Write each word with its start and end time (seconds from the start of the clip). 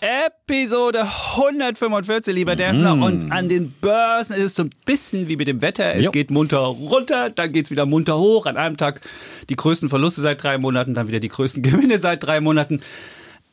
Episode 0.00 1.06
145, 1.36 2.34
lieber 2.34 2.56
Defner. 2.56 2.96
Mhm. 2.96 3.02
Und 3.02 3.32
an 3.32 3.48
den 3.48 3.72
Börsen 3.72 4.34
ist 4.36 4.44
es 4.44 4.54
so 4.54 4.64
ein 4.64 4.70
bisschen 4.86 5.28
wie 5.28 5.36
mit 5.36 5.48
dem 5.48 5.60
Wetter. 5.62 5.94
Es 5.94 6.04
Jo. 6.04 6.10
geht 6.10 6.30
munter 6.30 6.58
runter, 6.58 7.30
dann 7.30 7.52
geht 7.52 7.66
es 7.66 7.70
wieder 7.70 7.86
munter 7.86 8.18
hoch. 8.18 8.46
An 8.46 8.56
einem 8.56 8.76
Tag 8.76 9.00
die 9.48 9.56
größten 9.56 9.88
Verluste 9.88 10.20
seit 10.20 10.42
drei 10.42 10.58
Monaten, 10.58 10.94
dann 10.94 11.08
wieder 11.08 11.20
die 11.20 11.28
größten 11.28 11.62
Gewinne 11.64 11.98
seit 11.98 12.22
drei 12.24 12.40
Monaten. 12.40 12.80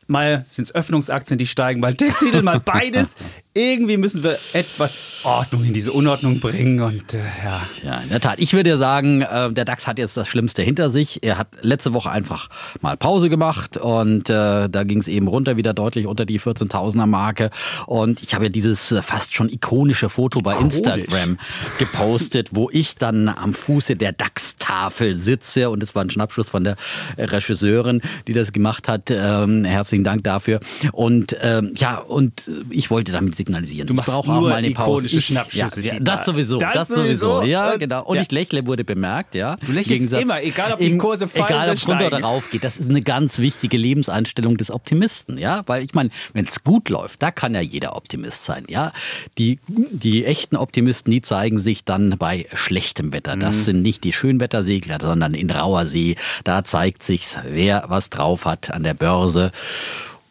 Mal 0.08 0.46
sind 0.48 0.66
es 0.66 0.76
Öffnungsaktien, 0.76 1.40
die 1.40 1.48
steigen, 1.48 1.80
mal 1.80 1.96
Tech-Titel, 1.96 2.44
mal 2.44 2.60
beides. 2.60 3.16
Irgendwie 3.58 3.96
müssen 3.96 4.22
wir 4.22 4.38
etwas 4.52 4.98
Ordnung 5.24 5.64
in 5.64 5.72
diese 5.74 5.94
Unordnung 5.94 6.42
bringen. 6.42 6.82
Und 6.82 7.14
äh, 7.14 7.20
ja, 7.42 7.62
Ja, 7.84 8.00
in 8.02 8.10
der 8.10 8.20
Tat. 8.20 8.36
Ich 8.40 8.54
würde 8.54 8.70
ja 8.70 8.78
sagen, 8.78 9.22
äh, 9.22 9.50
der 9.52 9.64
DAX 9.64 9.88
hat 9.88 9.98
jetzt 9.98 10.18
das 10.18 10.28
Schlimmste 10.28 10.62
hinter 10.62 10.90
sich. 10.90 11.24
Er 11.24 11.38
hat 11.38 11.48
letzte 11.62 11.94
Woche 11.94 12.10
einfach 12.12 12.50
mal 12.82 12.98
Pause 12.98 13.30
gemacht 13.30 13.78
und 13.78 14.30
äh, 14.30 14.68
da 14.70 14.84
ging 14.84 15.00
es 15.00 15.08
eben 15.08 15.30
runter 15.30 15.56
wieder 15.56 15.74
deutlich 15.74 16.06
unter 16.06 16.26
die 16.26 16.40
14.000er 16.40 17.06
Marke. 17.06 17.50
Und 17.86 18.22
ich 18.22 18.34
habe 18.34 18.46
ja 18.46 18.50
dieses 18.50 18.92
äh, 18.92 19.02
fast 19.02 19.34
schon 19.34 19.50
ikonische 19.50 20.10
Foto 20.10 20.42
bei 20.42 20.56
Ikonisch. 20.56 20.76
Instagram 20.76 21.38
gepostet, 21.80 22.50
wo 22.52 22.70
ich 22.70 22.98
dann 22.98 23.30
am 23.30 23.54
Fuße 23.54 23.96
der 23.96 24.12
DAX-Tafel 24.12 25.16
sitze 25.16 25.70
und 25.70 25.82
es 25.82 25.96
war 25.96 26.04
ein 26.04 26.10
Schnappschuss 26.10 26.50
von 26.50 26.66
der 26.66 26.76
Regisseurin, 27.18 28.02
die 28.28 28.34
das 28.34 28.52
gemacht 28.52 28.90
hat. 28.90 29.10
Ähm, 29.10 29.64
herzlichen 29.64 30.04
Dank 30.04 30.26
dafür. 30.26 30.60
Und 30.92 31.38
ähm, 31.42 31.72
ja, 31.76 32.00
und 32.00 32.50
äh, 32.50 32.52
ich 32.70 32.92
wollte 32.92 33.14
damit 33.14 33.36
signalisieren. 33.46 33.88
Du 33.88 33.94
machst 33.94 34.10
ich 34.10 34.14
brauche 34.16 34.28
nur 34.28 34.38
auch 34.38 34.42
mal 34.44 34.54
eine 34.56 34.72
Pause. 34.72 35.06
Ich, 35.08 35.26
Schnappschüsse, 35.26 35.82
Ja, 35.82 36.00
das 36.00 36.26
sowieso, 36.26 36.58
das, 36.58 36.74
Das 36.74 36.88
sowieso. 36.90 37.38
sowieso. 37.38 37.44
Ja, 37.44 37.74
Und- 37.74 37.80
genau. 37.80 38.04
Und 38.04 38.16
ja. 38.18 38.22
ich 38.24 38.32
lächle, 38.32 38.66
wurde 38.66 38.84
bemerkt, 38.84 39.36
ja. 39.36 39.56
Du 39.66 39.72
lächelst 39.72 40.12
immer, 40.14 40.42
egal 40.44 40.74
ob 40.74 40.80
die 40.80 40.98
Kurse 40.98 41.28
fallen 41.28 41.46
Egal 41.46 41.70
ob 41.70 41.76
es 41.76 41.88
runter 41.88 42.08
oder 42.08 42.22
rauf 42.22 42.50
geht. 42.50 42.64
Das 42.64 42.78
ist 42.78 42.90
eine 42.90 43.02
ganz 43.02 43.38
wichtige 43.40 43.78
Lebenseinstellung 43.78 44.58
des 44.58 44.72
Optimisten, 44.72 45.38
ja. 45.38 45.64
Weil 45.68 45.84
ich 45.84 45.94
meine, 45.94 46.10
wenn 46.34 46.46
es 46.46 46.64
gut 46.64 46.90
läuft, 46.90 47.22
da 47.22 47.32
kann 47.32 47.54
ja 47.54 47.62
jeder 47.62 47.96
Optimist 47.96 48.46
sein, 48.46 48.66
ja. 48.70 48.92
Die, 49.38 49.60
die 49.68 50.26
echten 50.26 50.56
Optimisten, 50.56 51.12
die 51.12 51.22
zeigen 51.22 51.60
sich 51.60 51.84
dann 51.86 52.16
bei 52.18 52.48
schlechtem 52.54 53.14
Wetter. 53.14 53.36
Das 53.36 53.58
Mhm. 53.58 53.62
sind 53.64 53.82
nicht 53.82 54.04
die 54.04 54.14
Schönwettersegler, 54.14 54.98
sondern 55.02 55.34
in 55.34 55.50
rauer 55.52 55.86
See. 55.86 56.16
Da 56.44 56.64
zeigt 56.64 57.04
sich, 57.04 57.26
wer 57.48 57.86
was 57.88 58.10
drauf 58.10 58.46
hat 58.46 58.72
an 58.72 58.84
der 58.84 58.94
Börse 58.94 59.52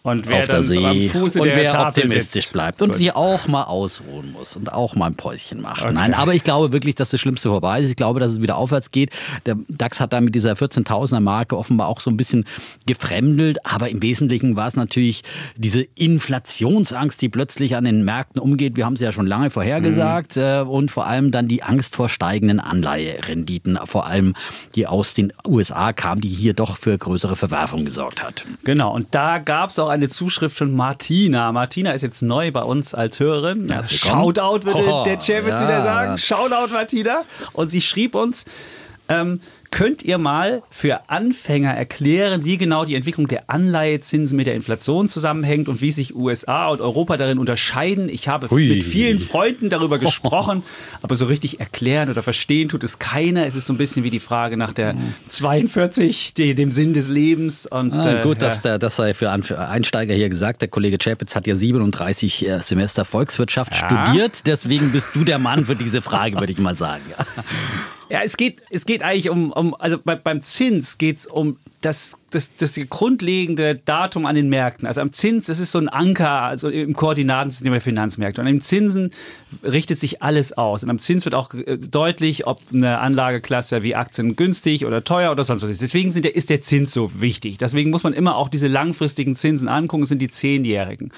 und 0.07 0.29
wer 0.29 0.41
auf 0.41 0.47
der 0.47 0.63
See 0.63 0.85
am 0.85 1.01
Fuße 1.09 1.41
und 1.41 1.49
wer 1.49 1.73
Tafel 1.73 2.05
optimistisch 2.05 2.45
sitzt. 2.45 2.53
bleibt 2.53 2.83
und 2.83 2.91
Gut. 2.91 2.99
sich 2.99 3.17
auch 3.17 3.49
mal 3.49 3.63
ausruhen 3.63 4.33
muss 4.33 4.55
und 4.55 4.71
auch 4.71 4.95
mal 4.97 5.07
ein 5.07 5.15
Päuschen 5.15 5.63
macht. 5.63 5.83
Okay. 5.83 5.95
Nein, 5.95 6.13
aber 6.13 6.35
ich 6.35 6.45
glaube 6.45 6.73
wirklich, 6.73 6.95
dass 6.95 7.09
das 7.09 7.23
Schlimmste 7.23 7.49
vorbei 7.49 7.81
ist. 7.81 7.89
Ich 7.89 7.97
glaube, 7.97 8.21
dass 8.21 8.33
es 8.33 8.43
wieder 8.43 8.59
aufwärts 8.59 8.91
geht. 8.91 9.11
Der 9.47 9.57
DAX 9.69 10.01
hat 10.01 10.13
da 10.13 10.21
mit 10.21 10.35
dieser 10.35 10.53
14.000er 10.53 11.21
Marke 11.21 11.57
offenbar 11.57 11.89
auch 11.89 12.03
so 12.03 12.11
ein 12.11 12.19
bisschen 12.19 12.45
gefremdelt, 12.85 13.65
aber 13.65 13.89
im 13.89 14.03
Wesentlichen 14.03 14.57
war 14.57 14.67
es 14.67 14.77
natürlich 14.77 15.23
diese 15.57 15.81
Inflationsangst, 15.81 17.23
die 17.23 17.31
plötzlich 17.31 17.75
an 17.75 17.85
den 17.85 18.05
Märkten 18.05 18.43
umgeht. 18.43 18.77
Wir 18.77 18.85
haben 18.85 18.95
es 18.95 19.01
ja 19.01 19.11
schon 19.11 19.27
lange 19.27 19.49
vorhergesagt 19.49 20.37
äh, 20.37 20.61
und 20.69 20.91
vor 20.91 21.07
allem 21.07 21.31
dann 21.31 21.49
die 21.49 21.63
Angst 21.63 21.97
vor 21.97 22.11
steigenden 22.11 22.61
Anleiherenditen, 22.61 23.79
vor 23.87 24.05
allem 24.05 24.35
die 24.75 24.87
aus 24.87 25.15
den 25.15 25.33
USA 25.49 25.95
kamen, 25.95 26.21
die 26.21 26.29
hier 26.29 26.53
doch 26.53 26.77
für 26.77 26.99
größere 26.99 27.37
Verwerfung 27.37 27.87
gesorgt 27.87 28.23
hat. 28.23 28.45
Genau, 28.65 28.95
und 28.95 29.15
da 29.15 29.39
gab 29.39 29.71
es 29.71 29.79
auch 29.79 29.94
eine 29.95 30.09
Zuschrift 30.09 30.57
von 30.57 30.75
Martina. 30.75 31.51
Martina 31.53 31.93
ist 31.93 32.03
jetzt 32.03 32.23
neu 32.23 32.51
bei 32.53 32.63
uns 32.63 32.95
als 32.95 33.19
Hörerin. 33.21 33.69
Willkommen. 33.69 33.87
Shoutout 33.89 34.65
würde 34.67 34.85
Oh, 34.87 35.05
der 35.05 35.21
Chef 35.21 35.47
jetzt 35.47 35.59
ja. 35.61 35.63
wieder 35.63 35.83
sagen. 35.83 36.19
Shoutout 36.19 36.73
Martina. 36.73 37.23
Und 37.53 37.69
sie 37.69 37.81
schrieb 37.81 38.15
uns, 38.15 38.45
ähm, 39.09 39.41
könnt 39.75 40.05
ihr 40.05 40.19
mal 40.19 40.63
für 40.71 41.11
Anfänger 41.11 41.73
erklären, 41.75 42.45
wie 42.45 42.57
genau 42.59 42.85
die 42.85 42.95
Entwicklung 42.95 43.27
der 43.27 43.51
Anleihezinsen 43.51 44.37
mit 44.37 44.47
der 44.47 44.55
Inflation 44.55 45.09
zusammenhängt 45.09 45.69
und 45.69 45.81
wie 45.81 45.91
sich 45.91 46.15
USA 46.15 46.69
und 46.69 46.81
Europa 46.81 47.17
darin 47.17 47.39
unterscheiden? 47.39 48.09
Ich 48.09 48.29
habe 48.29 48.49
Hui. 48.51 48.69
mit 48.69 48.85
vielen 48.85 49.19
Freunden 49.19 49.71
darüber 49.71 49.99
gesprochen, 49.99 50.63
aber 51.03 51.17
so 51.17 51.25
richtig 51.27 51.59
erklären 51.59 52.09
oder 52.09 52.23
verstehen 52.23 52.69
tut 52.69 52.85
es 52.85 53.01
keiner. 53.01 53.47
Es 53.47 53.57
ist 53.57 53.67
so 53.67 53.73
ein 53.73 53.77
bisschen 53.77 54.05
wie 54.05 54.11
die 54.11 54.21
Frage 54.21 54.57
nach 54.57 54.73
der 54.73 54.95
42, 55.29 56.35
die, 56.35 56.55
dem 56.55 56.71
Sinn 56.71 56.95
des 56.95 57.09
Lebens. 57.09 57.67
Und, 57.67 57.93
Ah, 57.93 58.21
äh, 58.21 58.23
gut, 58.23 58.41
ja. 58.41 58.49
dass 58.49 58.63
der, 58.63 58.79
das 58.79 58.95
sei 58.95 59.13
für 59.13 59.31
Anf- 59.31 59.51
Einsteiger 59.57 60.15
hier 60.15 60.29
gesagt. 60.29 60.61
Der 60.63 60.69
Kollege 60.69 60.99
Chapitz 60.99 61.35
hat 61.35 61.49
ja 61.49 61.57
37 61.57 62.47
äh, 62.47 62.61
Semester 62.61 63.05
Volkswirtschaft 63.05 63.75
Ja. 63.75 64.05
studiert. 64.07 64.47
Deswegen 64.47 64.93
bist 64.93 65.09
du 65.15 65.25
der 65.25 65.41
Mann 65.41 65.65
für 65.65 65.75
diese 65.75 66.01
Frage, 66.01 66.37
würde 66.41 66.53
ich 66.53 66.59
mal 66.59 66.77
sagen. 66.77 67.03
Ja, 68.09 68.23
es 68.23 68.37
geht, 68.37 68.65
es 68.71 68.87
geht 68.87 69.03
eigentlich 69.03 69.31
um, 69.31 69.53
um 69.53 69.75
also 69.75 69.99
bei, 69.99 70.15
beim 70.15 70.41
Zins 70.41 70.99
geht 70.99 71.19
es 71.19 71.27
um 71.27 71.59
das, 71.81 72.17
das, 72.35 72.57
das 72.57 72.75
grundlegende 72.89 73.77
Datum 73.77 74.27
an 74.27 74.35
den 74.35 74.49
Märkten. 74.49 74.87
Also 74.87 75.01
am 75.01 75.13
Zins, 75.13 75.47
das 75.47 75.61
ist 75.61 75.73
so 75.73 75.79
ein 75.79 75.89
Anker, 75.89 76.43
also 76.43 76.69
im 76.69 76.93
Koordinatensystem 76.95 77.73
der 77.73 77.81
Finanzmärkte. 77.81 78.41
Und 78.41 78.47
im 78.47 78.61
Zinsen 78.61 79.11
richtet 79.63 79.99
sich 79.99 80.23
alles 80.23 80.53
aus. 80.57 80.83
Und 80.83 80.91
am 80.91 80.99
Zins 80.99 81.25
wird 81.25 81.35
auch 81.35 81.53
äh, 81.55 81.79
deutlich, 81.79 82.47
ob 82.47 82.61
eine 82.73 82.99
Anlageklasse 82.99 83.83
wie 83.83 83.95
Aktien 83.95 84.37
günstig 84.37 84.85
oder 84.87 85.05
teuer 85.05 85.31
oder 85.31 85.45
sonst 85.45 85.63
was 85.63 85.71
ist. 85.71 85.83
Deswegen 85.83 86.11
sind 86.11 86.25
der, 86.25 86.35
ist 86.35 86.51
der 86.51 86.61
Zins 86.61 86.93
so 86.93 87.21
wichtig. 87.21 87.59
Deswegen 87.59 87.91
muss 87.91 88.03
man 88.03 88.13
immer 88.13 88.37
auch 88.37 88.49
diese 88.49 88.69
langfristigen 88.69 89.37
Zinsen 89.37 89.69
angucken, 89.69 90.03
das 90.03 90.09
sind 90.09 90.21
die 90.21 90.31
Zehnjährigen. 90.31 91.13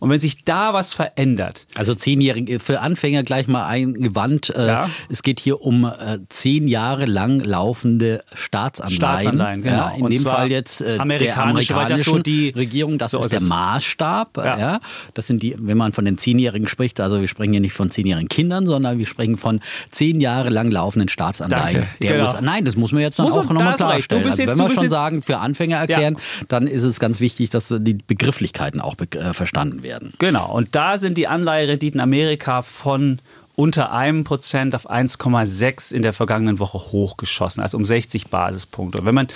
Und 0.00 0.10
wenn 0.10 0.20
sich 0.20 0.44
da 0.44 0.72
was 0.74 0.94
verändert, 0.94 1.66
Also 1.76 1.94
zehnjährige, 1.94 2.58
für 2.58 2.80
Anfänger 2.80 3.22
gleich 3.22 3.46
mal 3.46 3.66
eingewandt. 3.66 4.50
Äh, 4.50 4.66
Ja. 4.66 4.90
Es 5.08 5.22
geht 5.22 5.38
hier 5.40 5.60
um 5.60 5.84
äh, 5.84 6.18
zehn 6.28 6.66
Jahre 6.66 7.04
lang 7.04 7.40
laufende 7.40 8.24
Staatsanleihen. 8.32 8.96
Staatsanleihen, 8.96 9.62
genau. 9.62 9.76
Ja, 9.76 9.90
in 9.96 10.02
Und 10.02 10.12
dem 10.12 10.22
Fall 10.22 10.50
jetzt 10.50 10.61
äh, 10.80 10.84
der 10.94 11.00
amerikanische, 11.00 11.74
weil 11.74 11.86
das 11.88 12.04
so 12.04 12.12
amerikanischen 12.12 12.22
die- 12.22 12.48
Regierung. 12.50 12.98
Das 12.98 13.10
so 13.12 13.20
ist 13.20 13.32
der. 13.32 13.40
Maßstab. 13.42 14.36
Ja. 14.36 14.58
Ja. 14.58 14.80
Das 15.14 15.26
sind 15.26 15.42
die, 15.42 15.54
wenn 15.58 15.76
man 15.76 15.92
von 15.92 16.04
den 16.04 16.18
Zehnjährigen 16.18 16.68
spricht, 16.68 17.00
also 17.00 17.20
wir 17.20 17.28
sprechen 17.28 17.52
hier 17.52 17.60
nicht 17.60 17.72
von 17.72 17.90
zehnjährigen 17.90 18.28
Kindern, 18.28 18.66
sondern 18.66 18.98
wir 18.98 19.06
sprechen 19.06 19.36
von 19.36 19.60
zehn 19.90 20.20
Jahre 20.20 20.48
lang 20.50 20.70
laufenden 20.70 21.08
Staatsanleihen. 21.08 21.86
Genau. 22.00 22.22
USA. 22.22 22.40
Nein, 22.40 22.64
das 22.64 22.76
muss 22.76 22.92
man 22.92 23.02
jetzt 23.02 23.18
dann 23.18 23.26
Muss 23.26 23.34
auch 23.34 23.44
nochmal 23.50 23.74
klarstellen. 23.74 24.24
Also 24.24 24.42
jetzt- 24.42 24.48
wenn 24.58 24.58
wir 24.68 24.74
schon 24.74 24.88
sagen, 24.88 25.22
für 25.22 25.38
Anfänger 25.38 25.76
erklären, 25.78 26.16
dann 26.48 26.66
ist 26.66 26.82
es 26.82 26.98
ganz 27.00 27.20
wichtig, 27.20 27.50
dass 27.50 27.68
die 27.76 27.94
Begrifflichkeiten 28.06 28.80
auch 28.80 28.94
be 28.94 29.06
äh, 29.18 29.32
verstanden 29.32 29.82
werden. 29.82 30.12
Genau, 30.18 30.52
und 30.52 30.74
da 30.74 30.98
sind 30.98 31.16
die 31.18 31.26
Anleiherenditen 31.28 32.00
Amerika 32.00 32.62
von 32.62 33.18
unter 33.62 33.92
einem 33.92 34.24
Prozent 34.24 34.74
auf 34.74 34.90
1,6 34.90 35.94
in 35.94 36.02
der 36.02 36.12
vergangenen 36.12 36.58
Woche 36.58 36.78
hochgeschossen, 36.78 37.62
also 37.62 37.76
um 37.76 37.84
60 37.84 38.26
Basispunkte. 38.26 38.98
Und 38.98 39.06
wenn 39.06 39.14
man 39.14 39.28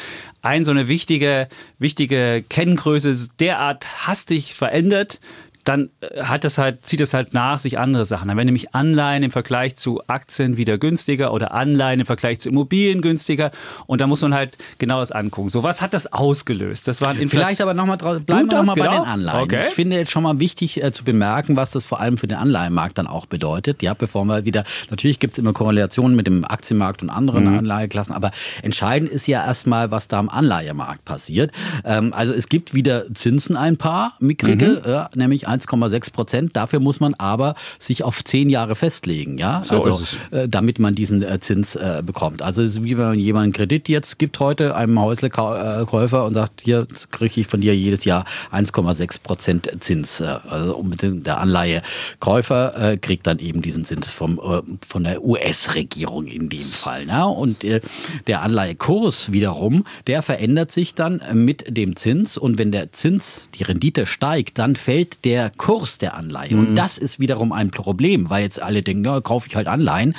ein 0.43 0.65
so 0.65 0.73
eine 0.73 0.89
wichtige, 0.89 1.49
wichtige 1.79 2.45
Kenngröße 2.49 3.29
derart 3.39 4.09
hastig 4.09 4.53
verändert, 4.53 5.21
dann 5.67 5.91
äh, 6.01 6.23
hat 6.23 6.45
das 6.45 6.57
halt, 6.57 6.87
zieht 6.87 7.01
das 7.01 7.13
halt 7.13 7.35
nach 7.35 7.59
sich 7.59 7.79
andere 7.79 8.07
Sachen. 8.07 8.29
Dann 8.29 8.37
werden 8.39 8.47
nämlich 8.47 8.75
Anleihen 8.75 9.23
im 9.23 9.31
Vergleich 9.31 9.77
zu 9.77 10.01
Aktien 10.07 10.57
wieder 10.57 10.79
günstiger 10.79 11.33
oder 11.35 11.53
Anleihen 11.53 12.01
im 12.01 12.07
Vergleich 12.07 12.41
zu 12.41 12.49
Immobilien 12.49 13.03
günstiger. 13.03 13.51
Und 13.87 14.01
da 14.01 14.07
muss 14.07 14.23
man 14.23 14.33
halt 14.33 14.57
genau 14.79 15.01
das 15.01 15.13
angucken. 15.13 15.51
So, 15.51 15.63
was 15.63 15.83
hat 15.83 15.93
das 15.93 16.13
ausgelöst? 16.13 16.89
Das 16.89 17.03
waren 17.03 17.19
Inflation- 17.19 17.29
Vielleicht 17.47 17.61
aber 17.61 17.75
nochmal 17.75 17.99
bleiben 17.99 18.25
wir 18.27 18.47
das, 18.47 18.61
noch 18.61 18.65
mal 18.65 18.75
bei 18.81 18.89
genau. 18.89 19.03
den 19.05 19.09
Anleihen. 19.11 19.43
Okay. 19.45 19.65
Ich 19.69 19.75
finde 19.75 19.97
jetzt 19.97 20.11
schon 20.13 20.23
mal 20.23 20.39
wichtig 20.39 20.83
äh, 20.83 20.93
zu 20.93 21.05
bemerken, 21.05 21.57
was 21.57 21.71
das 21.73 21.85
vor 21.85 22.01
allem 22.01 22.17
für 22.17 22.27
den 22.29 22.39
Anleihenmarkt 22.39 22.97
dann 22.99 23.07
auch 23.07 23.27
bedeutet. 23.27 23.83
Ja, 23.83 23.95
bevor 23.95 24.25
wir 24.25 24.45
wieder, 24.45 24.65
natürlich 24.91 25.19
gibt 25.19 25.35
es 25.35 25.39
immer 25.41 25.53
Korrelationen 25.53 26.17
mit 26.17 26.27
dem 26.27 26.45
Aktienmarkt 26.45 27.03
und 27.03 27.11
anderen 27.11 27.45
Mhm. 27.51 27.59
Anleiheklassen, 27.59 28.15
aber 28.15 28.31
entscheidend 28.63 29.11
ist 29.11 29.27
ja 29.27 29.45
erstmal, 29.45 29.91
was 29.91 30.09
da 30.09 30.19
am 30.19 30.29
Anleihemarkt 30.29 31.05
passiert. 31.05 31.51
Ähm, 31.85 32.13
also 32.15 32.33
es 32.33 32.49
gibt 32.49 32.73
wieder 32.73 33.13
Zinsen 33.15 33.57
ein 33.57 33.77
paar, 33.77 34.15
mickrige, 34.21 34.83
Mhm. 34.85 34.91
ja, 34.91 35.11
nämlich 35.15 35.49
1,6 35.61 36.13
Prozent. 36.13 36.57
Dafür 36.57 36.81
muss 36.81 37.01
man 37.01 37.15
aber 37.15 37.55
sich 37.79 38.03
auf 38.05 38.25
zehn 38.25 38.51
Jahre 38.51 38.75
festlegen, 38.75 39.39
ja, 39.39 39.63
So 39.63 39.83
also 39.83 40.03
äh, 40.31 40.49
damit 40.49 40.79
man 40.79 40.95
diesen 40.95 41.23
äh, 41.23 41.41
Zins 41.41 41.77
äh, 41.77 42.03
bekommt. 42.05 42.43
Also 42.43 42.63
es 42.63 42.77
ist 42.77 42.83
wie 42.83 42.97
wenn 42.99 43.07
man 43.07 43.19
jemanden 43.19 43.45
einen 43.45 43.53
Kredit 43.53 43.89
jetzt 43.89 44.19
gibt 44.19 44.41
heute 44.41 44.75
einem 44.75 45.01
Häuslekäufer 45.01 46.25
und 46.25 46.35
sagt, 46.35 46.63
hier 46.63 46.87
kriege 47.11 47.41
ich 47.41 47.47
von 47.47 47.61
dir 47.61 47.77
jedes 47.77 48.05
Jahr 48.05 48.25
1,6 48.53 49.23
Prozent 49.23 49.71
Zins. 49.81 50.21
Äh, 50.21 50.39
Also 50.49 50.83
der 50.83 51.41
Anleihekäufer 51.41 52.93
äh, 52.93 52.97
kriegt 52.97 53.27
dann 53.27 53.39
eben 53.39 53.63
diesen 53.63 53.85
Zins 53.85 54.09
vom, 54.09 54.39
äh, 54.39 54.63
von 54.87 55.05
der 55.05 55.25
US-Regierung 55.25 56.27
in 56.27 56.49
dem 56.49 56.59
Fall. 56.59 57.07
Ne? 57.07 57.27
Und 57.27 57.65
äh, 57.65 57.81
der 58.27 58.43
Anleihekurs 58.43 59.33
wiederum, 59.33 59.85
der 60.07 60.23
verändert 60.23 60.73
sich 60.73 60.95
dann 60.95 61.21
mit 61.33 61.77
dem 61.77 61.97
Zins 61.97 62.37
und 62.37 62.59
wenn 62.59 62.73
der 62.73 62.93
Zins, 62.93 63.49
die 63.55 63.65
Rendite 63.65 64.07
steigt, 64.07 64.59
dann 64.59 64.77
fällt 64.77 65.25
der 65.25 65.46
der 65.47 65.53
Kurs 65.57 65.99
der 65.99 66.15
Anleihe. 66.15 66.55
Mhm. 66.55 66.61
Und 66.61 66.75
das 66.75 66.99
ist 66.99 67.21
wiederum 67.21 67.53
ein 67.53 67.71
Problem, 67.71 68.31
weil 68.31 68.43
jetzt 68.43 68.61
alle 68.61 68.83
denken, 68.83 69.05
ja, 69.05 69.21
kaufe 69.21 69.49
ich 69.49 69.55
halt 69.55 69.69
Anleihen, 69.69 70.15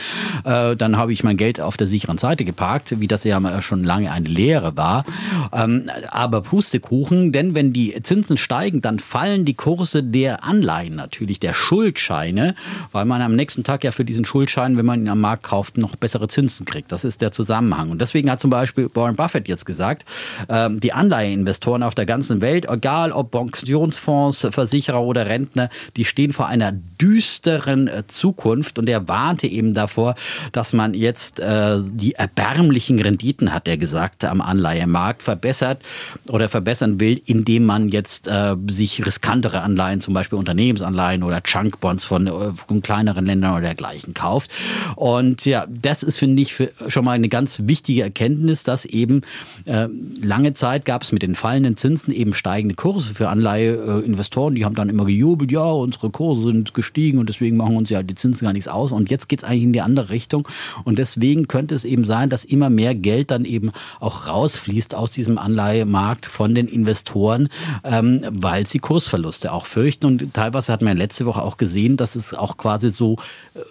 äh, 0.45 0.75
dann 0.75 0.97
habe 0.97 1.11
ich 1.11 1.23
mein 1.23 1.35
Geld 1.35 1.59
auf 1.59 1.75
der 1.75 1.87
sicheren 1.87 2.17
Seite 2.17 2.45
geparkt, 2.45 2.99
wie 3.01 3.07
das 3.07 3.23
ja 3.23 3.61
schon 3.61 3.83
lange 3.83 4.11
eine 4.11 4.27
Lehre 4.27 4.77
war. 4.77 5.05
Ähm, 5.51 5.89
aber 6.09 6.41
Pustekuchen, 6.41 7.31
denn 7.31 7.55
wenn 7.55 7.73
die 7.73 8.01
Zinsen 8.03 8.37
steigen, 8.37 8.81
dann 8.81 8.99
fallen 8.99 9.43
die 9.43 9.53
Kurse 9.53 10.01
der 10.03 10.45
Anleihen 10.45 10.95
natürlich, 10.95 11.39
der 11.39 11.53
Schuldscheine, 11.53 12.55
weil 12.91 13.05
man 13.05 13.21
am 13.21 13.35
nächsten 13.35 13.63
Tag 13.63 13.83
ja 13.83 13.91
für 13.91 14.05
diesen 14.05 14.23
Schuldschein, 14.23 14.77
wenn 14.77 14.85
man 14.85 15.01
ihn 15.01 15.09
am 15.09 15.19
Markt 15.19 15.43
kauft, 15.43 15.77
noch 15.77 15.95
bessere 15.95 16.27
Zinsen 16.27 16.65
kriegt. 16.65 16.91
Das 16.91 17.03
ist 17.03 17.21
der 17.21 17.31
Zusammenhang. 17.31 17.89
Und 17.91 17.99
deswegen 17.99 18.31
hat 18.31 18.39
zum 18.39 18.49
Beispiel 18.49 18.89
Warren 18.93 19.15
Buffett 19.15 19.47
jetzt 19.47 19.65
gesagt, 19.65 20.05
ähm, 20.47 20.79
die 20.79 20.93
Anleiheinvestoren 20.93 21.83
auf 21.83 21.95
der 21.95 22.05
ganzen 22.05 22.39
Welt, 22.39 22.67
egal 22.69 23.11
ob 23.11 23.31
Pensionsfonds, 23.31 24.47
Versicherer 24.51 25.01
oder 25.01 25.16
Rentner, 25.25 25.69
die 25.95 26.05
stehen 26.05 26.33
vor 26.33 26.47
einer 26.47 26.71
düsteren 26.71 27.87
äh, 27.87 28.05
Zukunft 28.07 28.79
und 28.79 28.87
er 28.87 29.07
warnte 29.07 29.47
eben 29.47 29.73
davor, 29.73 30.15
dass 30.51 30.73
man 30.73 30.93
jetzt 30.93 31.39
äh, 31.39 31.79
die 31.81 32.13
erbärmlichen 32.13 32.99
Renditen, 32.99 33.53
hat 33.53 33.67
er 33.67 33.77
gesagt, 33.77 34.23
am 34.25 34.41
Anleihemarkt 34.41 35.23
verbessert 35.23 35.81
oder 36.27 36.49
verbessern 36.49 36.99
will, 36.99 37.21
indem 37.25 37.65
man 37.65 37.89
jetzt 37.89 38.27
äh, 38.27 38.55
sich 38.69 39.05
riskantere 39.05 39.61
Anleihen, 39.61 40.01
zum 40.01 40.13
Beispiel 40.13 40.37
Unternehmensanleihen 40.37 41.23
oder 41.23 41.41
Chunkbonds 41.41 42.05
von, 42.05 42.27
äh, 42.27 42.31
von 42.53 42.81
kleineren 42.81 43.25
Ländern 43.25 43.53
oder 43.53 43.61
dergleichen 43.61 44.13
kauft. 44.13 44.51
Und 44.95 45.45
ja, 45.45 45.65
das 45.69 46.03
ist, 46.03 46.17
finde 46.17 46.41
ich, 46.41 46.55
schon 46.87 47.05
mal 47.05 47.13
eine 47.13 47.29
ganz 47.29 47.63
wichtige 47.65 48.03
Erkenntnis, 48.03 48.63
dass 48.63 48.85
eben 48.85 49.21
äh, 49.65 49.87
lange 50.21 50.53
Zeit 50.53 50.85
gab 50.85 51.03
es 51.03 51.11
mit 51.11 51.21
den 51.21 51.35
fallenden 51.35 51.77
Zinsen 51.77 52.13
eben 52.13 52.33
steigende 52.33 52.75
Kurse 52.75 53.13
für 53.13 53.29
Anleiheinvestoren. 53.29 54.55
Die 54.55 54.65
haben 54.65 54.75
dann 54.75 54.89
immer 54.97 55.05
gejubelt, 55.05 55.51
ja, 55.51 55.63
unsere 55.63 56.09
Kurse 56.09 56.41
sind 56.41 56.73
gestiegen 56.73 57.19
und 57.19 57.29
deswegen 57.29 57.55
machen 57.55 57.77
uns 57.77 57.89
ja 57.89 58.01
die 58.01 58.15
Zinsen 58.15 58.45
gar 58.45 58.53
nichts 58.53 58.67
aus. 58.67 58.91
Und 58.91 59.11
jetzt 59.11 59.29
geht 59.29 59.43
es 59.43 59.47
eigentlich 59.47 59.63
in 59.63 59.73
die 59.73 59.81
andere 59.81 60.09
Richtung. 60.09 60.47
Und 60.83 60.97
deswegen 60.97 61.47
könnte 61.47 61.75
es 61.75 61.85
eben 61.85 62.03
sein, 62.03 62.29
dass 62.29 62.43
immer 62.43 62.69
mehr 62.69 62.95
Geld 62.95 63.31
dann 63.31 63.45
eben 63.45 63.71
auch 63.99 64.27
rausfließt 64.27 64.95
aus 64.95 65.11
diesem 65.11 65.37
Anleihemarkt 65.37 66.25
von 66.25 66.55
den 66.55 66.67
Investoren, 66.67 67.49
ähm, 67.83 68.21
weil 68.29 68.65
sie 68.65 68.79
Kursverluste 68.79 69.53
auch 69.53 69.65
fürchten. 69.65 70.07
Und 70.07 70.33
teilweise 70.33 70.73
hat 70.73 70.81
man 70.81 70.97
letzte 70.97 71.25
Woche 71.25 71.41
auch 71.43 71.57
gesehen, 71.57 71.97
dass 71.97 72.15
es 72.15 72.33
auch 72.33 72.57
quasi 72.57 72.89
so 72.89 73.17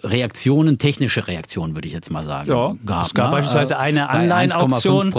Reaktionen, 0.03 0.77
technische 0.77 1.27
Reaktionen, 1.27 1.75
würde 1.75 1.87
ich 1.87 1.93
jetzt 1.93 2.09
mal 2.09 2.25
sagen, 2.25 2.49
ja, 2.49 2.75
gab. 2.85 3.07
Es 3.07 3.13
gab 3.13 3.25
ne? 3.27 3.31
beispielsweise 3.31 3.77
eine 3.77 4.09
Anleihenauktion. 4.09 5.11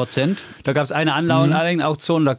Da 0.65 0.73
gab 0.73 0.85
es 0.85 0.93
eine 0.93 1.15
Anleihenauktion, 1.15 2.25
da 2.25 2.37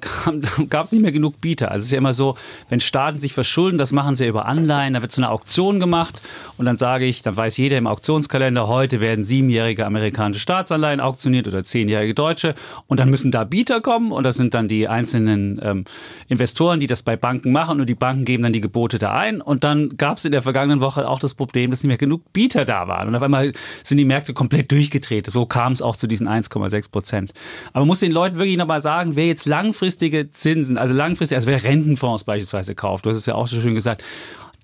gab 0.70 0.86
es 0.86 0.92
nicht 0.92 1.02
mehr 1.02 1.12
genug 1.12 1.42
Bieter. 1.42 1.72
Also 1.72 1.84
es 1.84 1.86
ist 1.86 1.92
ja 1.92 1.98
immer 1.98 2.14
so, 2.14 2.36
wenn 2.70 2.80
Staaten 2.80 3.20
sich 3.20 3.34
verschulden, 3.34 3.59
das 3.68 3.92
machen 3.92 4.16
sie 4.16 4.28
über 4.28 4.46
Anleihen, 4.46 4.94
da 4.94 5.02
wird 5.02 5.12
so 5.12 5.22
eine 5.22 5.30
Auktion 5.30 5.80
gemacht 5.80 6.22
und 6.58 6.66
dann 6.66 6.78
sage 6.78 7.06
ich, 7.06 7.22
dann 7.22 7.36
weiß 7.36 7.58
jeder 7.58 7.78
im 7.78 7.88
Auktionskalender, 7.88 8.68
heute 8.68 9.00
werden 9.00 9.24
siebenjährige 9.24 9.86
amerikanische 9.86 10.40
Staatsanleihen 10.40 11.00
auktioniert 11.00 11.48
oder 11.48 11.64
zehnjährige 11.64 12.14
deutsche 12.14 12.56
und 12.88 13.00
dann 13.00 13.10
müssen 13.10 13.32
da 13.32 13.44
Bieter 13.44 13.82
kommen 13.82 14.12
und 14.12 14.24
das 14.24 14.38
sind 14.38 14.54
dann 14.54 14.68
die 14.68 14.88
einzelnen 14.88 15.60
ähm, 15.62 15.84
Investoren, 16.30 16.80
die 16.80 16.88
das 16.88 17.04
bei 17.04 17.18
Banken 17.18 17.52
machen 17.52 17.80
und 17.82 17.88
die 17.88 17.96
Banken 17.96 18.24
geben 18.26 18.44
dann 18.44 18.54
die 18.54 18.62
Gebote 18.62 18.98
da 18.98 19.14
ein 19.14 19.42
und 19.42 19.64
dann 19.64 19.98
gab 19.98 20.18
es 20.18 20.26
in 20.26 20.32
der 20.32 20.42
vergangenen 20.42 20.80
Woche 20.80 21.08
auch 21.08 21.20
das 21.20 21.34
Problem, 21.34 21.72
dass 21.72 21.84
nicht 21.84 21.90
mehr 21.90 21.98
genug 21.98 22.32
Bieter 22.32 22.64
da 22.64 22.88
waren 22.88 23.10
und 23.10 23.16
auf 23.16 23.22
einmal 23.22 23.52
sind 23.84 23.98
die 23.98 24.06
Märkte 24.06 24.34
komplett 24.34 24.72
durchgedreht. 24.72 25.28
So 25.28 25.46
kam 25.46 25.74
es 25.74 25.82
auch 25.82 25.98
zu 25.98 26.08
diesen 26.08 26.28
1,6 26.28 26.92
Prozent. 26.92 27.34
Aber 27.74 27.82
man 27.82 27.88
muss 27.88 28.00
den 28.00 28.12
Leuten 28.12 28.38
wirklich 28.38 28.58
nochmal 28.58 28.82
sagen, 28.82 29.16
wer 29.16 29.28
jetzt 29.28 29.46
langfristige 29.46 30.32
Zinsen, 30.32 30.78
also 30.78 30.94
langfristig, 30.94 31.36
also 31.36 31.48
wer 31.48 31.64
Rentenfonds 31.64 32.24
beispielsweise 32.24 32.76
kauft, 32.76 33.06
du 33.06 33.10
hast 33.10 33.18
es 33.18 33.26
ja 33.26 33.36
auch 33.36 33.48
so 33.50 33.62
schön 33.62 33.76
gesagt, 33.76 34.04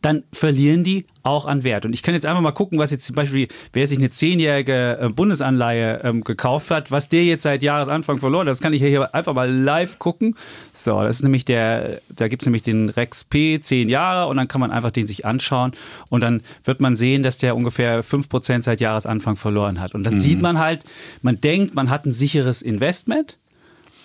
dann 0.05 0.23
verlieren 0.31 0.83
die 0.83 1.07
auch 1.23 1.47
an 1.47 1.63
Wert. 1.63 1.83
Und 1.83 1.93
ich 1.93 2.03
kann 2.03 2.13
jetzt 2.13 2.27
einfach 2.27 2.41
mal 2.41 2.51
gucken, 2.51 2.77
was 2.77 2.91
jetzt 2.91 3.07
zum 3.07 3.15
Beispiel, 3.15 3.47
wer 3.73 3.87
sich 3.87 3.97
eine 3.97 4.11
zehnjährige 4.11 4.99
äh, 5.01 5.09
Bundesanleihe 5.09 6.01
ähm, 6.03 6.23
gekauft 6.23 6.69
hat, 6.69 6.91
was 6.91 7.09
der 7.09 7.23
jetzt 7.23 7.41
seit 7.41 7.63
Jahresanfang 7.63 8.19
verloren 8.19 8.41
hat. 8.47 8.51
Das 8.51 8.61
kann 8.61 8.73
ich 8.73 8.83
hier 8.83 9.15
einfach 9.15 9.33
mal 9.33 9.51
live 9.51 9.97
gucken. 9.97 10.35
So, 10.73 11.01
das 11.01 11.17
ist 11.17 11.23
nämlich 11.23 11.43
der, 11.43 12.01
da 12.15 12.27
gibt 12.27 12.43
es 12.43 12.45
nämlich 12.45 12.61
den 12.61 12.89
Rex 12.89 13.23
P, 13.23 13.59
zehn 13.59 13.89
Jahre, 13.89 14.29
und 14.29 14.37
dann 14.37 14.47
kann 14.47 14.61
man 14.61 14.69
einfach 14.69 14.91
den 14.91 15.07
sich 15.07 15.25
anschauen. 15.25 15.71
Und 16.09 16.21
dann 16.21 16.43
wird 16.63 16.81
man 16.81 16.95
sehen, 16.95 17.23
dass 17.23 17.39
der 17.39 17.55
ungefähr 17.55 18.03
5% 18.03 18.61
seit 18.61 18.81
Jahresanfang 18.81 19.37
verloren 19.37 19.79
hat. 19.79 19.95
Und 19.95 20.03
dann 20.03 20.15
mhm. 20.15 20.19
sieht 20.19 20.39
man 20.39 20.59
halt, 20.59 20.81
man 21.23 21.41
denkt, 21.41 21.73
man 21.73 21.89
hat 21.89 22.05
ein 22.05 22.13
sicheres 22.13 22.61
Investment. 22.61 23.39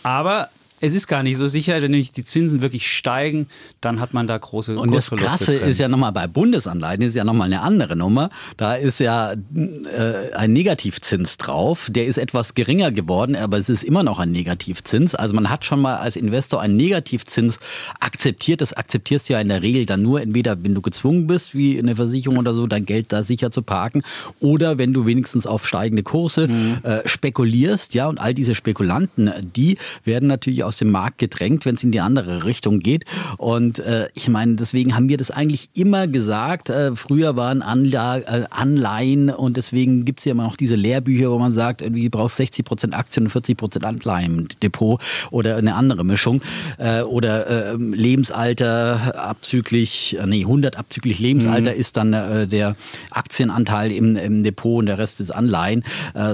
Aber 0.03 0.49
es 0.81 0.95
ist 0.95 1.07
gar 1.07 1.23
nicht 1.23 1.37
so 1.37 1.47
sicher, 1.47 1.81
wenn 1.83 1.91
nämlich 1.91 2.13
die 2.13 2.25
Zinsen 2.25 2.63
wirklich 2.63 2.91
steigen, 2.91 3.49
dann 3.83 4.01
hat 4.01 4.15
man 4.15 4.27
da 4.27 4.39
große 4.39 4.79
Und 4.79 4.95
das 4.95 5.11
Krasse 5.11 5.59
drin. 5.59 5.69
ist 5.69 5.79
ja 5.79 5.89
nochmal 5.89 6.13
bei 6.13 6.27
Bundesanleihen, 6.27 7.03
ist 7.03 7.15
ja 7.15 7.25
nochmal 7.25 7.47
eine 7.47 7.61
andere 7.61 7.97
Nummer. 7.97 8.31
Da 8.57 8.75
ist 8.75 8.99
ja 8.99 9.33
äh, 9.33 10.35
ein 10.35 10.53
Negativzins 10.55 11.37
drauf. 11.37 11.89
Der 11.91 12.07
ist 12.07 12.17
etwas 12.17 12.55
geringer 12.55 12.91
geworden, 12.93 13.37
aber 13.37 13.59
es 13.59 13.69
ist 13.69 13.85
immer 13.85 14.03
noch 14.03 14.19
ein 14.19 14.33
Negativzins. 14.33 15.15
Also 15.15 15.35
man 15.35 15.51
hat 15.51 15.67
schon 15.67 15.83
mal 15.83 15.97
als 15.97 16.17
Investor 16.17 16.63
einen 16.63 16.77
Negativzins 16.77 17.59
akzeptiert. 18.01 18.63
Das 18.63 18.73
akzeptierst 18.73 19.29
du 19.29 19.35
ja 19.35 19.41
in 19.41 19.49
der 19.49 19.61
Regel 19.61 19.85
dann 19.85 20.01
nur 20.01 20.23
entweder, 20.23 20.65
wenn 20.65 20.75
du 20.75 20.81
gezwungen 20.81 21.27
bist, 21.27 21.55
wie 21.55 21.77
in 21.77 21.87
der 21.87 21.97
Versicherung 21.97 22.39
oder 22.39 22.55
so, 22.55 22.67
dein 22.67 22.87
Geld 22.87 23.13
da 23.13 23.23
sicher 23.23 23.51
zu 23.51 23.63
parken, 23.63 24.03
oder 24.41 24.79
wenn 24.79 24.95
du 24.95 25.05
wenigstens 25.05 25.47
auf 25.47 25.67
steigende 25.67 26.03
Kurse 26.03 26.49
mhm. 26.49 26.79
äh, 26.85 27.07
spekulierst. 27.07 27.93
Ja, 27.93 28.09
und 28.09 28.19
all 28.19 28.33
diese 28.33 28.55
Spekulanten, 28.55 29.31
die 29.55 29.77
werden 30.05 30.27
natürlich 30.27 30.65
auch 30.65 30.70
aus 30.71 30.79
dem 30.79 30.93
Markt 30.93 31.19
gedrängt, 31.19 31.67
wenn 31.67 31.75
es 31.75 31.83
in 31.83 31.91
die 31.91 32.01
andere 32.01 32.45
Richtung 32.45 32.79
geht. 32.79 33.05
Und 33.39 33.81
äh, 33.81 34.07
ich 34.15 34.29
meine, 34.29 34.55
deswegen 34.55 34.95
haben 34.95 35.09
wir 35.09 35.17
das 35.17 35.33
eigentlich 35.33 35.69
immer 35.75 36.07
gesagt. 36.07 36.71
Äh, 36.71 36.95
früher 36.95 37.35
waren 37.35 37.61
Anla 37.61 38.19
äh, 38.19 38.45
Anleihen 38.51 39.31
und 39.31 39.57
deswegen 39.57 40.05
gibt 40.05 40.21
es 40.21 40.27
ja 40.27 40.33
immer 40.33 40.45
noch 40.45 40.57
diese 40.57 40.77
Lehrbücher, 40.77 41.33
wo 41.33 41.39
man 41.41 41.51
sagt, 41.51 41.83
irgendwie 41.83 42.09
brauchst 42.09 42.37
60 42.37 42.65
Prozent 42.65 42.95
Aktien 42.95 43.27
und 43.27 43.31
40 43.31 43.57
Prozent 43.57 43.85
Anleihen 43.85 44.39
im 44.39 44.49
Depot 44.63 45.01
oder 45.33 45.57
eine 45.57 45.75
andere 45.75 46.05
Mischung. 46.05 46.41
Äh, 46.79 47.03
oder 47.03 47.73
ähm, 47.75 47.93
Lebensalter 47.93 49.21
abzüglich, 49.29 50.17
äh, 50.21 50.27
nee, 50.27 50.43
100 50.43 50.79
abzüglich 50.79 51.19
Lebensalter 51.19 51.73
mhm. 51.73 51.81
ist 51.81 51.97
dann 51.97 52.13
äh, 52.13 52.47
der 52.47 52.77
Aktienanteil 53.11 53.91
im, 53.91 54.15
im 54.15 54.45
Depot 54.45 54.79
und 54.79 54.87
der 54.87 54.99
Rest 54.99 55.21
ist 55.21 55.33
Anleihen. 55.33 55.83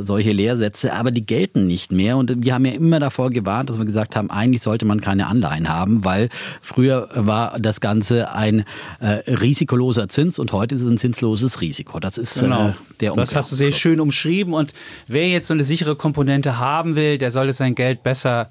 solche 0.00 0.32
Lehrsätze, 0.32 0.92
aber 0.92 1.10
die 1.10 1.24
gelten 1.24 1.66
nicht 1.66 1.92
mehr. 1.92 2.16
Und 2.16 2.44
wir 2.44 2.54
haben 2.54 2.64
ja 2.64 2.72
immer 2.72 3.00
davor 3.00 3.30
gewarnt, 3.30 3.70
dass 3.70 3.78
wir 3.78 3.84
gesagt 3.84 4.16
haben, 4.16 4.25
haben, 4.26 4.30
eigentlich 4.30 4.62
sollte 4.62 4.84
man 4.84 5.00
keine 5.00 5.26
Anleihen 5.26 5.68
haben, 5.68 6.04
weil 6.04 6.28
früher 6.62 7.08
war 7.14 7.58
das 7.58 7.80
Ganze 7.80 8.32
ein 8.32 8.64
äh, 9.00 9.30
risikoloser 9.30 10.08
Zins 10.08 10.38
und 10.38 10.52
heute 10.52 10.74
ist 10.74 10.82
es 10.82 10.88
ein 10.88 10.98
zinsloses 10.98 11.60
Risiko. 11.60 12.00
Das 12.00 12.18
ist 12.18 12.40
genau. 12.40 12.68
äh, 12.68 12.72
der 13.00 13.12
Das 13.12 13.34
hast 13.34 13.52
du 13.52 13.56
sehr 13.56 13.72
schön 13.72 14.00
umschrieben 14.00 14.54
und 14.54 14.72
wer 15.08 15.28
jetzt 15.28 15.48
so 15.48 15.54
eine 15.54 15.64
sichere 15.64 15.96
Komponente 15.96 16.58
haben 16.58 16.96
will, 16.96 17.18
der 17.18 17.30
sollte 17.30 17.52
sein 17.52 17.74
Geld 17.74 18.02
besser 18.02 18.48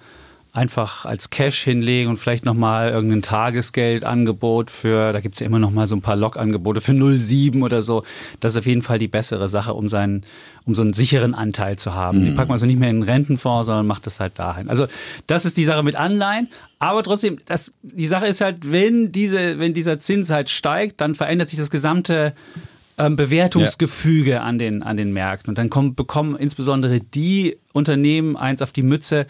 einfach 0.55 1.05
als 1.05 1.29
Cash 1.29 1.63
hinlegen 1.63 2.09
und 2.09 2.17
vielleicht 2.17 2.45
nochmal 2.45 2.89
irgendein 2.89 3.21
Tagesgeldangebot 3.21 4.71
für, 4.71 5.11
da 5.11 5.19
gibt 5.19 5.35
es 5.35 5.41
ja 5.41 5.45
immer 5.45 5.59
nochmal 5.59 5.87
so 5.87 5.95
ein 5.95 6.01
paar 6.01 6.15
Log-Angebote 6.15 6.79
für 6.79 6.93
0,7 6.93 7.61
oder 7.61 7.81
so. 7.81 8.03
Das 8.39 8.53
ist 8.53 8.59
auf 8.59 8.65
jeden 8.65 8.81
Fall 8.81 8.97
die 8.97 9.09
bessere 9.09 9.49
Sache, 9.49 9.73
um 9.73 9.89
seinen, 9.89 10.23
um 10.65 10.73
so 10.73 10.81
einen 10.81 10.93
sicheren 10.93 11.33
Anteil 11.33 11.77
zu 11.77 11.93
haben. 11.93 12.21
Mhm. 12.21 12.23
Die 12.23 12.31
packt 12.31 12.47
man 12.47 12.57
so 12.57 12.65
nicht 12.65 12.79
mehr 12.79 12.89
in 12.89 12.97
einen 12.97 13.03
Rentenfonds, 13.03 13.65
sondern 13.65 13.85
macht 13.85 14.05
das 14.05 14.21
halt 14.21 14.39
dahin. 14.39 14.69
Also 14.69 14.87
das 15.27 15.43
ist 15.43 15.57
die 15.57 15.65
Sache 15.65 15.83
mit 15.83 15.97
Anleihen. 15.97 16.47
Aber 16.79 17.03
trotzdem, 17.03 17.37
das, 17.45 17.73
die 17.81 18.07
Sache 18.07 18.27
ist 18.27 18.39
halt, 18.39 18.71
wenn 18.71 19.11
diese, 19.11 19.59
wenn 19.59 19.73
dieser 19.73 19.99
Zins 19.99 20.29
halt 20.29 20.49
steigt, 20.49 21.01
dann 21.01 21.15
verändert 21.15 21.49
sich 21.49 21.59
das 21.59 21.69
gesamte 21.69 22.33
ähm, 22.97 23.15
Bewertungsgefüge 23.15 24.31
ja. 24.31 24.43
an, 24.43 24.57
den, 24.57 24.83
an 24.83 24.95
den 24.95 25.11
Märkten. 25.11 25.51
Und 25.51 25.57
dann 25.57 25.69
kommen, 25.69 25.95
bekommen 25.95 26.37
insbesondere 26.37 27.01
die 27.01 27.57
Unternehmen 27.73 28.37
eins 28.37 28.61
auf 28.61 28.71
die 28.71 28.83
Mütze, 28.83 29.27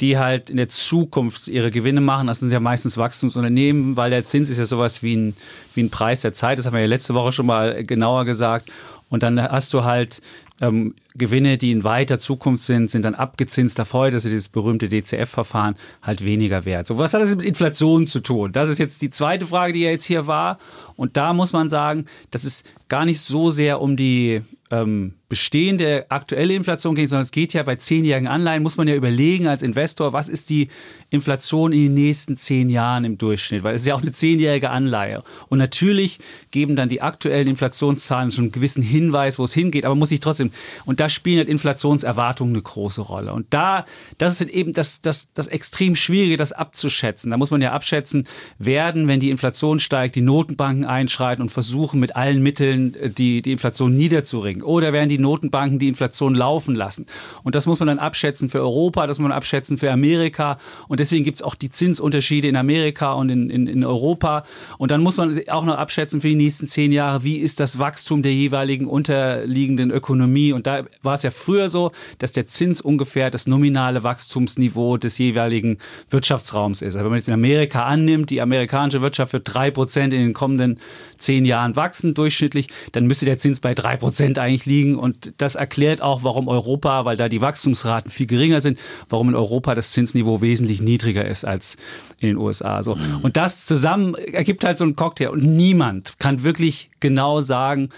die 0.00 0.18
halt 0.18 0.50
in 0.50 0.56
der 0.56 0.68
Zukunft 0.68 1.48
ihre 1.48 1.70
Gewinne 1.70 2.00
machen. 2.00 2.26
Das 2.26 2.40
sind 2.40 2.50
ja 2.50 2.60
meistens 2.60 2.98
Wachstumsunternehmen, 2.98 3.96
weil 3.96 4.10
der 4.10 4.24
Zins 4.24 4.50
ist 4.50 4.58
ja 4.58 4.66
sowas 4.66 5.02
wie 5.02 5.16
ein, 5.16 5.36
wie 5.74 5.82
ein 5.82 5.90
Preis 5.90 6.22
der 6.22 6.32
Zeit. 6.32 6.58
Das 6.58 6.66
haben 6.66 6.72
wir 6.72 6.80
ja 6.80 6.86
letzte 6.86 7.14
Woche 7.14 7.32
schon 7.32 7.46
mal 7.46 7.84
genauer 7.84 8.24
gesagt. 8.24 8.70
Und 9.08 9.22
dann 9.22 9.40
hast 9.40 9.72
du 9.72 9.84
halt 9.84 10.20
ähm, 10.60 10.94
Gewinne, 11.14 11.58
die 11.58 11.70
in 11.70 11.84
weiter 11.84 12.18
Zukunft 12.18 12.64
sind, 12.64 12.90
sind 12.90 13.04
dann 13.04 13.14
abgezinst 13.14 13.78
davor, 13.78 14.10
dass 14.10 14.24
sie 14.24 14.30
dieses 14.30 14.48
berühmte 14.48 14.88
DCF-Verfahren 14.88 15.76
halt 16.02 16.24
weniger 16.24 16.64
wert. 16.64 16.86
So, 16.86 16.98
was 16.98 17.14
hat 17.14 17.22
das 17.22 17.30
mit 17.30 17.42
Inflation 17.42 18.06
zu 18.06 18.20
tun? 18.20 18.52
Das 18.52 18.68
ist 18.68 18.78
jetzt 18.78 19.02
die 19.02 19.10
zweite 19.10 19.46
Frage, 19.46 19.72
die 19.72 19.80
ja 19.80 19.90
jetzt 19.90 20.04
hier 20.04 20.26
war. 20.26 20.58
Und 20.96 21.16
da 21.16 21.32
muss 21.32 21.52
man 21.52 21.70
sagen, 21.70 22.06
dass 22.30 22.44
es 22.44 22.64
gar 22.88 23.04
nicht 23.04 23.20
so 23.20 23.50
sehr 23.50 23.80
um 23.80 23.96
die 23.96 24.42
ähm, 24.70 25.14
bestehende 25.28 26.06
aktuelle 26.10 26.54
Inflation 26.54 26.94
geht, 26.94 27.08
sondern 27.08 27.24
es 27.24 27.30
geht 27.30 27.54
ja 27.54 27.62
bei 27.62 27.76
zehnjährigen 27.76 28.28
Anleihen, 28.28 28.62
muss 28.62 28.76
man 28.76 28.88
ja 28.88 28.94
überlegen 28.94 29.46
als 29.46 29.62
Investor, 29.62 30.12
was 30.12 30.28
ist 30.28 30.50
die 30.50 30.68
Inflation 31.10 31.72
in 31.72 31.82
den 31.82 31.94
nächsten 31.94 32.36
zehn 32.36 32.68
Jahren 32.68 33.04
im 33.04 33.18
Durchschnitt, 33.18 33.62
weil 33.62 33.74
es 33.74 33.82
ist 33.82 33.88
ja 33.88 33.94
auch 33.94 34.02
eine 34.02 34.12
zehnjährige 34.12 34.70
Anleihe. 34.70 35.22
Und 35.48 35.58
natürlich 35.58 36.18
geben 36.50 36.76
dann 36.76 36.88
die 36.88 37.02
aktuellen 37.02 37.48
Inflationszahlen 37.48 38.30
schon 38.32 38.44
einen 38.44 38.52
gewissen 38.52 38.82
Hinweis, 38.82 39.38
wo 39.38 39.44
es 39.44 39.54
hingeht, 39.54 39.84
aber 39.84 39.94
muss 39.94 40.12
ich 40.12 40.20
trotzdem, 40.20 40.50
und 40.84 41.00
da 41.00 41.08
spielen 41.08 41.38
halt 41.38 41.48
Inflationserwartungen 41.48 42.54
eine 42.54 42.62
große 42.62 43.00
Rolle. 43.00 43.32
Und 43.32 43.46
da, 43.50 43.86
das 44.18 44.34
ist 44.34 44.40
halt 44.40 44.50
eben 44.50 44.72
das, 44.72 45.00
das, 45.00 45.32
das 45.32 45.46
extrem 45.46 45.96
Schwierige, 45.96 46.36
das 46.36 46.52
abzuschätzen. 46.52 47.30
Da 47.30 47.36
muss 47.36 47.50
man 47.50 47.62
ja 47.62 47.72
abschätzen, 47.72 48.26
werden, 48.58 49.08
wenn 49.08 49.20
die 49.20 49.30
Inflation 49.30 49.80
steigt, 49.80 50.16
die 50.16 50.20
Notenbanken 50.20 50.84
einschreiten 50.84 51.42
und 51.42 51.50
versuchen 51.50 52.00
mit 52.00 52.16
allen 52.16 52.42
Mitteln 52.42 52.94
äh, 52.94 53.10
die, 53.10 53.42
die 53.42 53.52
Inflation 53.52 53.94
niederzuringen. 53.96 54.62
Oder 54.62 54.92
werden 54.92 55.08
die 55.08 55.13
Notenbanken 55.18 55.78
die 55.78 55.88
Inflation 55.88 56.34
laufen 56.34 56.74
lassen. 56.74 57.06
Und 57.42 57.54
das 57.54 57.66
muss 57.66 57.78
man 57.78 57.88
dann 57.88 57.98
abschätzen 57.98 58.48
für 58.48 58.60
Europa, 58.60 59.06
das 59.06 59.18
muss 59.18 59.28
man 59.28 59.36
abschätzen 59.36 59.78
für 59.78 59.90
Amerika. 59.90 60.58
Und 60.88 61.00
deswegen 61.00 61.24
gibt 61.24 61.36
es 61.36 61.42
auch 61.42 61.54
die 61.54 61.70
Zinsunterschiede 61.70 62.48
in 62.48 62.56
Amerika 62.56 63.12
und 63.12 63.30
in, 63.30 63.50
in, 63.50 63.66
in 63.66 63.84
Europa. 63.84 64.44
Und 64.78 64.90
dann 64.90 65.02
muss 65.02 65.16
man 65.16 65.40
auch 65.48 65.64
noch 65.64 65.76
abschätzen 65.76 66.20
für 66.20 66.28
die 66.28 66.34
nächsten 66.34 66.68
zehn 66.68 66.92
Jahre, 66.92 67.24
wie 67.24 67.36
ist 67.36 67.60
das 67.60 67.78
Wachstum 67.78 68.22
der 68.22 68.32
jeweiligen 68.32 68.86
unterliegenden 68.86 69.90
Ökonomie. 69.90 70.52
Und 70.52 70.66
da 70.66 70.84
war 71.02 71.14
es 71.14 71.22
ja 71.22 71.30
früher 71.30 71.68
so, 71.68 71.92
dass 72.18 72.32
der 72.32 72.46
Zins 72.46 72.80
ungefähr 72.80 73.30
das 73.30 73.46
nominale 73.46 74.02
Wachstumsniveau 74.02 74.96
des 74.96 75.18
jeweiligen 75.18 75.78
Wirtschaftsraums 76.10 76.82
ist. 76.82 76.94
Aber 76.94 77.04
wenn 77.04 77.10
man 77.10 77.18
jetzt 77.18 77.28
in 77.28 77.34
Amerika 77.34 77.84
annimmt, 77.84 78.30
die 78.30 78.40
amerikanische 78.40 79.02
Wirtschaft 79.02 79.32
wird 79.32 79.52
drei 79.52 79.70
Prozent 79.70 80.14
in 80.14 80.20
den 80.20 80.32
kommenden 80.32 80.78
zehn 81.16 81.44
Jahren 81.44 81.76
wachsen 81.76 82.14
durchschnittlich, 82.14 82.68
dann 82.92 83.06
müsste 83.06 83.24
der 83.24 83.38
Zins 83.38 83.60
bei 83.60 83.74
drei 83.74 83.96
Prozent 83.96 84.38
eigentlich 84.38 84.66
liegen. 84.66 84.96
Und 85.04 85.34
das 85.36 85.54
erklärt 85.54 86.00
auch, 86.00 86.24
warum 86.24 86.48
Europa, 86.48 87.04
weil 87.04 87.18
da 87.18 87.28
die 87.28 87.42
Wachstumsraten 87.42 88.10
viel 88.10 88.26
geringer 88.26 88.62
sind, 88.62 88.78
warum 89.10 89.28
in 89.28 89.34
Europa 89.34 89.74
das 89.74 89.92
Zinsniveau 89.92 90.40
wesentlich 90.40 90.80
niedriger 90.80 91.28
ist 91.28 91.44
als 91.44 91.76
in 92.22 92.28
den 92.28 92.36
USA. 92.38 92.82
So. 92.82 92.94
Mhm. 92.94 93.20
Und 93.20 93.36
das 93.36 93.66
zusammen 93.66 94.14
ergibt 94.14 94.64
halt 94.64 94.78
so 94.78 94.84
einen 94.84 94.96
Cocktail. 94.96 95.28
Und 95.28 95.44
niemand 95.44 96.18
kann 96.18 96.42
wirklich 96.42 96.90
genau 97.00 97.42
sagen, 97.42 97.90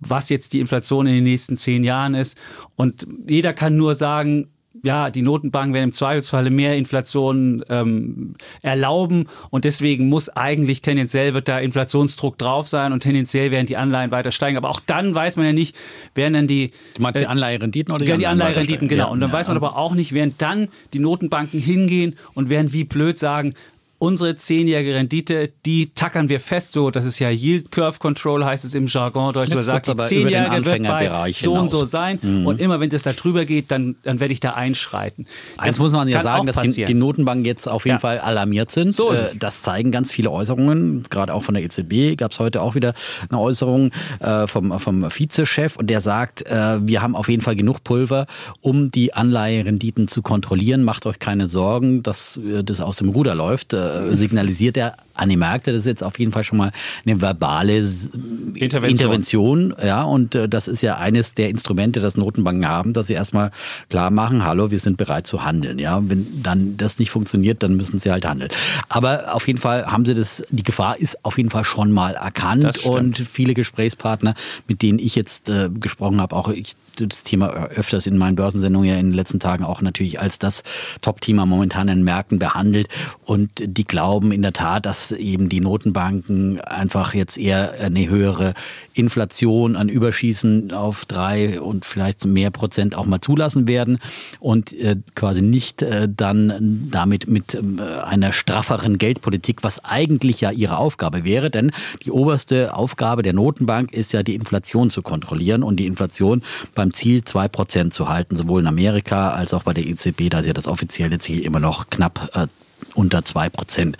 was 0.00 0.28
jetzt 0.28 0.52
die 0.52 0.60
Inflation 0.60 1.06
in 1.06 1.14
den 1.14 1.24
nächsten 1.24 1.56
zehn 1.56 1.82
Jahren 1.82 2.14
ist. 2.14 2.36
Und 2.76 3.06
jeder 3.26 3.54
kann 3.54 3.78
nur 3.78 3.94
sagen, 3.94 4.50
ja, 4.82 5.10
die 5.10 5.22
Notenbanken 5.22 5.74
werden 5.74 5.84
im 5.84 5.92
Zweifelsfalle 5.92 6.50
mehr 6.50 6.76
Inflation 6.76 7.64
ähm, 7.68 8.34
erlauben 8.62 9.26
und 9.50 9.64
deswegen 9.64 10.08
muss 10.08 10.28
eigentlich 10.28 10.82
tendenziell 10.82 11.34
wird 11.34 11.48
da 11.48 11.58
Inflationsdruck 11.58 12.38
drauf 12.38 12.68
sein 12.68 12.92
und 12.92 13.00
tendenziell 13.00 13.50
werden 13.50 13.66
die 13.66 13.76
Anleihen 13.76 14.10
weiter 14.10 14.30
steigen. 14.30 14.56
Aber 14.56 14.70
auch 14.70 14.80
dann 14.86 15.14
weiß 15.14 15.36
man 15.36 15.46
ja 15.46 15.52
nicht, 15.52 15.76
werden 16.14 16.34
dann 16.34 16.46
die 16.46 16.70
Du 16.94 17.02
meinst 17.02 17.20
die 17.20 17.24
äh, 17.24 17.28
Anleiherenditen 17.28 17.94
oder 17.94 18.04
die, 18.04 18.16
die 18.16 18.26
Anleiherenditen, 18.26 18.88
genau. 18.88 19.04
Ja, 19.04 19.10
und 19.10 19.20
dann 19.20 19.30
ja. 19.30 19.34
weiß 19.34 19.48
man 19.48 19.56
aber 19.56 19.76
auch 19.76 19.94
nicht, 19.94 20.12
werden 20.12 20.34
dann 20.38 20.68
die 20.92 20.98
Notenbanken 20.98 21.60
hingehen 21.60 22.16
und 22.34 22.48
werden 22.48 22.72
wie 22.72 22.84
blöd 22.84 23.18
sagen, 23.18 23.54
unsere 24.00 24.34
zehnjährige 24.34 24.94
Rendite, 24.94 25.50
die 25.66 25.92
tackern 25.94 26.30
wir 26.30 26.40
fest, 26.40 26.72
so, 26.72 26.90
das 26.90 27.04
ist 27.04 27.18
ja 27.18 27.28
Yield 27.28 27.70
Curve 27.70 27.98
Control, 27.98 28.46
heißt 28.46 28.64
es 28.64 28.72
im 28.72 28.86
Jargon 28.86 29.34
Deutsch, 29.34 29.52
man 29.52 29.62
sagt, 29.62 29.88
die 29.88 29.96
zehnjährige 29.96 30.64
wird 30.64 30.82
bei 30.84 31.32
so 31.32 31.52
und 31.52 31.68
so 31.70 31.84
sein 31.84 32.18
mhm. 32.22 32.46
und 32.46 32.62
immer 32.62 32.80
wenn 32.80 32.88
das 32.88 33.02
da 33.02 33.12
drüber 33.12 33.44
geht, 33.44 33.70
dann, 33.70 33.96
dann 34.02 34.18
werde 34.18 34.32
ich 34.32 34.40
da 34.40 34.52
einschreiten. 34.52 35.26
Das 35.58 35.66
Eins 35.66 35.78
muss 35.78 35.92
man 35.92 36.08
ja 36.08 36.22
sagen, 36.22 36.46
dass 36.46 36.56
die, 36.60 36.86
die, 36.86 36.94
Notenbanken 36.94 37.44
jetzt 37.44 37.68
auf 37.68 37.84
jeden 37.84 37.96
ja. 37.96 37.98
Fall 37.98 38.18
alarmiert 38.18 38.70
sind. 38.70 38.94
So 38.94 39.12
äh, 39.12 39.36
das 39.38 39.60
zeigen 39.60 39.92
ganz 39.92 40.10
viele 40.10 40.30
Äußerungen, 40.30 41.02
gerade 41.10 41.34
auch 41.34 41.44
von 41.44 41.54
der 41.54 41.62
EZB 41.62 42.16
gab 42.16 42.32
es 42.32 42.38
heute 42.38 42.62
auch 42.62 42.74
wieder 42.74 42.94
eine 43.28 43.38
Äußerung 43.38 43.90
äh, 44.20 44.46
vom, 44.46 44.80
vom 44.80 45.10
Vizechef 45.10 45.76
und 45.76 45.90
der 45.90 46.00
sagt, 46.00 46.46
äh, 46.46 46.78
wir 46.80 47.02
haben 47.02 47.14
auf 47.14 47.28
jeden 47.28 47.42
Fall 47.42 47.54
genug 47.54 47.84
Pulver, 47.84 48.26
um 48.62 48.90
die 48.90 49.12
Anleiherenditen 49.12 50.08
zu 50.08 50.22
kontrollieren. 50.22 50.84
Macht 50.84 51.04
euch 51.04 51.18
keine 51.18 51.46
Sorgen, 51.46 52.02
dass 52.02 52.40
das 52.64 52.80
aus 52.80 52.96
dem 52.96 53.10
Ruder 53.10 53.34
läuft 53.34 53.74
äh, 53.74 53.89
signalisiert 54.14 54.76
er 54.76 54.92
an 55.20 55.28
die 55.28 55.36
Märkte. 55.36 55.72
Das 55.72 55.80
ist 55.80 55.86
jetzt 55.86 56.02
auf 56.02 56.18
jeden 56.18 56.32
Fall 56.32 56.44
schon 56.44 56.58
mal 56.58 56.72
eine 57.04 57.20
verbale 57.20 57.78
Intervention. 57.78 58.84
Intervention 58.84 59.74
ja, 59.84 60.02
und 60.02 60.34
äh, 60.34 60.48
das 60.48 60.68
ist 60.68 60.82
ja 60.82 60.96
eines 60.96 61.34
der 61.34 61.50
Instrumente, 61.50 62.00
das 62.00 62.16
Notenbanken 62.16 62.66
haben, 62.66 62.92
dass 62.92 63.06
sie 63.06 63.14
erstmal 63.14 63.50
klar 63.88 64.10
machen, 64.10 64.44
hallo, 64.44 64.70
wir 64.70 64.78
sind 64.78 64.96
bereit 64.96 65.26
zu 65.26 65.44
handeln. 65.44 65.78
Ja, 65.78 66.00
wenn 66.02 66.42
dann 66.42 66.76
das 66.76 66.98
nicht 66.98 67.10
funktioniert, 67.10 67.62
dann 67.62 67.76
müssen 67.76 68.00
sie 68.00 68.10
halt 68.10 68.26
handeln. 68.26 68.50
Aber 68.88 69.34
auf 69.34 69.46
jeden 69.46 69.60
Fall 69.60 69.86
haben 69.86 70.04
sie 70.04 70.14
das, 70.14 70.42
die 70.50 70.62
Gefahr 70.62 70.98
ist 70.98 71.24
auf 71.24 71.36
jeden 71.36 71.50
Fall 71.50 71.64
schon 71.64 71.92
mal 71.92 72.14
erkannt 72.14 72.84
und 72.84 73.18
viele 73.18 73.54
Gesprächspartner, 73.54 74.34
mit 74.66 74.82
denen 74.82 74.98
ich 74.98 75.14
jetzt 75.14 75.48
äh, 75.48 75.68
gesprochen 75.72 76.20
habe, 76.20 76.34
auch 76.34 76.48
ich 76.48 76.74
das 76.96 77.24
Thema 77.24 77.48
öfters 77.48 78.06
in 78.06 78.16
meinen 78.18 78.36
Börsensendungen 78.36 78.88
ja 78.88 78.96
in 78.96 79.06
den 79.06 79.14
letzten 79.14 79.40
Tagen 79.40 79.64
auch 79.64 79.80
natürlich 79.80 80.20
als 80.20 80.38
das 80.38 80.62
Top-Thema 81.00 81.46
momentan 81.46 81.88
in 81.88 81.98
den 81.98 82.04
Märkten 82.04 82.38
behandelt. 82.38 82.88
Und 83.24 83.50
die 83.62 83.84
glauben 83.84 84.32
in 84.32 84.42
der 84.42 84.52
Tat, 84.52 84.86
dass 84.86 85.09
eben 85.12 85.48
die 85.48 85.60
Notenbanken 85.60 86.60
einfach 86.60 87.14
jetzt 87.14 87.38
eher 87.38 87.72
eine 87.80 88.08
höhere 88.08 88.54
Inflation 88.94 89.76
an 89.76 89.88
Überschießen 89.88 90.72
auf 90.72 91.04
drei 91.04 91.60
und 91.60 91.84
vielleicht 91.84 92.24
mehr 92.24 92.50
Prozent 92.50 92.94
auch 92.94 93.06
mal 93.06 93.20
zulassen 93.20 93.68
werden 93.68 93.98
und 94.40 94.72
äh, 94.72 94.96
quasi 95.14 95.42
nicht 95.42 95.82
äh, 95.82 96.08
dann 96.08 96.88
damit 96.90 97.28
mit 97.28 97.54
äh, 97.54 97.82
einer 98.02 98.32
strafferen 98.32 98.98
Geldpolitik, 98.98 99.62
was 99.62 99.84
eigentlich 99.84 100.40
ja 100.40 100.50
ihre 100.50 100.78
Aufgabe 100.78 101.24
wäre. 101.24 101.50
Denn 101.50 101.72
die 102.04 102.10
oberste 102.10 102.74
Aufgabe 102.74 103.22
der 103.22 103.32
Notenbank 103.32 103.92
ist 103.92 104.12
ja 104.12 104.22
die 104.22 104.34
Inflation 104.34 104.90
zu 104.90 105.02
kontrollieren 105.02 105.62
und 105.62 105.76
die 105.76 105.86
Inflation 105.86 106.42
beim 106.74 106.92
Ziel 106.92 107.24
zwei 107.24 107.48
Prozent 107.48 107.94
zu 107.94 108.08
halten, 108.08 108.36
sowohl 108.36 108.60
in 108.60 108.66
Amerika 108.66 109.30
als 109.30 109.54
auch 109.54 109.62
bei 109.62 109.72
der 109.72 109.86
EZB. 109.86 110.28
Da 110.30 110.40
ist 110.40 110.46
ja 110.46 110.52
das 110.52 110.66
offizielle 110.66 111.18
Ziel 111.18 111.40
immer 111.40 111.60
noch 111.60 111.90
knapp 111.90 112.50
unter 112.94 113.24
zwei 113.24 113.48
Prozent. 113.48 113.96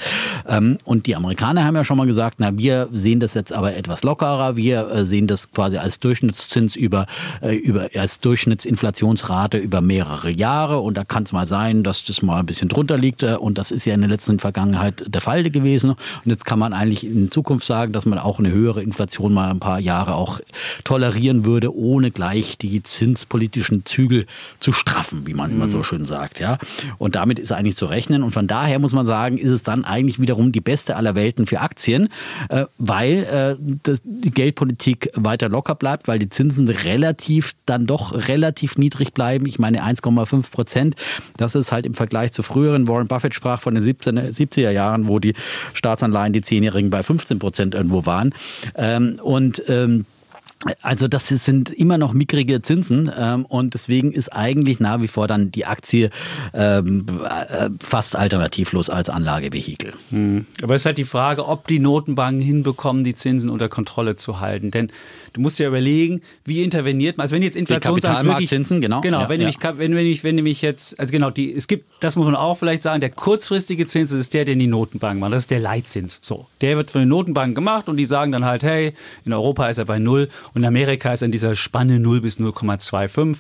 Ähm, 0.49 0.79
und 0.85 1.07
die 1.07 1.17
Amerikaner 1.17 1.65
haben 1.65 1.77
ja 1.77 1.85
schon 1.85 1.97
mal 1.97 2.07
gesagt, 2.07 2.37
na, 2.39 2.57
wir 2.57 2.89
sehen 2.93 3.21
das 3.21 3.35
jetzt 3.35 3.53
aber 3.53 3.77
etwas 3.77 4.03
lockerer. 4.03 4.57
Wir 4.57 4.91
äh, 4.91 5.05
sehen 5.05 5.27
das 5.27 5.53
quasi 5.53 5.79
als 5.79 6.01
Durchschnittszins 6.01 6.77
über, 6.77 7.07
äh, 7.43 7.55
über, 7.55 7.89
als 7.95 8.21
Durchschnittsinflationsrate 8.21 9.59
über 9.59 9.81
mehrere 9.81 10.31
Jahre. 10.31 10.79
Und 10.81 10.97
da 10.97 11.05
kann 11.05 11.25
es 11.25 11.33
mal 11.33 11.47
sein, 11.47 11.83
dass 11.83 12.05
das 12.05 12.23
mal 12.23 12.41
ein 12.41 12.47
bisschen 12.47 12.69
drunter 12.69 12.99
liegt. 12.99 13.23
Äh, 13.23 13.37
und 13.37 13.59
das 13.59 13.71
ist 13.71 13.85
ja 13.85 13.95
in 13.95 14.01
der 14.01 14.11
letzten 14.11 14.39
Vergangenheit 14.39 15.05
der 15.07 15.21
Fall 15.21 15.43
gewesen. 15.51 15.91
Und 15.91 15.99
jetzt 16.25 16.45
kann 16.45 16.59
man 16.59 16.73
eigentlich 16.73 17.05
in 17.05 17.31
Zukunft 17.31 17.67
sagen, 17.67 17.93
dass 17.93 18.07
man 18.07 18.19
auch 18.19 18.39
eine 18.39 18.51
höhere 18.51 18.83
Inflation 18.83 19.33
mal 19.33 19.51
ein 19.51 19.61
paar 19.61 19.81
Jahre 19.81 20.15
auch 20.15 20.41
tolerieren 20.85 21.45
würde, 21.45 21.75
ohne 21.75 22.11
gleich 22.11 22.59
die 22.59 22.83
zinspolitischen 22.83 23.85
Zügel 23.85 24.27
zu 24.59 24.73
straffen, 24.73 25.27
wie 25.27 25.35
man 25.35 25.51
mhm. 25.51 25.57
immer 25.57 25.69
so 25.69 25.83
schön 25.83 26.05
sagt. 26.05 26.41
Ja. 26.41 26.59
Und 26.99 27.15
damit 27.15 27.39
ist 27.39 27.53
eigentlich 27.53 27.77
zu 27.77 27.87
rechnen. 27.87 28.23
Und 28.23 28.33
von 28.33 28.47
daher 28.47 28.70
muss 28.79 28.93
man 28.93 29.07
sagen, 29.07 29.39
ist 29.39 29.51
es 29.51 29.63
dann 29.63 29.85
eigentlich 29.85 30.21
wiederum 30.21 30.53
die 30.53 30.61
beste 30.61 30.97
aller 30.97 31.15
Welten 31.15 31.47
für 31.47 31.61
Aktien, 31.61 32.09
äh, 32.49 32.65
weil 32.79 33.59
äh, 33.89 33.97
die 34.05 34.31
Geldpolitik 34.31 35.11
weiter 35.15 35.49
locker 35.49 35.75
bleibt, 35.75 36.09
weil 36.09 36.19
die 36.19 36.29
Zinsen 36.29 36.69
relativ 36.69 37.55
dann 37.67 37.87
doch 37.87 38.13
relativ 38.29 38.79
niedrig 38.79 39.13
bleiben. 39.13 39.47
Ich 39.47 39.59
meine 39.59 39.85
1,5 39.85 40.51
Prozent. 40.51 40.97
Das 41.37 41.55
ist 41.55 41.73
halt 41.73 41.87
im 41.87 41.95
Vergleich 41.95 42.33
zu 42.33 42.43
früheren. 42.43 42.89
Warren 42.89 43.09
Buffett 43.09 43.35
sprach 43.35 43.61
von 43.61 43.75
den 43.75 43.83
17, 43.83 44.19
70er 44.19 44.71
Jahren, 44.71 45.09
wo 45.09 45.19
die 45.19 45.35
Staatsanleihen, 45.75 46.33
die 46.33 46.43
Zehnjährigen 46.43 46.91
bei 46.91 47.03
15 47.03 47.39
Prozent 47.39 47.75
irgendwo 47.75 48.07
waren. 48.07 48.33
Ähm, 48.77 49.19
und 49.23 49.63
ähm, 49.69 50.05
also 50.83 51.09
das 51.09 51.29
sind 51.29 51.71
immer 51.71 51.97
noch 51.97 52.13
mickrige 52.13 52.61
Zinsen 52.61 53.11
ähm, 53.17 53.47
und 53.47 53.73
deswegen 53.73 54.13
ist 54.13 54.29
eigentlich 54.29 54.79
nach 54.79 55.01
wie 55.01 55.09
vor 55.09 55.27
dann 55.27 55.51
die 55.51 55.65
Aktie 55.65 56.11
ähm, 56.53 57.07
äh, 57.25 57.71
fast 57.81 58.15
alternativlos 58.15 58.91
als 58.91 59.09
Anlagevehikel. 59.09 59.95
Hm. 60.11 60.45
Aber 60.63 60.75
es 60.75 60.83
ist 60.83 60.87
halt 60.87 60.99
die 60.99 61.05
Frage, 61.05 61.49
ob 61.49 61.67
die 61.67 61.79
Notenbanken 61.79 62.43
hinbekommen, 62.43 63.05
die 63.05 63.15
Zinsen 63.15 63.49
unter 63.49 63.71
Kontrolle 63.71 64.17
zu 64.17 64.41
halten. 64.41 64.71
Denn 64.71 64.93
du 65.33 65.41
musst 65.41 65.59
ja 65.59 65.69
überlegen, 65.69 66.23
wie 66.45 66.63
interveniert 66.63 67.17
man. 67.17 67.25
Also 67.25 67.37
wenn 67.37 67.43
jetzt 67.43 67.57
Inflationsangst 67.57 68.25
wirklich... 68.25 68.49
Zinsen, 68.49 68.81
genau. 68.81 69.01
Genau, 69.01 69.23
ja, 69.23 69.29
wenn, 69.29 69.41
ja. 69.41 69.47
Nämlich, 69.47 69.63
wenn, 69.63 69.95
wenn, 69.95 70.07
ich, 70.07 70.25
wenn 70.25 70.35
nämlich 70.35 70.63
jetzt, 70.63 70.99
also 70.99 71.13
genau, 71.13 71.31
die, 71.31 71.53
es 71.53 71.69
gibt, 71.69 71.87
das 72.01 72.17
muss 72.17 72.27
man 72.27 72.37
auch 72.37 72.57
vielleicht 72.57 72.83
sagen, 72.83 73.01
der 73.01 73.11
kurzfristige 73.11 73.87
Zins 73.87 74.13
ist 74.13 74.35
der, 74.35 74.45
den 74.45 74.59
die 74.59 74.67
Notenbanken 74.67 75.21
machen. 75.21 75.33
Das 75.33 75.45
ist 75.45 75.51
der 75.51 75.61
Leitzins. 75.61 76.21
So, 76.23 76.47
der 76.61 76.77
wird 76.77 76.91
von 76.91 77.03
den 77.03 77.09
Notenbanken 77.09 77.55
gemacht 77.55 77.89
und 77.89 77.97
die 77.97 78.07
sagen 78.07 78.33
dann 78.33 78.45
halt, 78.45 78.63
hey, 78.63 78.95
in 79.25 79.33
Europa 79.33 79.69
ist 79.69 79.79
er 79.79 79.85
bei 79.85 79.99
null 79.99 80.29
und 80.55 80.65
Amerika 80.65 81.13
ist 81.13 81.23
in 81.23 81.33
dieser 81.33 81.55
Spanne 81.55 82.01
0 82.01 82.21
bis 82.21 82.39
0,25. 82.39 83.39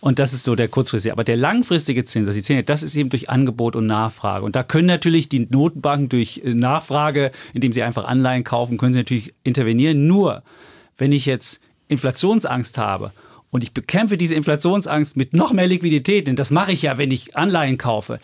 Und 0.00 0.20
das 0.20 0.32
ist 0.32 0.44
so 0.44 0.54
der 0.54 0.68
kurzfristige. 0.68 1.12
Aber 1.12 1.24
der 1.24 1.36
langfristige 1.36 2.04
Zins, 2.04 2.28
also 2.28 2.36
die 2.36 2.42
Zehn, 2.42 2.64
das 2.64 2.82
ist 2.82 2.94
eben 2.94 3.10
durch 3.10 3.30
Angebot 3.30 3.74
und 3.74 3.86
Nachfrage. 3.86 4.44
Und 4.44 4.54
da 4.54 4.62
können 4.62 4.86
natürlich 4.86 5.28
die 5.28 5.48
Notenbanken 5.50 6.08
durch 6.08 6.42
äh, 6.44 6.54
Nachfrage, 6.54 7.32
indem 7.52 7.72
sie 7.72 7.82
einfach 7.82 8.04
Anleihen 8.04 8.44
kaufen, 8.44 8.78
können 8.78 8.92
sie 8.92 9.00
natürlich 9.00 9.34
intervenieren. 9.42 10.06
Nur, 10.06 10.42
wenn 10.98 11.12
ich 11.12 11.26
jetzt 11.26 11.60
Inflationsangst 11.88 12.76
habe 12.76 13.12
und 13.50 13.62
ich 13.62 13.72
bekämpfe 13.72 14.18
diese 14.18 14.34
Inflationsangst 14.34 15.16
mit 15.16 15.32
noch 15.32 15.52
mehr 15.52 15.66
Liquidität, 15.66 16.26
denn 16.26 16.36
das 16.36 16.50
mache 16.50 16.72
ich 16.72 16.82
ja, 16.82 16.98
wenn 16.98 17.10
ich 17.10 17.36
Anleihen 17.36 17.78
kaufe, 17.78 18.20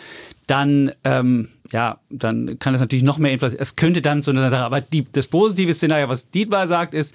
dann, 0.47 0.93
ähm, 1.05 1.49
ja, 1.73 1.99
dann 2.11 2.59
kann 2.59 2.75
es 2.75 2.81
natürlich 2.81 3.05
noch 3.05 3.17
mehr 3.17 3.33
Inflation. 3.33 3.61
Es 3.61 3.77
könnte 3.77 4.03
dann 4.03 4.21
so 4.21 4.31
eine 4.31 4.51
Sache, 4.51 4.65
aber 4.65 4.83
die, 4.83 5.07
das 5.11 5.29
positive 5.29 5.73
Szenario, 5.73 6.11
was 6.11 6.31
Dietmar 6.31 6.67
sagt, 6.67 6.93
ist, 6.93 7.15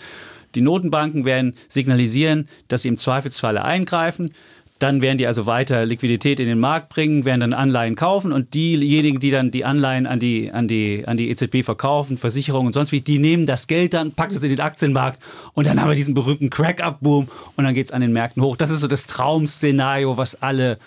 Die 0.55 0.61
Notenbanken 0.61 1.25
werden 1.25 1.55
signalisieren, 1.67 2.47
dass 2.67 2.81
sie 2.81 2.87
im 2.87 2.97
Zweifelsfalle 2.97 3.63
eingreifen. 3.63 4.31
Dann 4.79 5.01
werden 5.01 5.17
die 5.17 5.27
also 5.27 5.45
weiter 5.45 5.85
Liquidität 5.85 6.39
in 6.39 6.47
den 6.47 6.59
Markt 6.59 6.89
bringen, 6.89 7.25
werden 7.25 7.41
dann 7.41 7.53
Anleihen 7.53 7.95
kaufen 7.95 8.31
und 8.31 8.53
diejenigen, 8.53 9.19
die 9.19 9.29
dann 9.29 9.51
die 9.51 9.65
Anleihen 9.65 10.07
an 10.07 10.19
die, 10.19 10.51
an 10.51 10.69
die, 10.69 11.03
an 11.05 11.17
die 11.17 11.29
EZB 11.29 11.63
verkaufen, 11.63 12.17
Versicherungen 12.17 12.67
und 12.67 12.73
sonst 12.73 12.93
wie, 12.93 13.01
die 13.01 13.19
nehmen 13.19 13.45
das 13.45 13.67
Geld 13.67 13.93
dann, 13.93 14.13
packen 14.13 14.35
es 14.35 14.43
in 14.43 14.49
den 14.49 14.61
Aktienmarkt 14.61 15.21
und 15.53 15.67
dann 15.67 15.81
haben 15.81 15.89
wir 15.89 15.95
diesen 15.95 16.13
berühmten 16.13 16.49
Crack-Up-Boom 16.49 17.27
und 17.57 17.63
dann 17.63 17.73
geht 17.73 17.87
es 17.87 17.91
an 17.91 17.99
den 17.99 18.13
Märkten 18.13 18.41
hoch. 18.41 18.55
Das 18.55 18.71
ist 18.71 18.79
so 18.79 18.87
das 18.87 19.05
Traum-Szenario, 19.05 20.15
was 20.15 20.41
alle, 20.41 20.77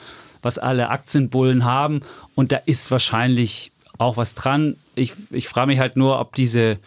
was 0.41 0.59
alle 0.59 0.89
Aktienbullen 0.89 1.65
haben 1.65 2.01
und 2.35 2.51
da 2.51 2.61
ist 2.65 2.91
wahrscheinlich 2.91 3.73
auch 3.99 4.17
was 4.17 4.35
dran. 4.35 4.77
Ich, 4.95 5.13
ich 5.31 5.49
frage 5.49 5.67
mich 5.67 5.79
halt 5.79 5.97
nur, 5.97 6.19
ob 6.19 6.35
diese 6.35 6.79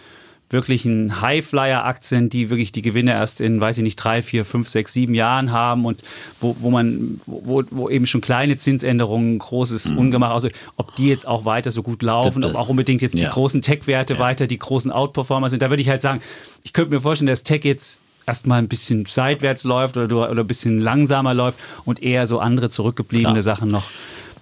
wirklichen 0.49 1.21
Highflyer-Aktien, 1.21 2.29
die 2.29 2.49
wirklich 2.49 2.71
die 2.71 2.81
Gewinne 2.81 3.11
erst 3.11 3.41
in, 3.41 3.59
weiß 3.59 3.77
ich 3.77 3.83
nicht, 3.83 3.95
drei, 3.95 4.21
vier, 4.21 4.45
fünf, 4.45 4.67
sechs, 4.67 4.93
sieben 4.93 5.15
Jahren 5.15 5.51
haben 5.51 5.85
und 5.85 6.03
wo, 6.39 6.55
wo 6.59 6.69
man, 6.69 7.19
wo, 7.25 7.63
wo 7.71 7.89
eben 7.89 8.05
schon 8.05 8.21
kleine 8.21 8.55
Zinsänderungen, 8.57 9.39
großes 9.39 9.89
mhm. 9.91 9.97
Ungemach, 9.97 10.31
also 10.31 10.49
ob 10.77 10.95
die 10.95 11.07
jetzt 11.07 11.27
auch 11.27 11.45
weiter 11.45 11.71
so 11.71 11.81
gut 11.81 12.03
laufen, 12.03 12.41
das, 12.41 12.51
das, 12.51 12.59
ob 12.59 12.65
auch 12.65 12.69
unbedingt 12.69 13.01
jetzt 13.01 13.15
ja. 13.15 13.27
die 13.27 13.33
großen 13.33 13.61
Tech-Werte 13.61 14.15
ja. 14.15 14.19
weiter 14.19 14.47
die 14.47 14.59
großen 14.59 14.91
Outperformer 14.91 15.49
sind. 15.49 15.61
Da 15.61 15.69
würde 15.69 15.81
ich 15.81 15.89
halt 15.89 16.01
sagen, 16.01 16.21
ich 16.63 16.73
könnte 16.73 16.93
mir 16.93 17.01
vorstellen, 17.01 17.27
dass 17.27 17.43
Tech 17.43 17.63
jetzt 17.63 17.99
erstmal 18.27 18.59
ein 18.59 18.67
bisschen 18.67 19.05
seitwärts 19.05 19.63
läuft 19.63 19.97
oder, 19.97 20.29
oder 20.31 20.43
ein 20.43 20.47
bisschen 20.47 20.79
langsamer 20.79 21.33
läuft 21.33 21.59
und 21.85 22.01
eher 22.01 22.27
so 22.27 22.39
andere 22.39 22.69
zurückgebliebene 22.69 23.41
Klar. 23.41 23.43
Sachen 23.43 23.71
noch 23.71 23.89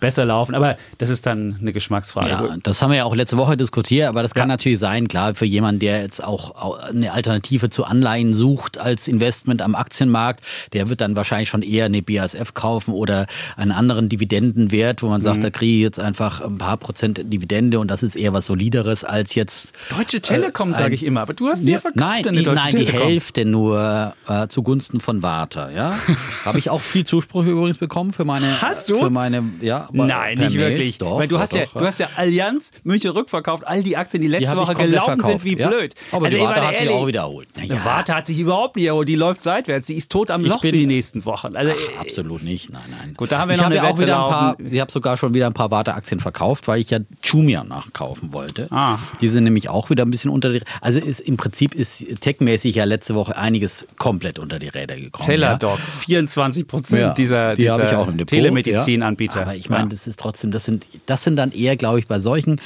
besser 0.03 0.25
laufen. 0.25 0.53
Aber 0.53 0.75
das 0.97 1.07
ist 1.07 1.25
dann 1.25 1.55
eine 1.61 1.71
Geschmacksfrage. 1.71 2.29
Ja, 2.29 2.57
das 2.61 2.81
haben 2.81 2.91
wir 2.91 2.97
ja 2.97 3.05
auch 3.05 3.15
letzte 3.15 3.37
Woche 3.37 3.55
diskutiert, 3.55 4.09
aber 4.09 4.21
das 4.21 4.33
kann 4.33 4.49
ja. 4.49 4.55
natürlich 4.55 4.77
sein, 4.77 5.07
klar, 5.07 5.33
für 5.33 5.45
jemanden, 5.45 5.79
der 5.79 6.01
jetzt 6.01 6.21
auch 6.21 6.83
eine 6.89 7.13
Alternative 7.13 7.69
zu 7.69 7.85
Anleihen 7.85 8.33
sucht 8.33 8.77
als 8.77 9.07
Investment 9.07 9.61
am 9.61 9.75
Aktienmarkt, 9.75 10.43
der 10.73 10.89
wird 10.89 10.99
dann 10.99 11.15
wahrscheinlich 11.15 11.47
schon 11.47 11.61
eher 11.61 11.85
eine 11.85 12.01
BASF 12.01 12.53
kaufen 12.53 12.93
oder 12.93 13.27
einen 13.55 13.71
anderen 13.71 14.09
Dividendenwert, 14.09 15.03
wo 15.03 15.07
man 15.07 15.21
sagt, 15.21 15.37
mhm. 15.37 15.43
da 15.43 15.49
kriege 15.51 15.77
ich 15.77 15.81
jetzt 15.83 16.01
einfach 16.01 16.41
ein 16.41 16.57
paar 16.57 16.75
Prozent 16.75 17.21
Dividende 17.23 17.79
und 17.79 17.89
das 17.89 18.03
ist 18.03 18.17
eher 18.17 18.33
was 18.33 18.47
Solideres 18.47 19.05
als 19.05 19.35
jetzt. 19.35 19.73
Deutsche 19.97 20.19
Telekom, 20.19 20.71
äh, 20.71 20.75
sage 20.75 20.95
ich 20.95 21.05
immer, 21.05 21.21
aber 21.21 21.33
du 21.33 21.47
hast 21.47 21.65
ja, 21.65 21.79
verkauft. 21.79 21.95
Nein, 21.95 22.23
Deutsche 22.23 22.51
nein 22.51 22.75
die 22.75 22.91
Hälfte 22.91 23.45
nur 23.45 24.15
äh, 24.27 24.49
zugunsten 24.49 24.99
von 24.99 25.23
Warta. 25.23 25.69
Ja? 25.71 25.97
Habe 26.43 26.59
ich 26.59 26.69
auch 26.69 26.81
viel 26.81 27.05
Zuspruch 27.05 27.45
übrigens 27.45 27.77
bekommen 27.77 28.11
für 28.11 28.25
meine. 28.25 28.61
Hast 28.61 28.89
du? 28.89 28.99
Für 28.99 29.09
meine, 29.09 29.43
ja, 29.61 29.87
Nein, 29.93 30.37
nicht 30.37 30.55
Mails, 30.55 30.55
wirklich. 30.55 30.97
Doch, 30.97 31.19
Weil 31.19 31.27
du, 31.27 31.35
doch, 31.35 31.41
hast 31.41 31.53
ja, 31.53 31.65
doch, 31.65 31.73
du 31.73 31.85
hast 31.85 31.99
ja 31.99 32.09
Allianz 32.15 32.71
München 32.83 33.11
rückverkauft, 33.11 33.65
all 33.65 33.83
die 33.83 33.97
Aktien, 33.97 34.21
die 34.21 34.27
letzte 34.27 34.51
die 34.51 34.57
Woche 34.57 34.73
gelaufen 34.73 35.21
verkauft, 35.21 35.41
sind 35.41 35.43
wie 35.43 35.57
ja? 35.57 35.67
blöd. 35.67 35.95
Aber 36.11 36.25
also, 36.25 36.37
die 36.37 36.43
Warte 36.43 36.67
hat 36.67 36.77
sich 36.77 36.89
auch 36.89 37.07
wieder 37.07 37.21
erholt. 37.21 37.47
Naja. 37.55 37.79
Warte 37.83 38.15
hat 38.15 38.27
sich 38.27 38.39
überhaupt 38.39 38.75
nicht 38.75 38.85
erholt. 38.85 39.07
Die 39.07 39.15
läuft 39.15 39.41
seitwärts. 39.43 39.87
Die 39.87 39.95
ist 39.95 40.11
tot 40.11 40.31
am 40.31 40.43
Loch 40.43 40.61
für 40.61 40.71
die 40.71 40.85
nächsten 40.85 41.25
Wochen. 41.25 41.55
Also, 41.55 41.73
Ach, 41.95 42.01
absolut 42.01 42.43
nicht. 42.43 42.71
Nein, 42.71 42.81
nein. 42.89 43.13
Gut, 43.15 43.31
da 43.31 43.39
haben 43.39 43.49
wir 43.49 43.55
ich 43.55 43.61
noch 43.61 43.69
eine 43.69 43.83
auch 43.83 43.99
wieder 43.99 44.23
ein 44.23 44.29
paar, 44.29 44.57
Ich 44.59 44.79
habe 44.79 44.91
sogar 44.91 45.17
schon 45.17 45.33
wieder 45.33 45.47
ein 45.47 45.53
paar 45.53 45.71
Warte-Aktien 45.71 46.19
verkauft, 46.19 46.67
weil 46.67 46.79
ich 46.79 46.89
ja 46.89 46.99
Jumia 47.23 47.63
nachkaufen 47.63 48.33
wollte. 48.33 48.67
Ah. 48.71 48.97
Die 49.21 49.27
sind 49.27 49.43
nämlich 49.43 49.69
auch 49.69 49.89
wieder 49.89 50.05
ein 50.05 50.11
bisschen 50.11 50.31
unter 50.31 50.51
die 50.51 50.61
Also 50.81 50.99
ist, 50.99 51.19
im 51.19 51.37
Prinzip 51.37 51.75
ist 51.75 52.21
techmäßig 52.21 52.75
ja 52.75 52.83
letzte 52.83 53.15
Woche 53.15 53.37
einiges 53.37 53.87
komplett 53.97 54.39
unter 54.39 54.59
die 54.59 54.69
Räder 54.69 54.95
gekommen. 54.95 55.27
Teladoc, 55.27 55.79
ja. 55.79 55.85
24 56.05 56.67
Prozent 56.67 57.01
ja, 57.01 57.13
dieser, 57.13 57.55
die 57.55 57.63
dieser 57.63 58.25
Telemedizinanbieter. 58.25 59.41
Aber 59.41 59.55
ich 59.55 59.69
meine, 59.69 59.82
das 59.89 60.07
ist 60.07 60.19
trotzdem, 60.19 60.51
das 60.51 60.65
sind, 60.65 60.87
das 61.05 61.23
sind 61.23 61.35
dann 61.35 61.51
eher, 61.51 61.75
glaube 61.75 61.99
ich, 61.99 62.07
bei 62.07 62.19
solchen 62.19 62.59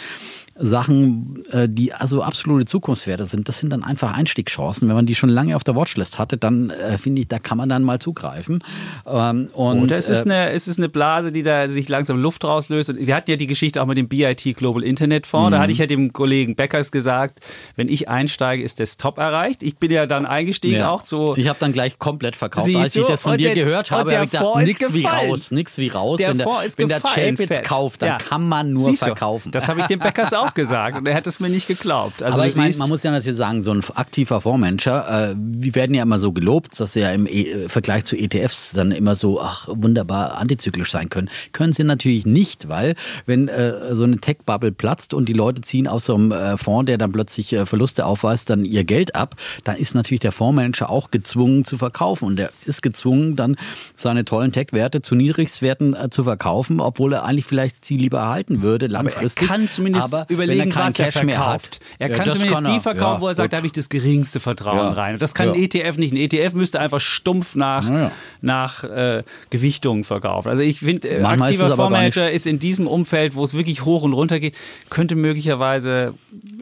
Sachen, 0.59 1.43
äh, 1.51 1.67
die 1.69 1.93
also 1.93 2.23
absolute 2.23 2.65
Zukunftswerte 2.65 3.25
sind, 3.25 3.47
das 3.47 3.59
sind 3.59 3.71
dann 3.71 3.83
einfach 3.83 4.15
Einstiegschancen. 4.15 4.87
Wenn 4.87 4.95
man 4.95 5.05
die 5.05 5.15
schon 5.15 5.29
lange 5.29 5.55
auf 5.55 5.63
der 5.63 5.75
Watchlist 5.75 6.19
hatte, 6.19 6.37
dann 6.37 6.69
äh, 6.69 6.97
finde 6.97 7.21
ich, 7.21 7.27
da 7.27 7.39
kann 7.39 7.57
man 7.57 7.69
dann 7.69 7.83
mal 7.83 7.99
zugreifen. 7.99 8.63
Ähm, 9.05 9.49
und, 9.53 9.81
Oder 9.81 9.97
es 9.97 10.09
ist, 10.09 10.25
äh, 10.25 10.31
eine, 10.31 10.51
es 10.51 10.67
ist 10.67 10.77
eine 10.77 10.89
Blase, 10.89 11.31
die 11.31 11.43
da 11.43 11.69
sich 11.69 11.89
langsam 11.89 12.21
Luft 12.21 12.43
rauslöst. 12.43 12.89
Und 12.89 13.05
wir 13.05 13.15
hatten 13.15 13.29
ja 13.29 13.37
die 13.37 13.47
Geschichte 13.47 13.81
auch 13.81 13.85
mit 13.85 13.97
dem 13.97 14.07
BIT 14.07 14.55
Global 14.57 14.83
Internet 14.83 15.27
Fonds. 15.27 15.51
Da 15.51 15.57
mhm. 15.57 15.61
hatte 15.61 15.71
ich 15.71 15.77
ja 15.79 15.85
dem 15.85 16.13
Kollegen 16.13 16.55
Beckers 16.55 16.91
gesagt, 16.91 17.39
wenn 17.75 17.89
ich 17.89 18.09
einsteige, 18.09 18.63
ist 18.63 18.79
das 18.79 18.97
Top 18.97 19.17
erreicht. 19.17 19.63
Ich 19.63 19.77
bin 19.77 19.91
ja 19.91 20.05
dann 20.05 20.25
eingestiegen 20.25 20.77
ja. 20.77 20.89
auch 20.89 21.05
so. 21.05 21.35
Ich 21.37 21.47
habe 21.47 21.59
dann 21.59 21.71
gleich 21.71 21.99
komplett 21.99 22.35
verkauft. 22.35 22.73
Als 22.75 22.95
ich 22.95 23.05
das 23.05 23.23
von 23.23 23.37
dir 23.37 23.53
der, 23.53 23.63
gehört 23.63 23.91
habe, 23.91 24.11
habe 24.11 24.25
ich 24.25 24.31
gedacht, 24.31 24.55
nichts 24.57 24.93
wie 24.93 25.05
raus, 25.05 25.51
nichts 25.51 25.77
wie 25.77 25.89
raus. 25.89 26.17
Der 26.17 26.29
wenn 26.29 26.37
der, 26.39 26.47
wenn 26.75 26.87
der 26.87 27.01
Chapitz 27.01 27.61
kauft, 27.63 28.01
dann 28.01 28.09
ja. 28.09 28.17
kann 28.17 28.47
man 28.47 28.71
nur 28.71 28.85
Siehst 28.85 29.03
verkaufen. 29.03 29.51
Du, 29.51 29.57
das 29.57 29.67
habe 29.67 29.81
ich 29.81 29.85
dem 29.87 29.99
Beckers 29.99 30.33
auch 30.33 30.46
gesagt 30.53 30.97
und 30.97 31.05
er 31.05 31.15
hat 31.15 31.27
es 31.27 31.39
mir 31.39 31.49
nicht 31.49 31.67
geglaubt. 31.67 32.23
Also 32.23 32.37
Aber 32.37 32.47
ich 32.47 32.55
meine, 32.55 32.75
man 32.77 32.89
muss 32.89 33.03
ja 33.03 33.11
natürlich 33.11 33.37
sagen, 33.37 33.63
so 33.63 33.71
ein 33.71 33.83
aktiver 33.95 34.41
Fondsmanager, 34.41 35.31
äh, 35.31 35.35
wir 35.37 35.75
werden 35.75 35.93
ja 35.93 36.03
immer 36.03 36.19
so 36.19 36.31
gelobt, 36.31 36.79
dass 36.79 36.93
sie 36.93 37.01
ja 37.01 37.11
im 37.11 37.27
e 37.27 37.67
Vergleich 37.67 38.05
zu 38.05 38.15
ETFs 38.15 38.73
dann 38.73 38.91
immer 38.91 39.15
so, 39.15 39.41
ach, 39.41 39.67
wunderbar 39.71 40.37
antizyklisch 40.37 40.91
sein 40.91 41.09
können. 41.09 41.29
Können 41.51 41.73
sie 41.73 41.83
natürlich 41.83 42.25
nicht, 42.25 42.69
weil 42.69 42.95
wenn 43.25 43.47
äh, 43.47 43.93
so 43.95 44.03
eine 44.03 44.17
Tech-Bubble 44.17 44.71
platzt 44.71 45.13
und 45.13 45.27
die 45.29 45.33
Leute 45.33 45.61
ziehen 45.61 45.87
aus 45.87 46.05
so 46.05 46.15
einem 46.15 46.31
äh, 46.31 46.57
Fonds, 46.57 46.87
der 46.87 46.97
dann 46.97 47.11
plötzlich 47.11 47.53
äh, 47.53 47.65
Verluste 47.65 48.05
aufweist, 48.05 48.49
dann 48.49 48.63
ihr 48.63 48.83
Geld 48.83 49.15
ab, 49.15 49.35
dann 49.63 49.77
ist 49.77 49.95
natürlich 49.95 50.21
der 50.21 50.31
Fondsmanager 50.31 50.89
auch 50.89 51.11
gezwungen 51.11 51.65
zu 51.65 51.77
verkaufen 51.77 52.25
und 52.25 52.35
der 52.37 52.51
ist 52.65 52.81
gezwungen, 52.81 53.35
dann 53.35 53.55
seine 53.95 54.25
tollen 54.25 54.51
Tech-Werte 54.51 55.01
zu 55.01 55.15
Niedrigstwerten 55.15 55.95
äh, 55.95 56.09
zu 56.09 56.23
verkaufen, 56.23 56.79
obwohl 56.79 57.13
er 57.13 57.25
eigentlich 57.25 57.45
vielleicht 57.45 57.85
sie 57.85 57.97
lieber 57.97 58.19
erhalten 58.19 58.61
würde 58.61 58.87
langfristig. 58.87 59.43
Aber 59.43 59.53
er 59.53 59.59
kann 59.59 59.69
zumindest 59.69 60.13
aber 60.13 60.29
überlegen, 60.37 60.73
was 60.75 60.99
er 60.99 61.11
verkauft. 61.11 61.79
Er 61.99 62.09
kann 62.09 62.27
ja, 62.27 62.31
zumindest 62.31 62.55
kann 62.55 62.65
er. 62.65 62.73
die 62.73 62.79
verkaufen, 62.79 63.15
ja, 63.15 63.21
wo 63.21 63.27
er 63.27 63.35
sagt, 63.35 63.53
da 63.53 63.57
habe 63.57 63.67
ich 63.67 63.73
das 63.73 63.89
geringste 63.89 64.39
Vertrauen 64.39 64.77
ja. 64.77 64.91
rein. 64.91 65.13
Und 65.13 65.21
das 65.21 65.33
kann 65.33 65.49
ein 65.49 65.55
ETF 65.55 65.97
nicht. 65.97 66.13
Ein 66.13 66.17
ETF 66.17 66.53
müsste 66.53 66.79
einfach 66.79 67.01
stumpf 67.01 67.55
nach, 67.55 68.11
nach 68.41 68.83
äh, 68.83 69.23
Gewichtung 69.49 70.03
verkaufen. 70.03 70.49
Also 70.49 70.61
ich 70.61 70.79
finde, 70.79 71.09
äh, 71.09 71.23
aktiver 71.23 71.75
Fondsmanager 71.75 72.31
ist 72.31 72.47
in 72.47 72.59
diesem 72.59 72.87
Umfeld, 72.87 73.35
wo 73.35 73.43
es 73.43 73.53
wirklich 73.53 73.85
hoch 73.85 74.03
und 74.03 74.13
runter 74.13 74.39
geht, 74.39 74.55
könnte 74.89 75.15
möglicherweise, 75.15 76.13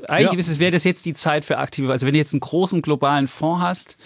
eigentlich 0.07 0.59
wäre 0.59 0.71
das 0.71 0.83
jetzt 0.83 1.05
die 1.05 1.13
Zeit 1.13 1.45
für 1.45 1.57
aktive, 1.57 1.91
also 1.91 2.05
wenn 2.05 2.13
du 2.13 2.19
jetzt 2.19 2.33
einen 2.33 2.39
großen 2.39 2.81
globalen 2.81 3.27
Fonds 3.27 3.61
hast, 3.61 3.97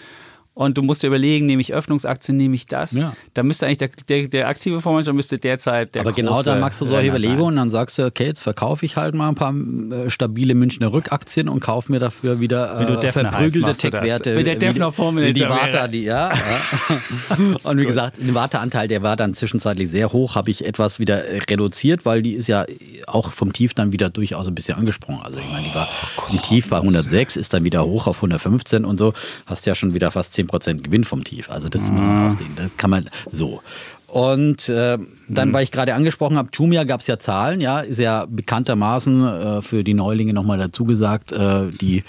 und 0.60 0.76
du 0.76 0.82
musst 0.82 1.02
dir 1.02 1.06
überlegen, 1.06 1.46
nehme 1.46 1.62
ich 1.62 1.72
Öffnungsaktien, 1.72 2.36
nehme 2.36 2.54
ich 2.54 2.66
das. 2.66 2.92
Ja. 2.92 3.16
Da 3.32 3.42
müsste 3.42 3.64
eigentlich 3.64 3.78
der, 3.78 3.88
der, 4.10 4.28
der 4.28 4.48
aktive 4.48 4.82
Fondsmanager 4.82 5.14
müsste 5.14 5.38
derzeit 5.38 5.94
der 5.94 6.02
Aber 6.02 6.12
genau 6.12 6.42
da 6.42 6.56
machst 6.56 6.82
du 6.82 6.84
solche 6.84 7.08
Überlegungen 7.08 7.46
und 7.46 7.56
dann 7.56 7.70
sagst 7.70 7.98
du, 7.98 8.04
okay, 8.04 8.26
jetzt 8.26 8.40
verkaufe 8.40 8.84
ich 8.84 8.94
halt 8.96 9.14
mal 9.14 9.30
ein 9.30 9.36
paar 9.36 9.54
äh, 9.54 10.10
stabile 10.10 10.54
Münchner 10.54 10.92
Rückaktien 10.92 11.48
und 11.48 11.60
kaufe 11.60 11.90
mir 11.90 11.98
dafür 11.98 12.40
wieder 12.40 12.78
äh, 12.78 13.10
verprügelte 13.10 13.72
Tech-Werte. 13.72 14.34
Mit 14.34 14.46
der 14.46 14.56
Defner 14.56 14.92
Fondsmanager. 14.92 15.32
Die 15.32 15.48
Warta, 15.48 15.88
die, 15.88 16.02
ja. 16.02 16.30
ja. 16.30 17.00
und 17.64 17.78
wie 17.78 17.86
gesagt, 17.86 18.20
den 18.20 18.34
Warta-Anteil, 18.34 18.86
der 18.86 19.02
war 19.02 19.16
dann 19.16 19.32
zwischenzeitlich 19.32 19.88
sehr 19.88 20.12
hoch, 20.12 20.34
habe 20.34 20.50
ich 20.50 20.66
etwas 20.66 20.98
wieder 20.98 21.22
reduziert, 21.48 22.04
weil 22.04 22.20
die 22.20 22.34
ist 22.34 22.48
ja 22.48 22.66
auch 23.06 23.32
vom 23.32 23.54
Tief 23.54 23.72
dann 23.72 23.92
wieder 23.92 24.10
durchaus 24.10 24.46
ein 24.46 24.54
bisschen 24.54 24.76
angesprungen. 24.76 25.22
Also 25.22 25.38
ich 25.38 25.50
meine, 25.50 25.66
die 25.66 25.74
war 25.74 25.88
oh, 26.18 26.32
im 26.32 26.42
Tief 26.42 26.68
bei 26.68 26.76
106, 26.76 27.38
ist 27.38 27.54
dann 27.54 27.64
wieder 27.64 27.86
hoch 27.86 28.06
auf 28.06 28.18
115 28.18 28.84
und 28.84 28.98
so. 28.98 29.14
Hast 29.46 29.64
ja 29.64 29.74
schon 29.74 29.94
wieder 29.94 30.10
fast 30.10 30.34
10 30.34 30.49
10% 30.58 30.82
Gewinn 30.82 31.04
vom 31.04 31.24
Tief. 31.24 31.50
Also 31.50 31.68
das 31.68 31.90
muss 31.90 32.00
man 32.02 32.28
auch 32.28 32.32
sehen. 32.32 32.52
Das 32.56 32.70
kann 32.76 32.90
man 32.90 33.08
so. 33.30 33.62
Und 34.12 34.68
äh, 34.68 34.98
dann, 35.28 35.48
mhm. 35.48 35.54
weil 35.54 35.62
ich 35.62 35.70
gerade 35.70 35.94
angesprochen 35.94 36.36
habe, 36.36 36.48
Jumia 36.52 36.82
gab 36.84 37.00
es 37.00 37.06
ja 37.06 37.18
Zahlen, 37.18 37.60
ja, 37.60 37.80
ist 37.80 37.98
ja 37.98 38.26
bekanntermaßen 38.28 39.26
äh, 39.26 39.62
für 39.62 39.84
die 39.84 39.94
Neulinge 39.94 40.32
nochmal 40.32 40.58
dazu 40.58 40.84
gesagt, 40.84 41.30
äh, 41.30 41.70
die, 41.80 42.02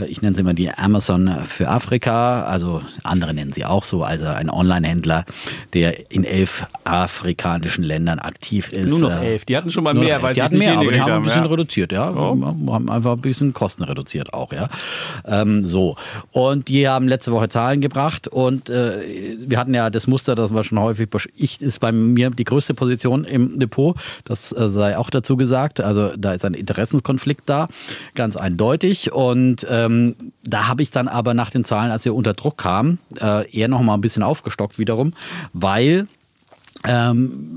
äh, 0.00 0.06
ich 0.06 0.20
nenne 0.20 0.34
sie 0.34 0.40
immer 0.40 0.54
die 0.54 0.70
Amazon 0.70 1.30
für 1.44 1.68
Afrika, 1.68 2.42
also 2.42 2.82
andere 3.04 3.34
nennen 3.34 3.52
sie 3.52 3.64
auch 3.64 3.84
so, 3.84 4.02
also 4.02 4.26
ein 4.26 4.50
Online-Händler, 4.50 5.24
der 5.72 6.10
in 6.10 6.24
elf 6.24 6.66
afrikanischen 6.82 7.84
Ländern 7.84 8.18
aktiv 8.18 8.72
ist. 8.72 8.90
Nur 8.90 9.10
noch 9.10 9.22
äh, 9.22 9.34
elf, 9.34 9.44
die 9.44 9.56
hatten 9.56 9.70
schon 9.70 9.84
mal 9.84 9.94
mehr, 9.94 10.20
weil 10.22 10.34
die 10.34 10.42
hatten 10.42 10.58
mehr, 10.58 10.78
aber 10.78 10.90
die 10.90 11.00
haben 11.00 11.12
ein 11.12 11.22
bisschen 11.22 11.44
ja. 11.44 11.50
reduziert, 11.50 11.92
ja, 11.92 12.10
oh. 12.10 12.36
haben 12.72 12.90
einfach 12.90 13.12
ein 13.12 13.20
bisschen 13.20 13.52
Kosten 13.52 13.84
reduziert 13.84 14.34
auch, 14.34 14.52
ja. 14.52 14.68
Ähm, 15.24 15.64
so, 15.64 15.96
und 16.32 16.66
die 16.66 16.88
haben 16.88 17.06
letzte 17.06 17.30
Woche 17.30 17.48
Zahlen 17.48 17.80
gebracht 17.80 18.26
und 18.26 18.68
äh, 18.68 19.36
wir 19.38 19.58
hatten 19.58 19.74
ja 19.74 19.90
das 19.90 20.08
Muster, 20.08 20.34
das 20.34 20.52
wir 20.52 20.64
schon 20.64 20.80
häufig, 20.80 21.08
ich 21.44 21.60
ist 21.60 21.80
bei 21.80 21.92
mir 21.92 22.30
die 22.30 22.44
größte 22.44 22.74
Position 22.74 23.24
im 23.24 23.58
Depot. 23.58 23.96
Das 24.24 24.52
äh, 24.52 24.68
sei 24.68 24.98
auch 24.98 25.10
dazu 25.10 25.36
gesagt. 25.36 25.80
Also 25.80 26.16
da 26.16 26.32
ist 26.32 26.44
ein 26.44 26.54
Interessenskonflikt 26.54 27.42
da, 27.46 27.68
ganz 28.14 28.36
eindeutig. 28.36 29.12
Und 29.12 29.66
ähm, 29.70 30.16
da 30.42 30.68
habe 30.68 30.82
ich 30.82 30.90
dann 30.90 31.08
aber 31.08 31.34
nach 31.34 31.50
den 31.50 31.64
Zahlen, 31.64 31.90
als 31.90 32.04
wir 32.04 32.14
unter 32.14 32.34
Druck 32.34 32.58
kamen, 32.58 32.98
äh, 33.20 33.48
eher 33.50 33.68
noch 33.68 33.82
mal 33.82 33.94
ein 33.94 34.00
bisschen 34.00 34.22
aufgestockt 34.22 34.78
wiederum, 34.78 35.14
weil 35.52 36.08
ähm, 36.86 37.56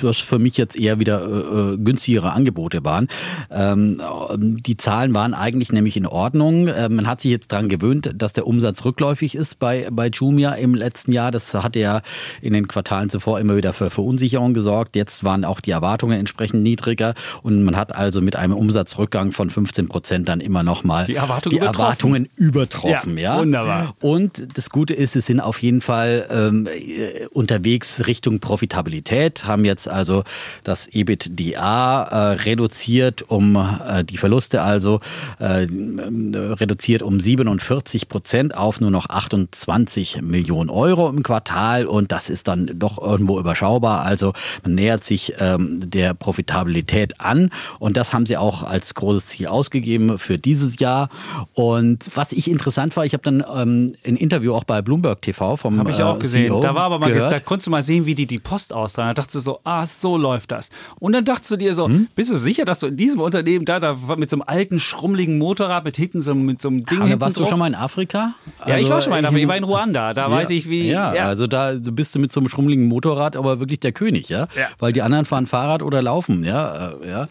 was 0.00 0.18
für 0.18 0.38
mich 0.38 0.56
jetzt 0.56 0.76
eher 0.76 1.00
wieder 1.00 1.22
äh, 1.22 1.74
äh, 1.74 1.76
günstigere 1.78 2.32
Angebote 2.32 2.84
waren. 2.84 3.08
Ähm, 3.50 4.00
die 4.38 4.76
Zahlen 4.76 5.14
waren 5.14 5.34
eigentlich 5.34 5.72
nämlich 5.72 5.96
in 5.96 6.06
Ordnung. 6.06 6.68
Äh, 6.68 6.88
man 6.88 7.06
hat 7.06 7.20
sich 7.20 7.30
jetzt 7.30 7.52
daran 7.52 7.68
gewöhnt, 7.68 8.12
dass 8.14 8.32
der 8.32 8.46
Umsatz 8.46 8.84
rückläufig 8.84 9.34
ist 9.34 9.58
bei, 9.58 9.88
bei 9.90 10.08
Jumia 10.08 10.52
im 10.52 10.74
letzten 10.74 11.12
Jahr. 11.12 11.30
Das 11.30 11.54
hatte 11.54 11.80
ja 11.80 12.02
in 12.42 12.52
den 12.52 12.68
Quartalen 12.68 13.10
zuvor 13.10 13.40
immer 13.40 13.56
wieder 13.56 13.72
für 13.72 13.90
Verunsicherung 13.90 14.54
gesorgt. 14.54 14.96
Jetzt 14.96 15.24
waren 15.24 15.44
auch 15.44 15.60
die 15.60 15.70
Erwartungen 15.70 16.18
entsprechend 16.18 16.62
niedriger 16.62 17.14
und 17.42 17.62
man 17.62 17.76
hat 17.76 17.94
also 17.94 18.20
mit 18.20 18.36
einem 18.36 18.54
Umsatzrückgang 18.54 19.32
von 19.32 19.50
15 19.50 19.88
Prozent 19.88 20.28
dann 20.28 20.40
immer 20.40 20.62
noch 20.62 20.84
mal 20.84 21.06
die, 21.06 21.14
Erwartung 21.14 21.50
die 21.50 21.56
übertroffen. 21.56 21.80
Erwartungen 21.80 22.28
übertroffen. 22.36 23.16
Ja, 23.16 23.34
ja, 23.36 23.40
wunderbar. 23.40 23.94
Und 24.00 24.56
das 24.56 24.70
Gute 24.70 24.94
ist, 24.94 25.12
sie 25.12 25.20
sind 25.20 25.40
auf 25.40 25.62
jeden 25.62 25.80
Fall 25.80 26.26
ähm, 26.30 26.66
äh, 26.66 27.26
unterwegs 27.30 28.06
Richtung 28.06 28.40
Profit 28.40 28.57
Profitabilität, 28.58 29.44
haben 29.46 29.64
jetzt 29.64 29.88
also 29.88 30.24
das 30.64 30.88
EBITDA 30.88 32.02
äh, 32.02 32.16
reduziert 32.42 33.22
um 33.30 33.54
äh, 33.54 34.02
die 34.02 34.16
Verluste 34.16 34.62
also 34.62 34.98
äh, 35.38 35.68
reduziert 35.70 37.02
um 37.02 37.20
47 37.20 38.08
Prozent 38.08 38.56
auf 38.56 38.80
nur 38.80 38.90
noch 38.90 39.08
28 39.10 40.22
Millionen 40.22 40.70
Euro 40.70 41.08
im 41.08 41.22
Quartal 41.22 41.86
und 41.86 42.10
das 42.10 42.30
ist 42.30 42.48
dann 42.48 42.68
doch 42.74 43.00
irgendwo 43.00 43.38
überschaubar. 43.38 44.02
Also 44.02 44.32
man 44.64 44.74
nähert 44.74 45.04
sich 45.04 45.34
ähm, 45.38 45.78
der 45.88 46.14
Profitabilität 46.14 47.20
an 47.20 47.50
und 47.78 47.96
das 47.96 48.12
haben 48.12 48.26
sie 48.26 48.36
auch 48.36 48.64
als 48.64 48.94
großes 48.94 49.26
Ziel 49.28 49.46
ausgegeben 49.46 50.18
für 50.18 50.36
dieses 50.36 50.80
Jahr. 50.80 51.10
Und 51.54 52.10
was 52.16 52.32
ich 52.32 52.50
interessant 52.50 52.96
war, 52.96 53.04
ich 53.04 53.12
habe 53.12 53.22
dann 53.22 53.44
ähm, 53.56 53.92
ein 54.04 54.16
Interview 54.16 54.52
auch 54.52 54.64
bei 54.64 54.82
Bloomberg 54.82 55.22
TV 55.22 55.54
vom 55.54 55.78
Habe 55.78 55.92
ich 55.92 56.02
auch 56.02 56.16
äh, 56.16 56.20
gesehen. 56.20 56.48
CEO 56.48 56.60
da 56.60 56.74
war 56.74 56.82
aber 56.82 56.98
mal, 56.98 57.12
gehört. 57.12 57.30
da 57.30 57.38
konntest 57.38 57.68
du 57.68 57.70
mal 57.70 57.82
sehen, 57.82 58.04
wie 58.04 58.16
die 58.16 58.26
die 58.26 58.38
Post 58.48 58.72
austragen. 58.72 59.08
Da 59.10 59.14
dachtest 59.14 59.34
du 59.34 59.40
so, 59.40 59.60
ah, 59.64 59.86
so 59.86 60.16
läuft 60.16 60.50
das. 60.52 60.70
Und 60.98 61.12
dann 61.12 61.24
dachtest 61.24 61.50
du 61.50 61.56
dir 61.56 61.74
so, 61.74 61.86
Hm? 61.86 62.08
bist 62.14 62.30
du 62.30 62.36
sicher, 62.36 62.64
dass 62.64 62.80
du 62.80 62.86
in 62.86 62.96
diesem 62.96 63.20
Unternehmen 63.20 63.64
da, 63.64 63.78
da 63.78 63.96
mit 64.16 64.30
so 64.30 64.36
einem 64.36 64.44
alten, 64.46 64.78
schrummeligen 64.78 65.36
Motorrad, 65.38 65.84
mit 65.84 65.96
hinten 65.96 66.22
so, 66.22 66.34
mit 66.34 66.62
so 66.62 66.68
einem 66.68 66.84
Ding 66.86 66.98
Aber 66.98 67.06
hinten 67.08 67.20
warst 67.20 67.36
du 67.36 67.40
drauf? 67.42 67.50
schon 67.50 67.58
mal 67.58 67.66
in 67.66 67.74
Afrika? 67.74 68.34
Ja, 68.60 68.66
ich 68.68 68.72
Also, 68.84 68.88
war 68.90 69.02
schon 69.02 69.10
mal 69.10 69.18
in 69.18 69.24
Afrika. 69.26 69.42
Ich 69.42 69.48
war 69.48 69.56
in 69.56 69.64
Ruanda. 69.64 70.14
Da 70.14 70.22
Ja. 70.28 70.30
weiß 70.30 70.50
ich, 70.50 70.68
wie. 70.68 70.88
Ja, 70.88 71.10
also 71.10 71.46
da 71.46 71.74
bist 71.78 72.14
du 72.14 72.18
mit 72.18 72.32
so 72.32 72.40
einem 72.40 72.48
schrummeligen 72.48 72.86
Motorrad 72.88 73.36
aber 73.36 73.60
wirklich 73.60 73.80
der 73.80 73.92
König, 73.92 74.28
ja? 74.30 74.48
Ja. 74.56 74.68
Weil 74.78 74.92
die 74.92 75.02
anderen 75.02 75.24
fahren 75.26 75.46
Fahrrad 75.46 75.82
oder 75.82 76.00
laufen, 76.02 76.42
ja? 76.44 76.88
äh, 77.02 77.08
ja. 77.08 77.28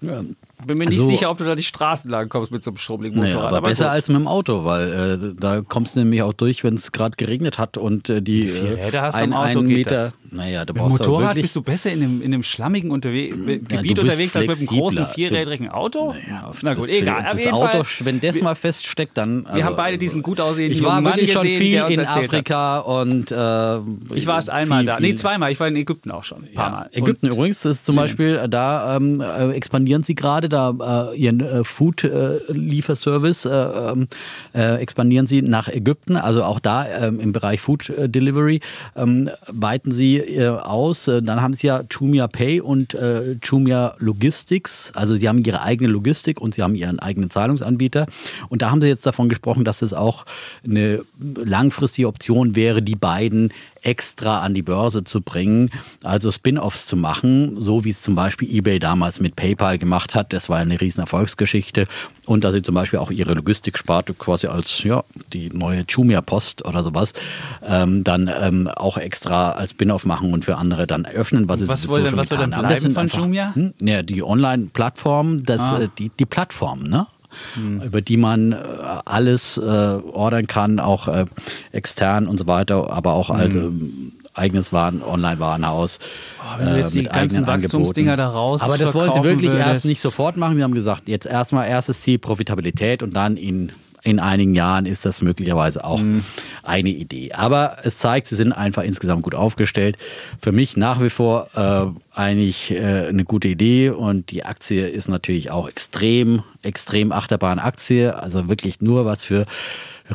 ja. 0.00 0.20
bin 0.64 0.78
mir 0.78 0.84
nicht 0.86 1.00
Also- 1.00 1.06
sicher, 1.08 1.28
ob 1.30 1.38
du 1.38 1.44
da 1.44 1.56
die 1.56 1.62
Straßen 1.64 2.08
lang 2.08 2.28
kommst 2.28 2.52
mit 2.52 2.62
so 2.62 2.70
einem 2.70 2.76
schrummeligen 2.78 3.20
Naja, 3.20 3.34
Motorrad. 3.34 3.54
aber, 3.58 3.68
besser 3.68 3.84
gut. 3.86 3.92
als 3.94 4.08
mit 4.08 4.16
dem 4.18 4.28
Auto, 4.28 4.64
weil 4.64 4.92
äh, 4.92 5.34
da 5.40 5.60
kommst 5.60 5.96
du 5.96 6.00
nämlich 6.00 6.22
auch 6.22 6.32
durch, 6.32 6.62
wenn 6.62 6.74
es 6.74 6.92
gerade 6.92 7.16
geregnet 7.16 7.58
hat 7.58 7.76
und 7.78 8.08
äh, 8.08 8.22
die 8.22 8.46
viele 8.46 8.78
äh, 8.78 8.90
du 8.92 9.02
ein, 9.14 9.32
einen 9.32 9.66
Meter. 9.66 9.90
das? 9.90 10.12
Naja, 10.34 10.64
du 10.64 10.72
Mit 10.72 10.82
brauchst 10.82 10.98
Motorrad 10.98 11.22
wirklich, 11.30 11.42
bist 11.42 11.56
du 11.56 11.62
besser 11.62 11.92
in 11.92 12.02
einem, 12.02 12.22
in 12.22 12.32
einem 12.32 12.42
schlammigen 12.42 12.90
Unterwe 12.90 13.28
Gebiet 13.28 13.68
bist 13.68 13.98
unterwegs 13.98 14.34
als 14.36 14.46
mit 14.46 14.56
einem 14.58 14.66
großen 14.78 15.06
vierrädrigen 15.08 15.68
Auto? 15.68 16.14
Ja, 16.28 16.44
auf- 16.48 16.62
Na 16.62 16.72
gut, 16.72 16.88
egal. 16.88 17.26
Das 17.30 17.46
Auto, 17.52 17.82
wenn 18.00 18.18
das 18.18 18.40
mal 18.40 18.54
feststeckt, 18.54 19.16
dann. 19.16 19.44
wir 19.44 19.50
also- 19.52 19.64
haben 19.66 19.76
beide 19.76 19.98
diesen 19.98 20.22
gut 20.22 20.40
aussehenden 20.40 20.78
Ich 20.78 20.82
war 20.84 21.04
wirklich 21.04 21.32
schon 21.32 21.42
gesehen, 21.42 21.58
viel 21.60 21.74
in 21.74 21.80
erzählt 21.80 22.08
hat. 22.08 22.16
Afrika 22.24 22.78
und. 22.78 23.30
Äh, 23.30 24.16
Ich 24.16 24.26
war 24.26 24.36
erst 24.36 24.48
einmal 24.50 24.80
viel, 24.80 24.86
da. 24.86 25.00
Nee, 25.00 25.14
zweimal. 25.14 25.52
Ich 25.52 25.60
war 25.60 25.68
in 25.68 25.76
Ägypten 25.76 26.10
auch 26.10 26.24
schon. 26.24 26.44
Ein 26.44 26.54
paar 26.54 26.64
Ja, 26.64 26.70
Mal. 26.78 26.88
Ägypten 26.92 27.26
Und 27.26 27.32
übrigens 27.34 27.64
ist 27.66 27.84
zum 27.84 27.96
Beispiel, 27.96 28.36
äh, 28.42 28.48
da 28.48 28.96
ähm, 28.96 29.20
äh, 29.20 29.50
expandieren 29.52 30.02
sie 30.02 30.14
gerade, 30.14 30.48
da 30.48 31.10
äh, 31.12 31.16
ihren 31.18 31.40
äh, 31.40 31.62
Food-Lieferservice 31.62 33.44
äh, 33.46 33.50
ähm, 33.50 34.08
äh, 34.54 34.76
expandieren 34.80 35.26
sie 35.26 35.42
nach 35.42 35.68
Ägypten. 35.68 36.16
Also 36.16 36.42
auch 36.44 36.58
da 36.60 36.86
ähm, 36.88 37.20
im 37.20 37.32
Bereich 37.32 37.60
Food 37.60 37.92
Delivery 37.98 38.60
weiten 38.94 39.92
sie 39.92 40.21
äh, 40.26 40.48
aus. 40.48 41.08
Äh, 41.08 41.22
dann 41.22 41.42
haben 41.42 41.54
sie 41.54 41.66
ja 41.66 41.82
Jumia 41.90 42.28
Pay 42.28 42.60
und 42.60 42.94
äh, 42.94 43.32
Jumia 43.42 43.94
Logistics. 43.98 44.92
Also 44.94 45.16
sie 45.16 45.28
haben 45.28 45.44
ihre 45.44 45.62
eigene 45.62 45.90
Logistik 45.90 46.40
und 46.40 46.54
sie 46.54 46.62
haben 46.62 46.74
ihren 46.74 46.98
eigenen 46.98 47.30
Zahlungsanbieter. 47.30 48.06
Und 48.48 48.62
da 48.62 48.70
haben 48.70 48.80
sie 48.80 48.88
jetzt 48.88 49.06
davon 49.06 49.28
gesprochen, 49.28 49.64
dass 49.64 49.82
es 49.82 49.92
auch 49.94 50.24
eine 50.64 51.02
langfristige 51.18 52.08
Option 52.08 52.54
wäre, 52.54 52.82
die 52.82 52.96
beiden 52.96 53.52
extra 53.82 54.40
an 54.40 54.54
die 54.54 54.62
Börse 54.62 55.04
zu 55.04 55.20
bringen, 55.20 55.70
also 56.02 56.30
Spin-offs 56.30 56.86
zu 56.86 56.96
machen, 56.96 57.60
so 57.60 57.84
wie 57.84 57.90
es 57.90 58.00
zum 58.00 58.14
Beispiel 58.14 58.48
eBay 58.54 58.78
damals 58.78 59.20
mit 59.20 59.36
PayPal 59.36 59.78
gemacht 59.78 60.14
hat. 60.14 60.32
Das 60.32 60.48
war 60.48 60.58
eine 60.58 60.80
riesen 60.80 61.00
Erfolgsgeschichte. 61.00 61.86
Und 62.24 62.44
dass 62.44 62.54
sie 62.54 62.62
zum 62.62 62.76
Beispiel 62.76 63.00
auch 63.00 63.10
ihre 63.10 63.34
Logistiksparte 63.34 64.14
quasi 64.14 64.46
als 64.46 64.84
ja, 64.84 65.02
die 65.32 65.50
neue 65.50 65.84
Jumia-Post 65.88 66.64
oder 66.64 66.84
sowas 66.84 67.12
ähm, 67.66 68.04
dann 68.04 68.30
ähm, 68.32 68.68
auch 68.68 68.96
extra 68.96 69.52
als 69.52 69.70
Spin-off 69.70 70.06
machen 70.06 70.11
und 70.20 70.44
für 70.44 70.56
andere 70.56 70.86
dann 70.86 71.06
öffnen, 71.06 71.48
was, 71.48 71.60
sie 71.60 71.68
Was 71.68 71.82
soll 71.82 72.02
denn- 72.02 72.16
was 72.16 72.28
soll 72.28 72.38
denn. 72.38 72.50
Das 72.50 72.60
bleiben 72.60 72.80
sind 72.80 72.94
von 72.94 73.06
Jumia? 73.22 73.54
Hm, 73.54 73.72
ja, 73.80 74.02
die 74.02 74.22
Online-Plattform, 74.22 75.42
Ah. 75.48 75.78
äh, 75.80 75.88
die, 75.98 76.10
die 76.18 76.26
Plattform, 76.26 76.82
ne? 76.84 77.06
Hm. 77.54 77.80
über 77.80 78.02
die 78.02 78.18
man 78.18 78.52
äh, 78.52 78.56
alles 79.06 79.56
äh, 79.56 79.60
ordern 79.62 80.46
kann, 80.46 80.78
auch 80.78 81.08
äh, 81.08 81.24
extern 81.72 82.26
und 82.26 82.36
so 82.38 82.46
weiter, 82.46 82.92
aber 82.92 83.14
auch 83.14 83.30
als 83.30 83.54
ähm, 83.54 84.12
eigenes 84.34 84.70
Waren, 84.74 85.02
Online-Warenhaus. 85.02 85.98
Oh, 86.40 86.58
wenn 86.58 86.68
du 86.74 86.78
jetzt 86.78 86.92
die 86.94 86.98
mit 87.02 87.12
ganzen 87.12 87.46
Wachstumsdinger 87.46 88.18
da 88.18 88.26
raus 88.26 88.60
Aber 88.60 88.76
das 88.76 88.92
wollen 88.94 89.12
sie 89.12 89.24
wirklich 89.24 89.50
erst 89.54 89.66
würdest. 89.66 89.84
nicht 89.86 90.00
sofort 90.02 90.36
machen. 90.36 90.56
Sie 90.56 90.62
haben 90.62 90.74
gesagt, 90.74 91.08
jetzt 91.08 91.24
erstmal 91.24 91.68
erstes 91.68 92.02
Ziel 92.02 92.18
Profitabilität 92.18 93.02
und 93.02 93.16
dann 93.16 93.38
in 93.38 93.72
in 94.04 94.18
einigen 94.18 94.54
Jahren 94.54 94.86
ist 94.86 95.04
das 95.06 95.22
möglicherweise 95.22 95.84
auch 95.84 96.00
Mhm. 96.00 96.24
eine 96.64 96.90
Idee. 96.90 97.32
Aber 97.32 97.76
es 97.84 97.98
zeigt, 97.98 98.26
sie 98.26 98.34
sind 98.34 98.52
einfach 98.52 98.82
insgesamt 98.82 99.22
gut 99.22 99.34
aufgestellt. 99.34 99.96
Für 100.40 100.50
mich 100.52 100.76
nach 100.76 101.00
wie 101.00 101.10
vor 101.10 101.48
äh, 101.54 102.16
eigentlich 102.18 102.72
äh, 102.72 103.06
eine 103.08 103.24
gute 103.24 103.48
Idee 103.48 103.90
und 103.90 104.30
die 104.30 104.44
Aktie 104.44 104.88
ist 104.88 105.08
natürlich 105.08 105.50
auch 105.52 105.68
extrem, 105.68 106.42
extrem 106.62 107.12
achterbahn 107.12 107.58
Aktie. 107.60 108.18
Also 108.18 108.48
wirklich 108.48 108.80
nur 108.80 109.04
was 109.06 109.24
für 109.24 109.46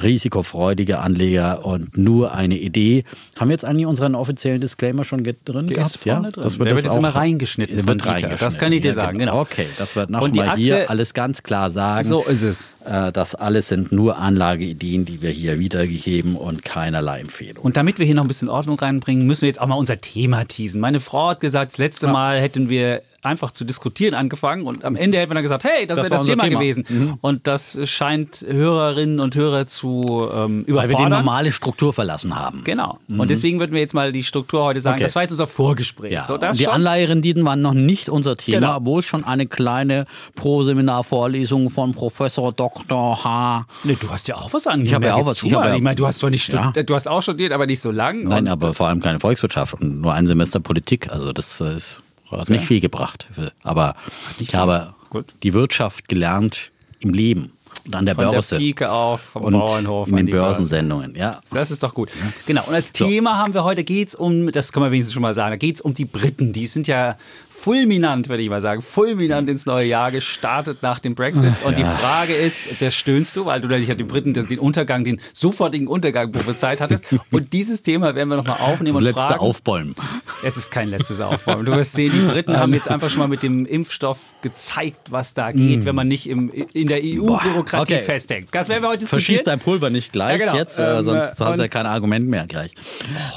risikofreudige 0.02 1.00
Anleger 1.00 1.66
und 1.66 1.98
nur 1.98 2.34
eine 2.34 2.58
Idee. 2.58 3.04
Haben 3.40 3.50
wir 3.50 3.54
jetzt 3.54 3.66
eigentlich 3.66 3.86
unseren 3.86 4.16
offiziellen 4.16 4.62
Disclaimer 4.62 5.04
schon 5.04 5.24
drin 5.24 5.38
Der 5.68 5.78
gehabt? 5.78 5.96
ist 5.96 6.04
vorne 6.04 6.32
drin. 6.32 6.44
Das 6.44 6.60
wird 6.60 6.68
Der 6.68 6.76
das 6.76 6.84
wird 6.84 6.94
jetzt 6.94 6.98
immer 6.98 7.10
reingeschnitten 7.16 7.88
wird 7.88 8.06
reingeschnitten. 8.06 8.38
Das 8.40 8.58
kann 8.58 8.72
ich 8.72 8.82
dir 8.82 8.90
Ja, 8.90 8.94
sagen, 8.94 9.20
genau. 9.20 9.42
Okay, 9.42 9.66
das 9.78 9.96
wird 9.96 10.10
die 10.10 10.14
nochmal 10.14 10.56
hier 10.58 10.90
alles 10.90 11.14
ganz 11.14 11.44
klar 11.44 11.70
sagen. 11.72 12.08
So 12.08 12.24
ist 12.24 12.42
es. 12.44 12.74
Äh, 12.86 13.12
Das 13.12 13.36
alles 13.36 13.68
sind 13.70 13.92
nur 13.92 14.18
Anlageideen, 14.18 15.06
die 15.06 15.22
wir 15.22 15.30
hier 15.32 15.60
wiedergegeben 15.60 16.36
und 16.36 16.64
keinerlei 16.64 17.20
Empfehlung. 17.22 17.64
Und 17.64 17.78
damit 17.78 18.00
wir 18.00 18.06
hier 18.06 18.16
noch 18.16 18.24
ein 18.24 18.28
bisschen 18.28 18.50
Ordnung 18.50 18.78
reinbringen, 18.80 19.26
müssen 19.26 19.42
wir 19.44 19.48
jetzt 19.50 19.62
auch 19.62 19.68
mal 19.68 19.76
unser 19.76 20.00
Thema 20.02 20.46
teasen. 20.46 20.82
Meine 20.82 21.00
Frau 21.00 21.30
hat 21.30 21.40
gesagt, 21.40 21.74
das 21.74 21.78
letzte 21.78 22.08
Mal 22.08 22.40
hätten 22.42 22.70
wir 22.70 23.02
einfach 23.24 23.52
zu 23.52 23.66
diskutieren 23.66 24.14
angefangen 24.14 24.66
und 24.68 24.86
am 24.86 24.96
Ende 24.96 25.18
hätten 25.18 25.32
wir 25.32 25.36
dann 25.36 25.44
gesagt, 25.44 25.64
hey, 25.64 25.86
das, 25.88 25.98
Das 25.98 26.06
wäre 26.06 26.20
das 26.20 26.24
Thema, 26.24 26.44
Thema. 26.44 26.60
gewesen. 26.60 27.18
Und 27.22 27.46
das 27.48 27.78
scheint 27.90 28.46
Hörerinnen 28.48 29.20
und 29.20 29.36
Hörer 29.36 29.68
zu 29.68 30.02
ähm, 30.08 30.08
Weil 30.08 30.48
wir 30.48 30.64
die 30.66 30.72
überfordern. 30.72 31.10
normale 31.10 31.52
Struktur 31.52 31.94
verlassen 31.94 32.36
haben. 32.36 32.64
Genau. 32.64 33.00
Und 33.08 33.30
deswegen 33.30 33.60
würden 33.60 33.74
wir 33.74 33.80
jetzt 33.82 33.94
mal 33.94 34.12
die 34.12 34.24
Struktur 34.24 34.64
heute 34.64 34.82
sagen. 34.82 34.96
Okay. 34.96 35.04
Das 35.04 35.16
war 35.16 35.24
jetzt 35.24 35.32
unser 35.32 35.48
Vorgespräch. 35.48 36.12
Ja, 36.12 36.26
so, 36.26 36.38
die. 36.38 36.68
Anleiherenditen 36.68 37.44
waren 37.44 37.62
noch 37.62 37.74
nicht 37.74 38.08
unser 38.10 38.38
Thema, 38.38 38.60
Genau. 38.60 38.78
obwohl 38.78 39.02
schon 39.04 39.24
eine 39.26 39.48
kleine 39.48 40.06
Pro-Seminar-Vorlesung 40.36 41.70
von 41.70 41.94
Professor 41.94 42.52
Dr. 42.54 43.24
H. 43.24 43.66
Nee, 43.84 43.98
du 44.00 44.10
hast 44.10 44.28
ja 44.28 44.36
auch 44.36 44.54
was 44.54 44.68
angegeben. 44.68 44.88
Ich 44.90 44.94
habe 44.96 45.06
ja 45.08 45.16
auch 45.16 45.26
was- 45.26 45.38
zu. 45.40 45.48
ich 45.48 45.52
ja- 45.52 45.76
ich 45.76 45.82
meine, 45.82 45.96
du 45.96 46.06
hast 46.06 46.20
zwar 46.20 46.30
nicht 46.30 46.52
Ja. 46.52 46.72
du 46.72 46.94
hast 46.96 47.08
auch 47.08 47.22
studiert, 47.22 47.52
aber 47.52 47.66
nicht 47.66 47.80
so 47.82 47.92
lang. 47.92 48.24
Nein, 48.24 48.48
aber 48.48 48.74
vor 48.74 48.88
allem 48.88 49.02
keine 49.02 49.20
Volkswirtschaft 49.20 49.74
und 49.76 50.02
nur 50.02 50.14
ein 50.14 50.28
Semester 50.28 50.60
Politik. 50.60 51.12
Also 51.12 51.34
das 51.34 51.60
ist, 51.62 52.04
hat 52.32 52.50
nicht 52.50 52.66
viel 52.66 52.80
gebracht. 52.80 53.28
Aber 53.64 53.96
ich 54.40 54.54
habe 54.56 54.94
Gut. 55.10 55.26
die 55.44 55.54
Wirtschaft 55.54 56.08
gelernt 56.08 56.72
im 57.00 57.14
Leben 57.14 57.52
und 57.88 57.96
an 57.96 58.06
der 58.06 58.16
von 58.16 58.26
der 58.26 58.32
Börse 58.32 58.58
Pike 58.58 58.92
auf, 58.92 59.22
vom 59.22 59.44
und 59.46 59.54
Bauernhof 59.54 60.08
in 60.10 60.18
an 60.18 60.26
den. 60.26 60.32
Börsensendungen. 60.32 61.16
Ja. 61.16 61.40
Das 61.52 61.72
ist 61.72 61.82
doch 61.84 61.94
gut. 61.94 62.10
Genau. 62.46 62.66
Und 62.66 62.74
als 62.74 62.92
Thema 62.92 63.38
haben 63.38 63.54
wir 63.54 63.64
heute, 63.64 63.84
geht's 63.84 64.14
um, 64.14 64.52
das 64.52 64.72
kann 64.72 64.82
man 64.82 64.92
wenigstens 64.92 65.14
schon 65.14 65.22
mal 65.22 65.34
sagen, 65.34 65.52
da 65.52 65.56
geht's 65.58 65.82
um 65.82 65.94
die 65.94 66.06
Briten. 66.06 66.54
Die 66.54 66.68
sind 66.68 66.88
ja 66.88 67.18
fulminant, 67.62 68.30
würde 68.30 68.44
ich 68.44 68.50
mal 68.50 68.62
sagen, 68.62 68.82
fulminant 68.82 69.50
ins 69.50 69.66
neue 69.66 69.88
Jahr 69.88 70.12
gestartet 70.12 70.84
nach 70.84 71.00
dem 71.00 71.16
Brexit. 71.16 71.54
Und 71.66 71.78
die 71.78 71.84
Frage 71.84 72.34
ist, 72.34 72.82
das 72.82 72.96
stöhnst 72.96 73.36
du, 73.36 73.46
weil 73.46 73.60
du 73.62 73.68
natürlich 73.68 73.96
die 73.98 74.04
Briten 74.04 74.34
den 74.34 74.60
Untergang, 74.60 75.04
den 75.04 75.20
sofortigen 75.34 75.88
Untergang 75.88 76.32
prophezeit 76.32 76.82
hattest. 76.82 77.06
Und 77.32 77.54
dieses 77.54 77.82
Thema 77.84 78.14
werden 78.16 78.30
wir 78.30 78.38
nochmal 78.38 78.60
aufnehmen 78.60 78.96
Das 78.96 78.98
und 78.98 79.04
letzte 79.04 79.22
fragen. 79.22 79.40
Aufbäumen. 79.40 79.96
Es 80.44 80.56
ist 80.56 80.72
kein 80.72 80.90
letztes 80.90 81.20
Aufbäumen. 81.20 81.66
Du 81.66 81.76
wirst 81.76 81.94
sehen, 81.94 82.12
die 82.14 82.32
Briten 82.32 82.58
haben 82.58 82.74
jetzt 82.74 82.88
einfach 82.90 83.10
schon 83.10 83.20
mal 83.20 83.28
mit 83.28 83.42
dem 83.42 83.66
Impfstoff 83.66 84.20
gezeigt, 84.42 85.12
was 85.12 85.34
da 85.34 85.52
geht, 85.52 85.86
wenn 85.86 85.96
man 85.96 86.08
nicht 86.08 86.30
im, 86.30 86.52
in 86.52 86.88
der 86.88 87.02
EU-Bürokratie 87.04 87.96
okay. 87.96 88.04
festhängt. 88.04 88.50
Das 88.52 88.70
werden 88.70 88.84
wir 88.84 88.90
heute 88.90 89.06
Verschieß 89.08 89.28
diskutieren. 89.40 89.60
dein 89.60 89.66
Pulver 89.66 89.90
nicht 89.90 90.14
gleich 90.14 90.40
Ja, 90.40 90.46
genau. 90.46 90.58
jetzt, 90.58 90.78
äh, 90.78 91.00
Ähm, 91.00 91.06
sonst 91.06 91.40
hast 91.40 91.58
du 91.58 91.62
ja 91.62 91.68
kein 91.68 91.86
Argument 91.86 92.28
mehr 92.28 92.46
gleich. 92.46 92.72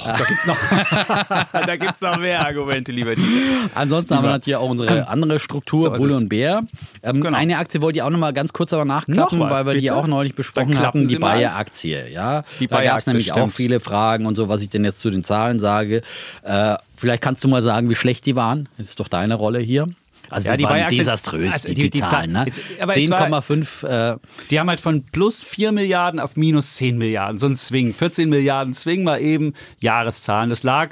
Da 0.04 0.16
gibt's 0.24 0.46
noch, 0.46 0.56
da 1.52 1.76
gibt's 1.76 2.00
noch 2.00 2.18
mehr 2.18 2.44
Argumente, 2.46 2.92
lieber 2.92 3.14
Dieter. 3.14 3.70
Ansonsten 3.74 4.09
Ansonsten 4.10 4.16
haben 4.16 4.24
wir 4.24 4.30
natürlich 4.32 4.56
auch 4.56 4.68
unsere 4.70 5.08
andere 5.08 5.38
Struktur, 5.38 5.82
So 5.82 5.90
Bulle 5.90 6.16
und 6.16 6.28
Bär. 6.28 6.62
Ähm, 7.02 7.20
Genau. 7.22 7.36
Eine 7.36 7.58
Aktie 7.58 7.80
wollte 7.80 7.98
ich 7.98 8.02
auch 8.02 8.10
noch 8.10 8.18
mal 8.18 8.32
ganz 8.32 8.52
kurz 8.52 8.72
aber 8.72 8.84
nachklappen, 8.84 9.40
was, 9.40 9.50
weil 9.50 9.66
wir 9.66 9.74
die 9.74 9.80
bitte? 9.80 9.96
auch 9.96 10.06
neulich 10.06 10.34
besprochen 10.34 10.78
hatten, 10.78 11.06
die. 11.08 11.16
Bayer-Aktie. 11.16 12.08
Ja, 12.12 12.44
Die 12.60 12.66
da 12.66 12.82
gab 12.82 12.98
es 12.98 13.06
nämlich 13.06 13.32
auch 13.32 13.36
stimmt. 13.36 13.52
viele 13.54 13.80
Fragen 13.80 14.26
und 14.26 14.34
so, 14.34 14.48
was 14.48 14.62
ich 14.62 14.68
denn 14.70 14.84
jetzt 14.84 15.00
zu 15.00 15.10
den 15.10 15.24
Zahlen 15.24 15.60
sage. 15.60 16.02
Äh, 16.42 16.76
vielleicht 16.96 17.22
kannst 17.22 17.44
du 17.44 17.48
mal 17.48 17.62
sagen, 17.62 17.90
wie 17.90 17.94
schlecht 17.94 18.26
die 18.26 18.36
waren. 18.36 18.68
Das 18.78 18.88
ist 18.88 19.00
doch 19.00 19.08
deine 19.08 19.34
Rolle 19.34 19.58
hier. 19.58 19.88
Also 20.28 20.48
Ja, 20.48 20.56
die 20.56 20.62
die 20.62 20.68
waren 20.70 20.88
desaströs, 20.90 21.52
also 21.54 21.68
die, 21.68 21.74
die- 21.74 21.80
die, 21.82 21.90
die 21.90 21.98
Zahlen. 21.98 22.10
Zahl- 22.10 22.28
Ne? 22.28 22.44
jetzt- 22.46 22.60
aber 22.80 22.96
es 22.96 23.10
war- 23.10 23.18
10,5 23.42 23.82
äh, 23.82 24.16
Die 24.50 24.60
haben 24.60 24.68
halt 24.68 24.78
von 24.78 25.02
plus 25.10 25.42
4 25.42 25.72
Milliarden 25.72 26.20
auf 26.20 26.36
minus 26.36 26.74
10 26.76 26.98
Milliarden. 26.98 27.36
So 27.38 27.48
ein 27.48 27.56
Swing. 27.56 27.92
14 27.92 28.28
Milliarden 28.28 28.72
Swing 28.72 29.02
mal 29.02 29.20
eben 29.20 29.54
Jahreszahlen. 29.80 30.48
Das 30.50 30.62
lag 30.62 30.90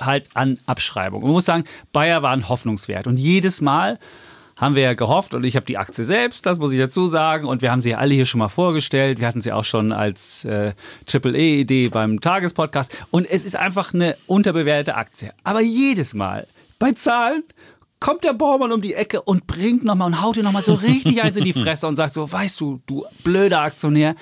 halt 0.00 0.28
an 0.34 0.58
Abschreibung. 0.66 1.22
Man 1.22 1.32
muss 1.32 1.44
sagen, 1.44 1.64
Bayer 1.92 2.22
war 2.22 2.32
ein 2.32 2.48
Hoffnungswert. 2.48 3.06
Und 3.06 3.16
jedes 3.16 3.60
Mal 3.60 3.98
haben 4.56 4.74
wir 4.74 4.82
ja 4.82 4.94
gehofft, 4.94 5.34
und 5.34 5.44
ich 5.44 5.54
habe 5.54 5.66
die 5.66 5.78
Aktie 5.78 6.04
selbst, 6.04 6.44
das 6.44 6.58
muss 6.58 6.72
ich 6.72 6.78
dazu 6.78 7.06
sagen, 7.06 7.46
und 7.46 7.62
wir 7.62 7.70
haben 7.70 7.80
sie 7.80 7.90
ja 7.90 7.98
alle 7.98 8.14
hier 8.14 8.26
schon 8.26 8.40
mal 8.40 8.48
vorgestellt. 8.48 9.20
Wir 9.20 9.28
hatten 9.28 9.40
sie 9.40 9.52
auch 9.52 9.64
schon 9.64 9.92
als 9.92 10.44
äh, 10.44 10.72
Triple-E-Idee 11.06 11.88
beim 11.90 12.20
Tagespodcast. 12.20 12.96
Und 13.10 13.30
es 13.30 13.44
ist 13.44 13.54
einfach 13.54 13.94
eine 13.94 14.16
unterbewertete 14.26 14.96
Aktie. 14.96 15.32
Aber 15.44 15.60
jedes 15.60 16.12
Mal 16.12 16.48
bei 16.80 16.92
Zahlen 16.92 17.44
kommt 18.00 18.24
der 18.24 18.32
Baumann 18.32 18.72
um 18.72 18.80
die 18.80 18.94
Ecke 18.94 19.22
und 19.22 19.46
bringt 19.46 19.84
nochmal 19.84 20.08
und 20.08 20.22
haut 20.22 20.36
dir 20.36 20.42
nochmal 20.42 20.62
so 20.62 20.74
richtig 20.74 21.22
eins 21.22 21.36
in 21.36 21.44
die 21.44 21.52
Fresse 21.64 21.86
und 21.86 21.96
sagt 21.96 22.14
so, 22.14 22.30
weißt 22.30 22.60
du, 22.60 22.80
du 22.86 23.04
blöder 23.24 23.60
Aktionär, 23.60 24.14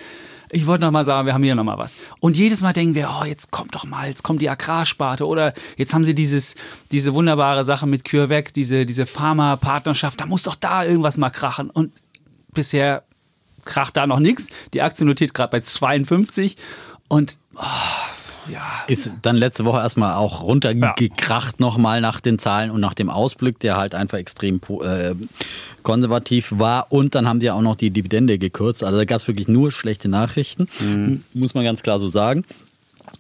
ich 0.51 0.67
wollte 0.67 0.85
nochmal 0.85 1.05
sagen, 1.05 1.27
wir 1.27 1.35
haben 1.35 1.43
hier 1.43 1.55
nochmal 1.55 1.79
was. 1.79 1.97
Und 2.21 2.37
jedes 2.37 2.61
Mal 2.61 2.73
denken 2.73 2.95
wir, 2.95 3.11
oh, 3.11 3.25
jetzt 3.25 3.51
kommt 3.51 3.75
doch 3.75 3.85
mal, 3.85 4.09
jetzt 4.09 4.23
kommt 4.23 4.43
die 4.43 4.51
Agrarsparte 4.51 5.27
oder 5.27 5.55
jetzt 5.77 5.95
haben 5.95 6.05
sie 6.05 6.15
dieses, 6.15 6.55
diese 6.93 7.15
wunderbare 7.15 7.65
Sache 7.65 7.87
mit 7.87 8.05
CureVac, 8.05 8.53
diese, 8.53 8.87
diese 8.87 9.07
Pharma-Partnerschaft, 9.07 10.21
da 10.21 10.27
muss 10.27 10.45
doch 10.45 10.55
da 10.55 10.85
irgendwas 10.85 11.17
mal 11.17 11.31
krachen. 11.31 11.71
Und 11.71 11.93
bisher 12.53 13.03
kracht 13.65 13.97
da 13.97 14.07
noch 14.07 14.21
nichts. 14.21 14.49
Die 14.73 14.83
Aktie 14.83 15.05
notiert 15.05 15.35
gerade 15.35 15.51
bei 15.51 15.61
52 15.61 16.57
und 17.09 17.37
oh, 17.57 17.63
ja, 18.53 18.85
Ist 18.87 19.15
dann 19.23 19.37
letzte 19.37 19.65
Woche 19.65 19.79
erstmal 19.79 20.15
auch 20.15 20.43
runtergekracht 20.43 21.61
nochmal 21.61 22.01
nach 22.01 22.21
den 22.21 22.39
Zahlen 22.39 22.71
und 22.71 22.81
nach 22.81 22.95
dem 22.95 23.11
Ausblick, 23.11 23.59
der 23.61 23.77
halt 23.77 23.95
einfach 23.95 24.19
extrem 24.19 24.61
äh, 24.83 25.15
konservativ 25.83 26.53
war. 26.57 26.91
Und 26.91 27.15
dann 27.15 27.29
haben 27.29 27.41
die 27.41 27.51
auch 27.51 27.63
noch 27.63 27.77
die 27.77 27.91
Dividende 27.91 28.39
gekürzt. 28.39 28.83
Also 28.85 28.99
da 28.99 29.05
gab 29.05 29.21
es 29.21 29.29
wirklich 29.29 29.49
nur 29.49 29.71
schlechte 29.71 30.09
Nachrichten, 30.09 30.69
muss 31.35 31.55
man 31.55 31.65
ganz 31.65 31.83
klar 31.83 31.99
so 31.99 32.09
sagen. 32.09 32.45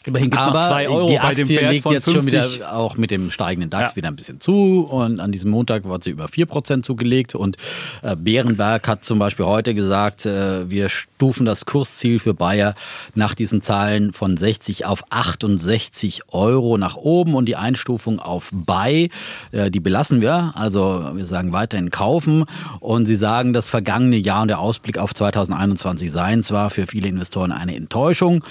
Immerhin 0.07 0.31
gibt 0.31 0.41
es 0.41 0.47
noch 0.47 0.55
Aber 0.55 0.67
2 0.69 0.89
Euro 0.89 1.07
die 1.09 1.17
bei 1.19 1.35
dem 1.35 1.43
Aktie 1.43 1.61
Wert 1.61 1.71
legt 1.73 1.83
von 1.83 1.93
jetzt 1.93 2.11
50. 2.11 2.41
schon 2.41 2.53
wieder 2.55 2.73
auch 2.77 2.97
mit 2.97 3.11
dem 3.11 3.31
steigenden 3.31 3.69
DAX 3.71 3.91
Ja. 3.91 3.97
wieder 3.97 4.09
ein 4.09 4.17
bisschen 4.17 4.41
zu. 4.41 4.81
Und 4.91 5.21
an 5.21 5.33
diesem 5.33 5.51
Montag 5.51 5.85
hat 5.85 6.05
sie 6.05 6.11
über 6.11 6.27
4% 6.27 6.83
zugelegt. 6.83 7.35
Und 7.35 7.57
äh, 8.03 8.17
Bärenberg 8.17 8.87
hat 8.89 9.05
zum 9.05 9.19
Beispiel 9.19 9.45
heute 9.47 9.75
gesagt, 9.75 10.27
äh, 10.27 10.71
wir 10.71 10.89
stufen 10.89 11.45
das 11.45 11.67
Kursziel 11.67 12.19
für 12.19 12.35
Bayer 12.35 12.75
nach 13.15 13.35
diesen 13.35 13.61
Zahlen 13.61 14.13
von 14.13 14.37
60 14.37 14.87
auf 14.87 15.05
68 15.11 16.23
Euro 16.33 16.79
nach 16.79 16.97
oben. 16.97 17.35
Und 17.35 17.47
die 17.47 17.57
Einstufung 17.57 18.19
auf 18.21 18.51
Buy, 18.53 19.11
äh, 19.53 19.71
die 19.71 19.81
belassen 19.81 20.21
wir. 20.21 20.53
Also 20.57 21.11
wir 21.15 21.27
sagen 21.27 21.53
weiterhin 21.53 21.91
kaufen. 21.91 22.45
Und 22.81 23.07
sie 23.07 23.17
sagen, 23.17 23.53
das 23.53 23.69
vergangene 23.69 24.17
Jahr 24.17 24.43
und 24.43 24.49
der 24.49 24.61
Ausblick 24.61 24.99
auf 24.99 25.15
2021 25.15 26.11
seien 26.13 26.43
zwar 26.43 26.71
für 26.71 26.87
viele 26.87 27.09
Investoren 27.09 27.53
eine 27.53 27.75
Enttäuschung. 27.77 28.45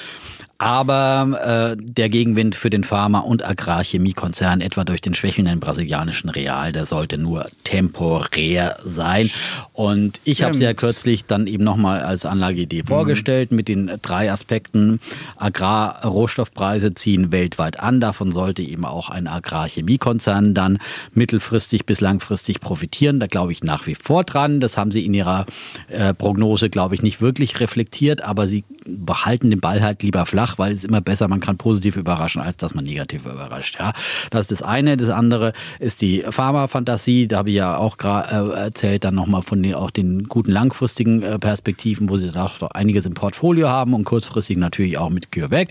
Aber 0.57 1.75
äh, 1.75 1.77
der 1.77 2.07
Gegenwind 2.07 2.55
für 2.55 2.69
den 2.69 2.85
Pharma- 2.85 3.19
und 3.19 3.45
Agrarchemiekonzern, 3.45 4.61
etwa 4.61 4.85
durch 4.85 5.01
den 5.01 5.13
schwächelnden 5.13 5.59
brasilianischen 5.59 6.29
Real, 6.29 6.71
der 6.71 6.85
sollte 6.85 7.17
nur 7.17 7.47
temporär 7.65 8.77
sein. 8.85 9.29
Und 9.73 10.21
ich 10.23 10.43
habe 10.43 10.53
es 10.53 10.59
ja 10.61 10.73
kürzlich 10.73 11.25
dann 11.25 11.47
eben 11.47 11.65
nochmal 11.65 11.99
als 11.99 12.25
Anlageidee 12.25 12.83
vorgestellt 12.83 13.51
mit 13.51 13.67
den 13.67 13.91
drei 14.01 14.31
Aspekten. 14.31 15.01
Agrar-Rohstoffpreise 15.35 16.93
ziehen 16.93 17.33
weltweit 17.33 17.81
an. 17.81 17.99
Davon 17.99 18.31
sollte 18.31 18.61
eben 18.61 18.85
auch 18.85 19.09
ein 19.09 19.27
Agrarchemiekonzern 19.27 20.53
dann 20.53 20.77
mittelfristig 21.13 21.85
bis 21.85 21.99
langfristig 21.99 22.61
profitieren. 22.61 23.19
Da 23.19 23.27
glaube 23.27 23.51
ich 23.51 23.61
nach 23.63 23.87
wie 23.87 23.95
vor 23.95 24.23
dran. 24.23 24.61
Das 24.61 24.77
haben 24.77 24.91
sie 24.91 25.05
in 25.05 25.13
ihrer 25.13 25.45
äh, 25.89 26.13
Prognose, 26.13 26.69
glaube 26.69 26.95
ich, 26.95 27.01
nicht 27.01 27.19
wirklich 27.19 27.59
reflektiert, 27.59 28.21
aber 28.21 28.47
sie 28.47 28.63
behalten 28.85 29.49
den 29.49 29.59
Ball 29.59 29.81
halt 29.81 30.03
lieber 30.03 30.25
flach, 30.25 30.57
weil 30.57 30.71
es 30.71 30.79
ist 30.79 30.85
immer 30.85 31.01
besser, 31.01 31.27
man 31.27 31.39
kann 31.39 31.57
positiv 31.57 31.97
überraschen, 31.97 32.41
als 32.41 32.57
dass 32.57 32.75
man 32.75 32.85
negativ 32.85 33.25
überrascht. 33.25 33.77
Ja, 33.79 33.93
das 34.29 34.41
ist 34.41 34.51
das 34.51 34.63
eine. 34.63 34.97
Das 34.97 35.09
andere 35.09 35.53
ist 35.79 36.01
die 36.01 36.23
Pharma-Fantasie. 36.27 37.27
Da 37.27 37.37
habe 37.37 37.49
ich 37.49 37.55
ja 37.55 37.77
auch 37.77 37.97
gerade 37.97 38.53
äh, 38.53 38.59
erzählt, 38.65 39.03
dann 39.03 39.15
nochmal 39.15 39.41
von 39.41 39.61
den, 39.61 39.75
auch 39.75 39.91
den 39.91 40.23
guten 40.25 40.51
langfristigen 40.51 41.23
äh, 41.23 41.39
Perspektiven, 41.39 42.09
wo 42.09 42.17
sie 42.17 42.31
da 42.31 42.45
doch 42.45 42.71
einiges 42.71 43.05
im 43.05 43.13
Portfolio 43.13 43.69
haben 43.69 43.93
und 43.93 44.03
kurzfristig 44.03 44.57
natürlich 44.57 44.97
auch 44.97 45.09
mit 45.09 45.31
CureVac. 45.31 45.69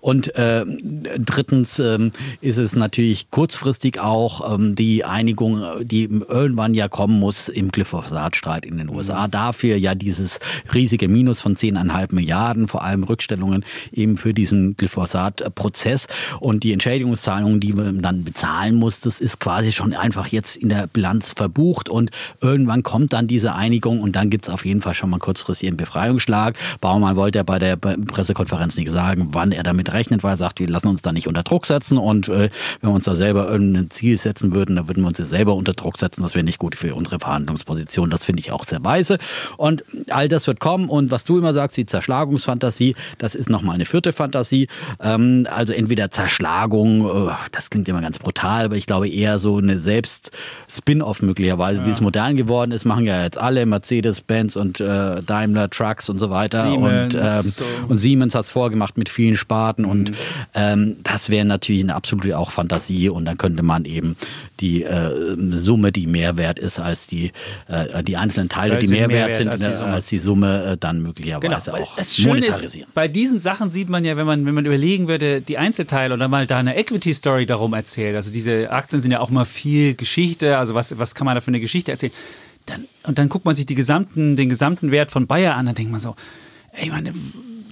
Und 0.00 0.34
äh, 0.36 0.64
drittens 1.18 1.78
ähm, 1.78 2.10
ist 2.40 2.58
es 2.58 2.74
natürlich 2.76 3.30
kurzfristig 3.30 4.00
auch 4.00 4.54
ähm, 4.54 4.74
die 4.74 5.04
Einigung, 5.04 5.62
äh, 5.62 5.84
die 5.84 6.04
irgendwann 6.04 6.74
ja 6.74 6.88
kommen 6.88 7.18
muss 7.18 7.48
im 7.48 7.70
Glyphosat-Streit 7.70 8.66
in 8.66 8.78
den 8.78 8.88
USA. 8.88 9.28
Dafür 9.28 9.76
ja 9.76 9.94
dieses 9.94 10.40
riesige 10.74 11.08
Minus 11.08 11.40
von 11.40 11.56
10,5 11.56 12.14
Milliarden, 12.14 12.49
vor 12.68 12.82
allem 12.82 13.04
Rückstellungen 13.04 13.64
eben 13.92 14.16
für 14.16 14.34
diesen 14.34 14.76
Glyphosat-Prozess. 14.76 16.08
Und 16.40 16.64
die 16.64 16.72
Entschädigungszahlungen, 16.72 17.60
die 17.60 17.72
man 17.72 18.02
dann 18.02 18.24
bezahlen 18.24 18.76
muss, 18.76 19.00
das 19.00 19.20
ist 19.20 19.40
quasi 19.40 19.72
schon 19.72 19.94
einfach 19.94 20.28
jetzt 20.28 20.56
in 20.56 20.68
der 20.68 20.86
Bilanz 20.86 21.32
verbucht. 21.32 21.88
Und 21.88 22.10
irgendwann 22.40 22.82
kommt 22.82 23.12
dann 23.12 23.26
diese 23.26 23.54
Einigung 23.54 24.00
und 24.00 24.16
dann 24.16 24.30
gibt 24.30 24.48
es 24.48 24.54
auf 24.54 24.64
jeden 24.64 24.80
Fall 24.80 24.94
schon 24.94 25.10
mal 25.10 25.18
kurzfristig 25.18 25.68
einen 25.68 25.76
Befreiungsschlag. 25.76 26.56
Baumann 26.80 27.16
wollte 27.16 27.38
ja 27.38 27.42
bei 27.42 27.58
der 27.58 27.76
Pressekonferenz 27.76 28.76
nicht 28.76 28.90
sagen, 28.90 29.28
wann 29.32 29.52
er 29.52 29.62
damit 29.62 29.92
rechnet, 29.92 30.22
weil 30.22 30.34
er 30.34 30.36
sagt, 30.36 30.60
wir 30.60 30.68
lassen 30.68 30.88
uns 30.88 31.02
da 31.02 31.12
nicht 31.12 31.28
unter 31.28 31.42
Druck 31.42 31.66
setzen. 31.66 31.98
Und 31.98 32.28
äh, 32.28 32.50
wenn 32.80 32.90
wir 32.90 32.94
uns 32.94 33.04
da 33.04 33.14
selber 33.14 33.48
irgendein 33.48 33.90
Ziel 33.90 34.18
setzen 34.18 34.52
würden, 34.52 34.76
dann 34.76 34.88
würden 34.88 35.02
wir 35.02 35.08
uns 35.08 35.18
ja 35.18 35.24
selber 35.24 35.54
unter 35.54 35.72
Druck 35.72 35.98
setzen. 35.98 36.22
Das 36.22 36.34
wäre 36.34 36.44
nicht 36.44 36.58
gut 36.58 36.74
für 36.74 36.94
unsere 36.94 37.18
Verhandlungsposition. 37.18 38.10
Das 38.10 38.24
finde 38.24 38.40
ich 38.40 38.52
auch 38.52 38.64
sehr 38.64 38.84
weise. 38.84 39.18
Und 39.56 39.84
all 40.08 40.28
das 40.28 40.46
wird 40.46 40.60
kommen. 40.60 40.88
Und 40.88 41.10
was 41.10 41.24
du 41.24 41.38
immer 41.38 41.54
sagst, 41.54 41.76
die 41.76 41.86
Zerschlagungsfantasie, 42.40 42.94
das 43.18 43.34
ist 43.34 43.50
nochmal 43.50 43.74
eine 43.74 43.84
vierte 43.84 44.12
Fantasie. 44.12 44.68
Ähm, 45.00 45.46
also 45.50 45.72
entweder 45.72 46.10
Zerschlagung, 46.10 47.28
äh, 47.28 47.32
das 47.52 47.70
klingt 47.70 47.88
immer 47.88 48.00
ganz 48.00 48.18
brutal, 48.18 48.64
aber 48.64 48.76
ich 48.76 48.86
glaube 48.86 49.08
eher 49.08 49.38
so 49.38 49.58
eine 49.58 49.78
Selbst-Spin-Off 49.78 51.22
möglicherweise, 51.22 51.84
wie 51.84 51.90
es 51.90 52.00
modern 52.00 52.36
geworden 52.36 52.72
ist, 52.72 52.84
machen 52.84 53.06
ja 53.06 53.22
jetzt 53.22 53.38
alle, 53.38 53.66
Mercedes, 53.66 54.20
Benz 54.20 54.56
und 54.56 54.80
äh, 54.80 55.22
Daimler 55.22 55.70
Trucks 55.70 56.08
und 56.08 56.18
so 56.18 56.30
weiter. 56.30 56.70
Siemens, 56.70 57.14
und, 57.14 57.22
ähm, 57.22 57.42
so. 57.42 57.64
und 57.88 57.98
Siemens 57.98 58.34
hat 58.34 58.44
es 58.44 58.50
vorgemacht 58.50 58.96
mit 58.96 59.08
vielen 59.08 59.36
Sparten 59.36 59.84
und 59.84 60.12
ähm, 60.54 60.96
das 61.02 61.30
wäre 61.30 61.44
natürlich 61.44 61.82
eine 61.82 61.94
absolute 61.94 62.38
auch 62.38 62.50
Fantasie 62.50 63.08
und 63.08 63.24
dann 63.24 63.38
könnte 63.38 63.62
man 63.62 63.84
eben 63.84 64.16
die 64.60 64.82
äh, 64.82 65.36
Summe, 65.52 65.92
die 65.92 66.06
mehr 66.06 66.36
wert 66.36 66.58
ist 66.58 66.78
als 66.80 67.06
die, 67.06 67.32
äh, 67.68 68.02
die 68.02 68.16
einzelnen 68.16 68.48
Teile, 68.48 68.78
die 68.78 68.88
mehr 68.88 69.10
wert 69.10 69.34
sind 69.34 69.48
als 69.48 69.64
die 69.64 69.72
Summe. 69.72 69.92
als 69.92 70.06
die 70.06 70.18
Summe, 70.18 70.64
äh, 70.64 70.76
dann 70.78 71.00
Genau. 71.00 71.08
möglicherweise 71.08 71.72
weil 71.72 71.82
auch 71.82 71.96
das 71.96 72.16
Schöne 72.34 72.46
ist, 72.46 72.94
bei 72.94 73.08
diesen 73.08 73.38
Sachen 73.38 73.70
sieht 73.70 73.88
man 73.88 74.04
ja, 74.04 74.16
wenn 74.16 74.26
man, 74.26 74.46
wenn 74.46 74.54
man 74.54 74.66
überlegen 74.66 75.08
würde, 75.08 75.40
die 75.40 75.58
Einzelteile 75.58 76.14
oder 76.14 76.28
mal 76.28 76.46
da 76.46 76.58
eine 76.58 76.76
Equity-Story 76.76 77.46
darum 77.46 77.72
erzählt. 77.72 78.16
Also 78.16 78.32
diese 78.32 78.70
Aktien 78.70 79.02
sind 79.02 79.10
ja 79.10 79.20
auch 79.20 79.30
mal 79.30 79.44
viel 79.44 79.94
Geschichte. 79.94 80.58
Also 80.58 80.74
was, 80.74 80.98
was 80.98 81.14
kann 81.14 81.24
man 81.24 81.34
da 81.34 81.40
für 81.40 81.48
eine 81.48 81.60
Geschichte 81.60 81.90
erzählen? 81.92 82.12
Dann, 82.66 82.84
und 83.04 83.18
dann 83.18 83.28
guckt 83.28 83.44
man 83.44 83.54
sich 83.54 83.66
die 83.66 83.74
gesamten, 83.74 84.36
den 84.36 84.48
gesamten 84.48 84.90
Wert 84.90 85.10
von 85.10 85.26
Bayer 85.26 85.56
an, 85.56 85.66
dann 85.66 85.74
denkt 85.74 85.90
man 85.90 86.00
so, 86.00 86.14
ey, 86.72 86.90
meine, 86.90 87.12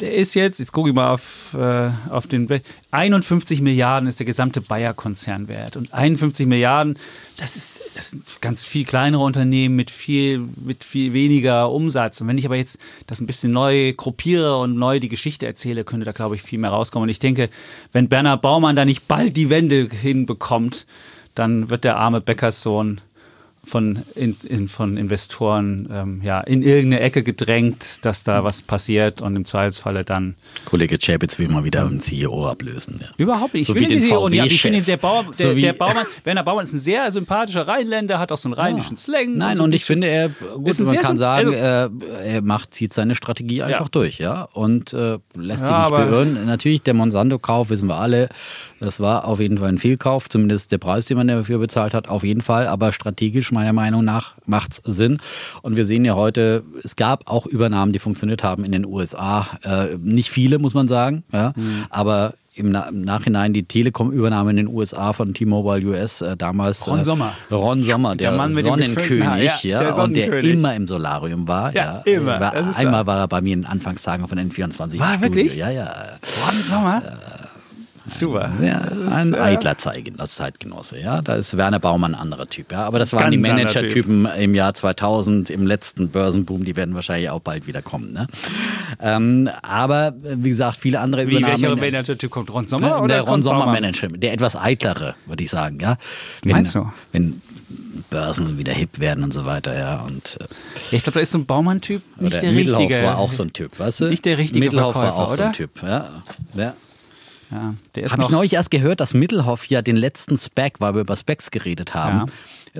der 0.00 0.14
ist 0.14 0.34
jetzt, 0.34 0.58
jetzt 0.58 0.72
gucke 0.72 0.90
ich 0.90 0.94
mal 0.94 1.12
auf, 1.12 1.54
äh, 1.54 1.90
auf 2.10 2.26
den, 2.26 2.48
Wert, 2.48 2.64
51 2.90 3.60
Milliarden 3.60 4.08
ist 4.08 4.18
der 4.18 4.26
gesamte 4.26 4.60
Bayer-Konzern 4.60 5.48
wert. 5.48 5.76
Und 5.76 5.92
51 5.92 6.46
Milliarden, 6.46 6.98
das 7.36 7.56
ist, 7.56 7.77
das 7.94 8.10
sind 8.10 8.24
ganz 8.40 8.64
viel 8.64 8.84
kleinere 8.84 9.22
Unternehmen 9.22 9.76
mit 9.76 9.90
viel, 9.90 10.40
mit 10.62 10.84
viel 10.84 11.12
weniger 11.12 11.70
Umsatz. 11.70 12.20
Und 12.20 12.28
wenn 12.28 12.38
ich 12.38 12.46
aber 12.46 12.56
jetzt 12.56 12.78
das 13.06 13.20
ein 13.20 13.26
bisschen 13.26 13.52
neu 13.52 13.92
gruppiere 13.94 14.58
und 14.58 14.76
neu 14.76 15.00
die 15.00 15.08
Geschichte 15.08 15.46
erzähle, 15.46 15.84
könnte 15.84 16.06
da, 16.06 16.12
glaube 16.12 16.34
ich, 16.34 16.42
viel 16.42 16.58
mehr 16.58 16.70
rauskommen. 16.70 17.04
Und 17.04 17.10
ich 17.10 17.18
denke, 17.18 17.48
wenn 17.92 18.08
Bernhard 18.08 18.42
Baumann 18.42 18.76
da 18.76 18.84
nicht 18.84 19.08
bald 19.08 19.36
die 19.36 19.50
Wende 19.50 19.88
hinbekommt, 19.90 20.86
dann 21.34 21.70
wird 21.70 21.84
der 21.84 21.96
arme 21.96 22.20
Bäckerssohn 22.20 23.00
von, 23.68 24.02
in, 24.14 24.34
in, 24.48 24.66
von 24.68 24.96
Investoren 24.96 25.88
ähm, 25.92 26.20
ja, 26.24 26.40
in 26.40 26.62
irgendeine 26.62 27.00
Ecke 27.02 27.22
gedrängt, 27.22 27.98
dass 28.02 28.24
da 28.24 28.42
was 28.44 28.62
passiert 28.62 29.20
und 29.20 29.36
im 29.36 29.44
Zweifelsfalle 29.44 30.04
dann. 30.04 30.34
Kollege 30.64 30.98
Chapitz 30.98 31.38
will 31.38 31.48
mal 31.48 31.64
wieder 31.64 31.84
einen 31.86 32.00
CEO 32.00 32.48
ablösen. 32.48 33.00
Ja. 33.02 33.06
Überhaupt 33.16 33.54
nicht. 33.54 33.62
Ich 33.62 33.68
So 33.68 33.74
will 33.74 33.82
wie 33.82 33.86
den 33.86 34.00
den 34.00 34.08
CEO 34.08 34.28
nicht. 34.28 34.44
Ich 34.46 34.62
finde, 34.62 34.80
der, 34.82 34.96
Bauer, 34.96 35.24
der, 35.38 35.54
So 35.54 35.60
der 35.60 35.72
Baumann, 35.72 36.06
Werner 36.24 36.42
Baumann 36.42 36.64
ist 36.64 36.72
ein 36.72 36.80
sehr 36.80 37.10
sympathischer 37.12 37.68
Rheinländer, 37.68 38.18
hat 38.18 38.32
auch 38.32 38.38
so 38.38 38.48
einen 38.48 38.54
rheinischen 38.54 38.96
Slang. 38.96 39.34
Nein, 39.34 39.60
und 39.60 39.70
ein 39.70 39.72
ich 39.74 39.84
finde, 39.84 40.06
er, 40.08 40.28
gut, 40.28 40.78
man 40.80 40.96
kann 40.98 41.16
sagen, 41.16 41.48
also- 41.48 41.58
er, 41.58 41.90
er 42.24 42.42
macht, 42.42 42.74
zieht 42.74 42.92
seine 42.92 43.14
Strategie 43.14 43.62
einfach 43.62 43.86
Ja. 43.86 43.88
durch, 43.90 44.18
ja, 44.18 44.42
und 44.52 44.92
äh, 44.92 45.18
lässt 45.36 45.60
sich 45.64 45.70
Ja, 45.70 45.78
nicht 45.78 45.86
aber- 45.92 45.96
beirren. 46.06 46.46
Natürlich, 46.46 46.82
der 46.82 46.94
Monsanto-Kauf, 46.94 47.70
wissen 47.70 47.88
wir 47.88 47.96
alle, 47.96 48.28
das 48.80 49.00
war 49.00 49.24
auf 49.26 49.40
jeden 49.40 49.58
Fall 49.58 49.68
ein 49.70 49.78
Fehlkauf, 49.78 50.28
zumindest 50.28 50.72
der 50.72 50.78
Preis, 50.78 51.04
den 51.06 51.16
man 51.16 51.28
dafür 51.28 51.58
bezahlt 51.58 51.94
hat, 51.94 52.08
auf 52.08 52.22
jeden 52.24 52.40
Fall, 52.40 52.66
aber 52.66 52.92
strategisch 52.92 53.50
meiner 53.52 53.72
Meinung 53.72 54.04
nach 54.04 54.34
macht's 54.46 54.80
Sinn. 54.84 55.18
Und 55.62 55.76
wir 55.76 55.86
sehen 55.86 56.04
ja 56.04 56.14
heute, 56.14 56.62
es 56.84 56.96
gab 56.96 57.28
auch 57.30 57.46
Übernahmen, 57.46 57.92
die 57.92 57.98
funktioniert 57.98 58.42
haben 58.42 58.64
in 58.64 58.72
den 58.72 58.84
USA, 58.86 59.46
äh, 59.62 59.96
nicht 60.00 60.30
viele, 60.30 60.58
muss 60.58 60.74
man 60.74 60.88
sagen, 60.88 61.24
ja, 61.32 61.52
Mhm. 61.56 61.84
aber 61.90 62.34
im, 62.54 62.72
Na 62.72 62.88
im 62.88 63.02
Nachhinein 63.02 63.52
die 63.52 63.62
Telekom-Übernahme 63.62 64.50
in 64.50 64.56
den 64.56 64.66
USA 64.66 65.12
von 65.12 65.32
T-Mobile 65.32 65.86
US 65.90 66.22
äh, 66.22 66.36
damals. 66.36 66.88
Ron 66.88 67.00
äh, 67.00 67.04
Sommer. 67.04 67.32
Ron 67.52 67.84
Sommer, 67.84 68.16
der, 68.16 68.30
Der 68.30 68.36
Mann 68.36 68.52
mit 68.52 68.64
dem 68.64 68.70
Sonnenkönig, 68.70 68.96
gefüllten 68.96 69.28
Haar, 69.28 69.38
ja, 69.38 69.52
ja, 69.62 69.78
der 69.78 69.96
und 69.98 70.16
der 70.16 70.24
Sonnenkönig. 70.26 70.50
immer 70.58 70.74
im 70.74 70.88
Solarium 70.88 71.46
war. 71.46 71.72
Ja, 71.72 72.02
Ja, 72.04 72.12
immer, 72.12 72.40
War, 72.40 72.52
einmal 72.76 72.92
wahr. 72.92 73.06
war 73.06 73.18
er 73.18 73.28
bei 73.28 73.40
mir 73.42 73.52
in 73.52 73.60
den 73.62 73.66
Anfangstagen 73.70 74.26
von 74.26 74.38
N24 74.40 74.98
War 74.98 75.20
wirklich? 75.20 75.54
Ja, 75.54 75.70
ja. 75.70 75.84
Ron 75.84 76.62
Sommer? 76.64 77.02
Super. 78.10 78.52
ja 78.62 78.80
ein 79.10 79.34
äh, 79.34 79.38
eitler 79.38 79.78
Zeigen, 79.78 80.16
das 80.16 80.34
Zeitgenosse, 80.36 81.00
ja. 81.00 81.22
Da 81.22 81.34
ist 81.34 81.56
Werner 81.56 81.78
Baumann 81.78 82.14
ein 82.14 82.20
anderer 82.20 82.48
Typ, 82.48 82.72
ja. 82.72 82.84
Aber 82.84 82.98
das 82.98 83.12
waren 83.12 83.30
die 83.30 83.38
Manager-Typen 83.38 84.26
im 84.26 84.54
Jahr 84.54 84.74
2000, 84.74 85.50
im 85.50 85.66
letzten 85.66 86.08
Börsenboom, 86.10 86.64
die 86.64 86.76
werden 86.76 86.94
wahrscheinlich 86.94 87.30
auch 87.30 87.40
bald 87.40 87.66
wieder 87.66 87.82
kommen, 87.82 88.12
ne? 88.12 88.26
Ähm, 89.00 89.50
aber, 89.62 90.14
wie 90.22 90.48
gesagt, 90.48 90.78
viele 90.78 91.00
andere 91.00 91.26
Wie, 91.26 91.34
welcher 91.34 91.56
Übernahmen. 91.56 91.80
Manager-Typ 91.80 92.30
kommt? 92.30 92.52
Ron 92.52 92.66
Sommer 92.66 92.88
der 92.88 93.02
oder 93.02 93.20
Ron 93.20 93.26
kommt 93.26 93.44
Sommer 93.44 93.58
Baumann? 93.60 93.82
Manager, 93.82 94.08
der 94.08 94.32
etwas 94.32 94.56
eitlere, 94.56 95.14
würde 95.26 95.44
ich 95.44 95.50
sagen, 95.50 95.78
ja. 95.80 95.96
Wenn, 96.42 96.52
Meinst 96.52 96.74
du? 96.74 96.90
Wenn 97.12 97.40
Börsen 98.10 98.58
wieder 98.58 98.72
hip 98.72 98.98
werden 98.98 99.24
und 99.24 99.34
so 99.34 99.44
weiter, 99.44 99.78
ja. 99.78 100.00
Und 100.00 100.38
äh, 100.40 100.44
ich 100.96 101.02
glaube, 101.02 101.14
da 101.14 101.20
ist 101.20 101.32
so 101.32 101.38
ein 101.38 101.46
Baumann-Typ 101.46 102.02
nicht 102.16 102.32
oder 102.32 102.40
der 102.40 102.52
Mittelhoff 102.52 102.80
richtige. 102.80 103.02
war 103.04 103.18
auch 103.18 103.32
so 103.32 103.42
ein 103.42 103.52
Typ, 103.52 103.78
weißt 103.78 104.00
du? 104.00 104.08
Nicht 104.08 104.24
der 104.24 104.38
richtige 104.38 104.60
Mittelhoff 104.60 104.94
war 104.94 105.14
auch 105.14 105.30
so 105.30 105.34
oder? 105.34 105.46
ein 105.48 105.52
Typ, 105.52 105.70
ja. 105.82 106.22
ja. 106.54 106.74
Ja, 107.50 107.74
Habe 108.10 108.22
ich 108.22 108.28
neulich 108.28 108.52
erst 108.52 108.70
gehört, 108.70 109.00
dass 109.00 109.14
Mittelhoff 109.14 109.66
ja 109.66 109.80
den 109.82 109.96
letzten 109.96 110.36
Spec, 110.36 110.74
weil 110.80 110.94
wir 110.94 111.00
über 111.00 111.16
Specs 111.16 111.50
geredet 111.50 111.94
haben, 111.94 112.30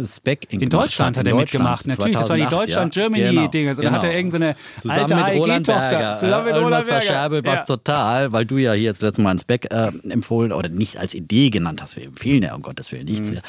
Spec 0.04 0.46
in 0.52 0.68
Deutschland 0.68 1.16
hat 1.16 1.26
er 1.26 1.34
mitgemacht. 1.34 1.86
Natürlich, 1.86 2.16
das 2.16 2.28
war 2.28 2.36
die 2.36 2.42
2008, 2.46 2.52
ja. 2.52 2.58
Deutschland-Germany-Dinge. 2.58 3.74
Genau, 3.74 3.90
Da 3.90 3.96
hat 3.96 4.02
er 4.04 4.08
genau. 4.10 4.16
irgendeine 4.16 4.56
Zusammen 4.80 4.98
alte 5.00 5.14
AEG-Tochter. 5.44 6.16
Zusammen 6.16 6.44
mit 6.46 6.54
ja, 6.54 6.60
Roland 6.60 6.86
Berger. 6.86 7.00
verscherbelt, 7.02 7.46
was 7.46 7.60
Ja. 7.60 7.64
total, 7.66 8.32
weil 8.32 8.44
du 8.46 8.56
ja 8.58 8.72
hier 8.72 8.82
jetzt 8.84 9.02
letztes 9.02 9.22
Mal 9.22 9.30
einen 9.30 9.38
Spec 9.38 9.72
äh, 9.72 9.90
empfohlen 10.08 10.52
oder 10.52 10.68
nicht 10.68 10.96
als 10.98 11.14
Idee 11.14 11.50
genannt 11.50 11.80
hast. 11.82 11.96
Wir 11.96 12.04
empfehlen 12.04 12.42
ja, 12.42 12.54
um 12.54 12.62
Gottes 12.62 12.90
Willen, 12.92 13.04
Mhm. 13.04 13.10
nichts. 13.10 13.30
Ja. 13.30 13.40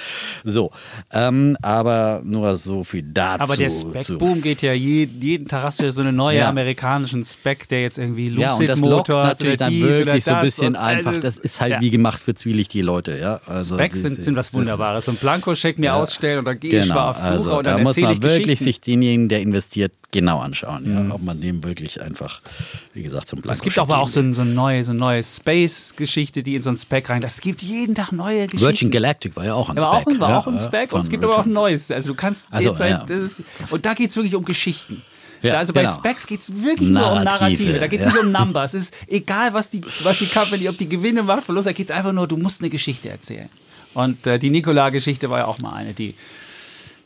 So, 0.44 0.72
ähm, 1.12 1.58
aber 1.62 2.22
nur 2.24 2.56
so 2.58 2.84
viel 2.84 3.04
dazu. 3.04 3.44
Aber 3.44 3.56
der 3.56 3.70
Spec-Boom 3.70 4.42
geht 4.42 4.62
ja 4.62 4.74
je, 4.74 5.08
jeden 5.20 5.48
Tag 5.48 5.64
hast 5.64 5.82
du 5.82 5.86
ja 5.86 5.92
so 5.92 6.02
eine 6.02 6.14
neue 6.14 6.40
Ja. 6.40 6.50
amerikanischen 6.50 7.26
Spec, 7.26 7.68
der 7.70 7.82
jetzt 7.82 7.98
irgendwie 7.98 8.30
Lucid 8.30 8.42
Ja, 8.42 8.54
und 8.56 8.68
das 8.68 8.80
lockt 8.82 9.10
natürlich 9.10 9.58
dann 9.58 9.74
wirklich 9.74 10.24
so 10.24 10.32
ein 10.34 10.42
bisschen 10.46 10.68
und 10.70 10.76
einfach. 10.76 11.20
Das 11.20 11.38
ist 11.38 11.60
halt 11.62 11.72
Ja. 11.74 11.82
wie 11.82 11.90
gemacht 11.90 12.20
für 12.22 12.34
zwielichtige 12.36 12.84
Leute. 12.84 13.18
Ja? 13.18 13.42
Also 13.48 13.76
Specs 13.76 13.96
diese- 13.96 14.22
sind, 14.22 14.36
was 14.36 14.54
Wunderbares. 14.54 15.06
So 15.06 15.12
ein 15.12 15.18
Blankoscheck 15.18 15.80
mir 15.80 15.96
ausstellen 15.96 16.29
und 16.38 16.46
dann 16.46 16.60
gehe 16.60 16.80
ich 16.80 16.84
Genau, 16.86 16.96
mal 16.96 17.10
auf 17.10 17.18
Suche 17.18 17.28
also 17.30 17.58
und 17.58 17.66
da 17.66 17.72
dann 17.74 17.84
muss 17.84 17.92
erzähle 17.98 18.08
man 18.08 18.16
ich 18.18 18.22
wirklich 18.22 18.60
sich 18.60 18.80
denjenigen, 18.82 19.30
der 19.30 19.42
investiert, 19.42 19.94
genau 20.12 20.40
anschauen. 20.40 21.08
Ja? 21.10 21.16
Ob 21.16 21.24
man 21.24 21.42
dem 21.42 21.64
wirklich 21.64 22.02
einfach, 22.02 22.42
wie 22.94 23.02
gesagt, 23.04 23.28
zum 23.28 23.42
Blanko 23.42 23.54
Es 23.58 23.62
gibt 23.64 23.80
aber 23.80 23.98
auch 23.98 24.10
so, 24.10 24.20
ein, 24.20 24.34
so, 24.34 24.42
eine 24.42 24.52
neue, 24.52 24.86
so 24.86 24.94
neue 24.94 25.24
Space-Geschichte, 25.24 26.44
die 26.44 26.56
in 26.56 26.62
so 26.64 26.70
ein 26.70 26.78
Spec 26.78 27.10
rein. 27.10 27.22
Das 27.22 27.42
gibt 27.42 27.62
jeden 27.62 27.96
Tag 27.96 28.12
neue 28.12 28.46
Geschichten. 28.46 28.60
Virgin 28.66 28.92
Galactic 28.92 29.36
war 29.36 29.46
ja 29.46 29.54
auch 29.54 29.70
ein 29.70 29.80
auch, 29.80 30.02
Spec. 30.02 30.14
ein- 30.16 30.20
war 30.20 30.30
ja, 30.30 30.38
auch 30.40 30.48
ein 30.48 30.60
Spec 30.60 30.94
und 30.94 31.02
es 31.02 31.10
gibt 31.10 31.24
aber 31.24 31.34
auch 31.34 31.40
ein 31.40 31.46
Virgin. 31.46 31.54
neues. 31.54 31.92
Also 31.92 32.10
du 32.10 32.16
kannst 32.16 32.46
Ach 32.52 32.62
so, 32.62 32.70
jetzt 32.70 32.80
halt, 32.80 33.10
ja. 33.10 33.16
ist, 33.16 33.42
und 33.72 33.86
da 33.86 33.94
geht 33.94 34.10
es 34.10 34.16
wirklich 34.16 34.36
um 34.36 34.44
Geschichten. 34.46 35.02
Ja, 35.42 35.58
also 35.58 35.74
bei 35.74 35.84
genau. 35.84 35.94
Specs 35.94 36.28
geht 36.28 36.42
es 36.42 36.62
wirklich 36.62 36.90
nur 36.90 37.12
um 37.12 37.24
Narrative, 37.24 37.40
Narrative. 37.40 37.80
Da 37.80 37.88
geht 37.88 38.00
es 38.02 38.06
ja. 38.08 38.14
nicht 38.14 38.24
um 38.24 38.32
Numbers. 38.40 38.74
Es 38.74 38.84
ist 38.84 38.94
egal, 39.08 39.54
was 39.54 39.70
die, 39.70 39.82
was 40.04 40.20
die 40.20 40.28
Company, 40.28 40.68
ob 40.70 40.78
die 40.78 40.90
Gewinne 40.90 41.24
macht, 41.24 41.44
Verlust, 41.44 41.68
da 41.68 41.72
geht 41.72 41.90
es 41.90 41.96
einfach 41.96 42.12
nur, 42.12 42.28
du 42.28 42.38
musst 42.38 42.62
eine 42.62 42.70
Geschichte 42.70 43.10
erzählen. 43.10 43.50
Und 43.94 44.28
äh, 44.28 44.38
die 44.38 44.50
Nikola-Geschichte 44.50 45.30
war 45.30 45.40
ja 45.40 45.46
auch 45.46 45.60
mal 45.60 45.74
eine, 45.74 45.94
die 45.94 46.16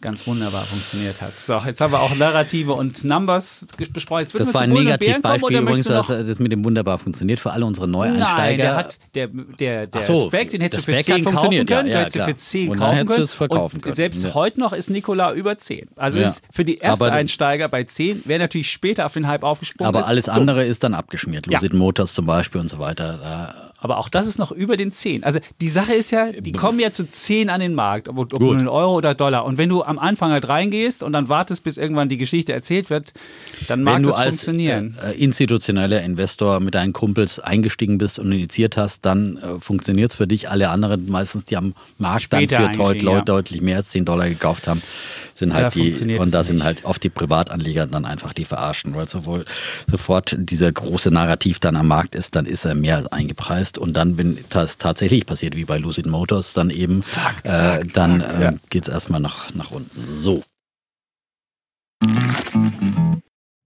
ganz 0.04 0.28
wunderbar 0.28 0.64
funktioniert 0.66 1.22
hat. 1.22 1.40
So, 1.40 1.60
jetzt 1.66 1.82
haben 1.82 1.94
wir 1.94 2.02
auch 2.02 2.14
Narrative 2.16 2.74
und 2.74 3.04
Numbers 3.04 3.66
besprochen. 3.92 4.22
Jetzt 4.22 4.40
Das 4.40 4.54
war 4.54 4.62
ein 4.62 4.70
Negativbeispiel 4.70 5.58
übrigens, 5.58 5.86
dass 5.88 6.08
das 6.08 6.40
mit 6.40 6.52
dem 6.52 6.64
wunderbar 6.64 6.98
funktioniert 7.00 7.40
für 7.40 7.52
alle 7.52 7.66
unsere 7.66 7.88
Neueinsteiger. 7.88 8.38
Nein, 8.38 8.58
der 8.58 8.76
hat 8.76 9.00
der 9.16 9.28
der 9.28 9.88
der 9.88 10.04
so, 10.04 10.28
Spec, 10.28 10.50
den 10.50 10.62
hättest 10.62 10.88
du 10.88 10.92
für 10.92 11.00
Spec 11.02 11.08
hat 11.16 11.24
10 11.24 11.36
kaufen 11.36 11.52
ja, 11.54 11.64
können, 11.64 11.88
ja, 11.90 11.94
du 11.96 12.00
hättest 12.02 12.16
du 12.18 12.26
für 12.26 12.36
10 12.36 12.70
Und 12.70 12.80
dann 12.80 12.80
kaufen 12.80 12.96
hättest 12.98 13.10
du 13.10 13.14
können. 13.16 13.24
es 13.24 13.34
verkaufen 13.34 13.76
und 13.78 13.82
können, 13.84 13.96
selbst 13.96 14.24
ja. 14.24 14.34
heute 14.34 14.60
noch 14.60 14.74
ist 14.74 14.90
Nikola 14.90 15.34
über 15.34 15.58
10. 15.58 15.88
Also 15.96 16.20
Ja. 16.20 16.28
ist 16.28 16.42
für 16.52 16.66
die 16.66 16.84
Aber- 16.84 17.06
Ersteinsteiger 17.08 17.68
bei 17.70 17.84
10, 17.86 18.22
wer 18.26 18.40
natürlich 18.40 18.70
später 18.70 19.06
auf 19.06 19.14
den 19.14 19.28
Hype 19.28 19.44
aufgesprungen 19.44 19.88
aber 19.88 20.02
ist. 20.02 20.06
alles 20.08 20.26
dumm. 20.26 20.36
andere 20.36 20.66
ist 20.66 20.84
dann 20.84 20.94
abgeschmiert. 20.94 21.48
Ja. 21.48 21.54
Lucid 21.54 21.74
Motors 21.74 22.14
zum 22.14 22.26
Beispiel 22.26 22.60
und 22.62 22.68
so 22.70 22.80
weiter. 22.80 23.18
Da 23.22 23.72
Aber 23.84 23.98
auch 23.98 24.08
das 24.08 24.28
ist 24.28 24.40
noch 24.40 24.54
über 24.54 24.78
den 24.78 24.94
10. 24.94 25.26
Also 25.26 25.42
die 25.60 25.68
Sache 25.68 25.94
ist 25.94 26.10
ja, 26.10 26.32
die 26.32 26.54
kommen 26.54 26.80
ja 26.80 26.94
zu 26.94 27.08
10 27.08 27.50
an 27.50 27.60
den 27.60 27.76
Markt, 27.76 28.08
ob, 28.08 28.34
ob 28.34 28.42
nun 28.42 28.70
Euro 28.70 28.96
oder 28.96 29.14
Dollar. 29.14 29.44
Und 29.44 29.58
wenn 29.58 29.68
du 29.68 29.84
am 29.84 30.00
Anfang 30.00 30.32
halt 30.32 30.48
reingehst 30.48 31.04
und 31.04 31.12
dann 31.12 31.28
wartest, 31.28 31.66
bis 31.66 31.76
irgendwann 31.76 32.08
die 32.08 32.18
Geschichte 32.18 32.54
erzählt 32.54 32.90
wird, 32.90 33.12
dann 33.68 33.84
mag 33.84 33.96
Wenn 33.96 34.04
du 34.04 34.10
das 34.10 34.18
als 34.18 34.36
funktionieren. 34.36 34.98
äh, 35.06 35.12
institutioneller 35.22 36.02
Investor 36.02 36.62
mit 36.62 36.76
deinen 36.76 36.94
Kumpels 36.94 37.42
eingestiegen 37.42 37.98
bist 37.98 38.20
und 38.20 38.32
initiiert 38.32 38.78
hast, 38.78 39.06
dann 39.06 39.36
äh, 39.36 39.60
funktioniert 39.60 40.12
es 40.12 40.16
für 40.16 40.28
dich. 40.28 40.50
Alle 40.50 40.70
anderen, 40.70 41.10
meistens 41.10 41.44
die 41.44 41.58
am 41.58 41.74
Markt 41.98 42.32
dann 42.32 42.44
Später 42.44 42.72
für 42.72 42.78
deut 42.78 43.04
ja. 43.04 43.22
deutlich 43.22 43.62
mehr 43.62 43.76
als 43.76 43.90
10 43.90 44.06
Dollar 44.06 44.30
gekauft 44.30 44.70
haben, 44.70 44.82
sind 45.34 45.50
Da 45.50 45.56
halt 45.56 45.76
die, 45.76 45.82
funktioniert 45.82 46.20
und 46.20 46.34
da 46.34 46.44
sind 46.44 46.58
nicht. 46.58 46.66
halt 46.66 46.86
oft 46.86 47.04
die 47.04 47.10
Privatanleger 47.10 47.88
dann 47.88 48.06
einfach 48.06 48.34
die 48.34 48.46
verarschen, 48.46 48.96
weil 48.96 49.08
sowohl 49.08 49.46
sofort 49.90 50.36
dieser 50.38 50.72
große 50.72 51.12
Narrativ 51.12 51.60
dann 51.60 51.76
am 51.76 51.88
Markt 51.88 52.16
ist, 52.16 52.36
dann 52.36 52.46
ist 52.46 52.66
er 52.66 52.76
mehr 52.76 52.98
als 52.98 53.08
eingepreist 53.08 53.78
und 53.78 53.94
dann, 53.94 54.18
wenn 54.18 54.38
das 54.50 54.78
tatsächlich 54.78 55.26
passiert, 55.26 55.56
wie 55.56 55.66
bei 55.66 55.78
Lucid 55.78 56.06
Motors, 56.06 56.54
dann 56.54 56.70
eben, 56.70 57.02
Zack, 57.04 57.46
zack, 57.46 57.84
äh, 57.84 57.88
dann 57.88 58.22
zack, 58.22 58.40
äh, 58.40 58.44
ja. 58.44 58.54
geht 58.70 58.84
es 58.84 58.90
erstmal 58.90 59.20
nach, 59.20 59.54
nach 59.54 59.72
unten. 59.72 60.06
So. 60.08 60.44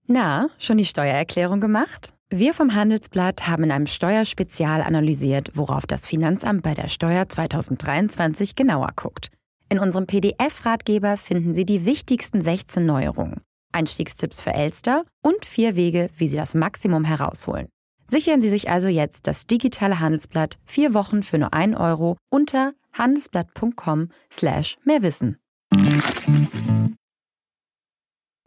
Na, 0.06 0.48
schon 0.58 0.78
die 0.78 0.84
Steuererklärung 0.84 1.60
gemacht? 1.60 2.14
Wir 2.30 2.52
vom 2.52 2.74
Handelsblatt 2.74 3.46
haben 3.48 3.64
in 3.64 3.70
einem 3.70 3.86
Steuerspezial 3.86 4.82
analysiert, 4.82 5.50
worauf 5.54 5.86
das 5.86 6.06
Finanzamt 6.06 6.62
bei 6.62 6.74
der 6.74 6.88
Steuer 6.88 7.28
2023 7.28 8.54
genauer 8.54 8.90
guckt. 8.96 9.30
In 9.70 9.78
unserem 9.78 10.06
PDF-Ratgeber 10.06 11.16
finden 11.16 11.52
Sie 11.52 11.66
die 11.66 11.84
wichtigsten 11.84 12.40
16 12.40 12.86
Neuerungen, 12.86 13.42
Einstiegstipps 13.72 14.40
für 14.40 14.54
Elster 14.54 15.04
und 15.22 15.44
vier 15.44 15.76
Wege, 15.76 16.08
wie 16.16 16.28
Sie 16.28 16.36
das 16.36 16.54
Maximum 16.54 17.04
herausholen. 17.04 17.68
Sichern 18.06 18.40
Sie 18.40 18.48
sich 18.48 18.70
also 18.70 18.88
jetzt 18.88 19.26
das 19.26 19.46
digitale 19.46 20.00
Handelsblatt 20.00 20.56
vier 20.64 20.94
Wochen 20.94 21.22
für 21.22 21.36
nur 21.38 21.52
1 21.52 21.76
Euro 21.76 22.16
unter 22.30 22.72
handelsblatt.com 22.96 24.08
slash 24.32 24.76
mehrwissen. 24.84 25.36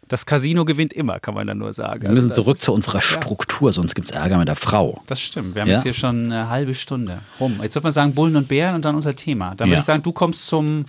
Das 0.07 0.25
Casino 0.25 0.65
gewinnt 0.65 0.91
immer, 0.91 1.19
kann 1.19 1.36
man 1.36 1.45
dann 1.45 1.60
nur 1.60 1.71
sagen. 1.71 2.01
Wir 2.01 2.10
müssen 2.10 2.31
Also 2.31 2.41
zurück 2.41 2.57
zu 2.57 2.73
unserer 2.73 2.99
Struktur, 2.99 3.71
sonst 3.71 3.93
gibt 3.93 4.10
es 4.10 4.15
Ärger 4.15 4.39
mit 4.39 4.47
der 4.47 4.55
Frau. 4.57 5.03
Das 5.05 5.21
stimmt. 5.21 5.53
Wir 5.53 5.62
haben 5.62 5.69
Ja? 5.69 5.75
jetzt 5.75 5.84
hier 5.84 5.93
schon 5.93 6.25
eine 6.31 6.49
halbe 6.49 6.73
Stunde 6.73 7.19
rum. 7.39 7.60
Jetzt 7.62 7.75
wird 7.75 7.84
man 7.84 7.93
sagen 7.93 8.15
Bullen 8.15 8.36
und 8.36 8.47
Bären 8.47 8.73
und 8.75 8.84
dann 8.84 8.95
unser 8.95 9.15
Thema. 9.15 9.53
Dann 9.55 9.67
Ja. 9.67 9.73
würde 9.73 9.79
ich 9.81 9.86
sagen, 9.86 10.01
du 10.03 10.12
kommst 10.12 10.47
zum 10.47 10.84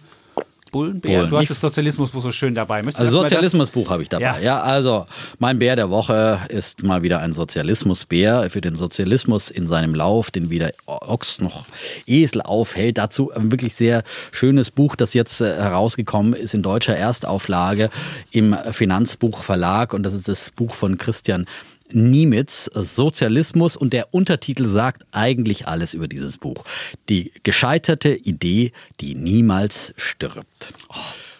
Bullen, 0.73 1.01
Bären. 1.01 1.19
Bullen. 1.19 1.31
Du 1.31 1.37
hast 1.37 1.43
Ich- 1.45 1.49
das 1.51 1.61
Sozialismusbuch 1.61 2.23
so 2.23 2.33
schön 2.33 2.55
dabei. 2.55 2.83
Möchtest 2.83 3.01
Also 3.07 3.21
Sozialismusbuch 3.21 3.91
habe 3.91 4.03
ich 4.03 4.09
dabei. 4.09 4.25
Ja. 4.25 4.39
Ja. 4.41 4.61
also 4.63 5.07
mein 5.39 5.59
Bär 5.61 5.77
der 5.77 5.91
Woche 5.91 6.41
ist 6.49 6.83
mal 6.83 7.03
wieder 7.03 7.21
ein 7.21 7.33
Sozialismusbär 7.33 8.49
für 8.51 8.61
den 8.61 8.75
Sozialismus 8.75 9.51
in 9.51 9.69
seinem 9.69 9.95
Lauf, 9.95 10.31
den 10.31 10.51
weder 10.51 10.73
Ochs 10.87 11.39
noch 11.41 11.67
Esel 12.07 12.41
aufhält. 12.43 12.99
Dazu 12.99 13.31
ein 13.33 13.51
wirklich 13.53 13.75
sehr 13.75 14.03
schönes 14.33 14.71
Buch, 14.71 14.97
das 14.97 15.15
jetzt 15.15 15.41
äh, 15.41 15.55
herausgekommen 15.57 16.33
ist 16.35 16.55
in 16.55 16.63
deutscher 16.63 16.97
Erstauflage 16.97 17.91
im 18.31 18.57
Finanzbuchverlag 18.71 19.93
und 19.95 20.03
das 20.05 20.13
ist 20.15 20.27
das 20.29 20.51
Buch 20.51 20.75
von 20.75 20.97
Christian 20.99 21.47
Niemitz, 21.95 22.71
Sozialismus 22.75 23.77
und 23.77 23.93
der 23.93 24.15
Untertitel 24.15 24.67
sagt 24.67 25.07
eigentlich 25.13 25.67
alles 25.69 25.95
über 25.95 26.09
dieses 26.09 26.39
Buch. 26.39 26.65
Die 27.09 27.33
gescheiterte 27.43 28.15
Idee, 28.15 28.73
die 29.01 29.15
niemals 29.15 29.95
stirbt. 29.97 30.73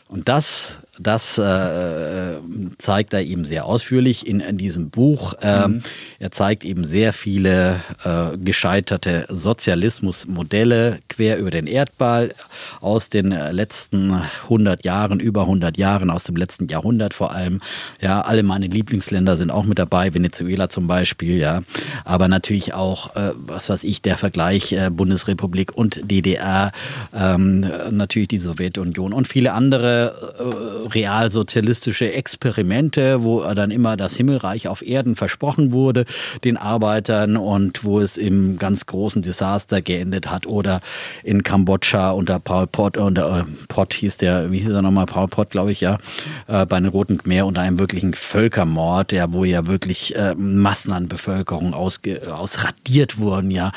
Und 0.09 0.29
das 0.29 0.82
das 0.99 1.39
äh, 1.39 2.35
zeigt 2.77 3.15
er 3.15 3.23
eben 3.23 3.47
sehr 3.47 3.65
ausführlich 3.65 4.27
in, 4.27 4.41
in 4.41 4.59
diesem 4.59 4.91
Buch. 4.91 5.35
Ähm, 5.41 5.71
mhm. 5.71 5.83
Er 6.19 6.31
zeigt 6.33 6.65
eben 6.65 6.85
sehr 6.85 7.15
viele 7.15 7.81
äh, 8.05 8.37
gescheiterte 8.37 9.27
Sozialismusmodelle 9.31 10.99
quer 11.09 11.39
über 11.39 11.51
den 11.51 11.67
Erdball 11.67 12.35
aus 12.83 13.09
den 13.09 13.31
letzten 13.31 14.13
100 14.45 14.85
Jahren, 14.85 15.19
über 15.19 15.43
100 15.43 15.79
Jahren, 15.79 16.11
aus 16.11 16.25
dem 16.25 16.37
letzten 16.37 16.69
Jahrhundert 16.69 17.15
vor 17.15 17.33
allem. 17.33 17.61
Ja, 18.01 18.21
alle 18.21 18.43
meine 18.43 18.67
Lieblingsländer 18.67 19.39
sind 19.39 19.51
auch 19.51 19.65
mit 19.65 19.79
dabei, 19.79 20.13
Venezuela 20.13 20.69
zum 20.69 20.87
Beispiel, 20.87 21.39
ja. 21.39 21.63
Aber 22.05 22.29
natürlich 22.29 22.75
auch, 22.75 23.17
äh, 23.17 23.33
was 23.35 23.71
weiß 23.71 23.85
ich, 23.85 24.03
der 24.03 24.19
Vergleich 24.19 24.73
äh, 24.73 24.91
Bundesrepublik 24.91 25.75
und 25.75 26.01
DDR, 26.11 26.73
ähm, 27.15 27.65
natürlich 27.91 28.29
die 28.29 28.39
Sowjetunion 28.39 29.15
und 29.15 29.27
viele 29.27 29.53
andere 29.53 30.15
äh, 30.39 30.82
realsozialistische 30.91 32.13
Experimente, 32.13 33.23
wo 33.23 33.43
dann 33.55 33.71
immer 33.71 33.97
das 33.97 34.15
Himmelreich 34.17 34.69
auf 34.69 34.83
Erden 34.87 35.15
versprochen 35.15 35.73
wurde 35.73 36.05
den 36.45 36.57
Arbeitern 36.57 37.37
und 37.37 37.85
wo 37.85 38.01
es 38.01 38.17
im 38.17 38.59
ganz 38.59 38.87
großen 38.87 39.23
Desaster 39.23 39.83
geendet 39.83 40.31
hat 40.31 40.47
oder 40.47 40.81
in 41.23 41.43
Kambodscha 41.43 42.11
unter 42.11 42.39
Paul 42.39 42.67
Pot, 42.67 42.97
unter 42.97 43.41
äh, 43.41 43.45
Pot 43.69 43.95
hieß 43.95 44.17
der, 44.19 44.51
wie 44.51 44.59
hieß 44.59 44.71
er 44.73 44.83
nochmal, 44.83 45.07
Paul 45.07 45.29
Pot, 45.29 45.51
glaube 45.51 45.73
ich, 45.73 45.81
ja, 45.81 45.99
äh, 46.49 46.67
bei 46.67 46.81
den 46.81 46.89
Roten 46.89 47.19
Khmer 47.19 47.47
unter 47.47 47.61
einem 47.61 47.79
wirklichen 47.79 48.15
Völkermord, 48.15 49.13
ja, 49.13 49.33
wo 49.33 49.45
ja 49.45 49.67
wirklich 49.67 50.17
äh, 50.17 50.35
Massen 50.35 50.93
an 50.93 51.09
Bevölkerung 51.09 51.75
ausge, 51.75 52.21
ausradiert 52.35 53.19
wurden, 53.19 53.51
ja. 53.51 53.73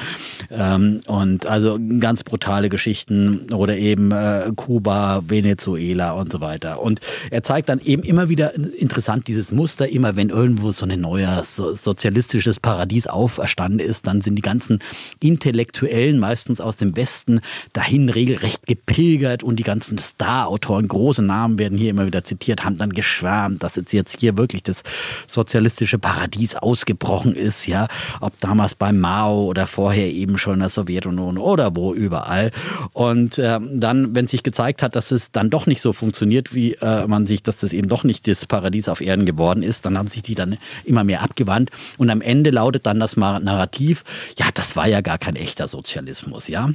Ähm, 0.52 1.02
und 1.08 1.48
also 1.48 1.80
ganz 2.00 2.24
brutale 2.24 2.70
Geschichten 2.70 3.52
oder 3.54 3.78
eben 3.78 4.12
äh, 4.12 4.52
Kuba, 4.56 5.24
Venezuela 5.28 6.12
und 6.12 6.32
so 6.32 6.41
weiter. 6.41 6.82
Und 6.82 6.95
er 7.32 7.43
zeigt 7.43 7.70
dann 7.70 7.80
eben 7.80 8.04
immer 8.04 8.30
wieder 8.30 8.56
interessant 8.56 9.28
dieses 9.28 9.52
Muster, 9.52 9.88
immer 9.88 10.16
wenn 10.16 10.30
irgendwo 10.30 10.72
so 10.72 10.86
ein 10.86 11.00
neues 11.00 11.56
so, 11.56 11.74
sozialistisches 11.74 12.60
Paradies 12.60 13.08
auferstanden 13.08 13.80
ist, 13.80 14.08
dann 14.08 14.22
sind 14.22 14.36
die 14.36 14.41
ganzen 14.41 14.80
Intellektuellen, 15.20 16.20
meistens 16.20 16.62
aus 16.62 16.78
dem 16.78 16.96
Westen, 16.96 17.41
dahin 17.74 18.10
regelrecht 18.10 18.68
gepilgert 18.68 19.43
und 19.43 19.58
die 19.58 19.64
ganzen 19.64 19.98
Star-Autoren, 19.98 20.88
große 20.88 21.22
Namen 21.22 21.60
werden 21.60 21.78
hier 21.78 21.89
immer 21.89 22.06
wieder 22.06 22.24
zitiert, 22.24 22.64
haben 22.64 22.78
dann 22.78 22.93
geschwärmt, 22.93 23.64
dass 23.64 23.80
jetzt 23.91 24.20
hier 24.20 24.38
wirklich 24.38 24.64
das 24.64 24.84
sozialistische 25.28 25.98
Paradies 25.98 26.56
ausgebrochen 26.56 27.36
ist, 27.36 27.68
ja, 27.68 27.88
ob 28.22 28.39
damals 28.39 28.76
bei 28.76 28.91
Mao 28.91 29.46
oder 29.46 29.68
vorher 29.68 30.12
eben 30.12 30.38
schon 30.38 30.56
in 30.56 30.60
der 30.62 30.70
Sowjetunion 30.70 31.38
oder 31.38 31.76
wo 31.76 31.93
überall. 31.93 32.52
Und 32.93 33.38
äh, 33.38 33.60
dann, 33.62 34.16
wenn 34.16 34.28
sich 34.28 34.43
gezeigt 34.43 34.82
hat, 34.82 34.96
dass 34.96 35.12
es 35.12 35.32
dann 35.32 35.50
doch 35.50 35.66
nicht 35.66 35.82
so 35.82 35.93
funktioniert, 35.93 36.54
wie 36.54 36.74
äh, 36.86 37.08
man 37.08 37.26
sich, 37.26 37.42
dass 37.42 37.60
das 37.60 37.74
eben 37.74 37.90
doch 37.90 38.04
nicht 38.04 38.28
das 38.28 38.46
Paradies 38.46 38.88
auf 38.88 39.02
Erden 39.02 39.26
geworden 39.26 39.64
ist, 39.64 39.86
dann 39.86 39.98
haben 39.98 40.08
sich 40.08 40.22
die 40.22 40.36
dann 40.36 40.58
immer 40.84 41.04
mehr 41.04 41.22
abgewandt. 41.22 41.72
Und 41.98 42.10
am 42.10 42.22
Ende 42.22 42.52
lautet 42.52 42.86
dann 42.86 43.00
das 43.00 43.18
Narrativ, 43.18 44.04
ja, 44.38 44.46
das 44.54 44.76
war 44.76 44.88
ja 44.88 45.02
gar 45.02 45.18
kein 45.18 45.36
echter 45.36 45.68
Sozialismus, 45.68 46.48
ja. 46.48 46.70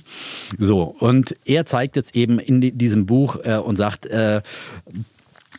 So, 0.59 0.83
und 0.83 1.35
er 1.45 1.65
zeigt 1.67 1.97
jetzt 1.97 2.17
eben 2.17 2.39
in 2.39 2.77
diesem 2.77 3.07
Buch 3.07 3.39
äh, 3.45 3.57
und 3.57 3.77
sagt, 3.77 4.07
äh, 4.07 4.43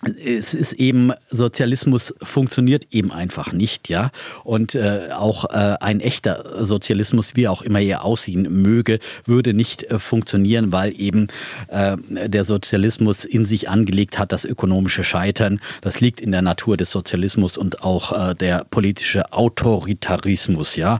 es 0.03 0.55
ist 0.55 0.73
eben, 0.73 1.11
Sozialismus 1.29 2.13
funktioniert 2.21 2.87
eben 2.91 3.11
einfach 3.11 3.53
nicht, 3.53 3.87
ja. 3.89 4.09
Und 4.43 4.73
äh, 4.73 5.09
auch 5.13 5.45
äh, 5.45 5.75
ein 5.79 5.99
echter 5.99 6.63
Sozialismus, 6.63 7.35
wie 7.35 7.47
auch 7.47 7.61
immer 7.61 7.79
er 7.79 8.03
aussehen 8.03 8.47
möge, 8.49 8.99
würde 9.25 9.53
nicht 9.53 9.83
äh, 9.83 9.99
funktionieren, 9.99 10.71
weil 10.71 10.99
eben 10.99 11.27
äh, 11.67 11.97
der 12.09 12.45
Sozialismus 12.45 13.25
in 13.25 13.45
sich 13.45 13.69
angelegt 13.69 14.17
hat, 14.17 14.31
das 14.31 14.43
ökonomische 14.43 15.03
Scheitern. 15.03 15.59
Das 15.81 16.01
liegt 16.01 16.19
in 16.19 16.31
der 16.31 16.41
Natur 16.41 16.77
des 16.77 16.89
Sozialismus 16.89 17.57
und 17.57 17.83
auch 17.83 18.29
äh, 18.29 18.33
der 18.33 18.65
politische 18.69 19.31
Autoritarismus, 19.31 20.77
ja. 20.77 20.99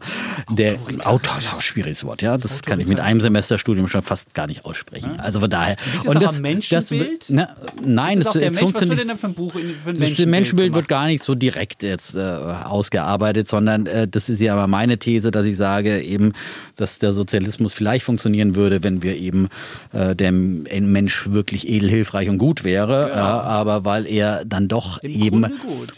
Der 0.50 0.78
Autor, 1.06 1.40
schwieriges 1.60 2.04
Wort, 2.06 2.22
ja. 2.22 2.38
Das 2.38 2.62
kann 2.62 2.80
ich 2.80 2.88
mit 2.88 3.00
einem 3.00 3.20
Semesterstudium 3.20 3.88
schon 3.88 4.04
fast 4.04 4.36
gar 4.36 4.46
nicht 4.46 4.64
aussprechen. 4.64 5.20
Also 5.20 5.40
von 5.40 5.50
daher. 5.50 5.78
Und 6.06 6.22
das, 6.22 6.36
am 6.36 6.44
Menschenbild? 6.44 7.22
Das, 7.22 7.30
ne, 7.30 7.50
nein, 7.84 8.20
ist 8.20 8.36
es 8.36 8.60
funktioniert 8.60 8.91
wir 8.98 9.06
denn 9.06 9.18
für 9.18 9.28
ein 9.28 9.34
Buch, 9.34 9.54
für 9.54 9.60
ein 9.60 9.66
Menschenbild? 9.84 10.20
Das 10.20 10.26
Menschenbild 10.26 10.74
wird 10.74 10.88
gar 10.88 11.08
nicht 11.08 11.24
so 11.24 11.36
direkt 11.36 11.84
jetzt 11.84 12.16
äh, 12.16 12.20
ausgearbeitet, 12.20 13.48
sondern 13.48 13.86
äh, 13.86 14.08
das 14.08 14.30
ist 14.30 14.40
ja 14.42 14.54
aber 14.54 14.68
meine 14.68 14.98
These, 14.98 15.32
dass 15.32 15.46
ich 15.46 15.58
sage 15.58 16.02
eben, 16.02 16.34
dass 16.76 17.00
der 17.00 17.14
Sozialismus 17.14 17.74
vielleicht 17.74 18.06
funktionieren 18.06 18.56
würde, 18.56 18.84
wenn 18.84 19.04
wir 19.04 19.18
eben 19.18 19.50
äh, 19.94 20.16
der 20.16 20.32
Mensch 20.32 21.32
wirklich 21.32 21.68
edel, 21.68 21.90
hilfreich 21.90 22.30
und 22.30 22.38
gut 22.38 22.64
wäre, 22.64 23.10
genau. 23.10 23.22
aber 23.22 23.86
weil 23.86 24.08
er 24.08 24.46
dann 24.46 24.68
doch 24.68 25.02
Im 25.04 25.10
eben 25.10 25.46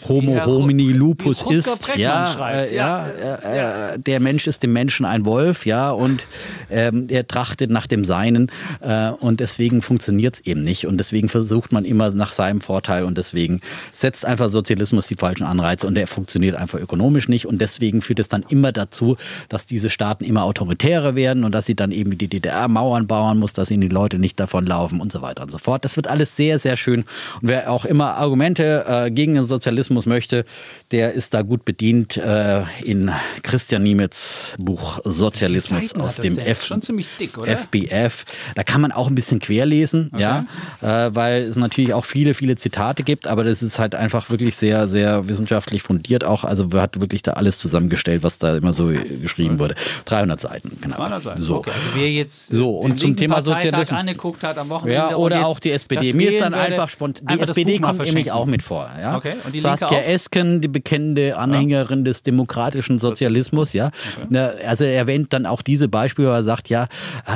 Homo 0.08 0.36
ja, 0.36 0.46
homini 0.46 0.92
lupus 0.92 1.44
ist, 1.50 1.96
ja, 1.98 2.50
äh, 2.50 2.76
ja, 2.76 3.08
ja, 3.08 3.56
ja, 3.56 3.98
der 3.98 4.20
Mensch 4.20 4.48
ist 4.48 4.64
dem 4.64 4.74
Menschen 4.74 5.06
ein 5.06 5.26
Wolf, 5.26 5.66
ja, 5.66 5.92
und 5.92 6.28
ähm, 6.70 7.08
er 7.10 7.28
trachtet 7.28 7.72
nach 7.72 7.88
dem 7.88 8.06
Seinen 8.06 8.52
äh, 8.82 9.10
und 9.10 9.40
deswegen 9.40 9.82
funktioniert 9.82 10.36
es 10.36 10.42
eben 10.42 10.64
nicht. 10.64 10.88
Und 10.88 10.98
deswegen 10.98 11.30
versucht 11.30 11.72
man 11.72 11.86
immer 11.86 12.10
nach 12.12 12.34
seinem 12.34 12.62
Vorteil 12.62 12.83
Vorteil 12.84 13.06
und 13.06 13.18
deswegen 13.18 13.62
setzt 13.94 14.26
einfach 14.26 14.50
Sozialismus 14.50 15.08
die 15.08 15.16
falschen 15.16 15.46
Anreize 15.46 15.88
und 15.88 15.96
der 15.96 16.06
funktioniert 16.06 16.56
einfach 16.56 16.80
ökonomisch 16.80 17.30
nicht 17.30 17.48
und 17.48 17.62
deswegen 17.62 18.02
führt 18.02 18.20
es 18.20 18.28
dann 18.28 18.44
immer 18.50 18.74
dazu, 18.74 19.16
dass 19.48 19.66
diese 19.66 19.90
Staaten 19.90 20.26
immer 20.26 20.44
autoritärer 20.44 21.16
werden 21.16 21.46
und 21.46 21.54
dass 21.54 21.66
sie 21.66 21.76
dann 21.76 21.92
eben 21.92 22.12
wie 22.12 22.18
die 22.18 22.28
DDR 22.28 22.68
Mauern 22.68 23.08
bauen 23.08 23.40
muss, 23.40 23.54
dass 23.54 23.72
ihnen 23.72 23.82
die 23.82 23.88
Leute 23.88 24.20
nicht 24.20 24.38
davonlaufen 24.38 25.00
und 25.00 25.14
so 25.14 25.22
weiter 25.22 25.44
und 25.44 25.52
so 25.52 25.58
fort. 25.60 25.86
Das 25.86 25.96
wird 25.96 26.08
alles 26.08 26.36
sehr, 26.36 26.60
sehr 26.60 26.76
schön 26.76 27.06
und 27.42 27.48
wer 27.48 27.72
auch 27.72 27.86
immer 27.86 28.16
Argumente 28.16 28.86
äh, 28.88 29.12
gegen 29.12 29.36
den 29.36 29.46
Sozialismus 29.46 30.06
möchte, 30.06 30.44
der 30.92 31.14
ist 31.14 31.34
da 31.34 31.42
gut 31.42 31.64
bedient 31.64 32.18
äh, 32.18 32.64
in 32.84 33.12
Christian 33.44 33.84
Niemetz 33.84 34.56
Buch 34.60 35.00
Sozialismus 35.06 35.96
aus 35.96 36.18
dem 36.18 36.38
F 36.38 36.70
dick, 37.18 37.32
FBF. 37.38 38.26
Da 38.56 38.64
kann 38.64 38.82
man 38.82 38.92
auch 38.92 39.08
ein 39.08 39.16
bisschen 39.16 39.40
querlesen, 39.40 40.10
okay. 40.12 40.22
ja, 40.22 40.46
äh, 40.82 41.16
weil 41.16 41.44
es 41.44 41.56
natürlich 41.56 41.94
auch 41.94 42.04
viele, 42.04 42.34
viele 42.34 42.58
Zitate 42.58 42.73
Zitate 42.74 43.04
gibt, 43.04 43.28
aber 43.28 43.44
das 43.44 43.62
ist 43.62 43.78
halt 43.78 43.94
einfach 43.94 44.32
wirklich 44.32 44.56
sehr, 44.56 44.88
sehr 44.88 45.28
wissenschaftlich 45.28 45.84
fundiert 45.84 46.24
auch. 46.24 46.44
Also 46.44 46.72
hat 46.74 47.00
wirklich 47.00 47.22
da 47.22 47.34
alles 47.34 47.60
zusammengestellt, 47.60 48.24
was 48.24 48.40
da 48.40 48.58
immer 48.58 48.74
so 48.74 48.92
geschrieben 49.22 49.60
wurde. 49.60 49.76
300 50.06 50.42
Seiten, 50.42 50.78
genau. 50.82 50.96
300 50.98 51.24
Seiten. 51.24 51.42
So. 51.44 51.58
Okay, 51.58 51.70
also 51.70 51.90
wer 51.94 52.12
jetzt 52.12 52.48
so, 52.48 52.78
und 52.78 53.00
zum 53.00 53.16
Thema 53.16 53.44
Sozialismus 53.44 53.92
angeguckt 53.92 54.44
hat 54.44 54.58
am 54.58 54.70
Wochenende 54.70 55.12
ja, 55.12 55.16
oder 55.16 55.46
auch 55.46 55.60
die 55.60 55.72
SPD. 55.72 56.14
Mir 56.14 56.32
ist 56.32 56.42
dann 56.42 56.56
einfach 56.56 56.90
spontan. 56.90 57.28
Die 57.28 57.40
SPD 57.40 57.78
kommt 57.78 58.04
nämlich 58.04 58.32
auch 58.32 58.48
mit 58.48 58.64
vor. 58.64 58.90
Ja? 59.00 59.18
Okay. 59.18 59.34
Und 59.46 59.54
die 59.54 59.60
Saskia 59.60 60.00
auch? 60.00 60.08
Esken, 60.08 60.62
die 60.62 60.68
bekennende 60.68 61.38
Anhängerin 61.38 62.00
ja. 62.00 62.06
des 62.06 62.24
demokratischen 62.24 62.98
Sozialismus, 62.98 63.74
ja. 63.74 63.92
Okay. 64.26 64.66
Also 64.66 64.84
er 64.86 64.96
erwähnt 64.96 65.32
dann 65.32 65.46
auch 65.46 65.62
diese 65.62 65.88
Beispiele, 65.88 66.30
wo 66.30 66.32
er 66.32 66.44
sagt, 66.44 66.70
ja, 66.70 66.88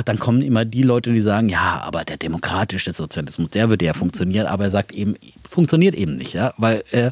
dann 0.04 0.18
kommen 0.18 0.42
immer 0.42 0.64
die 0.64 0.82
Leute, 0.82 1.12
die 1.12 1.20
sagen, 1.20 1.48
ja, 1.48 1.80
aber 1.84 2.04
der 2.04 2.16
demokratische 2.16 2.92
Sozialismus, 2.92 3.50
der 3.50 3.70
würde 3.70 3.84
ja 3.84 3.94
funktionieren, 3.94 4.46
aber 4.46 4.64
er 4.64 4.70
sagt 4.70 4.92
eben, 4.92 5.14
Biggie. 5.28 5.37
Funktioniert 5.48 5.94
eben 5.94 6.14
nicht, 6.14 6.34
ja, 6.34 6.52
weil 6.58 6.84
äh, 6.92 7.10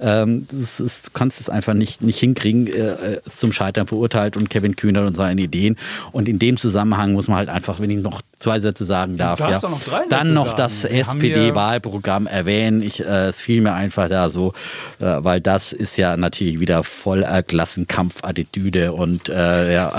ähm, 0.00 0.46
das 0.50 0.80
ist, 0.80 1.08
du 1.08 1.10
kannst 1.12 1.40
es 1.40 1.48
einfach 1.48 1.74
nicht, 1.74 2.02
nicht 2.02 2.18
hinkriegen, 2.18 2.66
äh, 2.66 3.20
ist 3.24 3.38
zum 3.38 3.52
Scheitern 3.52 3.86
verurteilt 3.86 4.36
und 4.36 4.50
Kevin 4.50 4.76
Kühner 4.76 5.06
und 5.06 5.16
seine 5.16 5.40
Ideen. 5.40 5.76
Und 6.12 6.28
in 6.28 6.38
dem 6.38 6.56
Zusammenhang 6.56 7.12
muss 7.12 7.28
man 7.28 7.38
halt 7.38 7.48
einfach, 7.48 7.80
wenn 7.80 7.90
ich 7.90 8.02
noch 8.02 8.20
zwei 8.38 8.60
Sätze 8.60 8.84
sagen 8.84 9.16
darf, 9.16 9.40
ja, 9.40 9.60
noch 9.60 9.80
dann 10.08 10.32
noch 10.32 10.52
das 10.54 10.84
SPD-Wahlprogramm 10.84 12.26
erwähnen. 12.26 12.82
Ich, 12.82 13.00
äh, 13.00 13.28
es 13.28 13.40
fiel 13.40 13.62
mir 13.62 13.72
einfach 13.72 14.08
da 14.08 14.30
so, 14.30 14.52
äh, 15.00 15.04
weil 15.18 15.40
das 15.40 15.72
ist 15.72 15.96
ja 15.96 16.16
natürlich 16.16 16.60
wieder 16.60 16.84
voller 16.84 17.42
Klassenkampfattitüde 17.42 18.92
und 18.92 19.28
äh, 19.28 19.72
ja. 19.72 19.92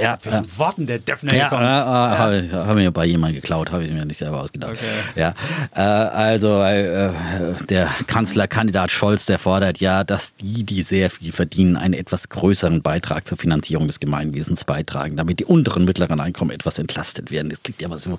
Ja, 0.00 0.18
ja. 0.24 0.42
Worten 0.56 0.86
der 0.86 0.98
Defner 0.98 1.34
ja, 1.34 1.48
kommt. 1.48 1.62
Ja, 1.62 2.12
ja. 2.12 2.18
Habe 2.18 2.38
ich, 2.38 2.52
hab 2.52 2.74
mir 2.74 2.90
bei 2.90 3.06
jemandem 3.06 3.40
geklaut, 3.40 3.70
habe 3.70 3.84
ich 3.84 3.92
mir 3.92 4.04
nicht 4.04 4.18
selber 4.18 4.40
ausgedacht. 4.40 4.72
Okay. 4.72 4.84
Ja, 5.14 5.34
äh, 5.74 5.80
also 5.80 6.60
weil 6.70 7.14
äh, 7.60 7.64
der 7.66 7.88
Kanzlerkandidat 8.06 8.90
Scholz, 8.90 9.26
der 9.26 9.38
fordert 9.38 9.78
ja, 9.78 10.04
dass 10.04 10.36
die, 10.36 10.62
die 10.62 10.82
sehr 10.82 11.10
viel 11.10 11.32
verdienen, 11.32 11.76
einen 11.76 11.94
etwas 11.94 12.28
größeren 12.28 12.82
Beitrag 12.82 13.26
zur 13.26 13.38
Finanzierung 13.38 13.86
des 13.86 14.00
Gemeinwesens 14.00 14.64
beitragen, 14.64 15.16
damit 15.16 15.40
die 15.40 15.44
unteren 15.44 15.84
mittleren 15.84 16.20
Einkommen 16.20 16.50
etwas 16.50 16.78
entlastet 16.78 17.30
werden. 17.30 17.50
Das 17.50 17.62
klingt 17.62 17.82
ja 17.82 17.88
mal 17.88 17.98
so 17.98 18.18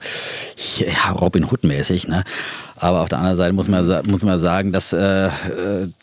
Robin 1.19 1.49
Hood-mäßig, 1.49 2.07
ne? 2.07 2.23
Aber 2.81 3.01
auf 3.01 3.09
der 3.09 3.19
anderen 3.19 3.37
Seite 3.37 3.53
muss 3.53 3.67
man, 3.67 3.87
muss 4.07 4.23
man 4.23 4.39
sagen, 4.39 4.71
dass 4.71 4.91
äh, 4.91 5.29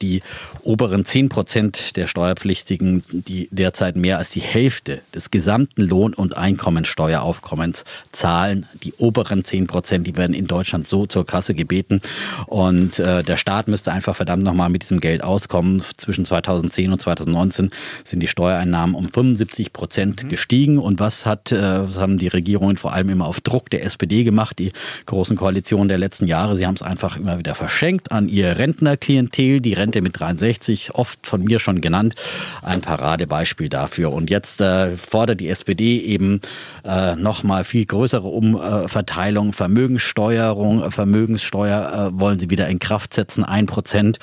die 0.01 0.23
oberen 0.63 1.05
10 1.05 1.29
Prozent 1.29 1.97
der 1.97 2.07
Steuerpflichtigen, 2.07 3.03
die 3.11 3.49
derzeit 3.51 3.97
mehr 3.97 4.19
als 4.19 4.31
die 4.31 4.41
Hälfte 4.41 5.01
des 5.13 5.33
gesamten 5.33 5.83
Lohn- 5.83 6.15
und 6.15 6.37
Einkommensteueraufkommens 6.37 7.85
zahlen, 8.13 8.67
die 8.85 8.95
oberen 8.99 9.45
10 9.45 9.67
Prozent, 9.67 10.07
die 10.07 10.17
werden 10.17 10.35
in 10.35 10.47
Deutschland 10.47 10.87
so 10.87 11.07
zur 11.07 11.27
Kasse 11.27 11.55
gebeten. 11.55 12.01
Und 12.47 13.01
äh, 13.01 13.25
der 13.25 13.39
Staat 13.39 13.67
müsste 13.67 13.93
einfach 13.93 14.15
verdammt 14.15 14.45
nochmal 14.45 14.69
mit 14.69 14.83
diesem 14.83 15.01
Geld 15.01 15.25
auskommen. 15.25 15.83
Zwischen 15.97 16.25
2010 16.25 16.93
und 16.93 17.01
2019 17.01 17.71
sind 18.05 18.21
die 18.21 18.29
Steuereinnahmen 18.29 18.95
um 18.95 19.09
75 19.09 19.73
Prozent 19.73 20.25
mhm. 20.25 20.29
gestiegen. 20.29 20.79
Und 20.79 21.01
was 21.01 21.27
hat, 21.27 21.51
äh, 21.51 21.89
was 21.89 21.99
haben 21.99 22.19
die 22.19 22.29
Regierungen 22.29 22.77
vor 22.77 22.93
allem 22.93 23.09
immer 23.09 23.27
auf 23.27 23.41
Druck 23.41 23.69
der 23.71 23.85
SPD 23.85 24.23
gemacht, 24.23 24.61
die 24.61 24.71
großen 25.07 25.37
Koalitionen 25.37 25.89
der 25.89 25.99
letzten 25.99 26.29
Jahre? 26.29 26.55
Sie 26.55 26.68
haben 26.69 26.77
es 26.77 26.83
einfach 26.83 27.17
immer 27.17 27.39
wieder 27.39 27.57
verschenkt 27.57 28.13
an 28.13 28.29
ihr 28.29 28.59
Rentnerklientel. 28.59 29.61
Die 29.61 29.73
Rente 29.73 30.03
mit 30.03 30.21
63, 30.21 30.95
oft 30.95 31.27
von 31.27 31.43
mir 31.43 31.59
schon 31.59 31.81
genannt, 31.81 32.15
ein 32.63 32.81
Paradebeispiel 32.81 33.69
dafür. 33.69 34.13
Und 34.13 34.31
jetzt 34.31 34.61
äh, 34.61 34.97
fordert 34.97 35.41
die 35.41 35.49
SPD 35.49 35.99
eben 36.01 36.41
äh, 36.89 37.17
nochmal 37.17 37.65
viel 37.65 37.85
größere 37.85 38.27
Umverteilung, 38.27 39.53
Vermögenssteuerung, 39.53 40.91
Vermögenssteuer 40.91 42.13
äh, 42.15 42.19
wollen 42.19 42.39
sie 42.39 42.49
wieder 42.49 42.67
in 42.69 42.79
Kraft 42.79 43.13
setzen, 43.13 43.45
ein 43.45 43.67
Prozent 43.67 44.19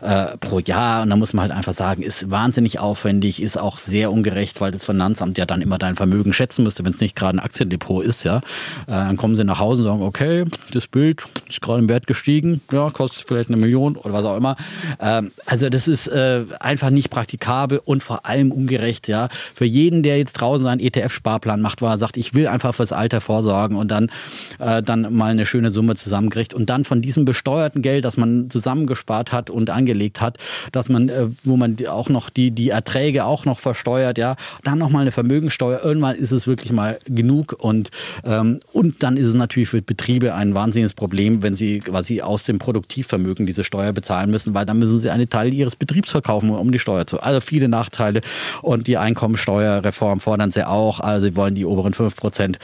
äh, 0.00 0.36
pro 0.38 0.58
Jahr. 0.58 1.02
Und 1.02 1.10
da 1.10 1.16
muss 1.16 1.32
man 1.32 1.42
halt 1.42 1.52
einfach 1.52 1.74
sagen, 1.74 2.02
ist 2.02 2.30
wahnsinnig 2.30 2.80
aufwendig, 2.80 3.40
ist 3.40 3.56
auch 3.56 3.78
sehr 3.78 4.10
ungerecht, 4.10 4.60
weil 4.60 4.72
das 4.72 4.84
Finanzamt 4.84 5.38
ja 5.38 5.46
dann 5.46 5.62
immer 5.62 5.78
dein 5.78 5.94
Vermögen 5.94 6.32
schätzen 6.32 6.64
müsste, 6.64 6.84
wenn 6.84 6.92
es 6.92 7.00
nicht 7.00 7.14
gerade 7.14 7.38
ein 7.38 7.40
Aktiendepot 7.40 8.04
ist. 8.04 8.24
Ja, 8.24 8.38
äh, 8.38 8.40
dann 8.88 9.16
kommen 9.16 9.36
sie 9.36 9.44
nach 9.44 9.60
Hause 9.60 9.82
und 9.82 9.88
sagen, 9.88 10.02
okay, 10.02 10.44
das 10.72 10.88
Bild 10.88 11.24
ist 11.48 11.60
gerade 11.60 11.78
im 11.78 11.88
Wert 11.88 12.08
gestiegen, 12.08 12.60
ja, 12.72 12.90
kostet 12.90 13.28
vielleicht 13.28 13.48
eine 13.48 13.58
Million 13.58 13.96
oder 13.96 14.12
was 14.12 14.24
auch 14.24 14.36
immer. 14.36 14.56
Ähm, 15.00 15.30
also 15.46 15.68
das 15.68 15.86
ist 15.86 16.08
äh, 16.08 16.44
einfach 16.58 16.90
nicht 16.90 17.10
praktikabel 17.10 17.80
und 17.84 18.02
vor 18.02 18.26
allem 18.26 18.50
ungerecht. 18.50 19.06
Ja, 19.06 19.28
für 19.54 19.64
jeden, 19.64 20.02
der 20.02 20.18
jetzt 20.18 20.32
draußen 20.32 20.64
seinen 20.64 20.80
ETF-Sparplan 20.80 21.60
macht, 21.60 21.80
war 21.80 21.92
er 21.92 21.98
sagt, 22.08 22.16
ich 22.16 22.34
will 22.34 22.46
einfach 22.46 22.74
fürs 22.74 22.92
Alter 22.92 23.20
vorsorgen 23.20 23.76
und 23.76 23.90
dann 23.90 24.10
äh, 24.58 24.82
dann 24.82 25.14
mal 25.14 25.30
eine 25.30 25.44
schöne 25.44 25.70
Summe 25.70 25.94
zusammenkriegt 25.94 26.54
und 26.54 26.70
dann 26.70 26.84
von 26.84 27.02
diesem 27.02 27.24
besteuerten 27.24 27.82
Geld, 27.82 28.04
das 28.04 28.16
man 28.16 28.48
zusammengespart 28.50 29.32
hat 29.32 29.50
und 29.50 29.70
angelegt 29.70 30.20
hat, 30.20 30.38
dass 30.72 30.88
man, 30.88 31.08
äh, 31.08 31.26
wo 31.44 31.56
man 31.56 31.76
auch 31.88 32.08
noch 32.08 32.30
die 32.30 32.50
die 32.50 32.70
Erträge 32.70 33.24
auch 33.24 33.44
noch 33.44 33.58
versteuert, 33.58 34.18
ja, 34.18 34.36
dann 34.64 34.78
noch 34.78 34.90
mal 34.90 35.00
eine 35.00 35.12
Vermögensteuer. 35.12 35.80
Irgendwann 35.84 36.16
ist 36.16 36.32
es 36.32 36.46
wirklich 36.46 36.72
mal 36.72 36.98
genug 37.06 37.56
und 37.58 37.90
ähm, 38.24 38.60
und 38.72 39.02
dann 39.02 39.16
ist 39.16 39.26
es 39.26 39.34
natürlich 39.34 39.68
für 39.68 39.82
Betriebe 39.82 40.34
ein 40.34 40.54
wahnsinniges 40.54 40.94
Problem, 40.94 41.42
wenn 41.42 41.54
sie 41.54 41.80
quasi 41.80 42.22
aus 42.22 42.44
dem 42.44 42.58
Produktivvermögen 42.58 43.44
diese 43.46 43.64
Steuer 43.64 43.92
bezahlen 43.92 44.30
müssen, 44.30 44.54
weil 44.54 44.64
dann 44.64 44.78
müssen 44.78 44.98
sie 44.98 45.10
einen 45.10 45.28
Teil 45.28 45.52
ihres 45.52 45.76
Betriebs 45.76 46.10
verkaufen, 46.10 46.50
um 46.50 46.72
die 46.72 46.78
Steuer 46.78 47.06
zu. 47.06 47.20
Also 47.20 47.40
viele 47.40 47.68
Nachteile 47.68 48.22
und 48.62 48.86
die 48.86 48.96
Einkommensteuerreform 48.96 50.20
fordern 50.20 50.50
sie 50.50 50.66
auch. 50.66 51.00
Also 51.00 51.26
sie 51.26 51.36
wollen 51.36 51.54
die 51.54 51.64
oberen 51.64 51.92
5 51.98 52.16
Prozent 52.16 52.58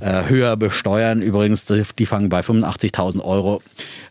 äh, 0.00 0.24
höher 0.28 0.56
besteuern. 0.56 1.22
Übrigens, 1.22 1.66
die 1.66 2.06
fangen 2.06 2.28
bei 2.28 2.40
85.000 2.40 3.22
Euro 3.22 3.62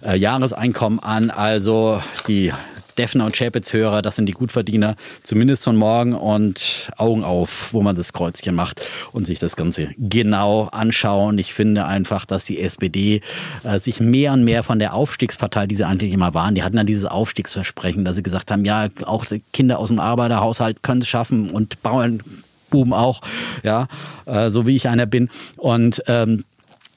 äh, 0.05 0.15
Jahreseinkommen 0.17 0.99
an. 0.99 1.29
Also 1.29 2.01
die 2.27 2.53
Defner 2.97 3.25
und 3.25 3.35
Chapitz-Hörer, 3.35 4.01
das 4.01 4.15
sind 4.15 4.25
die 4.25 4.33
Gutverdiener, 4.33 4.95
zumindest 5.23 5.63
von 5.63 5.75
morgen 5.75 6.13
und 6.13 6.91
Augen 6.97 7.23
auf, 7.23 7.73
wo 7.73 7.81
man 7.81 7.95
das 7.95 8.13
Kreuzchen 8.13 8.55
macht 8.55 8.81
und 9.11 9.25
sich 9.25 9.39
das 9.39 9.55
Ganze 9.55 9.89
genau 9.97 10.63
anschauen. 10.71 11.37
Ich 11.37 11.53
finde 11.53 11.85
einfach, 11.85 12.25
dass 12.25 12.43
die 12.43 12.59
SPD 12.59 13.21
äh, 13.63 13.79
sich 13.79 13.99
mehr 13.99 14.33
und 14.33 14.43
mehr 14.43 14.63
von 14.63 14.79
der 14.79 14.93
Aufstiegspartei, 14.93 15.67
die 15.67 15.75
sie 15.75 15.85
eigentlich 15.85 16.11
immer 16.11 16.33
waren, 16.33 16.55
die 16.55 16.63
hatten 16.63 16.77
dann 16.77 16.87
dieses 16.87 17.05
Aufstiegsversprechen, 17.05 18.03
dass 18.03 18.15
sie 18.15 18.23
gesagt 18.23 18.51
haben, 18.51 18.65
ja, 18.65 18.87
auch 19.05 19.25
Kinder 19.53 19.79
aus 19.79 19.89
dem 19.89 19.99
Arbeiterhaushalt 19.99 20.81
können 20.81 21.01
es 21.01 21.07
schaffen 21.07 21.51
und 21.51 21.81
Bauern 21.83 22.21
Buben 22.69 22.93
auch, 22.93 23.21
ja, 23.63 23.87
äh, 24.25 24.49
so 24.49 24.67
wie 24.67 24.75
ich 24.75 24.87
einer 24.87 25.05
bin. 25.05 25.29
Und 25.57 26.03
ähm, 26.07 26.43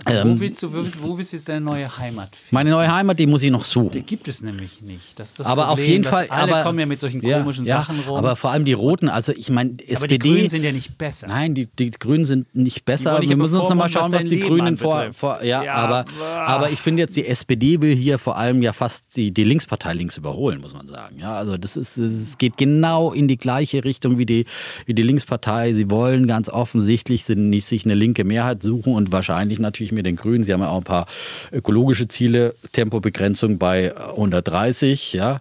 ähm, 0.06 0.34
wo, 0.36 0.40
willst 0.40 0.62
du, 0.62 0.72
wo 0.72 1.18
willst 1.18 1.32
du 1.32 1.36
jetzt 1.36 1.48
deine 1.48 1.60
neue 1.60 1.98
Heimat 1.98 2.34
finden? 2.34 2.54
Meine 2.54 2.70
neue 2.70 2.92
Heimat, 2.92 3.18
die 3.18 3.26
muss 3.26 3.42
ich 3.42 3.50
noch 3.50 3.64
suchen. 3.64 3.92
Die 3.92 4.02
gibt 4.02 4.28
es 4.28 4.42
nämlich 4.42 4.82
nicht. 4.82 5.18
Das 5.18 5.34
das 5.34 5.46
aber 5.46 5.66
Problem, 5.66 5.84
auf 5.84 5.88
jeden 5.88 6.04
Fall. 6.04 6.26
Alle 6.28 6.54
aber, 6.54 6.62
kommen 6.62 6.78
ja 6.78 6.86
mit 6.86 7.00
solchen 7.00 7.20
komischen 7.20 7.64
ja, 7.66 7.78
Sachen 7.78 8.00
rum. 8.00 8.16
Aber 8.16 8.36
vor 8.36 8.50
allem 8.50 8.64
die 8.64 8.72
Roten, 8.72 9.08
also 9.08 9.32
ich 9.32 9.50
meine, 9.50 9.72
SPD. 9.72 9.96
Aber 9.96 10.08
die 10.08 10.18
Grünen 10.18 10.50
sind 10.50 10.62
ja 10.64 10.72
nicht 10.72 10.96
besser. 10.96 11.26
Nein, 11.28 11.54
die, 11.54 11.66
die 11.66 11.90
Grünen 11.90 12.24
sind 12.24 12.54
nicht 12.54 12.84
besser. 12.84 13.20
Wir 13.20 13.36
müssen 13.36 13.56
uns 13.56 13.68
nochmal 13.68 13.90
schauen, 13.90 14.12
was, 14.12 14.24
was 14.24 14.30
die 14.30 14.36
Leben 14.36 14.48
Grünen 14.48 14.76
vor, 14.76 15.12
vor. 15.12 15.42
ja, 15.42 15.62
ja, 15.62 15.74
aber, 15.74 16.04
aber 16.20 16.70
ich 16.70 16.80
finde 16.80 17.02
jetzt, 17.02 17.16
die 17.16 17.26
SPD 17.26 17.80
will 17.80 17.94
hier 17.94 18.18
vor 18.18 18.36
allem 18.36 18.62
ja 18.62 18.72
fast 18.72 19.16
die, 19.16 19.32
die 19.32 19.44
Linkspartei 19.44 19.94
links 19.94 20.16
überholen, 20.16 20.60
muss 20.60 20.74
man 20.74 20.86
sagen. 20.86 21.16
Ja, 21.18 21.34
also 21.34 21.56
das 21.56 21.76
ist, 21.76 21.98
es 21.98 22.38
geht 22.38 22.56
genau 22.56 23.12
in 23.12 23.28
die 23.28 23.36
gleiche 23.36 23.84
Richtung 23.84 24.18
wie 24.18 24.26
die, 24.26 24.46
wie 24.86 24.94
die 24.94 25.02
Linkspartei. 25.02 25.72
Sie 25.72 25.90
wollen 25.90 26.26
ganz 26.26 26.48
offensichtlich 26.48 27.24
sind 27.24 27.50
nicht 27.50 27.66
sich 27.66 27.84
eine 27.84 27.94
linke 27.94 28.24
Mehrheit 28.24 28.62
suchen 28.62 28.94
und 28.94 29.12
wahrscheinlich 29.12 29.58
natürlich 29.58 29.89
mit 29.92 30.06
den 30.06 30.16
Grünen. 30.16 30.44
Sie 30.44 30.52
haben 30.52 30.60
ja 30.60 30.68
auch 30.68 30.78
ein 30.78 30.84
paar 30.84 31.06
ökologische 31.52 32.08
Ziele, 32.08 32.54
Tempobegrenzung 32.72 33.58
bei 33.58 33.96
130, 33.96 35.12
ja. 35.12 35.40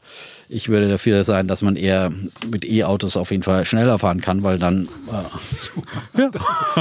Ich 0.52 0.68
würde 0.68 0.90
dafür 0.90 1.24
sein, 1.24 1.48
dass 1.48 1.62
man 1.62 1.76
eher 1.76 2.12
mit 2.50 2.66
E-Autos 2.66 3.16
auf 3.16 3.30
jeden 3.30 3.44
Fall 3.44 3.66
schneller 3.66 4.00
fahren 4.00 4.20
kann, 4.20 4.42
weil 4.42 4.58
dann 4.58 4.90
äh, 6.16 6.24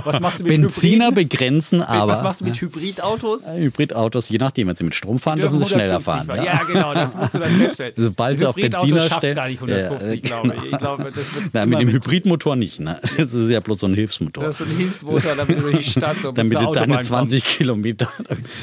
was 0.04 0.20
machst 0.20 0.40
du 0.40 0.44
mit 0.44 0.54
Benziner 0.54 1.08
Hybriden? 1.08 1.28
begrenzen, 1.28 1.82
aber 1.82 2.10
was 2.10 2.22
machst 2.22 2.40
du 2.40 2.46
mit 2.46 2.58
Hybridautos? 2.58 3.46
Hybridautos, 3.46 4.30
je 4.30 4.38
nachdem, 4.38 4.68
wenn 4.68 4.76
sie 4.76 4.84
mit 4.84 4.94
Strom 4.94 5.18
fahren, 5.18 5.38
dürfen, 5.38 5.58
dürfen 5.58 5.68
sie 5.68 5.74
schneller 5.74 6.00
fahren. 6.00 6.26
Ja. 6.28 6.42
ja. 6.42 6.62
genau, 6.64 6.94
das 6.94 7.14
musst 7.14 7.34
du 7.34 7.40
dann 7.40 7.50
feststellen. 7.58 7.92
Sobald 7.94 8.38
sie 8.38 8.46
auf 8.46 8.54
Benziner 8.54 9.02
stellen, 9.02 9.34
gar 9.34 9.48
nicht 9.48 9.60
150, 9.60 10.22
ja, 10.22 10.40
glaube 10.40 10.54
ich. 10.56 10.72
ich 10.72 10.78
glaube, 10.78 11.12
das 11.14 11.34
wird 11.34 11.44
Na, 11.52 11.66
mit 11.66 11.78
dem 11.78 11.90
Hybridmotor 11.90 12.56
nicht. 12.56 12.80
Ne? 12.80 12.98
Das 13.18 13.34
ist 13.34 13.50
ja 13.50 13.60
bloß 13.60 13.80
so 13.80 13.86
ein 13.86 13.94
Hilfsmotor. 13.94 14.44
Das 14.44 14.58
ist 14.60 14.66
so 14.66 14.72
ein 14.72 14.78
Hilfsmotor, 14.78 15.34
damit 15.36 15.60
du 15.60 15.70
die 15.70 15.84
Stadt 15.84 16.16
so 16.22 16.32
Damit 16.32 16.58
du 16.58 16.72
deine 16.72 17.02
20 17.02 17.42
kommst. 17.42 17.58
Kilometer. 17.58 18.08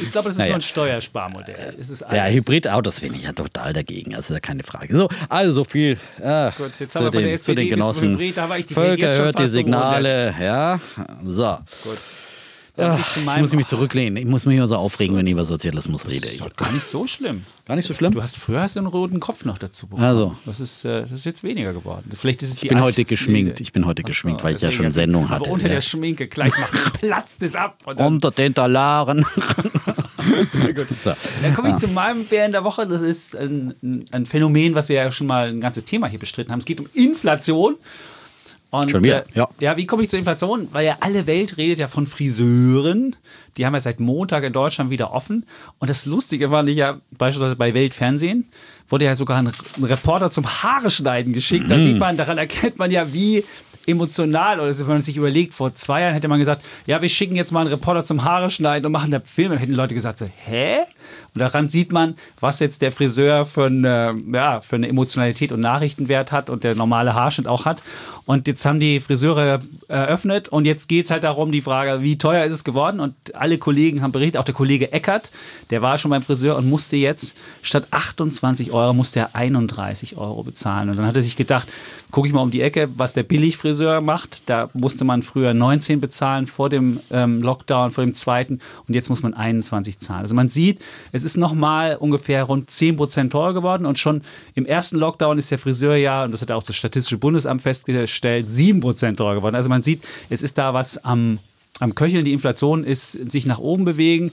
Ich 0.02 0.12
glaube, 0.12 0.30
das 0.30 0.38
ist 0.38 0.40
naja. 0.40 0.50
nur 0.50 0.58
ein 0.58 0.62
Steuersparmodell. 0.62 1.76
ja, 2.12 2.26
Hybridautos 2.26 3.02
bin 3.02 3.14
ich 3.14 3.24
ja 3.24 3.34
total 3.34 3.74
dagegen. 3.74 4.16
Also 4.16 4.36
keine 4.42 4.64
Frage. 4.64 4.95
So, 4.96 5.10
also 5.30 5.64
viel 5.64 5.98
äh, 6.22 6.52
Gut, 6.52 6.80
jetzt 6.80 6.94
zu, 6.94 7.10
den, 7.10 7.38
zu 7.38 7.54
den 7.54 7.70
Genossen. 7.70 8.18
Hybrid, 8.18 8.72
Völker 8.72 9.14
hört 9.18 9.40
die 9.40 9.48
Signale. 9.48 10.34
Ja, 10.40 10.80
so. 11.24 11.58
Gut. 11.84 11.98
Ach, 12.78 13.18
ich 13.18 13.24
muss 13.38 13.54
mich 13.54 13.68
zurücklehnen. 13.68 14.18
Ich 14.18 14.26
muss 14.26 14.46
mich 14.46 14.58
immer 14.58 14.68
so 14.68 14.76
aufregen, 14.76 15.16
wenn 15.16 15.26
ich 15.26 15.32
über 15.32 15.46
Sozialismus 15.46 16.08
rede. 16.08 16.28
Das 16.28 16.34
ist 16.34 16.58
gar 16.58 16.72
nicht 16.74 16.86
so 16.86 17.08
schlimm. 17.08 17.46
Gar 17.66 17.76
nicht 17.76 17.86
so 17.86 17.94
schlimm? 17.94 18.14
Du 18.14 18.22
hast 18.22 18.38
früher 18.38 18.62
hast 18.62 18.76
du 18.76 18.82
einen 18.82 18.88
roten 18.88 19.22
Kopf 19.22 19.46
noch 19.46 19.58
dazu 19.58 19.88
bekommen. 19.88 20.06
Also. 20.06 20.36
Das 20.46 20.60
ist, 20.60 20.84
äh, 20.84 21.04
das 21.04 21.12
ist 21.12 21.26
jetzt 21.26 21.44
weniger 21.44 21.72
geworden. 21.72 22.12
Vielleicht 22.14 22.44
ist 22.44 22.52
es 22.52 22.64
ich 22.64 22.68
bin 22.68 22.82
heute 22.82 23.06
geschminkt. 23.06 23.62
Ich 23.62 23.72
bin 23.72 23.86
heute 23.86 24.04
geschminkt, 24.04 24.44
weil 24.44 24.56
ich 24.56 24.62
ja 24.62 24.72
schon 24.72 24.92
Sendung 24.92 25.30
hatte. 25.30 25.46
Aber 25.46 25.52
unter 25.52 25.68
ja. 25.68 25.76
der 25.76 25.82
Schminke 25.82 26.28
gleich 26.28 26.52
macht 26.58 26.94
platzt 27.00 27.42
es 27.44 27.56
ab. 27.56 27.78
unter 27.86 28.32
den 28.32 28.54
Talaren. 28.54 29.26
Sehr 30.44 30.74
gut. 30.74 30.88
So. 31.04 31.14
Dann 31.42 31.54
komme 31.54 31.70
ich 31.70 31.74
ja. 31.76 31.80
zu 31.80 31.88
meinem 31.88 32.26
Bär 32.26 32.46
in 32.46 32.52
der 32.52 32.64
Woche. 32.64 32.88
Das 32.88 33.02
ist 33.02 33.36
ein, 33.36 34.06
ein 34.12 34.26
Phänomen, 34.26 34.76
was 34.76 34.90
wir 34.90 34.96
ja 34.96 35.12
schon 35.12 35.28
mal 35.28 35.50
ein 35.50 35.62
ganzes 35.62 35.86
Thema 35.86 36.08
hier 36.08 36.20
bestritten 36.20 36.52
haben. 36.52 36.60
Es 36.60 36.66
geht 36.66 36.80
um 36.80 36.88
Inflation. 36.94 37.78
Und, 38.72 38.92
Schon 38.92 39.04
wieder, 39.04 39.24
ja. 39.34 39.46
Äh, 39.46 39.64
ja, 39.64 39.78
wie 39.78 39.86
komme 39.86 40.04
ich 40.04 40.10
zur 40.10 40.20
Inflation? 40.20 40.68
Weil 40.74 40.86
ja 40.86 40.98
alle 41.00 41.28
Welt 41.28 41.58
redet 41.58 41.80
ja 41.80 41.88
von 41.88 42.08
Friseuren. 42.08 43.16
Die 43.58 43.66
haben 43.66 43.74
ja 43.74 43.80
seit 43.80 44.02
Montag 44.02 44.44
in 44.44 44.52
Deutschland 44.52 44.90
wieder 44.90 45.14
offen. 45.14 45.46
Und 45.80 45.90
das 45.90 46.06
Lustige 46.06 46.52
war 46.52 46.62
nicht 46.62 46.76
ja 46.76 47.00
beispielsweise 47.18 47.56
bei 47.56 47.74
Weltfernsehen, 47.74 48.50
wurde 48.90 49.06
ja 49.06 49.16
sogar 49.16 49.38
ein 49.38 49.52
Reporter 49.82 50.30
zum 50.30 50.46
Haare 50.46 50.92
schneiden 50.92 51.32
geschickt. 51.32 51.72
Da 51.72 51.78
mhm. 51.78 51.84
sieht 51.84 51.98
man, 51.98 52.18
daran 52.18 52.38
erkennt 52.38 52.78
man 52.78 52.92
ja, 52.92 53.14
wie 53.14 53.46
emotional 53.88 54.60
oder 54.60 54.78
wenn 54.80 54.88
man 54.88 55.02
sich 55.02 55.18
überlegt, 55.18 55.54
vor 55.54 55.76
zwei 55.76 56.02
Jahren 56.02 56.14
hätte 56.14 56.28
man 56.28 56.40
gesagt, 56.40 56.64
ja, 56.86 57.02
wir 57.02 57.10
schicken 57.10 57.36
jetzt 57.36 57.52
mal 57.52 57.62
einen 57.62 57.70
Reporter 57.70 58.06
zum 58.06 58.24
Haare 58.24 58.50
schneiden 58.50 58.86
und 58.86 58.92
machen 58.92 59.12
da 59.12 59.20
Film. 59.20 59.52
Dann 59.52 59.60
hätten 59.60 59.74
Leute 59.74 59.94
gesagt, 59.94 60.20
so, 60.20 60.26
hä? 60.46 60.80
Und 61.34 61.40
daran 61.40 61.70
sieht 61.70 61.92
man, 61.92 62.16
was 62.40 62.60
jetzt 62.60 62.82
der 62.82 62.92
Friseur 62.92 63.46
für 63.46 63.66
eine, 63.66 64.16
ja, 64.34 64.62
für 64.62 64.76
eine 64.76 64.88
Emotionalität 64.88 65.52
und 65.52 65.60
Nachrichtenwert 65.60 66.32
hat 66.32 66.50
und 66.50 66.64
der 66.64 66.76
normale 66.76 67.14
Haarschnitt 67.14 67.48
auch 67.48 67.66
hat. 67.66 67.82
Und 68.26 68.48
jetzt 68.48 68.66
haben 68.66 68.80
die 68.80 69.00
Friseure 69.00 69.60
eröffnet 69.88 70.50
und 70.50 70.66
jetzt 70.66 70.90
geht 70.90 71.06
es 71.06 71.12
halt 71.12 71.24
darum, 71.24 71.52
die 71.52 71.62
Frage, 71.62 72.02
wie 72.02 72.18
teuer 72.18 72.44
ist 72.46 72.54
es 72.54 72.64
geworden? 72.64 73.00
Und 73.00 73.14
alle 73.36 73.60
Kollegen 73.60 74.02
haben 74.02 74.12
berichtet, 74.12 74.40
auch 74.40 74.46
der 74.46 74.56
Kollege 74.56 74.92
Eckert, 74.92 75.30
der 75.70 75.84
war 75.84 76.00
schon 76.00 76.10
beim 76.10 76.24
Friseur 76.24 76.58
und 76.58 76.68
musste 76.68 76.96
jetzt 76.96 77.36
statt 77.62 77.88
28 77.92 78.72
Euro, 78.72 78.94
musste 78.94 79.20
er 79.20 79.36
31 79.36 80.18
Euro 80.18 80.42
bezahlen. 80.42 80.90
Und 80.90 80.98
dann 80.98 81.06
hat 81.06 81.16
er 81.16 81.22
sich 81.22 81.36
gedacht, 81.36 81.68
gucke 82.10 82.28
ich 82.28 82.34
mal 82.34 82.42
um 82.42 82.50
die 82.50 82.62
Ecke, 82.62 82.90
was 82.96 83.14
der 83.14 83.24
Billigfriseur 83.24 84.02
macht. 84.02 84.42
Da 84.50 84.70
musste 84.74 85.06
man 85.06 85.22
früher 85.22 85.54
19 85.54 86.02
bezahlen 86.02 86.48
vor 86.48 86.70
dem 86.70 87.02
ähm, 87.12 87.42
Lockdown, 87.42 87.92
vor 87.92 88.04
dem 88.04 88.16
zweiten 88.16 88.60
und 88.88 88.96
jetzt 88.96 89.10
muss 89.10 89.22
man 89.22 89.36
21 89.36 90.00
zahlen. 90.00 90.22
Also 90.22 90.34
man 90.34 90.50
sieht, 90.50 90.80
es 91.12 91.24
ist 91.24 91.38
nochmal 91.38 91.96
ungefähr 91.98 92.44
rund 92.44 92.70
10 92.70 92.98
Prozent 92.98 93.32
teurer 93.32 93.54
geworden 93.54 93.86
und 93.86 94.00
schon 94.00 94.22
im 94.54 94.66
ersten 94.66 94.98
Lockdown 94.98 95.38
ist 95.38 95.52
der 95.52 95.60
Friseur 95.60 95.96
ja, 95.96 96.24
und 96.24 96.32
das 96.32 96.42
hat 96.42 96.52
auch 96.52 96.64
das 96.64 96.76
Statistische 96.76 97.18
Bundesamt 97.18 97.62
festgestellt, 97.62 98.50
7 98.50 98.80
Prozent 98.80 99.18
teurer 99.18 99.36
geworden. 99.36 99.56
Also 99.56 99.70
man 99.70 99.84
sieht, 99.84 100.04
es 100.30 100.42
ist 100.42 100.58
da 100.58 100.74
was 100.74 101.04
am, 101.04 101.40
am 101.80 101.96
Köcheln, 101.96 102.26
die 102.26 102.34
Inflation 102.34 102.84
ist 102.84 103.12
sich 103.12 103.46
nach 103.46 103.60
oben 103.60 103.86
bewegen. 103.86 104.32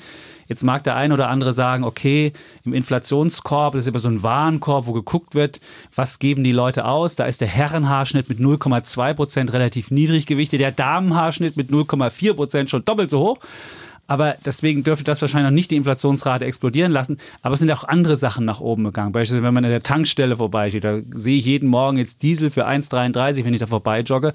Jetzt 0.49 0.65
mag 0.65 0.85
der 0.85 0.97
ein 0.97 1.13
oder 1.13 1.29
andere 1.29 1.53
sagen, 1.53 1.85
okay, 1.85 2.33
im 2.65 2.75
Inflationskorb, 2.75 3.73
das 3.73 3.83
ist 3.83 3.87
immer 3.87 4.01
so 4.01 4.09
ein 4.09 4.23
Warenkorb, 4.23 4.87
wo 4.87 4.93
geguckt 4.93 5.35
wird, 5.35 5.61
was 5.95 6.19
geben 6.19 6.45
die 6.45 6.53
Leute 6.53 6.85
aus. 6.85 7.17
Da 7.17 7.25
ist 7.25 7.41
der 7.41 7.49
Herrenhaarschnitt 7.49 8.29
mit 8.29 8.39
0,2 8.39 9.15
Prozent 9.15 9.53
relativ 9.53 9.91
niedrig 9.91 10.27
gewichtet, 10.27 10.61
der 10.61 10.73
Damenhaarschnitt 10.73 11.57
mit 11.57 11.71
0,4 11.71 12.35
Prozent 12.35 12.71
schon 12.71 12.85
doppelt 12.85 13.09
so 13.09 13.21
hoch. 13.21 13.39
Aber 14.13 14.37
deswegen 14.45 14.85
dürfte 14.85 15.05
das 15.05 15.23
wahrscheinlich 15.23 15.51
noch 15.51 15.55
nicht 15.55 15.71
die 15.71 15.77
Inflationsrate 15.77 16.45
explodieren 16.45 16.93
lassen. 16.93 17.17
Aber 17.41 17.55
es 17.55 17.61
sind 17.61 17.73
auch 17.73 17.85
andere 17.85 18.15
Sachen 18.15 18.45
nach 18.45 18.61
oben 18.61 18.85
gegangen. 18.85 19.11
Beispielsweise, 19.11 19.43
wenn 19.43 19.55
man 19.55 19.65
an 19.65 19.71
der 19.71 19.83
Tankstelle 19.83 20.37
vorbeisteht, 20.37 20.85
da 20.85 20.99
sehe 21.15 21.39
ich 21.39 21.47
jeden 21.47 21.71
Morgen 21.71 21.97
jetzt 21.97 22.23
Diesel 22.23 22.51
für 22.51 22.69
1,33, 22.69 23.43
wenn 23.47 23.55
ich 23.55 23.61
da 23.61 23.67
vorbei 23.67 24.01
jogge. 24.01 24.35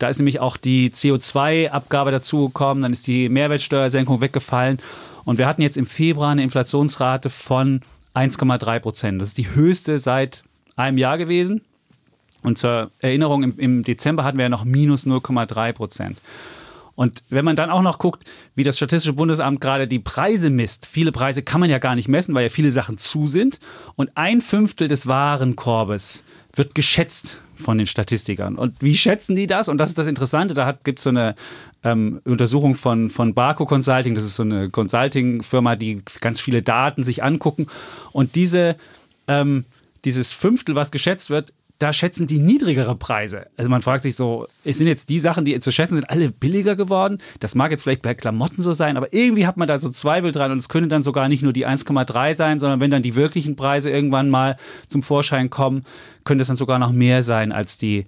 Da 0.00 0.08
ist 0.08 0.18
nämlich 0.18 0.40
auch 0.40 0.56
die 0.56 0.90
CO2-Abgabe 0.90 2.10
dazugekommen, 2.10 2.82
dann 2.82 2.92
ist 2.92 3.06
die 3.06 3.28
Mehrwertsteuersenkung 3.28 4.20
weggefallen. 4.20 4.80
Und 5.24 5.38
wir 5.38 5.46
hatten 5.46 5.62
jetzt 5.62 5.76
im 5.76 5.86
Februar 5.86 6.32
eine 6.32 6.42
Inflationsrate 6.42 7.30
von 7.30 7.82
1,3 8.16 8.80
Prozent. 8.80 9.22
Das 9.22 9.28
ist 9.28 9.38
die 9.38 9.54
höchste 9.54 10.00
seit 10.00 10.42
einem 10.74 10.98
Jahr 10.98 11.18
gewesen. 11.18 11.60
Und 12.42 12.58
zur 12.58 12.90
Erinnerung, 12.98 13.44
im 13.44 13.84
Dezember 13.84 14.24
hatten 14.24 14.38
wir 14.38 14.46
ja 14.46 14.48
noch 14.48 14.64
minus 14.64 15.06
0,3 15.06 15.72
Prozent. 15.72 16.18
Und 16.94 17.22
wenn 17.28 17.44
man 17.44 17.56
dann 17.56 17.70
auch 17.70 17.82
noch 17.82 17.98
guckt, 17.98 18.24
wie 18.54 18.62
das 18.62 18.76
Statistische 18.76 19.14
Bundesamt 19.14 19.60
gerade 19.60 19.88
die 19.88 19.98
Preise 19.98 20.50
misst, 20.50 20.86
viele 20.86 21.12
Preise 21.12 21.42
kann 21.42 21.60
man 21.60 21.70
ja 21.70 21.78
gar 21.78 21.94
nicht 21.94 22.08
messen, 22.08 22.34
weil 22.34 22.44
ja 22.44 22.48
viele 22.48 22.70
Sachen 22.70 22.98
zu 22.98 23.26
sind. 23.26 23.58
Und 23.96 24.16
ein 24.16 24.40
Fünftel 24.40 24.88
des 24.88 25.06
Warenkorbes 25.06 26.24
wird 26.54 26.74
geschätzt 26.74 27.40
von 27.56 27.78
den 27.78 27.86
Statistikern. 27.86 28.56
Und 28.56 28.82
wie 28.82 28.96
schätzen 28.96 29.36
die 29.36 29.46
das? 29.46 29.68
Und 29.68 29.78
das 29.78 29.90
ist 29.90 29.98
das 29.98 30.06
Interessante. 30.06 30.54
Da 30.54 30.72
gibt 30.84 30.98
es 30.98 31.04
so 31.04 31.10
eine 31.10 31.34
ähm, 31.82 32.20
Untersuchung 32.24 32.74
von, 32.74 33.10
von 33.10 33.34
Barco 33.34 33.66
Consulting. 33.66 34.14
Das 34.14 34.24
ist 34.24 34.36
so 34.36 34.42
eine 34.42 34.70
Consulting-Firma, 34.70 35.76
die 35.76 36.02
ganz 36.20 36.40
viele 36.40 36.62
Daten 36.62 37.02
sich 37.02 37.22
angucken. 37.22 37.66
Und 38.12 38.34
diese, 38.34 38.76
ähm, 39.28 39.64
dieses 40.04 40.32
Fünftel, 40.32 40.74
was 40.74 40.90
geschätzt 40.90 41.30
wird, 41.30 41.52
da 41.78 41.92
schätzen 41.92 42.26
die 42.26 42.38
niedrigere 42.38 42.94
Preise. 42.94 43.46
Also 43.56 43.68
man 43.68 43.82
fragt 43.82 44.04
sich 44.04 44.14
so, 44.14 44.46
sind 44.64 44.86
jetzt 44.86 45.08
die 45.08 45.18
Sachen, 45.18 45.44
die 45.44 45.58
zu 45.58 45.72
schätzen 45.72 45.96
sind, 45.96 46.08
alle 46.08 46.30
billiger 46.30 46.76
geworden? 46.76 47.18
Das 47.40 47.54
mag 47.54 47.72
jetzt 47.72 47.82
vielleicht 47.82 48.02
bei 48.02 48.14
Klamotten 48.14 48.62
so 48.62 48.72
sein, 48.72 48.96
aber 48.96 49.12
irgendwie 49.12 49.46
hat 49.46 49.56
man 49.56 49.66
da 49.66 49.80
so 49.80 49.90
Zweifel 49.90 50.30
dran 50.30 50.52
und 50.52 50.58
es 50.58 50.68
könnte 50.68 50.88
dann 50.88 51.02
sogar 51.02 51.28
nicht 51.28 51.42
nur 51.42 51.52
die 51.52 51.66
1,3 51.66 52.34
sein, 52.34 52.58
sondern 52.60 52.80
wenn 52.80 52.92
dann 52.92 53.02
die 53.02 53.16
wirklichen 53.16 53.56
Preise 53.56 53.90
irgendwann 53.90 54.30
mal 54.30 54.56
zum 54.86 55.02
Vorschein 55.02 55.50
kommen, 55.50 55.84
könnte 56.22 56.42
es 56.42 56.48
dann 56.48 56.56
sogar 56.56 56.78
noch 56.78 56.92
mehr 56.92 57.24
sein 57.24 57.50
als 57.50 57.76
die, 57.76 58.06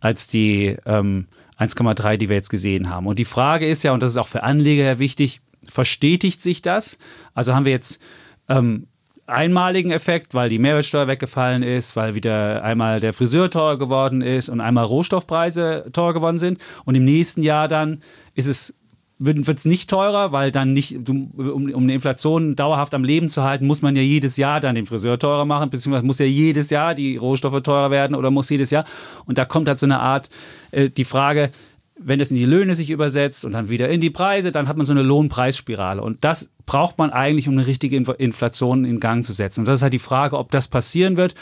als 0.00 0.28
die 0.28 0.76
ähm, 0.84 1.26
1,3, 1.58 2.18
die 2.18 2.28
wir 2.28 2.36
jetzt 2.36 2.50
gesehen 2.50 2.90
haben. 2.90 3.06
Und 3.06 3.18
die 3.18 3.24
Frage 3.24 3.66
ist 3.66 3.82
ja, 3.82 3.92
und 3.92 4.02
das 4.02 4.10
ist 4.10 4.18
auch 4.18 4.28
für 4.28 4.42
Anleger 4.42 4.84
ja 4.84 4.98
wichtig, 4.98 5.40
verstetigt 5.66 6.42
sich 6.42 6.60
das? 6.60 6.98
Also 7.34 7.54
haben 7.54 7.64
wir 7.64 7.72
jetzt 7.72 8.00
ähm, 8.48 8.88
einmaligen 9.26 9.90
Effekt, 9.90 10.34
weil 10.34 10.48
die 10.48 10.58
Mehrwertsteuer 10.58 11.08
weggefallen 11.08 11.62
ist, 11.62 11.96
weil 11.96 12.14
wieder 12.14 12.62
einmal 12.62 13.00
der 13.00 13.12
Friseur 13.12 13.50
teuer 13.50 13.76
geworden 13.78 14.22
ist 14.22 14.48
und 14.48 14.60
einmal 14.60 14.84
Rohstoffpreise 14.84 15.90
teuer 15.92 16.14
geworden 16.14 16.38
sind. 16.38 16.58
Und 16.84 16.94
im 16.94 17.04
nächsten 17.04 17.42
Jahr 17.42 17.68
dann 17.68 18.02
ist 18.34 18.46
es 18.46 18.74
wird 19.18 19.48
es 19.48 19.64
nicht 19.64 19.88
teurer, 19.88 20.32
weil 20.32 20.52
dann 20.52 20.74
nicht, 20.74 21.08
um, 21.08 21.30
um 21.30 21.82
eine 21.82 21.94
Inflation 21.94 22.54
dauerhaft 22.54 22.92
am 22.92 23.02
Leben 23.02 23.30
zu 23.30 23.42
halten, 23.42 23.66
muss 23.66 23.80
man 23.80 23.96
ja 23.96 24.02
jedes 24.02 24.36
Jahr 24.36 24.60
dann 24.60 24.74
den 24.74 24.84
Friseur 24.84 25.18
teurer 25.18 25.46
machen, 25.46 25.70
beziehungsweise 25.70 26.04
muss 26.04 26.18
ja 26.18 26.26
jedes 26.26 26.68
Jahr 26.68 26.94
die 26.94 27.16
Rohstoffe 27.16 27.62
teurer 27.62 27.90
werden 27.90 28.14
oder 28.14 28.30
muss 28.30 28.50
jedes 28.50 28.70
Jahr. 28.70 28.84
Und 29.24 29.38
da 29.38 29.46
kommt 29.46 29.68
halt 29.68 29.78
so 29.78 29.86
eine 29.86 30.00
Art, 30.00 30.28
äh, 30.70 30.90
die 30.90 31.04
Frage, 31.04 31.50
wenn 31.98 32.18
das 32.18 32.30
in 32.30 32.36
die 32.36 32.44
Löhne 32.44 32.74
sich 32.74 32.90
übersetzt 32.90 33.44
und 33.44 33.52
dann 33.52 33.70
wieder 33.70 33.88
in 33.88 34.00
die 34.00 34.10
Preise, 34.10 34.52
dann 34.52 34.68
hat 34.68 34.76
man 34.76 34.86
so 34.86 34.92
eine 34.92 35.02
Lohnpreisspirale. 35.02 36.02
Und 36.02 36.24
das 36.24 36.52
braucht 36.66 36.98
man 36.98 37.10
eigentlich, 37.10 37.48
um 37.48 37.54
eine 37.54 37.66
richtige 37.66 37.96
Inflation 37.96 38.84
in 38.84 39.00
Gang 39.00 39.24
zu 39.24 39.32
setzen. 39.32 39.60
Und 39.60 39.68
das 39.68 39.78
ist 39.78 39.82
halt 39.82 39.92
die 39.92 39.98
Frage, 39.98 40.38
ob 40.38 40.50
das 40.50 40.68
passieren 40.68 41.16
wird. 41.16 41.34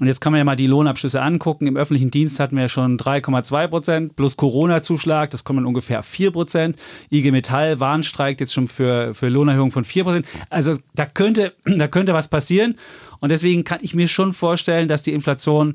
Und 0.00 0.06
jetzt 0.06 0.20
kann 0.20 0.32
man 0.32 0.38
ja 0.38 0.44
mal 0.44 0.56
die 0.56 0.66
Lohnabschlüsse 0.66 1.20
angucken. 1.20 1.66
Im 1.66 1.76
öffentlichen 1.76 2.10
Dienst 2.10 2.40
hatten 2.40 2.56
wir 2.56 2.70
schon 2.70 2.98
3,2 2.98 3.68
Prozent 3.68 4.16
plus 4.16 4.36
Corona-Zuschlag, 4.36 5.30
das 5.30 5.44
kommen 5.44 5.66
ungefähr 5.66 6.02
4 6.02 6.30
Prozent. 6.30 6.76
IG 7.10 7.30
Metall 7.32 7.80
warnstreikt 7.80 8.40
jetzt 8.40 8.54
schon 8.54 8.66
für, 8.66 9.12
für 9.12 9.28
Lohnerhöhung 9.28 9.70
von 9.70 9.84
4 9.84 10.04
Prozent. 10.04 10.26
Also 10.48 10.74
da 10.94 11.04
könnte, 11.04 11.52
da 11.64 11.86
könnte 11.86 12.14
was 12.14 12.28
passieren. 12.28 12.76
Und 13.18 13.30
deswegen 13.30 13.64
kann 13.64 13.80
ich 13.82 13.94
mir 13.94 14.08
schon 14.08 14.32
vorstellen, 14.32 14.88
dass 14.88 15.02
die 15.02 15.12
Inflation 15.12 15.74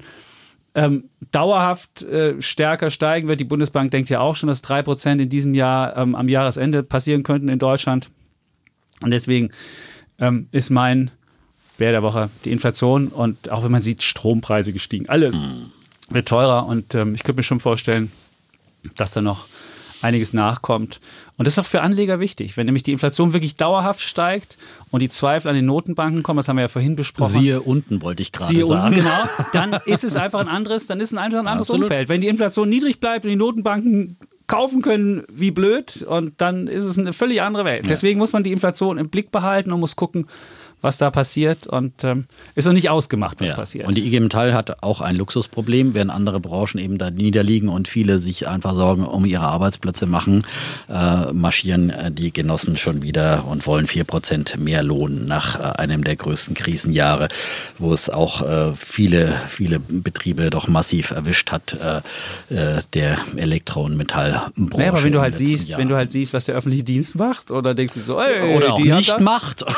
ähm, 0.76 1.10
dauerhaft 1.32 2.04
äh, 2.04 2.42
stärker 2.42 2.90
steigen 2.90 3.28
wird. 3.28 3.40
Die 3.40 3.46
Bundesbank 3.46 3.92
denkt 3.92 4.10
ja 4.10 4.20
auch 4.20 4.36
schon, 4.36 4.48
dass 4.48 4.62
drei 4.62 4.84
Prozent 4.84 5.22
in 5.22 5.30
diesem 5.30 5.54
Jahr 5.54 5.96
ähm, 5.98 6.16
am 6.16 6.28
Jahresende 6.28 6.84
passieren 6.84 7.24
könnten 7.24 7.48
in 7.48 7.60
Deutschland. 7.60 8.10
Und 9.02 9.12
deswegen 9.12 9.52
ähm, 10.20 10.48
ist 10.52 10.70
mein 10.70 11.12
Bär 11.78 11.92
der 11.92 12.04
Woche 12.04 12.30
die 12.44 12.52
Inflation 12.52 13.08
und 13.08 13.52
auch 13.52 13.64
wenn 13.64 13.72
man 13.72 13.82
sieht, 13.82 14.04
Strompreise 14.04 14.74
gestiegen. 14.74 15.10
Alles 15.10 15.36
mhm. 15.36 15.72
wird 16.10 16.28
teurer 16.28 16.66
und 16.68 16.94
ähm, 16.94 17.16
ich 17.16 17.24
könnte 17.24 17.40
mir 17.40 17.44
schon 17.44 17.60
vorstellen, 17.60 18.12
dass 18.96 19.12
da 19.12 19.22
noch 19.22 19.48
einiges 20.06 20.34
nachkommt. 20.34 21.00
Und 21.38 21.46
das 21.46 21.56
ist 21.56 21.60
auch 21.60 21.66
für 21.66 21.82
Anleger 21.82 22.20
wichtig. 22.20 22.56
Wenn 22.56 22.66
nämlich 22.66 22.84
die 22.84 22.92
Inflation 22.92 23.34
wirklich 23.34 23.58
dauerhaft 23.58 24.02
steigt 24.02 24.58
und 24.92 25.02
die 25.02 25.10
Zweifel 25.10 25.50
an 25.50 25.56
den 25.56 25.66
Notenbanken 25.66 26.24
kommen, 26.24 26.38
das 26.38 26.48
haben 26.48 26.56
wir 26.56 26.62
ja 26.62 26.68
vorhin 26.68 26.96
besprochen. 26.96 27.32
Siehe 27.32 27.62
unten, 27.62 28.02
wollte 28.02 28.22
ich 28.22 28.32
gerade 28.32 28.54
sagen. 28.54 28.66
Siehe 28.66 28.74
unten, 28.74 28.96
genau. 28.96 29.24
Dann 29.54 29.74
ist 29.86 30.04
es 30.04 30.16
einfach 30.16 30.40
ein 30.40 30.48
anderes, 30.48 30.88
dann 30.88 31.00
ist 31.00 31.12
es 31.12 31.18
einfach 31.18 31.40
ein 31.40 31.48
anderes 31.48 31.70
Absolut. 31.70 31.88
Umfeld. 31.88 32.10
Wenn 32.10 32.22
die 32.22 32.28
Inflation 32.28 32.70
niedrig 32.70 33.00
bleibt 33.00 33.26
und 33.26 33.30
die 33.30 33.36
Notenbanken 33.36 34.18
kaufen 34.48 34.82
können 34.82 35.24
wie 35.34 35.52
blöd 35.52 36.04
und 36.04 36.34
dann 36.38 36.68
ist 36.68 36.84
es 36.84 36.98
eine 36.98 37.14
völlig 37.14 37.42
andere 37.42 37.66
Welt. 37.66 37.86
Deswegen 37.90 38.20
muss 38.20 38.32
man 38.32 38.44
die 38.44 38.52
Inflation 38.52 38.98
im 38.98 39.10
Blick 39.10 39.32
behalten 39.32 39.72
und 39.72 39.80
muss 39.80 39.96
gucken, 39.96 40.28
was 40.86 40.98
da 41.00 41.10
passiert 41.10 41.66
und 41.66 42.04
ähm, 42.04 42.26
ist 42.54 42.66
noch 42.66 42.74
nicht 42.74 42.90
ausgemacht, 42.90 43.42
was 43.42 43.50
ja. 43.50 43.56
passiert. 43.56 43.88
Und 43.88 43.98
die 43.98 44.06
IG 44.06 44.20
Metall 44.20 44.54
hat 44.54 44.84
auch 44.84 45.02
ein 45.02 45.16
Luxusproblem, 45.16 45.96
während 45.96 46.12
andere 46.12 46.40
Branchen 46.40 46.80
eben 46.80 47.00
da 47.00 47.10
niederliegen 47.10 47.70
und 47.70 47.88
viele 47.88 48.20
sich 48.20 48.48
einfach 48.48 48.76
Sorgen 48.76 49.04
um 49.04 49.26
ihre 49.26 49.46
Arbeitsplätze 49.46 50.06
machen, 50.06 50.46
äh, 50.88 51.34
marschieren 51.34 51.90
äh, 51.90 52.12
die 52.12 52.32
Genossen 52.32 52.78
schon 52.78 53.02
wieder 53.02 53.46
und 53.48 53.66
wollen 53.66 53.88
4% 53.88 54.60
mehr 54.60 54.84
Lohn 54.84 55.26
nach 55.26 55.60
äh, 55.60 55.80
einem 55.80 56.04
der 56.04 56.16
größten 56.18 56.54
Krisenjahre, 56.54 57.30
wo 57.80 57.92
es 57.92 58.12
auch 58.12 58.44
äh, 58.44 58.74
viele, 58.76 59.34
viele 59.48 59.80
Betriebe 59.80 60.52
doch 60.52 60.68
massiv 60.68 61.10
erwischt 61.10 61.52
hat, 61.52 61.76
äh, 62.50 62.56
äh, 62.56 62.82
der 62.94 63.18
Elektro- 63.36 63.86
und 63.86 63.98
Metallbranche. 63.98 64.78
Naja, 64.78 64.92
aber 64.92 65.04
wenn 65.04 65.14
du 65.14 65.22
halt 65.22 65.36
siehst, 65.36 65.70
Jahr. 65.70 65.80
wenn 65.80 65.90
du 65.90 65.96
halt 65.96 66.12
siehst, 66.12 66.32
was 66.34 66.46
der 66.46 66.54
öffentliche 66.54 66.84
Dienst 66.84 67.16
macht, 67.16 67.50
oder 67.50 67.74
denkst 67.74 67.96
du 67.96 68.02
so, 68.02 68.22
ey, 68.22 68.56
oder 68.56 68.74
auch 68.74 68.80
nicht 68.80 69.20
macht. 69.20 69.66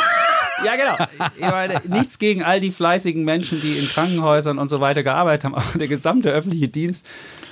Ja, 0.66 0.76
genau. 0.76 1.30
Ich 1.36 1.42
meine, 1.42 1.82
nichts 1.88 2.20
gegen 2.20 2.44
all 2.44 2.60
die 2.60 2.72
fleißigen 2.72 3.24
Menschen, 3.24 3.62
die 3.62 3.78
in 3.78 3.88
Krankenhäusern 3.88 4.58
und 4.58 4.70
so 4.70 4.80
weiter 4.80 5.04
gearbeitet 5.04 5.46
haben, 5.46 5.56
aber 5.56 5.78
der 5.78 5.88
gesamte 5.88 6.32
öffentliche 6.32 6.68
Dienst, 6.68 7.06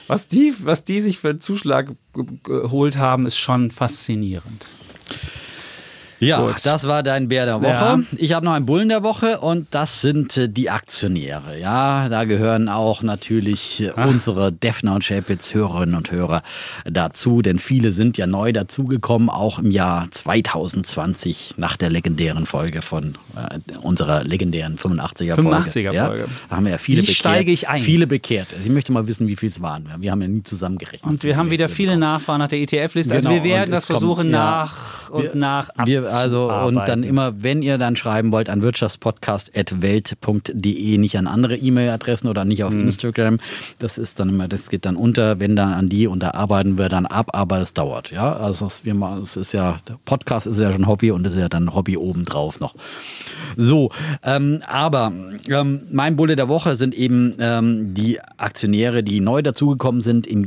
was 0.07 0.27
die, 0.27 0.53
was 0.59 0.85
die 0.85 1.01
sich 1.01 1.19
für 1.19 1.29
einen 1.29 1.41
Zuschlag 1.41 1.91
geholt 2.43 2.97
haben, 2.97 3.25
ist 3.25 3.37
schon 3.37 3.71
faszinierend. 3.71 4.67
Ja, 6.19 6.41
Gut. 6.41 6.65
das 6.65 6.87
war 6.87 7.03
dein 7.03 7.27
Bär 7.27 7.45
der 7.45 7.61
Woche. 7.61 7.67
Ja. 7.67 7.99
Ich 8.17 8.33
habe 8.33 8.45
noch 8.45 8.53
einen 8.53 8.65
Bullen 8.65 8.89
der 8.89 9.03
Woche 9.03 9.39
und 9.39 9.67
das 9.71 10.01
sind 10.01 10.37
äh, 10.37 10.47
die 10.47 10.69
Aktionäre. 10.69 11.59
Ja, 11.59 12.07
da 12.09 12.23
gehören 12.23 12.69
auch 12.69 13.03
natürlich 13.03 13.81
äh, 13.81 13.91
Ach. 13.95 14.07
unsere 14.07 14.51
Defner 14.51 14.95
und 14.95 15.03
Chapitz 15.03 15.53
Hörerinnen 15.53 15.95
und 15.95 16.11
Hörer 16.11 16.41
dazu, 16.85 17.41
denn 17.41 17.59
viele 17.59 17.91
sind 17.91 18.17
ja 18.17 18.27
neu 18.27 18.53
dazugekommen, 18.53 19.29
auch 19.29 19.59
im 19.59 19.71
Jahr 19.71 20.07
2020 20.09 21.55
nach 21.57 21.75
der 21.75 21.89
legendären 21.89 22.45
Folge 22.45 22.81
von 22.81 23.17
äh, 23.35 23.77
unserer 23.79 24.23
legendären 24.23 24.77
85er 24.77 25.35
Folge. 25.35 25.41
85er 25.41 26.05
Folge. 26.05 26.23
Ja, 26.23 26.29
da 26.49 26.55
haben 26.55 26.65
wir 26.65 26.71
ja 26.71 26.77
viele 26.77 27.01
wie 27.01 27.01
bekehrt. 27.01 27.17
steige 27.17 27.51
ich 27.51 27.67
ein? 27.67 27.81
Viele 27.81 28.07
bekehrt. 28.07 28.47
Also 28.51 28.63
ich 28.63 28.71
möchte 28.71 28.91
mal 28.93 29.07
wissen, 29.07 29.27
wie 29.27 29.35
viel 29.35 29.49
es 29.49 29.61
waren. 29.61 29.89
Wir 29.99 30.11
haben 30.11 30.21
ja 30.21 30.27
nie 30.27 30.43
zusammengerechnet. 30.43 31.03
Und 31.03 31.23
wir 31.23 31.35
haben 31.35 31.49
wieder 31.49 31.67
viele 31.67 31.97
Nachfahren 31.97 32.39
nach 32.39 32.47
der 32.47 32.59
ETF-Liste. 32.59 33.13
Also 33.13 33.27
genau. 33.27 33.35
Also 33.35 33.43
wir 33.43 33.55
werden 33.55 33.71
das 33.71 33.85
versuchen 33.85 34.15
kommt, 34.15 34.31
nach 34.31 35.09
und 35.09 35.23
wir, 35.23 35.35
nach 35.35 35.69
wir, 35.85 36.04
also 36.05 36.51
und 36.51 36.75
dann 36.75 37.03
immer, 37.03 37.43
wenn 37.43 37.61
ihr 37.61 37.77
dann 37.77 37.95
schreiben 37.95 38.31
wollt, 38.31 38.49
an 38.49 38.61
wirtschaftspodcast.welt.de, 38.61 40.97
nicht 40.97 41.17
an 41.17 41.27
andere 41.27 41.57
E-Mail-Adressen 41.57 42.27
oder 42.27 42.45
nicht 42.45 42.63
auf 42.63 42.73
mhm. 42.73 42.81
Instagram. 42.81 43.37
Das 43.79 43.97
ist 43.97 44.19
dann 44.19 44.29
immer, 44.29 44.47
das 44.47 44.69
geht 44.69 44.85
dann 44.85 44.95
unter, 44.95 45.39
wenn 45.39 45.55
dann 45.55 45.73
an 45.73 45.89
die 45.89 46.07
und 46.07 46.21
da 46.21 46.31
arbeiten 46.31 46.77
wir 46.77 46.89
dann 46.89 47.05
ab, 47.05 47.29
aber 47.33 47.59
es 47.59 47.73
dauert. 47.73 48.11
Ja, 48.11 48.33
also 48.33 48.65
es, 48.65 48.85
wir, 48.85 48.95
es 49.21 49.35
ist 49.35 49.53
ja, 49.53 49.77
der 49.87 49.97
Podcast 50.05 50.47
ist 50.47 50.59
ja 50.59 50.71
schon 50.71 50.87
Hobby 50.87 51.11
und 51.11 51.25
ist 51.25 51.35
ja 51.35 51.49
dann 51.49 51.73
Hobby 51.73 51.97
obendrauf 51.97 52.59
noch. 52.59 52.75
So, 53.55 53.91
ähm, 54.23 54.61
aber 54.67 55.11
ähm, 55.47 55.81
mein 55.91 56.15
Bulle 56.15 56.35
der 56.35 56.49
Woche 56.49 56.75
sind 56.75 56.95
eben 56.95 57.35
ähm, 57.39 57.93
die 57.93 58.19
Aktionäre, 58.37 59.03
die 59.03 59.19
neu 59.19 59.41
dazugekommen 59.41 60.01
sind 60.01 60.27
im 60.27 60.45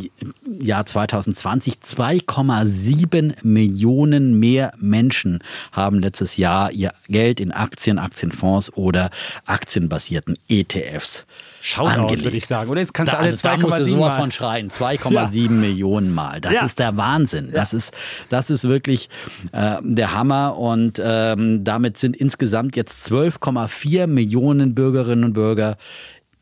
Jahr 0.60 0.86
2020. 0.86 1.74
2,7 1.74 3.34
Millionen 3.42 4.38
mehr 4.38 4.72
Menschen 4.78 5.40
haben 5.72 6.00
letztes 6.00 6.36
Jahr 6.36 6.70
ihr 6.72 6.92
Geld 7.08 7.40
in 7.40 7.52
Aktien, 7.52 7.98
Aktienfonds 7.98 8.72
oder 8.74 9.10
aktienbasierten 9.46 10.38
ETFs 10.48 11.26
Shoutout, 11.60 12.22
würde 12.24 12.36
ich 12.36 12.46
sagen. 12.46 12.70
Oder 12.70 12.80
jetzt 12.80 12.94
kannst 12.94 13.12
da, 13.12 13.16
du 13.16 13.22
alle 13.22 13.30
also 13.32 13.48
2,7 13.48 13.60
musst 13.62 13.78
du 13.78 13.84
sowas 13.84 14.14
von 14.14 14.30
schreien. 14.30 14.70
2,7 14.70 15.36
ja. 15.36 15.50
Millionen 15.50 16.14
Mal. 16.14 16.40
Das 16.40 16.54
ja. 16.54 16.64
ist 16.64 16.78
der 16.78 16.96
Wahnsinn. 16.96 17.50
Das, 17.52 17.74
ist, 17.74 17.94
das 18.28 18.50
ist 18.50 18.64
wirklich 18.64 19.08
äh, 19.52 19.76
der 19.82 20.14
Hammer. 20.14 20.56
Und 20.56 21.02
ähm, 21.04 21.64
damit 21.64 21.98
sind 21.98 22.16
insgesamt 22.16 22.76
jetzt 22.76 23.10
12,4 23.10 24.06
Millionen 24.06 24.74
Bürgerinnen 24.74 25.24
und 25.24 25.32
Bürger 25.32 25.76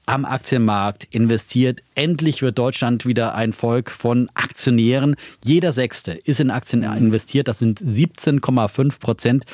am 0.04 0.24
Aktienmarkt 0.24 1.04
investiert 1.11 1.80
endlich 1.97 2.42
wird 2.42 2.59
Deutschland 2.59 3.07
wieder 3.07 3.34
ein 3.34 3.53
Volk 3.53 3.90
von 3.90 4.28
Aktionären. 4.34 5.16
Jeder 5.42 5.72
Sechste 5.72 6.12
ist 6.12 6.40
in 6.40 6.51
Aktien 6.51 6.82
investiert. 6.82 7.49
Das 7.49 7.59
sind 7.59 7.80
17,5 7.80 9.01
Prozent 9.01 9.44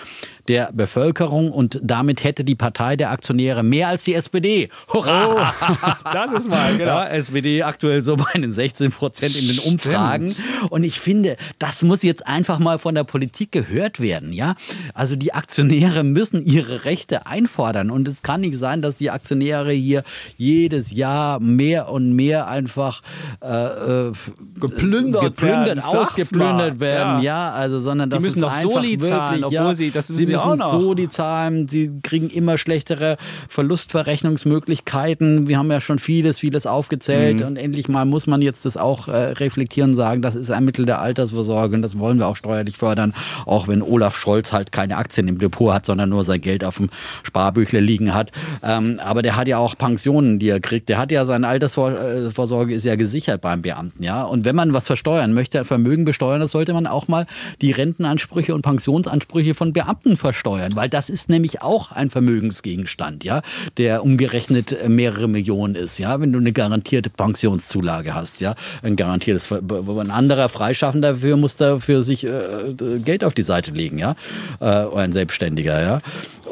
der 0.48 0.70
Bevölkerung 0.72 1.52
und 1.52 1.78
damit 1.82 2.24
hätte 2.24 2.44
die 2.44 2.54
Partei 2.54 2.96
der 2.96 3.10
Aktionäre 3.10 3.62
mehr 3.62 3.88
als 3.88 4.04
die 4.04 4.14
SPD. 4.14 4.68
Hurra! 4.88 5.54
Oh, 5.60 5.86
das 6.12 6.32
ist 6.32 6.48
mal, 6.48 6.72
genau. 6.72 6.98
Ja, 6.98 7.08
SPD 7.08 7.62
aktuell 7.62 8.02
so 8.02 8.16
bei 8.16 8.32
den 8.34 8.52
16 8.52 8.90
Prozent 8.90 9.36
in 9.36 9.46
den 9.46 9.58
Umfragen. 9.60 10.30
Stimmt. 10.30 10.72
Und 10.72 10.84
ich 10.84 10.98
finde, 10.98 11.36
das 11.58 11.82
muss 11.82 12.02
jetzt 12.02 12.26
einfach 12.26 12.58
mal 12.58 12.78
von 12.78 12.94
der 12.94 13.04
Politik 13.04 13.52
gehört 13.52 14.00
werden. 14.00 14.32
Ja, 14.32 14.56
also 14.94 15.14
die 15.14 15.32
Aktionäre 15.32 16.02
müssen 16.02 16.44
ihre 16.44 16.84
Rechte 16.84 17.26
einfordern 17.26 17.90
und 17.90 18.08
es 18.08 18.22
kann 18.22 18.40
nicht 18.40 18.58
sein, 18.58 18.82
dass 18.82 18.96
die 18.96 19.10
Aktionäre 19.10 19.72
hier 19.72 20.02
jedes 20.36 20.92
Jahr 20.92 21.38
mehr 21.38 21.88
und 21.88 22.12
mehr 22.14 22.31
einfach 22.40 23.02
äh, 23.42 23.46
äh 23.46 24.12
geplündert, 24.60 25.22
geplündert 25.22 25.66
werden, 25.66 25.80
ausgeplündert 25.80 26.80
werden. 26.80 27.22
Ja. 27.22 27.48
ja. 27.48 27.52
also 27.52 27.80
sondern 27.80 28.10
das 28.10 28.18
die 28.18 28.26
müssen 28.26 28.40
noch 28.40 28.60
Soli 28.60 28.98
zahlen, 28.98 29.44
obwohl 29.44 29.54
ja, 29.54 29.74
sie 29.74 29.90
das 29.90 30.08
sie 30.08 30.26
müssen 30.26 30.62
so 30.70 30.94
die 30.94 31.08
zahlen, 31.08 31.68
sie 31.68 31.90
kriegen 32.02 32.30
immer 32.30 32.58
schlechtere 32.58 33.16
Verlustverrechnungsmöglichkeiten. 33.48 35.48
Wir 35.48 35.58
haben 35.58 35.70
ja 35.70 35.80
schon 35.80 35.98
vieles, 35.98 36.40
vieles 36.40 36.66
aufgezählt 36.66 37.40
mhm. 37.40 37.46
und 37.46 37.56
endlich 37.56 37.88
mal 37.88 38.04
muss 38.04 38.26
man 38.26 38.42
jetzt 38.42 38.64
das 38.64 38.76
auch 38.76 39.08
äh, 39.08 39.32
reflektieren 39.32 39.90
und 39.90 39.96
sagen, 39.96 40.22
das 40.22 40.34
ist 40.34 40.50
ein 40.50 40.64
Mittel 40.64 40.86
der 40.86 41.00
Altersvorsorge 41.00 41.76
und 41.76 41.82
das 41.82 41.98
wollen 41.98 42.18
wir 42.18 42.26
auch 42.26 42.36
steuerlich 42.36 42.76
fördern, 42.76 43.14
auch 43.46 43.68
wenn 43.68 43.82
Olaf 43.82 44.16
Scholz 44.16 44.52
halt 44.52 44.72
keine 44.72 44.96
Aktien 44.96 45.28
im 45.28 45.38
Depot 45.38 45.72
hat, 45.72 45.86
sondern 45.86 46.08
nur 46.08 46.24
sein 46.24 46.40
Geld 46.40 46.64
auf 46.64 46.76
dem 46.76 46.90
Sparbüchle 47.22 47.80
liegen 47.80 48.14
hat. 48.14 48.32
Ähm, 48.62 49.00
aber 49.04 49.22
der 49.22 49.36
hat 49.36 49.48
ja 49.48 49.58
auch 49.58 49.76
Pensionen, 49.76 50.38
die 50.38 50.48
er 50.48 50.60
kriegt. 50.60 50.88
Der 50.88 50.98
hat 50.98 51.12
ja 51.12 51.24
seine 51.24 51.48
Altersvorsorge 52.22 52.74
ist 52.74 52.84
ja 52.84 52.96
gesichert 52.96 53.40
beim 53.40 53.62
Beamten, 53.62 54.02
ja. 54.02 54.24
Und 54.24 54.44
wenn 54.44 54.56
man 54.56 54.72
was 54.72 54.86
versteuern 54.86 55.32
möchte, 55.32 55.64
Vermögen 55.64 56.04
besteuern, 56.04 56.40
das 56.40 56.52
sollte 56.52 56.72
man 56.72 56.86
auch 56.86 57.08
mal 57.08 57.26
die 57.60 57.70
Rentenansprüche 57.70 58.54
und 58.54 58.62
Pensionsansprüche 58.62 59.54
von 59.54 59.72
Beamten 59.72 60.16
versteuern, 60.16 60.72
weil 60.74 60.88
das 60.88 61.10
ist 61.10 61.28
nämlich 61.28 61.62
auch 61.62 61.92
ein 61.92 62.10
Vermögensgegenstand, 62.10 63.24
ja, 63.24 63.42
der 63.76 64.04
umgerechnet 64.04 64.88
mehrere 64.88 65.28
Millionen 65.28 65.74
ist, 65.74 65.98
ja, 65.98 66.20
wenn 66.20 66.32
du 66.32 66.38
eine 66.38 66.52
garantierte 66.52 67.10
Pensionszulage 67.10 68.14
hast, 68.14 68.40
ja, 68.40 68.54
ein 68.82 68.96
garantiertes, 68.96 69.50
ein 69.52 70.10
anderer 70.10 70.48
Freischaffender 70.48 71.12
dafür 71.12 71.36
muss 71.36 71.56
dafür 71.56 72.02
sich 72.02 72.24
äh, 72.24 72.30
Geld 73.04 73.24
auf 73.24 73.34
die 73.34 73.42
Seite 73.42 73.70
legen, 73.70 73.98
ja, 73.98 74.14
äh, 74.60 74.84
oder 74.84 75.02
ein 75.02 75.12
Selbstständiger, 75.12 75.82
ja. 75.82 75.98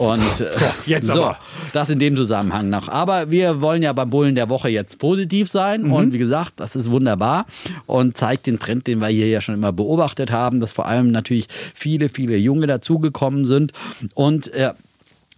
Und 0.00 0.34
so, 0.34 0.46
jetzt 0.86 1.08
so, 1.08 1.24
aber. 1.24 1.38
das 1.74 1.90
in 1.90 1.98
dem 1.98 2.16
Zusammenhang 2.16 2.70
noch. 2.70 2.88
Aber 2.88 3.30
wir 3.30 3.60
wollen 3.60 3.82
ja 3.82 3.92
beim 3.92 4.08
Bullen 4.08 4.34
der 4.34 4.48
Woche 4.48 4.70
jetzt 4.70 4.98
positiv 4.98 5.50
sein. 5.50 5.59
Mhm. 5.84 5.92
Und 5.92 6.12
wie 6.12 6.18
gesagt, 6.18 6.54
das 6.56 6.76
ist 6.76 6.90
wunderbar 6.90 7.46
und 7.86 8.16
zeigt 8.16 8.46
den 8.46 8.58
Trend, 8.58 8.86
den 8.86 9.00
wir 9.00 9.08
hier 9.08 9.28
ja 9.28 9.40
schon 9.40 9.54
immer 9.54 9.72
beobachtet 9.72 10.30
haben, 10.30 10.60
dass 10.60 10.72
vor 10.72 10.86
allem 10.86 11.10
natürlich 11.10 11.46
viele, 11.74 12.08
viele 12.08 12.36
Junge 12.36 12.66
dazugekommen 12.66 13.44
sind. 13.44 13.72
Und 14.14 14.52
äh, 14.54 14.72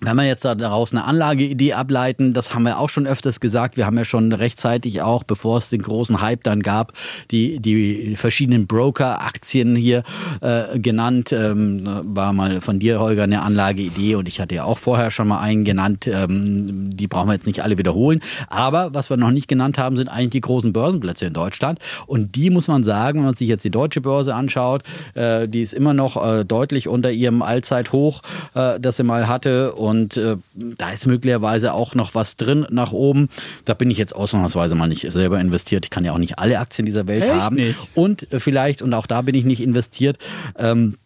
wenn 0.04 0.16
wir 0.16 0.24
jetzt 0.24 0.44
daraus 0.44 0.92
eine 0.92 1.04
Anlageidee 1.04 1.74
ableiten, 1.74 2.32
das 2.32 2.54
haben 2.54 2.64
wir 2.64 2.78
auch 2.78 2.88
schon 2.88 3.06
öfters 3.06 3.38
gesagt, 3.38 3.76
wir 3.76 3.86
haben 3.86 3.96
ja 3.96 4.04
schon 4.04 4.32
rechtzeitig 4.32 5.00
auch, 5.00 5.22
bevor 5.22 5.58
es 5.58 5.70
den 5.70 5.80
großen 5.80 6.20
Hype 6.20 6.42
dann 6.42 6.60
gab, 6.60 6.92
die, 7.30 7.60
die 7.60 8.16
verschiedenen 8.16 8.66
Broker-Aktien 8.66 9.76
hier 9.76 10.02
äh, 10.40 10.78
genannt. 10.80 11.32
Ähm, 11.32 11.88
war 12.02 12.32
mal 12.32 12.60
von 12.60 12.80
dir, 12.80 12.98
Holger, 12.98 13.22
eine 13.22 13.42
Anlageidee 13.42 14.16
und 14.16 14.26
ich 14.26 14.40
hatte 14.40 14.56
ja 14.56 14.64
auch 14.64 14.78
vorher 14.78 15.12
schon 15.12 15.28
mal 15.28 15.40
einen 15.40 15.64
genannt. 15.64 16.08
Ähm, 16.08 16.96
die 16.96 17.06
brauchen 17.06 17.28
wir 17.28 17.34
jetzt 17.34 17.46
nicht 17.46 17.62
alle 17.62 17.78
wiederholen. 17.78 18.20
Aber 18.48 18.94
was 18.94 19.08
wir 19.08 19.16
noch 19.16 19.30
nicht 19.30 19.46
genannt 19.46 19.78
haben, 19.78 19.96
sind 19.96 20.08
eigentlich 20.08 20.30
die 20.30 20.40
großen 20.40 20.72
Börsenplätze 20.72 21.26
in 21.26 21.32
Deutschland. 21.32 21.78
Und 22.06 22.34
die 22.34 22.50
muss 22.50 22.66
man 22.66 22.82
sagen, 22.82 23.20
wenn 23.20 23.26
man 23.26 23.34
sich 23.34 23.48
jetzt 23.48 23.64
die 23.64 23.70
deutsche 23.70 24.00
Börse 24.00 24.34
anschaut, 24.34 24.82
äh, 25.14 25.46
die 25.46 25.62
ist 25.62 25.74
immer 25.74 25.94
noch 25.94 26.16
äh, 26.16 26.44
deutlich 26.44 26.88
unter 26.88 27.12
ihrem 27.12 27.40
Allzeithoch, 27.42 28.22
äh, 28.54 28.80
das 28.80 28.96
sie 28.96 29.04
mal 29.04 29.28
hatte. 29.28 29.74
Und 29.74 29.91
und 29.92 30.16
äh, 30.16 30.36
da 30.54 30.90
ist 30.90 31.06
möglicherweise 31.06 31.74
auch 31.74 31.94
noch 31.94 32.14
was 32.14 32.36
drin 32.36 32.66
nach 32.70 32.92
oben. 32.92 33.28
Da 33.66 33.74
bin 33.74 33.90
ich 33.90 33.98
jetzt 33.98 34.16
ausnahmsweise 34.16 34.74
mal 34.74 34.88
nicht 34.88 35.12
selber 35.12 35.38
investiert. 35.38 35.84
Ich 35.84 35.90
kann 35.90 36.02
ja 36.02 36.14
auch 36.14 36.18
nicht 36.18 36.38
alle 36.38 36.58
Aktien 36.58 36.86
dieser 36.86 37.06
Welt 37.06 37.24
Echt 37.24 37.34
haben. 37.34 37.56
Nicht? 37.56 37.78
Und 37.94 38.32
äh, 38.32 38.40
vielleicht, 38.40 38.80
und 38.80 38.94
auch 38.94 39.06
da 39.06 39.20
bin 39.20 39.34
ich 39.34 39.44
nicht 39.44 39.60
investiert, 39.60 40.16
ähm, 40.58 40.96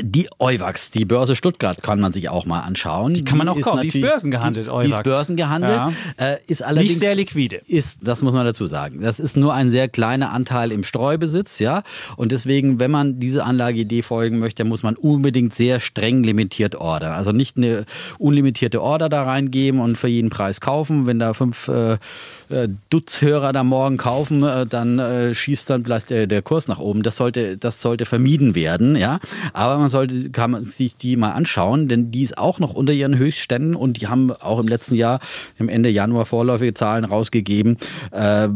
die 0.00 0.28
Euwax, 0.38 0.90
die 0.90 1.04
Börse 1.04 1.36
Stuttgart 1.36 1.82
kann 1.82 2.00
man 2.00 2.12
sich 2.12 2.28
auch 2.28 2.46
mal 2.46 2.60
anschauen. 2.60 3.14
Die 3.14 3.24
kann 3.24 3.38
man 3.38 3.48
auch 3.48 3.60
kaufen. 3.60 3.82
Die 3.82 3.88
ist 3.88 4.00
börsengehandelt, 4.00 4.68
Euwax. 4.68 4.84
Die 4.84 4.90
ist 4.92 5.02
börsengehandelt. 5.02 5.76
Ja. 5.76 5.92
Äh, 6.16 6.36
ist 6.46 6.62
allerdings 6.62 6.92
Nicht 6.92 7.00
sehr 7.00 7.14
liquide. 7.14 7.60
Ist, 7.66 8.06
das 8.06 8.22
muss 8.22 8.34
man 8.34 8.44
dazu 8.44 8.66
sagen. 8.66 9.00
Das 9.02 9.20
ist 9.20 9.36
nur 9.36 9.54
ein 9.54 9.70
sehr 9.70 9.88
kleiner 9.88 10.32
Anteil 10.32 10.72
im 10.72 10.84
Streubesitz, 10.84 11.58
ja. 11.58 11.82
Und 12.16 12.32
deswegen, 12.32 12.80
wenn 12.80 12.90
man 12.90 13.18
diese 13.18 13.44
Anlageidee 13.44 14.02
folgen 14.02 14.38
möchte, 14.38 14.64
muss 14.64 14.82
man 14.82 14.96
unbedingt 14.96 15.54
sehr 15.54 15.80
streng 15.80 16.22
limitiert 16.22 16.76
ordern. 16.76 17.12
Also 17.12 17.32
nicht 17.32 17.56
eine 17.56 17.84
unlimitierte 18.18 18.82
Order 18.82 19.08
da 19.08 19.24
reingeben 19.24 19.80
und 19.80 19.96
für 19.96 20.08
jeden 20.08 20.30
Preis 20.30 20.60
kaufen. 20.60 21.06
Wenn 21.06 21.18
da 21.18 21.34
fünf 21.34 21.68
äh, 21.68 21.94
äh 22.50 22.68
Dutzhörer 22.90 23.52
da 23.52 23.64
morgen 23.64 23.96
kaufen, 23.96 24.42
äh, 24.42 24.66
dann 24.66 24.98
äh, 24.98 25.34
schießt 25.34 25.68
dann 25.70 25.84
vielleicht 25.84 26.10
der, 26.10 26.26
der 26.26 26.42
Kurs 26.42 26.68
nach 26.68 26.78
oben. 26.78 27.02
Das 27.02 27.16
sollte, 27.16 27.56
das 27.56 27.80
sollte 27.80 28.06
vermieden 28.06 28.54
werden, 28.54 28.96
ja. 28.96 29.18
Aber 29.52 29.73
aber 29.74 29.82
man 29.82 29.90
sollte 29.90 30.30
kann 30.30 30.52
man 30.52 30.62
sich 30.62 30.96
die 30.96 31.16
mal 31.16 31.32
anschauen, 31.32 31.88
denn 31.88 32.10
die 32.12 32.22
ist 32.22 32.38
auch 32.38 32.60
noch 32.60 32.74
unter 32.74 32.92
ihren 32.92 33.18
Höchstständen 33.18 33.74
und 33.74 34.00
die 34.00 34.06
haben 34.06 34.30
auch 34.30 34.60
im 34.60 34.68
letzten 34.68 34.94
Jahr, 34.94 35.18
im 35.58 35.68
Ende 35.68 35.88
Januar 35.88 36.26
vorläufige 36.26 36.74
Zahlen 36.74 37.04
rausgegeben. 37.04 37.76
Äh, 38.12 38.48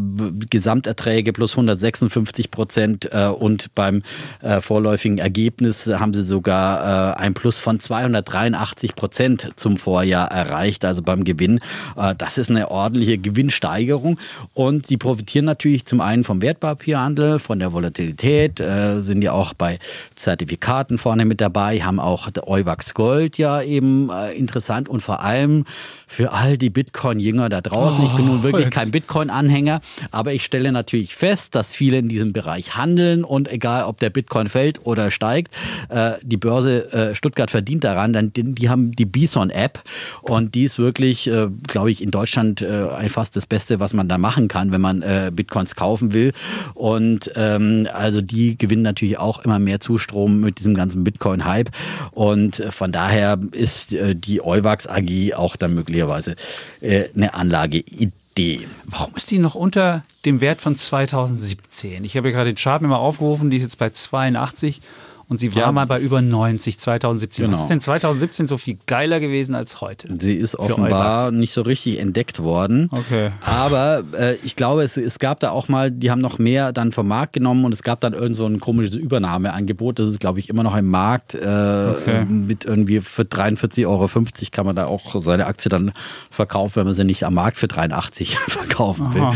Gesamterträge 0.48 1.32
plus 1.32 1.52
156 1.52 2.50
Prozent 2.50 3.08
äh, 3.12 3.26
und 3.26 3.74
beim 3.74 4.02
äh, 4.42 4.60
vorläufigen 4.60 5.18
Ergebnis 5.18 5.88
haben 5.88 6.14
sie 6.14 6.22
sogar 6.22 7.14
äh, 7.14 7.20
ein 7.20 7.34
Plus 7.34 7.58
von 7.58 7.80
283 7.80 8.94
Prozent 8.94 9.48
zum 9.56 9.76
Vorjahr 9.76 10.30
erreicht, 10.30 10.84
also 10.84 11.02
beim 11.02 11.24
Gewinn. 11.24 11.60
Äh, 11.96 12.14
das 12.16 12.38
ist 12.38 12.50
eine 12.50 12.70
ordentliche 12.70 13.18
Gewinnsteigerung 13.18 14.18
und 14.54 14.86
sie 14.86 14.96
profitieren 14.96 15.46
natürlich 15.46 15.84
zum 15.84 16.00
einen 16.00 16.22
vom 16.22 16.42
Wertpapierhandel, 16.42 17.40
von 17.40 17.58
der 17.58 17.72
Volatilität, 17.72 18.60
äh, 18.60 19.00
sind 19.00 19.22
ja 19.22 19.32
auch 19.32 19.54
bei 19.54 19.80
Zertifikaten 20.14 20.98
vorne 21.08 21.24
mit 21.24 21.40
dabei, 21.40 21.80
haben 21.80 22.00
auch 22.00 22.28
Euwax 22.46 22.92
Gold 22.92 23.38
ja 23.38 23.62
eben 23.62 24.10
äh, 24.10 24.32
interessant 24.34 24.90
und 24.90 25.00
vor 25.00 25.22
allem 25.22 25.64
für 26.06 26.32
all 26.32 26.58
die 26.58 26.68
Bitcoin-Jünger 26.68 27.48
da 27.48 27.62
draußen. 27.62 28.02
Oh, 28.02 28.06
ich 28.06 28.12
bin 28.12 28.26
nun 28.26 28.42
wirklich 28.42 28.66
jetzt. 28.66 28.74
kein 28.74 28.90
Bitcoin-Anhänger, 28.90 29.80
aber 30.10 30.34
ich 30.34 30.44
stelle 30.44 30.70
natürlich 30.70 31.14
fest, 31.14 31.54
dass 31.54 31.72
viele 31.72 31.96
in 31.96 32.10
diesem 32.10 32.34
Bereich 32.34 32.76
handeln 32.76 33.24
und 33.24 33.50
egal, 33.50 33.84
ob 33.84 34.00
der 34.00 34.10
Bitcoin 34.10 34.50
fällt 34.50 34.84
oder 34.84 35.10
steigt, 35.10 35.54
äh, 35.88 36.12
die 36.22 36.36
Börse 36.36 36.92
äh, 36.92 37.14
Stuttgart 37.14 37.50
verdient 37.50 37.84
daran, 37.84 38.12
denn 38.12 38.30
die, 38.34 38.42
die 38.42 38.68
haben 38.68 38.92
die 38.92 39.06
Bison-App 39.06 39.82
und 40.20 40.54
die 40.54 40.64
ist 40.64 40.78
wirklich, 40.78 41.26
äh, 41.26 41.48
glaube 41.66 41.90
ich, 41.90 42.02
in 42.02 42.10
Deutschland 42.10 42.60
äh, 42.60 43.08
fast 43.08 43.34
das 43.34 43.46
Beste, 43.46 43.80
was 43.80 43.94
man 43.94 44.08
da 44.08 44.18
machen 44.18 44.48
kann, 44.48 44.72
wenn 44.72 44.82
man 44.82 45.00
äh, 45.00 45.30
Bitcoins 45.34 45.74
kaufen 45.74 46.12
will. 46.12 46.34
Und 46.74 47.30
ähm, 47.34 47.88
also 47.94 48.20
die 48.20 48.58
gewinnen 48.58 48.82
natürlich 48.82 49.18
auch 49.18 49.42
immer 49.44 49.58
mehr 49.58 49.80
Zustrom 49.80 50.40
mit 50.40 50.58
diesem 50.58 50.74
ganzen 50.74 50.97
Bitcoin-Hype 51.04 51.70
und 52.12 52.60
äh, 52.60 52.70
von 52.70 52.92
daher 52.92 53.38
ist 53.52 53.92
äh, 53.92 54.14
die 54.14 54.44
Euwax 54.44 54.86
AG 54.86 55.34
auch 55.34 55.56
dann 55.56 55.74
möglich 55.74 55.88
möglicherweise 55.88 56.36
äh, 56.80 57.04
eine 57.14 57.34
Anlageidee. 57.34 58.66
Warum 58.84 59.16
ist 59.16 59.30
die 59.30 59.38
noch 59.38 59.54
unter 59.54 60.04
dem 60.24 60.40
Wert 60.40 60.60
von 60.60 60.76
2017? 60.76 62.04
Ich 62.04 62.16
habe 62.16 62.28
ja 62.28 62.34
gerade 62.34 62.52
den 62.52 62.56
Chart 62.56 62.80
mir 62.82 62.88
mal 62.88 62.96
aufgerufen, 62.96 63.50
die 63.50 63.56
ist 63.56 63.62
jetzt 63.64 63.78
bei 63.78 63.90
82 63.90 64.80
und 65.28 65.38
sie 65.38 65.54
war 65.54 65.62
ja. 65.62 65.72
mal 65.72 65.86
bei 65.86 66.00
über 66.00 66.22
90 66.22 66.78
2017. 66.78 67.44
Genau. 67.44 67.54
Was 67.54 67.62
ist 67.62 67.68
denn 67.68 67.80
2017 67.82 68.46
so 68.46 68.56
viel 68.56 68.78
geiler 68.86 69.20
gewesen 69.20 69.54
als 69.54 69.82
heute? 69.82 70.08
Sie 70.18 70.34
ist 70.34 70.58
offenbar 70.58 71.30
nicht 71.32 71.52
so 71.52 71.60
richtig 71.60 71.98
entdeckt 71.98 72.42
worden. 72.42 72.88
Okay. 72.90 73.32
Aber 73.44 74.04
äh, 74.18 74.36
ich 74.42 74.56
glaube, 74.56 74.82
es, 74.82 74.96
es 74.96 75.18
gab 75.18 75.40
da 75.40 75.50
auch 75.50 75.68
mal, 75.68 75.90
die 75.90 76.10
haben 76.10 76.22
noch 76.22 76.38
mehr 76.38 76.72
dann 76.72 76.92
vom 76.92 77.08
Markt 77.08 77.34
genommen 77.34 77.66
und 77.66 77.74
es 77.74 77.82
gab 77.82 78.00
dann 78.00 78.14
irgend 78.14 78.36
so 78.36 78.46
ein 78.46 78.58
komisches 78.58 78.94
Übernahmeangebot. 78.94 79.98
Das 79.98 80.08
ist, 80.08 80.18
glaube 80.18 80.38
ich, 80.38 80.48
immer 80.48 80.62
noch 80.62 80.74
im 80.74 80.88
Markt. 80.88 81.34
Äh, 81.34 81.38
okay. 81.38 82.24
Mit 82.26 82.64
irgendwie 82.64 83.00
für 83.00 83.22
43,50 83.22 83.86
Euro 83.86 84.08
kann 84.50 84.64
man 84.64 84.76
da 84.76 84.86
auch 84.86 85.20
seine 85.20 85.44
Aktie 85.44 85.68
dann 85.68 85.92
verkaufen, 86.30 86.76
wenn 86.76 86.84
man 86.86 86.94
sie 86.94 87.04
nicht 87.04 87.24
am 87.24 87.34
Markt 87.34 87.58
für 87.58 87.68
83 87.68 88.38
verkaufen 88.48 89.12
will. 89.12 89.28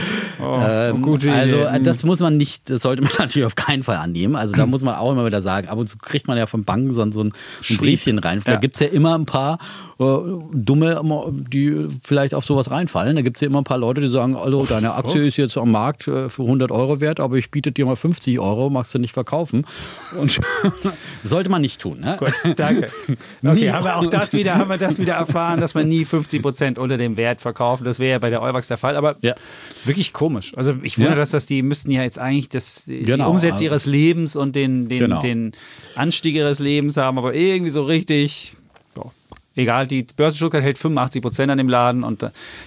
Oh, 0.43 0.59
ähm, 0.59 1.05
also 1.28 1.66
das 1.82 2.03
muss 2.03 2.20
man 2.20 2.38
nicht, 2.38 2.70
das 2.70 2.80
sollte 2.80 3.03
man 3.03 3.12
natürlich 3.18 3.47
auf 3.47 3.57
keinen 3.57 3.82
Fall 3.82 3.99
annehmen. 3.99 4.36
Also 4.36 4.57
da 4.57 4.64
muss 4.72 4.82
man 4.82 4.95
auch 4.95 5.12
immer 5.12 5.26
wieder 5.26 5.43
sagen, 5.43 5.68
aber 5.68 5.82
und 5.83 5.89
zu 5.89 5.99
kriegt 5.99 6.28
man 6.28 6.39
ja 6.39 6.47
von 6.47 6.64
Banken 6.64 6.93
so 6.93 7.03
ein, 7.03 7.12
so 7.12 7.22
ein 7.22 7.33
Briefchen 7.76 8.18
rein. 8.18 8.41
Da 8.45 8.53
ja. 8.53 8.59
gibt 8.59 8.74
es 8.74 8.80
ja 8.80 8.87
immer 8.87 9.16
ein 9.16 9.26
paar 9.26 9.59
Dumme, 10.53 11.03
die 11.53 11.87
vielleicht 12.03 12.35
auf 12.35 12.45
sowas 12.45 12.71
reinfallen. 12.71 13.17
Da 13.17 13.23
gibt 13.23 13.37
es 13.37 13.41
ja 13.41 13.49
immer 13.49 13.61
ein 13.61 13.65
paar 13.65 13.79
Leute, 13.79 14.01
die 14.01 14.09
sagen, 14.09 14.37
also 14.37 14.65
deine 14.65 14.95
Aktie 14.95 15.27
ist 15.27 15.37
jetzt 15.37 15.57
am 15.57 15.71
Markt 15.71 16.09
äh, 16.09 16.29
für 16.29 16.43
100 16.43 16.71
Euro 16.71 17.01
wert, 17.01 17.21
aber 17.21 17.37
ich 17.37 17.51
biete 17.51 17.73
dir 17.73 17.87
mal 17.87 17.97
50 17.97 18.39
Euro, 18.39 18.71
magst 18.71 18.95
du 18.95 18.99
nicht 18.99 19.13
verkaufen. 19.13 19.65
Und 20.19 20.41
sollte 21.23 21.51
man 21.51 21.63
nicht 21.63 21.81
tun. 21.81 22.01
Ne? 22.01 22.17
Gut, 22.19 22.33
danke. 22.57 22.91
Okay, 23.45 23.71
haben 23.71 23.85
wir 23.85 23.97
auch 23.97 24.07
das 24.07 24.33
wieder, 24.33 24.55
haben 24.55 24.71
wir 24.71 24.79
das 24.79 24.99
wieder 24.99 25.15
erfahren, 25.15 25.61
dass 25.61 25.75
man 25.75 25.89
nie 25.89 26.05
50 26.05 26.43
Prozent 26.43 26.79
unter 26.79 26.97
dem 26.97 27.17
Wert 27.17 27.41
verkauft. 27.41 27.85
Das 27.85 27.99
wäre 27.99 28.13
ja 28.13 28.19
bei 28.19 28.31
der 28.31 28.41
Euwax 28.41 28.69
der 28.69 28.79
Fall, 28.79 28.97
aber 28.97 29.17
ja. 29.21 29.35
wirklich 29.85 30.13
komisch. 30.13 30.53
Also 30.57 30.75
ich 30.83 30.97
wundere, 30.97 31.15
ja. 31.15 31.21
dass 31.21 31.31
das 31.31 31.47
die 31.47 31.63
müssten 31.63 31.91
ja 31.91 32.03
jetzt 32.03 32.19
eigentlich 32.19 32.49
das, 32.49 32.85
die 32.85 33.03
genau. 33.03 33.31
Umsätze 33.31 33.55
also 33.55 33.65
ihres 33.65 33.87
Lebens 33.87 34.37
und 34.37 34.57
den, 34.57 34.89
den, 34.89 34.99
genau. 35.01 35.21
den 35.21 35.53
Anstieg 35.97 36.35
ihres 36.35 36.61
Lebens 36.61 36.97
haben, 36.97 37.19
aber 37.19 37.35
irgendwie 37.35 37.71
so 37.71 37.85
richtig 37.85 38.55
egal, 39.57 39.87
die 39.87 40.07
Börse 40.17 40.37
Stuttgart 40.37 40.63
hält 40.63 40.79
85 40.79 41.23
Prozent 41.23 41.51
an 41.51 41.59
dem 41.59 41.69
Laden 41.69 42.05
und 42.05 42.23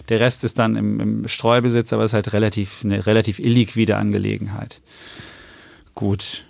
der 0.10 0.20
Rest 0.20 0.44
ist 0.44 0.60
dann 0.60 0.76
im, 0.76 1.00
im 1.00 1.28
Streubesitz, 1.28 1.94
aber 1.94 2.04
es 2.04 2.12
ist 2.12 2.16
halt 2.16 2.34
relativ, 2.34 2.82
eine 2.84 3.06
relativ 3.06 3.40
illiquide 3.40 3.98
Angelegenheit. 3.98 4.82
Gut. 5.94 6.44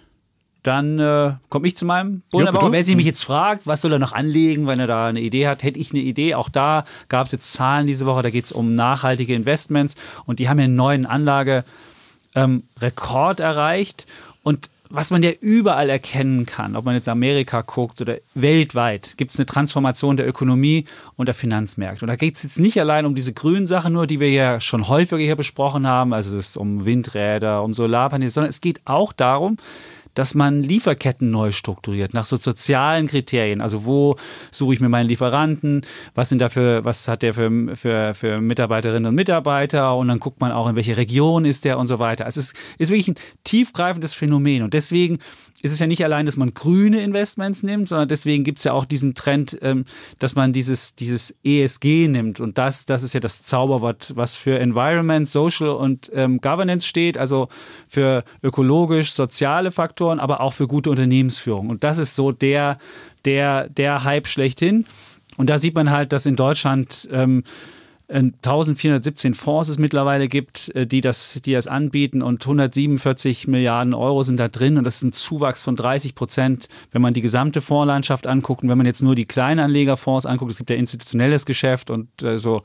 Dann 0.64 0.98
äh, 0.98 1.34
komme 1.50 1.68
ich 1.68 1.78
zu 1.78 1.86
meinem. 1.86 2.24
Ja, 2.34 2.52
Wenn 2.72 2.84
Sie 2.84 2.96
mich 2.96 3.06
jetzt 3.06 3.24
fragt, 3.24 3.68
was 3.68 3.82
soll 3.82 3.94
er 3.94 4.00
noch 4.00 4.14
anlegen, 4.14 4.66
wenn 4.66 4.80
er 4.80 4.88
da 4.88 5.06
eine 5.06 5.22
Idee 5.22 5.48
hat, 5.48 5.62
hätte 5.62 5.78
ich 5.78 5.92
eine 5.92 6.02
Idee. 6.02 6.34
Auch 6.34 6.50
da 6.50 6.86
gab 7.08 7.28
es 7.28 7.34
jetzt 7.34 7.54
Zahlen 7.54 7.86
diese 7.86 8.08
Woche, 8.08 8.24
da 8.24 8.32
geht 8.32 8.46
es 8.46 8.52
um 8.52 8.74
nachhaltige 8.74 9.36
Investments 9.36 9.96
und 10.26 10.40
die 10.40 10.50
haben 10.50 10.58
ja 10.58 10.66
einen 10.66 10.76
neuen 10.76 11.06
Anlagerekord 11.06 11.66
ähm, 12.36 13.46
erreicht. 13.46 14.08
Und 14.42 14.72
was 14.90 15.12
man 15.12 15.24
ja 15.24 15.32
überall 15.42 15.90
erkennen 15.90 16.46
kann, 16.46 16.76
ob 16.76 16.86
man 16.86 16.96
jetzt 16.96 17.10
Amerika 17.10 17.62
guckt 17.62 18.02
oder 18.02 18.18
weltweit, 18.34 19.16
gibt 19.18 19.32
es 19.32 19.38
eine 19.38 19.46
Transformation 19.46 20.18
der 20.18 20.28
Ökonomie 20.28 20.86
und 21.16 21.28
der 21.28 21.36
Finanzmärkte. 21.36 22.06
Und 22.06 22.10
da 22.10 22.16
geht 22.16 22.36
es 22.36 22.44
jetzt 22.44 22.60
nicht 22.60 22.80
allein 22.80 23.06
um 23.06 23.16
diese 23.16 23.34
grünen 23.34 23.68
Sachen 23.68 23.94
nur, 23.94 24.08
die 24.08 24.20
wir 24.20 24.30
ja 24.30 24.60
schon 24.60 24.88
häufiger 24.88 25.18
hier 25.18 25.36
besprochen 25.36 25.88
haben, 25.88 26.14
also 26.14 26.38
es 26.38 26.50
ist 26.50 26.58
um 26.58 26.86
Windräder, 26.86 27.64
um 27.64 27.74
Solarpaneele, 27.74 28.32
sondern 28.32 28.50
es 28.50 28.62
geht 28.62 28.82
auch 28.86 29.14
darum, 29.14 29.58
dass 30.16 30.34
man 30.34 30.64
Lieferketten 30.64 31.30
neu 31.30 31.52
strukturiert, 31.52 32.14
nach 32.14 32.26
so 32.26 32.38
sozialen 32.38 33.08
Kriterien. 33.08 33.62
Also 33.62 33.86
wo 33.86 34.16
suche 34.50 34.74
ich 34.74 34.80
mir 34.80 34.90
meinen 34.90 35.08
Lieferanten, 35.08 35.86
was 36.16 36.30
sind 36.30 36.40
dafür, 36.40 36.84
was 36.84 37.08
hat 37.08 37.22
der 37.22 37.34
für, 37.34 37.76
für, 37.76 38.16
für 38.16 38.42
Mitarbeiterinnen 38.42 39.08
und 39.08 39.16
Mitarbeiter 39.16 39.96
und 39.96 40.08
dann 40.08 40.20
guckt 40.20 40.42
man 40.42 40.52
auch, 40.52 40.68
in 40.68 40.76
welche 40.76 40.98
Region 40.98 41.46
ist 41.46 41.66
der 41.66 41.78
und 41.78 41.88
so 41.88 42.00
weiter. 42.00 42.26
Also 42.26 42.40
es 42.40 42.48
ist, 42.48 42.56
ist 42.80 42.90
wirklich 42.90 43.10
ein 43.10 43.16
tiefgreifendes 43.44 44.14
Phänomen 44.14 44.64
und 44.64 44.74
deswegen 44.74 45.20
ist 45.66 45.72
es 45.72 45.80
ja 45.80 45.88
nicht 45.88 46.04
allein, 46.04 46.28
dass 46.28 46.38
man 46.38 46.54
grüne 46.54 47.02
Investments 47.02 47.64
nimmt, 47.64 47.90
sondern 47.90 48.08
deswegen 48.08 48.44
gibt 48.44 48.60
es 48.60 48.66
ja 48.66 48.74
auch 48.74 48.86
diesen 48.86 49.16
Trend, 49.16 49.58
ähm, 49.64 49.86
dass 50.20 50.36
man 50.36 50.54
dieses, 50.54 50.94
dieses 50.96 51.40
ESG 51.44 52.08
nimmt. 52.08 52.40
Und 52.40 52.60
das, 52.60 52.86
das 52.86 53.02
ist 53.02 53.16
ja 53.16 53.20
das 53.20 53.42
Zauberwort, 53.42 54.14
was 54.16 54.36
für 54.36 54.60
Environment, 54.60 55.28
Social 55.28 55.70
und 55.70 56.12
ähm, 56.14 56.40
Governance 56.40 56.86
steht, 56.86 57.18
also 57.18 57.50
für 57.88 58.24
ökologisch, 58.44 59.14
soziale 59.14 59.72
Faktoren, 59.72 60.20
aber 60.20 60.40
auch 60.40 60.54
für 60.54 60.68
gute 60.68 60.92
Unternehmensführung. 60.92 61.70
Und 61.70 61.84
das 61.84 61.98
ist 61.98 62.16
so 62.16 62.32
der, 62.32 62.78
der, 63.26 63.68
der 63.70 64.04
Hype 64.04 64.28
schlechthin. 64.28 64.86
Und 65.36 65.50
da 65.50 65.58
sieht 65.58 65.74
man 65.74 65.90
halt, 65.90 66.14
dass 66.14 66.28
in 66.28 66.36
Deutschland 66.36 67.10
ähm, 67.12 67.44
1417 68.08 69.34
Fonds 69.34 69.70
es 69.70 69.80
mittlerweile 69.80 70.28
gibt, 70.28 70.74
äh, 70.76 70.86
die 70.86 71.02
das, 71.02 71.42
die 71.44 71.54
das 71.54 71.66
anbieten 71.66 72.22
und 72.22 72.44
147 72.44 73.48
Milliarden 73.48 73.96
Euro 73.96 74.22
sind 74.22 74.40
da 74.40 74.48
drin 74.48 74.78
und 74.78 74.84
das 74.84 74.98
ist 74.98 75.04
ein 75.04 75.12
Zuwachs 75.12 75.64
von 75.64 75.76
30 75.76 76.14
Prozent, 76.14 76.68
wenn 76.92 77.02
man 77.02 77.16
die 77.16 77.22
gesamte 77.22 77.62
Fondslandschaft 77.62 78.28
anguckt 78.28 78.62
und 78.62 78.70
wenn 78.70 78.78
man 78.78 78.86
jetzt 78.86 79.02
nur 79.02 79.16
die 79.16 79.26
Kleinanlegerfonds 79.26 80.28
anguckt, 80.28 80.52
es 80.52 80.58
gibt 80.58 80.70
ja 80.70 80.76
institutionelles 80.76 81.48
Geschäft 81.48 81.90
und 81.90 82.22
äh, 82.22 82.38
so 82.38 82.62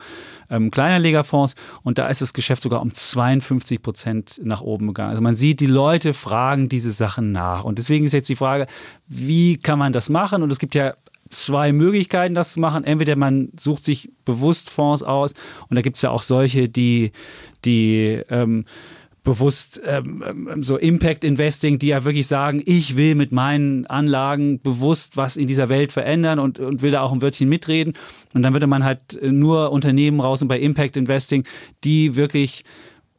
ähm, 0.50 0.70
Kleinanlegerfonds 0.70 1.54
und 1.82 1.96
da 1.96 2.08
ist 2.08 2.20
das 2.20 2.34
Geschäft 2.34 2.60
sogar 2.60 2.82
um 2.82 2.92
52 2.92 3.82
Prozent 3.82 4.40
nach 4.44 4.60
oben 4.60 4.88
gegangen. 4.88 5.10
Also 5.10 5.22
man 5.22 5.36
sieht, 5.36 5.60
die 5.60 5.66
Leute 5.66 6.12
fragen 6.12 6.68
diese 6.68 6.92
Sachen 6.92 7.32
nach 7.32 7.64
und 7.64 7.78
deswegen 7.78 8.04
ist 8.04 8.12
jetzt 8.12 8.28
die 8.28 8.36
Frage, 8.36 8.66
wie 9.06 9.56
kann 9.56 9.78
man 9.78 9.94
das 9.94 10.10
machen 10.10 10.42
und 10.42 10.52
es 10.52 10.58
gibt 10.58 10.74
ja 10.74 10.94
zwei 11.30 11.72
Möglichkeiten, 11.72 12.34
das 12.34 12.52
zu 12.52 12.60
machen. 12.60 12.84
Entweder 12.84 13.16
man 13.16 13.50
sucht 13.58 13.84
sich 13.84 14.10
bewusst 14.24 14.68
Fonds 14.68 15.02
aus 15.02 15.32
und 15.68 15.76
da 15.76 15.82
gibt 15.82 15.96
es 15.96 16.02
ja 16.02 16.10
auch 16.10 16.22
solche, 16.22 16.68
die, 16.68 17.12
die 17.64 18.20
ähm, 18.28 18.64
bewusst 19.22 19.80
ähm, 19.84 20.24
ähm, 20.26 20.62
so 20.62 20.76
Impact 20.76 21.24
Investing, 21.24 21.78
die 21.78 21.88
ja 21.88 22.04
wirklich 22.04 22.26
sagen, 22.26 22.62
ich 22.64 22.96
will 22.96 23.14
mit 23.14 23.32
meinen 23.32 23.86
Anlagen 23.86 24.60
bewusst 24.60 25.16
was 25.16 25.36
in 25.36 25.46
dieser 25.46 25.68
Welt 25.68 25.92
verändern 25.92 26.38
und, 26.38 26.58
und 26.58 26.82
will 26.82 26.90
da 26.90 27.02
auch 27.02 27.12
ein 27.12 27.22
Wörtchen 27.22 27.48
mitreden. 27.48 27.94
Und 28.34 28.42
dann 28.42 28.54
würde 28.54 28.66
man 28.66 28.84
halt 28.84 29.18
nur 29.22 29.72
Unternehmen 29.72 30.20
raus 30.20 30.42
und 30.42 30.48
bei 30.48 30.58
Impact 30.58 30.96
Investing, 30.96 31.44
die 31.84 32.16
wirklich 32.16 32.64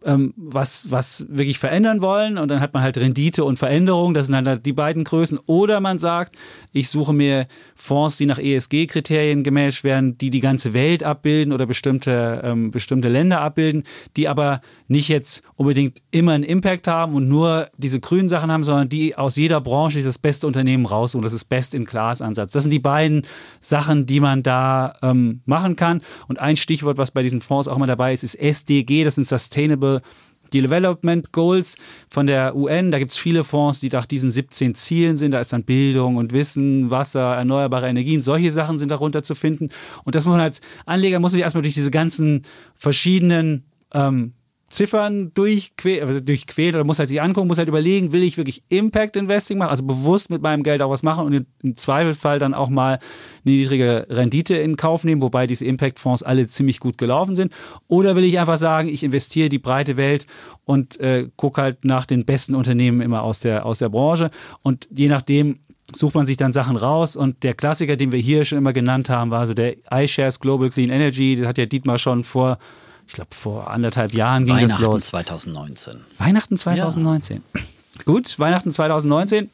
ähm, 0.04 0.34
was, 0.36 0.89
was 0.89 1.26
wirklich 1.30 1.60
verändern 1.60 2.02
wollen 2.02 2.38
und 2.38 2.49
dann 2.49 2.60
hat 2.60 2.74
man 2.74 2.82
halt 2.82 2.97
Rendite 2.97 3.43
und 3.43 3.60
Veränderung, 3.60 4.14
das 4.14 4.28
sind 4.28 4.47
halt 4.47 4.66
die 4.66 4.74
beiden 4.74 5.04
Größen. 5.04 5.39
Oder 5.45 5.80
man 5.80 5.99
sagt, 5.99 6.38
ich 6.72 6.89
suche 6.89 7.14
mir 7.14 7.47
Fonds, 7.76 8.18
die 8.18 8.26
nach 8.26 8.39
ESG-Kriterien 8.39 9.43
gematcht 9.43 9.84
werden, 9.84 10.18
die 10.18 10.30
die 10.30 10.39
ganze 10.39 10.74
Welt 10.74 11.04
abbilden 11.04 11.54
oder 11.54 11.66
bestimmte, 11.66 12.41
ähm, 12.43 12.72
bestimmte 12.72 13.10
Länder 13.10 13.41
abbilden, 13.41 13.84
die 14.18 14.28
aber 14.28 14.62
nicht 14.88 15.08
jetzt 15.08 15.43
unbedingt 15.56 16.02
immer 16.12 16.34
einen 16.34 16.43
Impact 16.43 16.88
haben 16.88 17.14
und 17.14 17.28
nur 17.28 17.70
diese 17.78 17.99
grünen 17.99 18.30
Sachen 18.30 18.52
haben, 18.52 18.64
sondern 18.64 18.89
die 18.89 19.16
aus 19.16 19.36
jeder 19.36 19.62
Branche 19.62 20.04
das 20.04 20.18
beste 20.18 20.47
Unternehmen 20.47 20.86
raussuchen. 20.86 21.24
Das 21.24 21.34
ist 21.34 21.45
Best-in-Class-Ansatz. 21.45 22.52
Das 22.52 22.64
sind 22.64 22.72
die 22.72 22.80
beiden 22.80 23.28
Sachen, 23.60 24.06
die 24.06 24.20
man 24.20 24.41
da 24.41 24.95
ähm, 25.02 25.41
machen 25.45 25.76
kann. 25.76 26.02
Und 26.28 26.39
ein 26.39 26.56
Stichwort, 26.56 26.97
was 26.97 27.12
bei 27.12 27.22
diesen 27.22 27.41
Fonds 27.41 27.68
auch 27.68 27.76
immer 27.76 27.88
dabei 27.88 28.14
ist, 28.14 28.24
ist 28.24 28.36
SDG, 28.36 29.04
das 29.04 29.16
sind 29.16 29.28
Sustainable 29.28 29.90
Development 30.53 31.31
Goals 31.31 31.77
von 32.09 32.27
der 32.27 32.55
UN. 32.55 32.91
Da 32.91 32.99
gibt 32.99 33.11
es 33.11 33.17
viele 33.17 33.43
Fonds, 33.43 33.79
die 33.79 33.89
nach 33.89 34.05
diesen 34.05 34.29
17 34.29 34.75
Zielen 34.75 35.17
sind. 35.17 35.31
Da 35.31 35.39
ist 35.39 35.53
dann 35.53 35.63
Bildung 35.63 36.17
und 36.17 36.33
Wissen, 36.33 36.91
Wasser, 36.91 37.35
erneuerbare 37.35 37.87
Energien. 37.87 38.21
Solche 38.21 38.51
Sachen 38.51 38.77
sind 38.77 38.91
darunter 38.91 39.23
zu 39.23 39.35
finden. 39.35 39.69
Und 40.03 40.15
das 40.15 40.25
muss 40.25 40.33
man 40.33 40.41
als 40.41 40.61
Anleger, 40.85 41.19
muss 41.19 41.31
man 41.31 41.41
erstmal 41.41 41.61
durch 41.63 41.75
diese 41.75 41.91
ganzen 41.91 42.43
verschiedenen 42.75 43.63
ähm, 43.93 44.33
Ziffern 44.72 45.34
durchquälen, 45.34 46.07
also 46.07 46.19
durchquälen 46.19 46.76
oder 46.76 46.84
muss 46.84 46.97
halt 46.97 47.09
sich 47.09 47.22
angucken, 47.22 47.47
muss 47.47 47.57
halt 47.57 47.67
überlegen, 47.67 48.11
will 48.11 48.24
ich 48.24 48.38
wirklich 48.38 48.63
Impact 48.69 49.15
Investing 49.15 49.57
machen, 49.57 49.69
also 49.69 49.84
bewusst 49.84 50.30
mit 50.30 50.41
meinem 50.41 50.63
Geld 50.63 50.82
auch 50.82 50.89
was 50.89 51.03
machen 51.03 51.26
und 51.26 51.45
im 51.61 51.76
Zweifelsfall 51.76 52.39
dann 52.39 52.53
auch 52.53 52.69
mal 52.69 52.93
eine 52.93 53.55
niedrige 53.55 54.07
Rendite 54.09 54.55
in 54.55 54.78
Kauf 54.78 55.03
nehmen, 55.03 55.22
wobei 55.22 55.45
diese 55.45 55.65
Impact 55.65 55.99
Fonds 55.99 56.24
alle 56.24 56.47
ziemlich 56.47 56.80
gut 56.80 56.97
gelaufen 56.97 57.36
sind. 57.36 57.53
Oder 57.88 58.15
will 58.15 58.24
ich 58.24 58.39
einfach 58.39 58.57
sagen, 58.57 58.88
ich 58.88 59.03
investiere 59.03 59.49
die 59.49 59.59
breite 59.59 59.97
Welt 59.97 60.26
und 60.63 60.99
äh, 60.99 61.28
gucke 61.36 61.61
halt 61.61 61.86
nach 61.86 62.05
den 62.05 62.26
besten 62.26 62.55
Unternehmen 62.55 63.01
immer 63.01 63.24
aus 63.24 63.41
der, 63.41 63.65
aus 63.65 63.80
der 63.80 63.89
Branche 63.89 64.32
und 64.63 64.88
je 64.91 65.07
nachdem, 65.07 65.59
sucht 65.93 66.15
man 66.15 66.26
sich 66.26 66.38
dann 66.38 66.53
Sachen 66.53 66.78
raus 66.78 67.17
und 67.17 67.43
der 67.43 67.53
Klassiker, 67.53 67.97
den 67.97 68.13
wir 68.13 68.19
hier 68.19 68.45
schon 68.45 68.57
immer 68.57 68.72
genannt 68.72 69.09
haben, 69.09 69.30
war 69.30 69.45
so 69.45 69.53
der 69.53 69.76
iShares 69.91 70.39
Global 70.39 70.69
Clean 70.69 70.89
Energy, 70.89 71.36
das 71.36 71.47
hat 71.47 71.57
ja 71.57 71.65
Dietmar 71.65 71.97
schon 71.97 72.24
vor 72.24 72.59
ich 73.12 73.16
glaube, 73.16 73.36
vor 73.36 73.70
anderthalb 73.70 74.14
Jahren 74.14 74.45
ging 74.45 74.57
das 74.62 74.80
los. 74.80 75.12
Weihnachten 75.12 75.49
2019. 75.51 75.99
Weihnachten 76.18 76.57
2019. 76.57 77.43
Ja. 77.53 77.62
Gut, 78.05 78.39
Weihnachten 78.39 78.72
2019. 78.72 79.49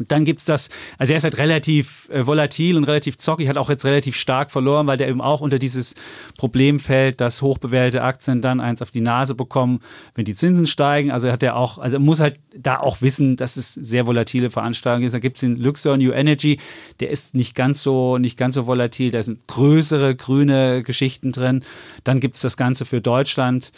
Und 0.00 0.10
dann 0.10 0.24
gibt 0.24 0.40
es 0.40 0.46
das, 0.46 0.70
also 0.96 1.12
er 1.12 1.18
ist 1.18 1.24
halt 1.24 1.36
relativ 1.36 2.08
äh, 2.10 2.26
volatil 2.26 2.78
und 2.78 2.84
relativ 2.84 3.18
zockig, 3.18 3.48
hat 3.48 3.58
auch 3.58 3.68
jetzt 3.68 3.84
relativ 3.84 4.16
stark 4.16 4.50
verloren, 4.50 4.86
weil 4.86 4.96
der 4.96 5.08
eben 5.08 5.20
auch 5.20 5.42
unter 5.42 5.58
dieses 5.58 5.94
Problem 6.38 6.78
fällt, 6.78 7.20
dass 7.20 7.42
hochbewertete 7.42 8.02
Aktien 8.02 8.40
dann 8.40 8.60
eins 8.60 8.80
auf 8.80 8.90
die 8.90 9.02
Nase 9.02 9.34
bekommen, 9.34 9.80
wenn 10.14 10.24
die 10.24 10.34
Zinsen 10.34 10.66
steigen. 10.66 11.10
Also 11.10 11.30
hat 11.30 11.42
er 11.42 11.54
auch, 11.54 11.78
also 11.78 11.96
er 11.96 12.00
muss 12.00 12.18
halt 12.18 12.36
da 12.56 12.78
auch 12.78 13.02
wissen, 13.02 13.36
dass 13.36 13.58
es 13.58 13.74
sehr 13.74 14.06
volatile 14.06 14.48
Veranstaltungen 14.48 15.04
ist. 15.04 15.12
Da 15.12 15.18
gibt 15.18 15.36
es 15.36 15.40
den 15.40 15.56
Luxor 15.56 15.98
New 15.98 16.12
Energy, 16.12 16.58
der 17.00 17.10
ist 17.10 17.34
nicht 17.34 17.54
ganz 17.54 17.82
so, 17.82 18.16
nicht 18.16 18.38
ganz 18.38 18.54
so 18.54 18.66
volatil, 18.66 19.10
da 19.10 19.22
sind 19.22 19.46
größere 19.48 20.14
grüne 20.16 20.82
Geschichten 20.82 21.30
drin. 21.30 21.62
Dann 22.04 22.20
gibt 22.20 22.36
es 22.36 22.40
das 22.40 22.56
Ganze 22.56 22.86
für 22.86 23.02
Deutschland 23.02 23.70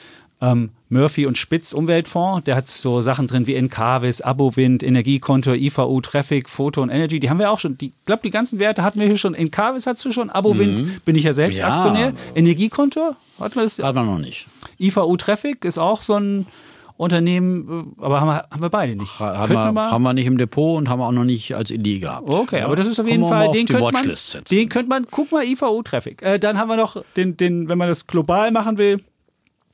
ähm, 0.42 0.70
Murphy 0.90 1.24
und 1.24 1.38
Spitz 1.38 1.72
Umweltfonds. 1.72 2.44
Der 2.44 2.56
hat 2.56 2.68
so 2.68 3.00
Sachen 3.00 3.28
drin 3.28 3.46
wie 3.46 3.54
Encarvis, 3.54 4.20
Abowind, 4.20 4.82
Energiekonto, 4.82 5.54
IVU, 5.54 6.00
Traffic, 6.02 6.50
Foto 6.50 6.82
und 6.82 6.90
Energy. 6.90 7.20
Die 7.20 7.30
haben 7.30 7.38
wir 7.38 7.50
auch 7.50 7.58
schon. 7.58 7.78
Ich 7.80 7.92
glaube, 8.04 8.22
die 8.24 8.30
ganzen 8.30 8.58
Werte 8.58 8.82
hatten 8.82 9.00
wir 9.00 9.06
hier 9.06 9.16
schon. 9.16 9.34
Encarvis 9.34 9.86
hast 9.86 10.04
du 10.04 10.12
schon. 10.12 10.28
Abowind 10.28 10.80
mhm. 10.80 10.96
bin 11.04 11.16
ich 11.16 11.24
ja 11.24 11.32
selbst 11.32 11.58
ja. 11.58 11.74
Aktionär. 11.74 12.12
Energiekonto 12.34 13.16
hatten 13.40 13.54
wir 13.54 13.62
das? 13.62 13.78
Hat 13.78 13.94
man 13.94 14.06
noch 14.06 14.18
nicht. 14.18 14.48
IVU 14.78 15.16
Traffic 15.16 15.64
ist 15.64 15.78
auch 15.78 16.02
so 16.02 16.16
ein 16.16 16.46
Unternehmen, 16.96 17.94
äh, 17.98 18.04
aber 18.04 18.20
haben 18.20 18.28
wir, 18.28 18.46
haben 18.50 18.62
wir 18.62 18.68
beide 18.68 18.96
nicht. 18.96 19.18
Haben 19.18 19.50
wir, 19.50 19.72
wir 19.72 19.90
haben 19.90 20.02
wir 20.02 20.12
nicht 20.12 20.26
im 20.26 20.38
Depot 20.38 20.76
und 20.76 20.88
haben 20.88 20.98
wir 21.00 21.06
auch 21.06 21.12
noch 21.12 21.24
nicht 21.24 21.54
als 21.54 21.70
Idee 21.70 22.00
gehabt. 22.00 22.28
Okay, 22.28 22.58
ja. 22.58 22.66
aber 22.66 22.76
das 22.76 22.86
ist 22.86 23.00
auf 23.00 23.08
jeden 23.08 23.26
Fall, 23.26 23.50
den 23.52 23.66
könnte, 23.66 23.92
man, 23.92 24.14
den 24.50 24.68
könnte 24.68 24.88
man, 24.88 25.06
guck 25.10 25.32
mal, 25.32 25.44
IVU 25.44 25.82
Traffic. 25.82 26.22
Äh, 26.22 26.38
dann 26.38 26.58
haben 26.58 26.68
wir 26.68 26.76
noch 26.76 27.02
den, 27.16 27.36
den, 27.36 27.68
wenn 27.68 27.78
man 27.78 27.88
das 27.88 28.06
global 28.06 28.50
machen 28.50 28.78
will, 28.78 29.02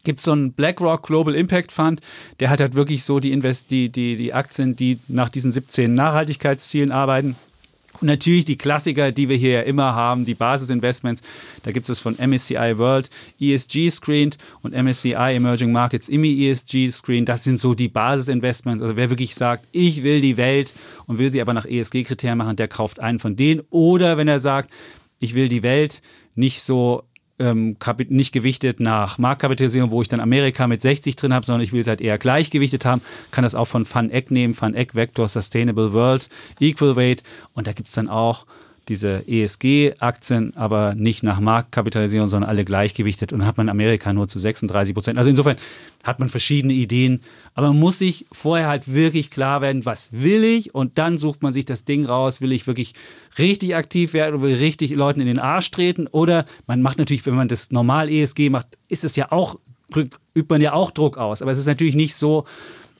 gibt 0.09 0.20
es 0.20 0.24
so 0.24 0.32
einen 0.32 0.52
BlackRock 0.54 1.06
Global 1.06 1.34
Impact 1.34 1.70
Fund, 1.70 2.00
der 2.40 2.48
hat 2.48 2.61
halt 2.61 2.74
wirklich 2.74 3.04
so 3.04 3.20
die, 3.20 3.30
Invest 3.30 3.70
die, 3.70 3.90
die, 3.90 4.16
die 4.16 4.32
Aktien, 4.32 4.74
die 4.74 4.98
nach 5.06 5.28
diesen 5.28 5.52
17 5.52 5.92
Nachhaltigkeitszielen 5.92 6.92
arbeiten. 6.92 7.36
Und 8.00 8.06
natürlich 8.06 8.46
die 8.46 8.56
Klassiker, 8.56 9.12
die 9.12 9.28
wir 9.28 9.36
hier 9.36 9.50
ja 9.50 9.61
immer 9.61 9.94
haben, 9.94 10.24
die 10.24 10.32
Basisinvestments. 10.32 11.20
Da 11.62 11.72
gibt 11.72 11.90
es 11.90 12.00
von 12.00 12.14
MSCI 12.14 12.78
World 12.78 13.11
ESG 13.38 13.90
Screened 13.90 14.38
und 14.62 14.72
MSCI 14.72 15.12
Emerging 15.12 15.72
Markets 15.72 16.09
IMI 16.09 16.48
ESG 16.48 16.90
Screened. 16.90 17.28
Das 17.28 17.44
sind 17.44 17.61
so 17.61 17.74
die 17.74 17.88
Basisinvestments. 17.88 18.82
Also 18.82 18.96
wer 18.96 19.11
wirklich 19.11 19.34
sagt, 19.34 19.66
ich 19.72 20.04
will 20.04 20.22
die 20.22 20.38
Welt 20.38 20.72
und 21.04 21.18
will 21.18 21.30
sie 21.30 21.42
aber 21.42 21.52
nach 21.52 21.66
ESG-Kriterien 21.66 22.38
machen, 22.38 22.56
der 22.56 22.68
kauft 22.68 22.98
einen 22.98 23.18
von 23.18 23.36
denen. 23.36 23.61
Oder 23.68 24.16
wenn 24.16 24.28
er 24.28 24.40
sagt, 24.40 24.72
ich 25.20 25.34
will 25.34 25.50
die 25.50 25.62
Welt 25.62 26.00
nicht 26.34 26.62
so 26.62 27.02
ähm, 27.39 27.76
nicht 28.09 28.32
gewichtet 28.32 28.80
nach 28.80 29.18
Marktkapitalisierung, 29.18 29.91
wo 29.91 30.03
ich 30.03 30.09
dann 30.09 30.20
Amerika 30.20 30.66
mit 30.66 30.80
60 30.80 31.16
drin 31.16 31.32
habe, 31.32 31.47
sondern 31.47 31.62
ich 31.62 31.72
will 31.72 31.80
es 31.80 31.86
halt 31.86 32.01
eher 32.01 32.18
gleichgewichtet 32.18 32.84
haben, 32.84 33.03
kann 33.30 33.45
das 33.45 33.55
auch 33.55 33.66
von 33.66 33.84
Fun 33.84 34.11
Eck 34.11 34.30
nehmen, 34.30 34.55
Fun 34.55 34.74
Eck 34.74 34.95
Vector 34.95 35.28
Sustainable 35.28 35.93
World 35.93 36.28
Equal 36.61 36.97
Weight. 36.97 37.22
Und 37.55 37.66
da 37.66 37.72
gibt 37.72 37.89
es 37.89 37.95
dann 37.95 38.09
auch 38.09 38.47
diese 38.89 39.28
ESG-Aktien, 39.28 40.57
aber 40.57 40.95
nicht 40.95 41.22
nach 41.22 41.41
Marktkapitalisierung, 41.41 42.26
sondern 42.26 42.49
alle 42.49 42.64
gleichgewichtet 42.64 43.32
und 43.32 43.45
hat 43.45 43.57
man 43.57 43.68
Amerika 43.68 44.12
nur 44.12 44.28
zu 44.28 44.39
36 44.39 44.95
Prozent. 44.95 45.18
Also 45.18 45.30
insofern 45.30 45.57
hat 46.05 46.18
man 46.18 46.28
verschiedene 46.28 46.72
Ideen, 46.72 47.20
aber 47.55 47.68
man 47.68 47.78
muss 47.78 47.99
sich 47.99 48.26
vorher 48.32 48.68
halt 48.68 48.93
wirklich 48.93 49.30
klar 49.30 49.61
werden, 49.61 49.84
was 49.84 50.09
will 50.12 50.45
ich? 50.45 50.74
Und 50.74 50.99
dann 50.99 51.18
sucht 51.18 51.43
man 51.43 51.53
sich 51.53 51.64
das 51.64 51.84
Ding 51.84 52.05
raus, 52.05 52.41
will 52.41 52.53
ich 52.53 52.66
wirklich 52.66 52.95
richtig 53.39 53.76
aktiv 53.76 54.14
werden 54.14 54.36
und 54.36 54.43
will 54.43 54.57
richtig 54.57 54.95
Leuten 54.95 55.20
in 55.20 55.26
den 55.26 55.39
Arsch 55.39 55.70
treten? 55.70 56.07
Oder 56.07 56.47
man 56.66 56.82
macht 56.82 56.99
natürlich, 56.99 57.26
wenn 57.26 57.34
man 57.34 57.49
das 57.49 57.70
normal 57.70 58.09
ESG 58.09 58.51
macht, 58.51 58.78
ist 58.89 59.05
es 59.05 59.16
ja 59.16 59.30
auch, 59.30 59.59
übt 59.95 60.47
man 60.49 60.61
ja 60.61 60.72
auch 60.72 60.91
Druck 60.91 61.18
aus, 61.18 61.43
aber 61.43 61.51
es 61.51 61.59
ist 61.59 61.66
natürlich 61.66 61.95
nicht 61.95 62.14
so, 62.14 62.45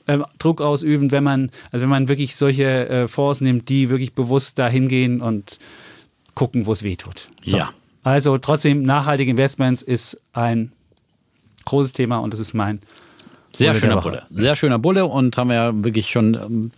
ähm, 0.09 0.25
Druck 0.39 0.59
ausüben, 0.59 1.11
wenn 1.11 1.23
man, 1.23 1.51
also 1.71 1.83
wenn 1.83 1.89
man 1.89 2.07
wirklich 2.07 2.35
solche 2.35 2.89
äh, 2.89 3.07
Fonds 3.07 3.41
nimmt, 3.41 3.69
die 3.69 3.89
wirklich 3.89 4.13
bewusst 4.13 4.57
dahin 4.57 4.87
gehen 4.87 5.21
und 5.21 5.59
gucken, 6.33 6.65
wo 6.65 6.71
es 6.71 6.83
weh 6.83 6.95
tut. 6.95 7.29
So. 7.45 7.57
Ja. 7.57 7.73
Also 8.03 8.37
trotzdem, 8.39 8.81
nachhaltige 8.81 9.29
Investments 9.29 9.81
ist 9.81 10.21
ein 10.33 10.71
großes 11.65 11.93
Thema 11.93 12.17
und 12.17 12.33
das 12.33 12.39
ist 12.39 12.53
mein 12.53 12.81
sehr 13.53 13.75
schöner 13.75 13.97
Bulle. 13.97 14.23
Sehr 14.29 14.55
schöner 14.55 14.79
Bulle 14.79 15.05
und 15.05 15.37
haben 15.37 15.49
wir 15.49 15.55
ja 15.55 15.83
wirklich 15.83 16.09
schon 16.09 16.35
ähm, 16.35 16.69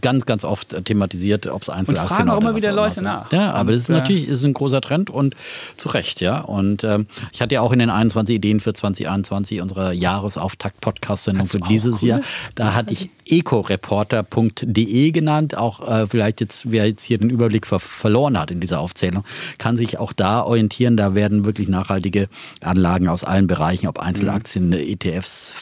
ganz, 0.00 0.26
ganz 0.26 0.44
oft 0.44 0.84
thematisiert, 0.84 1.46
ob 1.46 1.62
es 1.62 1.68
Einzelaktien 1.68 2.02
und 2.02 2.16
fragen 2.16 2.30
auch 2.30 2.40
immer 2.40 2.56
wieder 2.56 2.72
Leute 2.72 3.02
nach. 3.02 3.32
Ja, 3.32 3.52
aber 3.52 3.60
und, 3.60 3.70
das 3.70 3.80
ist 3.80 3.88
natürlich 3.88 4.28
ist 4.28 4.44
ein 4.44 4.54
großer 4.54 4.80
Trend 4.80 5.10
und 5.10 5.34
zu 5.76 5.88
Recht, 5.88 6.20
ja. 6.20 6.40
Und 6.40 6.84
ähm, 6.84 7.06
ich 7.32 7.42
hatte 7.42 7.54
ja 7.54 7.60
auch 7.60 7.72
in 7.72 7.78
den 7.78 7.90
21 7.90 8.36
Ideen 8.36 8.60
für 8.60 8.72
2021 8.72 9.60
unsere 9.60 9.92
Jahresauftakt-Podcast-Sendung 9.92 11.46
für 11.46 11.60
dieses 11.60 12.02
cool. 12.02 12.08
Jahr. 12.08 12.20
Da 12.54 12.74
hatte 12.74 12.92
ich 12.92 13.10
ecoreporter.de 13.26 15.10
genannt. 15.10 15.56
Auch 15.56 15.86
äh, 15.88 16.06
vielleicht 16.06 16.40
jetzt, 16.40 16.70
wer 16.70 16.86
jetzt 16.86 17.02
hier 17.02 17.18
den 17.18 17.30
Überblick 17.30 17.66
ver 17.66 17.80
verloren 17.80 18.38
hat 18.38 18.50
in 18.50 18.60
dieser 18.60 18.80
Aufzählung, 18.80 19.24
kann 19.58 19.76
sich 19.76 19.98
auch 19.98 20.12
da 20.12 20.42
orientieren. 20.42 20.96
Da 20.96 21.14
werden 21.14 21.44
wirklich 21.44 21.68
nachhaltige 21.68 22.28
Anlagen 22.60 23.08
aus 23.08 23.24
allen 23.24 23.46
Bereichen, 23.46 23.86
ob 23.88 23.98
Einzelaktien, 23.98 24.68
mhm. 24.68 24.74
ETFs, 24.74 25.54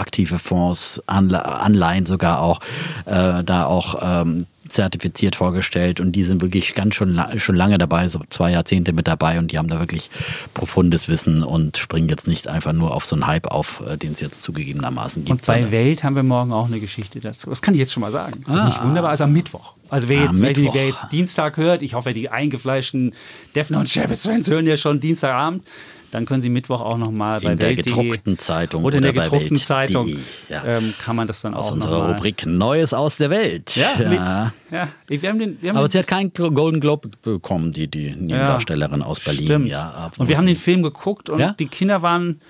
aktive 0.00 0.38
Fonds, 0.38 1.02
Anle 1.06 1.44
Anleihen 1.44 2.06
sogar 2.06 2.42
auch, 2.42 2.60
äh, 3.06 3.44
da 3.44 3.66
auch 3.66 3.96
ähm, 4.02 4.46
zertifiziert 4.70 5.36
vorgestellt 5.36 6.00
und 6.00 6.12
die 6.12 6.22
sind 6.22 6.40
wirklich 6.42 6.74
ganz 6.74 6.94
schon, 6.94 7.20
schon 7.36 7.56
lange 7.56 7.76
dabei, 7.76 8.08
so 8.08 8.20
zwei 8.30 8.52
Jahrzehnte 8.52 8.92
mit 8.92 9.06
dabei 9.06 9.38
und 9.38 9.52
die 9.52 9.58
haben 9.58 9.68
da 9.68 9.78
wirklich 9.78 10.10
profundes 10.54 11.08
Wissen 11.08 11.42
und 11.42 11.76
springen 11.76 12.08
jetzt 12.08 12.26
nicht 12.26 12.48
einfach 12.48 12.72
nur 12.72 12.94
auf 12.94 13.04
so 13.04 13.16
einen 13.16 13.26
Hype 13.26 13.48
auf, 13.48 13.82
äh, 13.86 13.96
den 13.96 14.12
es 14.12 14.20
jetzt 14.20 14.42
zugegebenermaßen 14.42 15.24
gibt. 15.24 15.40
Und 15.40 15.46
bei 15.46 15.70
Welt 15.70 16.04
haben 16.04 16.16
wir 16.16 16.22
morgen 16.22 16.52
auch 16.52 16.66
eine 16.66 16.80
Geschichte 16.80 17.20
dazu. 17.20 17.50
Das 17.50 17.62
kann 17.62 17.74
ich 17.74 17.80
jetzt 17.80 17.92
schon 17.92 18.00
mal 18.00 18.12
sagen. 18.12 18.42
Das 18.46 18.56
ah. 18.56 18.58
ist 18.58 18.64
nicht 18.66 18.84
wunderbar, 18.84 19.10
also 19.10 19.24
am 19.24 19.32
Mittwoch. 19.32 19.74
Also 19.88 20.08
wer 20.08 20.22
jetzt, 20.22 20.40
wer, 20.40 20.56
wer 20.56 20.86
jetzt 20.86 21.10
Dienstag 21.10 21.56
hört, 21.56 21.82
ich 21.82 21.94
hoffe, 21.94 22.12
die 22.14 22.28
eingefleischten 22.28 23.12
Defner 23.56 23.80
und 23.80 23.88
Shabbat-Fans 23.88 24.48
hören 24.48 24.66
ja 24.66 24.76
schon 24.76 25.00
Dienstagabend 25.00 25.64
dann 26.10 26.26
können 26.26 26.40
Sie 26.40 26.48
Mittwoch 26.48 26.80
auch 26.80 26.98
nochmal 26.98 27.40
bei 27.40 27.52
in 27.52 27.58
der 27.58 27.74
gedruckten 27.74 28.38
Zeitung 28.38 28.84
oder 28.84 28.96
in 28.96 29.02
der 29.02 29.12
gedruckten 29.12 29.56
Zeitung 29.56 30.16
ja. 30.48 30.64
ähm, 30.64 30.94
kann 31.00 31.16
man 31.16 31.28
das 31.28 31.40
dann 31.42 31.54
aus 31.54 31.68
auch 31.68 31.72
unserer 31.72 32.12
Rubrik 32.12 32.46
Neues 32.46 32.92
aus 32.92 33.18
der 33.18 33.30
Welt. 33.30 33.76
Ja, 33.76 34.02
ja. 34.02 34.52
Ja. 34.70 34.88
Wir 35.08 35.28
haben 35.28 35.38
den, 35.38 35.60
wir 35.60 35.70
haben 35.70 35.76
aber 35.76 35.88
sie 35.88 35.98
hat 35.98 36.06
keinen 36.06 36.32
Golden 36.32 36.80
Globe 36.80 37.10
bekommen, 37.22 37.72
die 37.72 37.88
die 37.88 38.10
Nebendarstellerin 38.10 39.02
aus 39.02 39.20
Berlin. 39.20 39.44
Stimmt. 39.44 39.68
Ja, 39.68 40.10
und 40.16 40.28
wir 40.28 40.36
haben 40.36 40.46
den 40.46 40.56
Film 40.56 40.82
geguckt 40.82 41.28
und 41.28 41.54
die 41.58 41.66
Kinder 41.66 42.02
waren 42.02 42.40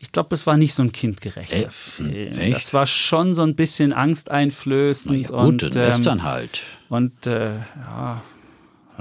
ich 0.00 0.12
glaube, 0.12 0.34
es 0.34 0.46
war 0.46 0.56
nicht 0.56 0.74
so 0.74 0.82
ein 0.82 0.92
kindgerechter 0.92 1.56
Echt? 1.56 1.72
Film. 1.72 2.38
Echt? 2.38 2.56
Das 2.56 2.72
war 2.72 2.86
schon 2.86 3.34
so 3.34 3.42
ein 3.42 3.56
bisschen 3.56 3.92
angsteinflößend. 3.92 5.22
Ja, 5.22 5.28
gut, 5.28 5.64
und, 5.64 5.64
ähm, 5.64 5.82
Western 5.82 6.22
halt. 6.22 6.60
Und 6.88 7.26
äh, 7.26 7.56
ja, 7.56 8.22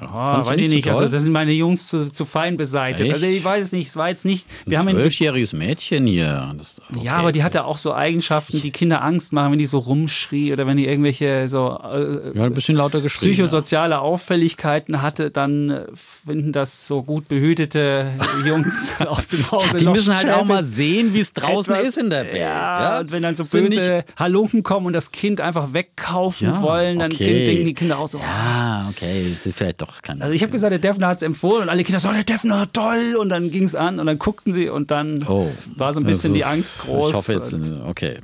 Oh, 0.02 0.46
weiß 0.46 0.60
ich 0.60 0.70
nicht. 0.70 0.86
So 0.86 0.92
also, 0.92 1.08
das 1.08 1.24
sind 1.24 1.32
meine 1.32 1.52
Jungs 1.52 1.88
zu, 1.88 2.12
zu 2.12 2.26
fein 2.26 2.56
beseitigt. 2.56 3.08
Echt? 3.08 3.14
Also, 3.16 3.26
ich 3.26 3.44
weiß 3.44 3.64
es 3.66 3.72
nicht. 3.72 3.88
Es 3.88 3.96
war 3.96 4.10
jetzt 4.10 4.26
nicht. 4.26 4.46
Wir 4.66 4.80
ein 4.80 4.90
zwölfjähriges 4.90 5.54
Mädchen 5.54 6.06
hier. 6.06 6.56
Okay. 6.90 7.06
Ja, 7.06 7.18
aber 7.18 7.32
die 7.32 7.44
hatte 7.44 7.66
auch 7.66 7.78
so 7.78 7.94
Eigenschaften, 7.94 8.62
die 8.62 8.72
Kinder 8.72 9.04
Angst 9.04 9.34
machen, 9.34 9.52
wenn 9.52 9.60
die 9.60 9.66
so 9.66 9.80
rumschrie 9.80 10.54
oder 10.54 10.68
wenn 10.68 10.78
die 10.78 10.86
irgendwelche 10.86 11.50
so. 11.50 11.80
Äh, 11.84 12.38
ja, 12.38 12.44
ein 12.44 12.54
bisschen 12.54 12.76
lauter 12.76 13.02
geschrien. 13.02 13.32
Psychosoziale 13.32 13.96
ja. 13.96 14.00
Auffälligkeiten 14.00 15.02
hatte, 15.02 15.32
dann 15.32 15.70
äh, 15.70 15.86
finden 15.94 16.52
das 16.52 16.88
so 16.88 17.04
gut 17.04 17.28
behütete 17.28 18.12
Jungs 18.46 18.92
aus 19.00 19.28
dem 19.30 19.50
Hause. 19.52 19.68
Ja, 19.74 19.74
die 19.80 19.86
müssen 19.88 20.16
halt 20.16 20.30
auch 20.30 20.46
mal 20.46 20.64
sehen, 20.64 21.14
wie 21.14 21.22
es 21.22 21.34
draußen 21.34 21.74
etwas, 21.74 21.90
ist 21.90 21.98
in 21.98 22.10
der 22.10 22.26
Welt. 22.26 22.36
Ja, 22.36 22.94
ja, 22.94 23.00
und 23.00 23.12
wenn 23.12 23.24
dann 23.24 23.36
so 23.36 23.44
böse 23.46 24.04
Halunken 24.18 24.64
kommen 24.64 24.86
und 24.86 24.94
das 24.94 25.12
Kind 25.12 25.42
einfach 25.42 25.74
wegkaufen 25.74 26.62
wollen, 26.62 27.00
dann 27.00 27.12
okay. 27.12 27.46
denken 27.46 27.66
die 27.66 27.74
Kinder 27.74 28.00
auch 28.00 28.08
so. 28.08 28.20
Ja, 28.20 28.88
okay, 28.90 29.28
das 29.30 29.46
ist 29.46 29.58
vielleicht 29.58 29.82
doch 29.82 29.87
doch 29.88 30.02
keine. 30.02 30.22
Also 30.22 30.34
ich 30.34 30.42
habe 30.42 30.52
gesagt, 30.52 30.72
der 30.72 30.80
Defner 30.80 31.08
hat 31.08 31.18
es 31.18 31.24
empfohlen 31.24 31.64
und 31.64 31.70
alle 31.70 31.84
Kinder 31.84 32.00
so, 32.00 32.12
der 32.12 32.24
Defner, 32.24 32.72
toll. 32.72 33.16
Und 33.20 33.30
dann 33.30 33.52
ging 33.52 33.64
es 33.64 33.76
an 33.76 34.00
und 34.00 34.06
dann 34.06 34.20
guckten 34.20 34.54
sie 34.54 34.70
und 34.70 34.92
dann 34.92 35.24
oh, 35.28 35.52
war 35.76 35.94
so 35.94 36.00
ein 36.00 36.06
bisschen 36.06 36.32
ist, 36.32 36.38
die 36.38 36.46
Angst 36.46 36.88
groß. 36.88 37.10
Ich 37.10 37.16
hoffe 37.16 37.34
jetzt, 37.34 37.58
okay. 37.88 38.20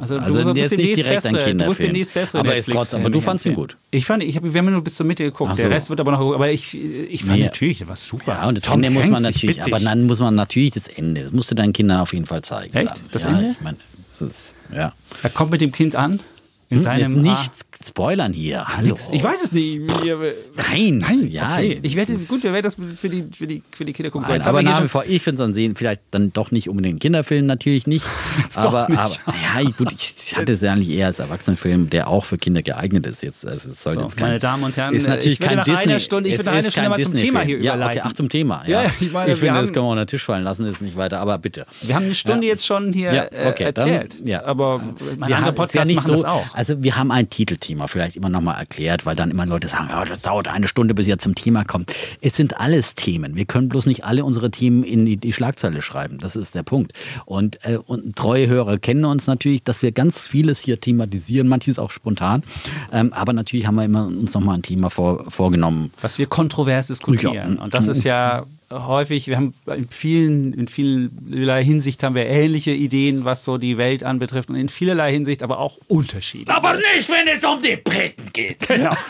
Also, 0.00 0.18
also 0.18 0.42
du, 0.42 0.54
bist 0.54 0.70
nicht 0.72 0.96
direkt 0.96 1.22
bessere, 1.22 1.44
ein 1.44 1.58
du 1.58 1.64
musst 1.64 1.80
demnächst 1.80 2.14
bessere 2.14 2.40
aber, 2.40 2.56
trotzdem, 2.60 3.00
aber 3.00 3.10
du 3.10 3.20
fandst 3.20 3.46
ihn 3.46 3.54
gut. 3.54 3.76
Ich 3.90 4.04
fand, 4.04 4.22
ich 4.22 4.36
hab, 4.36 4.44
wir 4.44 4.58
haben 4.58 4.70
nur 4.70 4.82
bis 4.82 4.96
zur 4.96 5.06
Mitte 5.06 5.24
geguckt. 5.24 5.56
So. 5.56 5.62
Der 5.62 5.70
Rest 5.70 5.90
wird 5.90 6.00
aber 6.00 6.12
noch, 6.12 6.34
aber 6.34 6.50
ich, 6.50 6.74
ich 6.74 7.24
fand 7.24 7.38
nee. 7.38 7.44
natürlich, 7.44 7.78
der 7.78 7.88
war 7.88 7.96
super. 7.96 8.32
Ja, 8.32 8.48
und 8.48 8.56
das 8.56 8.64
Tom 8.64 8.82
Ende 8.82 8.90
muss 8.90 9.08
man 9.08 9.22
natürlich, 9.22 9.62
aber 9.62 9.80
dann 9.80 10.06
muss 10.06 10.20
man 10.20 10.34
natürlich 10.34 10.72
das 10.72 10.88
Ende, 10.88 11.22
das 11.22 11.32
musst 11.32 11.50
du 11.50 11.54
deinen 11.54 11.72
Kindern 11.72 12.00
auf 12.00 12.12
jeden 12.12 12.26
Fall 12.26 12.42
zeigen. 12.42 12.74
Echt? 12.74 12.90
Dann. 12.90 12.98
Das 13.12 13.22
ja, 13.22 13.30
Ende? 13.30 13.50
Ich 13.52 13.60
meine, 13.60 13.78
das 14.12 14.22
ist, 14.22 14.54
ja. 14.74 14.92
Er 15.22 15.30
kommt 15.30 15.50
mit 15.50 15.60
dem 15.60 15.72
Kind 15.72 15.96
an 15.96 16.20
in 16.70 16.78
hm, 16.78 16.82
seinem 16.82 17.20
nicht 17.20 17.52
spoilern 17.86 18.32
hier. 18.32 18.66
Hallo. 18.66 18.96
Ich 19.12 19.22
weiß 19.22 19.42
es 19.42 19.52
nicht. 19.52 19.80
Nein, 19.86 20.98
nein, 20.98 21.28
ja. 21.30 21.54
Okay. 21.54 21.78
Ich 21.82 21.96
werde 21.96 22.14
gut, 22.14 22.42
wir 22.42 22.52
werden 22.52 22.64
das 22.64 22.76
für 22.96 23.08
die, 23.08 23.24
für 23.32 23.46
die, 23.46 23.62
für 23.70 23.84
die 23.84 23.92
Kinder 23.92 24.10
gucken. 24.10 24.28
Nein, 24.28 24.42
aber 24.42 24.62
nach 24.62 24.82
wie 24.82 24.88
vor, 24.88 25.04
ich 25.06 25.22
finde 25.22 25.40
es 25.40 25.46
dann 25.46 25.54
sehen, 25.54 25.76
vielleicht 25.76 26.02
dann 26.10 26.32
doch 26.32 26.50
nicht 26.50 26.68
unbedingt 26.68 27.00
Kinderfilm, 27.00 27.46
natürlich 27.46 27.86
nicht. 27.86 28.04
aber, 28.56 28.88
nicht. 28.88 28.98
aber 28.98 29.16
ja, 29.26 29.70
gut, 29.70 29.92
ich 29.92 30.36
hatte 30.36 30.52
es 30.52 30.60
ja 30.60 30.72
eigentlich 30.72 30.90
eher 30.90 31.06
als 31.06 31.20
Erwachsenenfilm, 31.20 31.88
der 31.88 32.08
auch 32.08 32.24
für 32.24 32.36
Kinder 32.36 32.62
geeignet 32.62 33.06
ist. 33.06 33.22
Jetzt, 33.22 33.46
also 33.46 33.70
es 33.70 33.82
soll 33.82 33.94
so, 33.94 34.00
jetzt 34.02 34.16
kein, 34.16 34.28
meine 34.28 34.38
Damen 34.38 34.64
und 34.64 34.76
Herren, 34.76 34.94
ist 34.94 35.08
natürlich 35.08 35.38
kein 35.38 35.62
Disney. 35.64 35.84
Einer 35.84 36.00
Stunde, 36.00 36.28
ich 36.28 36.38
würde 36.38 36.50
eine 36.50 36.70
Stunde 36.70 36.90
mal 36.90 37.00
zum 37.00 37.14
Thema 37.14 37.40
hier 37.40 37.60
ja, 37.60 37.74
okay, 37.86 38.00
ach, 38.02 38.12
zum 38.12 38.28
Thema. 38.28 38.64
Ja, 38.66 38.82
ja 38.82 38.90
ich, 39.00 39.12
meine, 39.12 39.32
ich 39.32 39.38
finde, 39.38 39.60
das 39.60 39.72
können 39.72 39.86
wir 39.86 39.90
unter 39.90 40.04
den 40.04 40.08
Tisch 40.08 40.24
fallen 40.24 40.44
lassen, 40.44 40.66
ist 40.66 40.82
nicht 40.82 40.96
weiter, 40.96 41.20
aber 41.20 41.38
bitte. 41.38 41.64
Wir 41.82 41.94
haben 41.94 42.06
eine 42.06 42.14
Stunde 42.14 42.46
jetzt 42.46 42.66
schon 42.66 42.92
hier 42.92 43.10
äh, 43.32 43.62
erzählt. 43.62 44.16
Aber 44.44 44.82
meine 45.16 45.36
andere 45.36 45.52
Podcasts 45.52 45.94
machen 45.94 46.12
das 46.12 46.24
auch. 46.24 46.57
Also 46.58 46.82
wir 46.82 46.96
haben 46.96 47.12
ein 47.12 47.30
Titelthema, 47.30 47.86
vielleicht 47.86 48.16
immer 48.16 48.28
noch 48.28 48.40
mal 48.40 48.58
erklärt, 48.58 49.06
weil 49.06 49.14
dann 49.14 49.30
immer 49.30 49.46
Leute 49.46 49.68
sagen, 49.68 49.90
ja, 49.90 50.04
das 50.04 50.22
dauert 50.22 50.48
eine 50.48 50.66
Stunde, 50.66 50.92
bis 50.92 51.06
ihr 51.06 51.16
zum 51.20 51.36
Thema 51.36 51.62
kommt. 51.62 51.94
Es 52.20 52.36
sind 52.36 52.58
alles 52.58 52.96
Themen. 52.96 53.36
Wir 53.36 53.44
können 53.44 53.68
bloß 53.68 53.86
nicht 53.86 54.04
alle 54.04 54.24
unsere 54.24 54.50
Themen 54.50 54.82
in 54.82 55.06
die, 55.06 55.18
die 55.18 55.32
Schlagzeile 55.32 55.82
schreiben. 55.82 56.18
Das 56.18 56.34
ist 56.34 56.56
der 56.56 56.64
Punkt. 56.64 56.94
Und, 57.26 57.64
äh, 57.64 57.76
und 57.76 58.16
treue 58.16 58.48
Hörer 58.48 58.78
kennen 58.78 59.04
uns 59.04 59.28
natürlich, 59.28 59.62
dass 59.62 59.82
wir 59.82 59.92
ganz 59.92 60.26
vieles 60.26 60.58
hier 60.58 60.80
thematisieren, 60.80 61.46
manches 61.46 61.78
auch 61.78 61.92
spontan. 61.92 62.42
Ähm, 62.90 63.12
aber 63.12 63.32
natürlich 63.32 63.68
haben 63.68 63.76
wir 63.76 63.84
immer 63.84 64.08
uns 64.08 64.34
nochmal 64.34 64.56
ein 64.56 64.62
Thema 64.62 64.90
vor, 64.90 65.30
vorgenommen. 65.30 65.92
Was 66.00 66.18
wir 66.18 66.26
kontrovers 66.26 66.88
diskutieren. 66.88 67.54
Ja. 67.58 67.62
Und 67.62 67.72
das 67.72 67.86
ist 67.86 68.02
ja 68.02 68.46
häufig, 68.70 69.26
wir 69.28 69.36
haben 69.36 69.54
in 69.66 69.88
vielen, 69.88 70.52
in 70.52 70.68
vielerlei 70.68 71.64
Hinsicht 71.64 72.02
haben 72.02 72.14
wir 72.14 72.26
ähnliche 72.26 72.72
Ideen, 72.72 73.24
was 73.24 73.44
so 73.44 73.58
die 73.58 73.78
Welt 73.78 74.04
anbetrifft 74.04 74.50
und 74.50 74.56
in 74.56 74.68
vielerlei 74.68 75.12
Hinsicht 75.12 75.42
aber 75.42 75.58
auch 75.58 75.78
Unterschiede. 75.86 76.54
Aber 76.54 76.74
nicht, 76.74 77.08
wenn 77.08 77.28
es 77.28 77.44
um 77.44 77.62
die 77.62 77.76
Briten 77.76 78.24
geht. 78.32 78.68
Genau. 78.68 78.92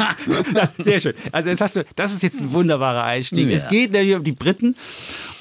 Das, 0.54 0.72
sehr 0.78 0.98
schön. 0.98 1.14
Also 1.32 1.50
jetzt 1.50 1.60
hast 1.60 1.76
du, 1.76 1.84
das 1.96 2.12
ist 2.12 2.22
jetzt 2.22 2.40
ein 2.40 2.52
wunderbarer 2.52 3.04
Einstieg. 3.04 3.48
Ja. 3.48 3.56
Es 3.56 3.68
geht 3.68 3.92
nämlich 3.92 4.14
um 4.14 4.24
die 4.24 4.32
Briten 4.32 4.76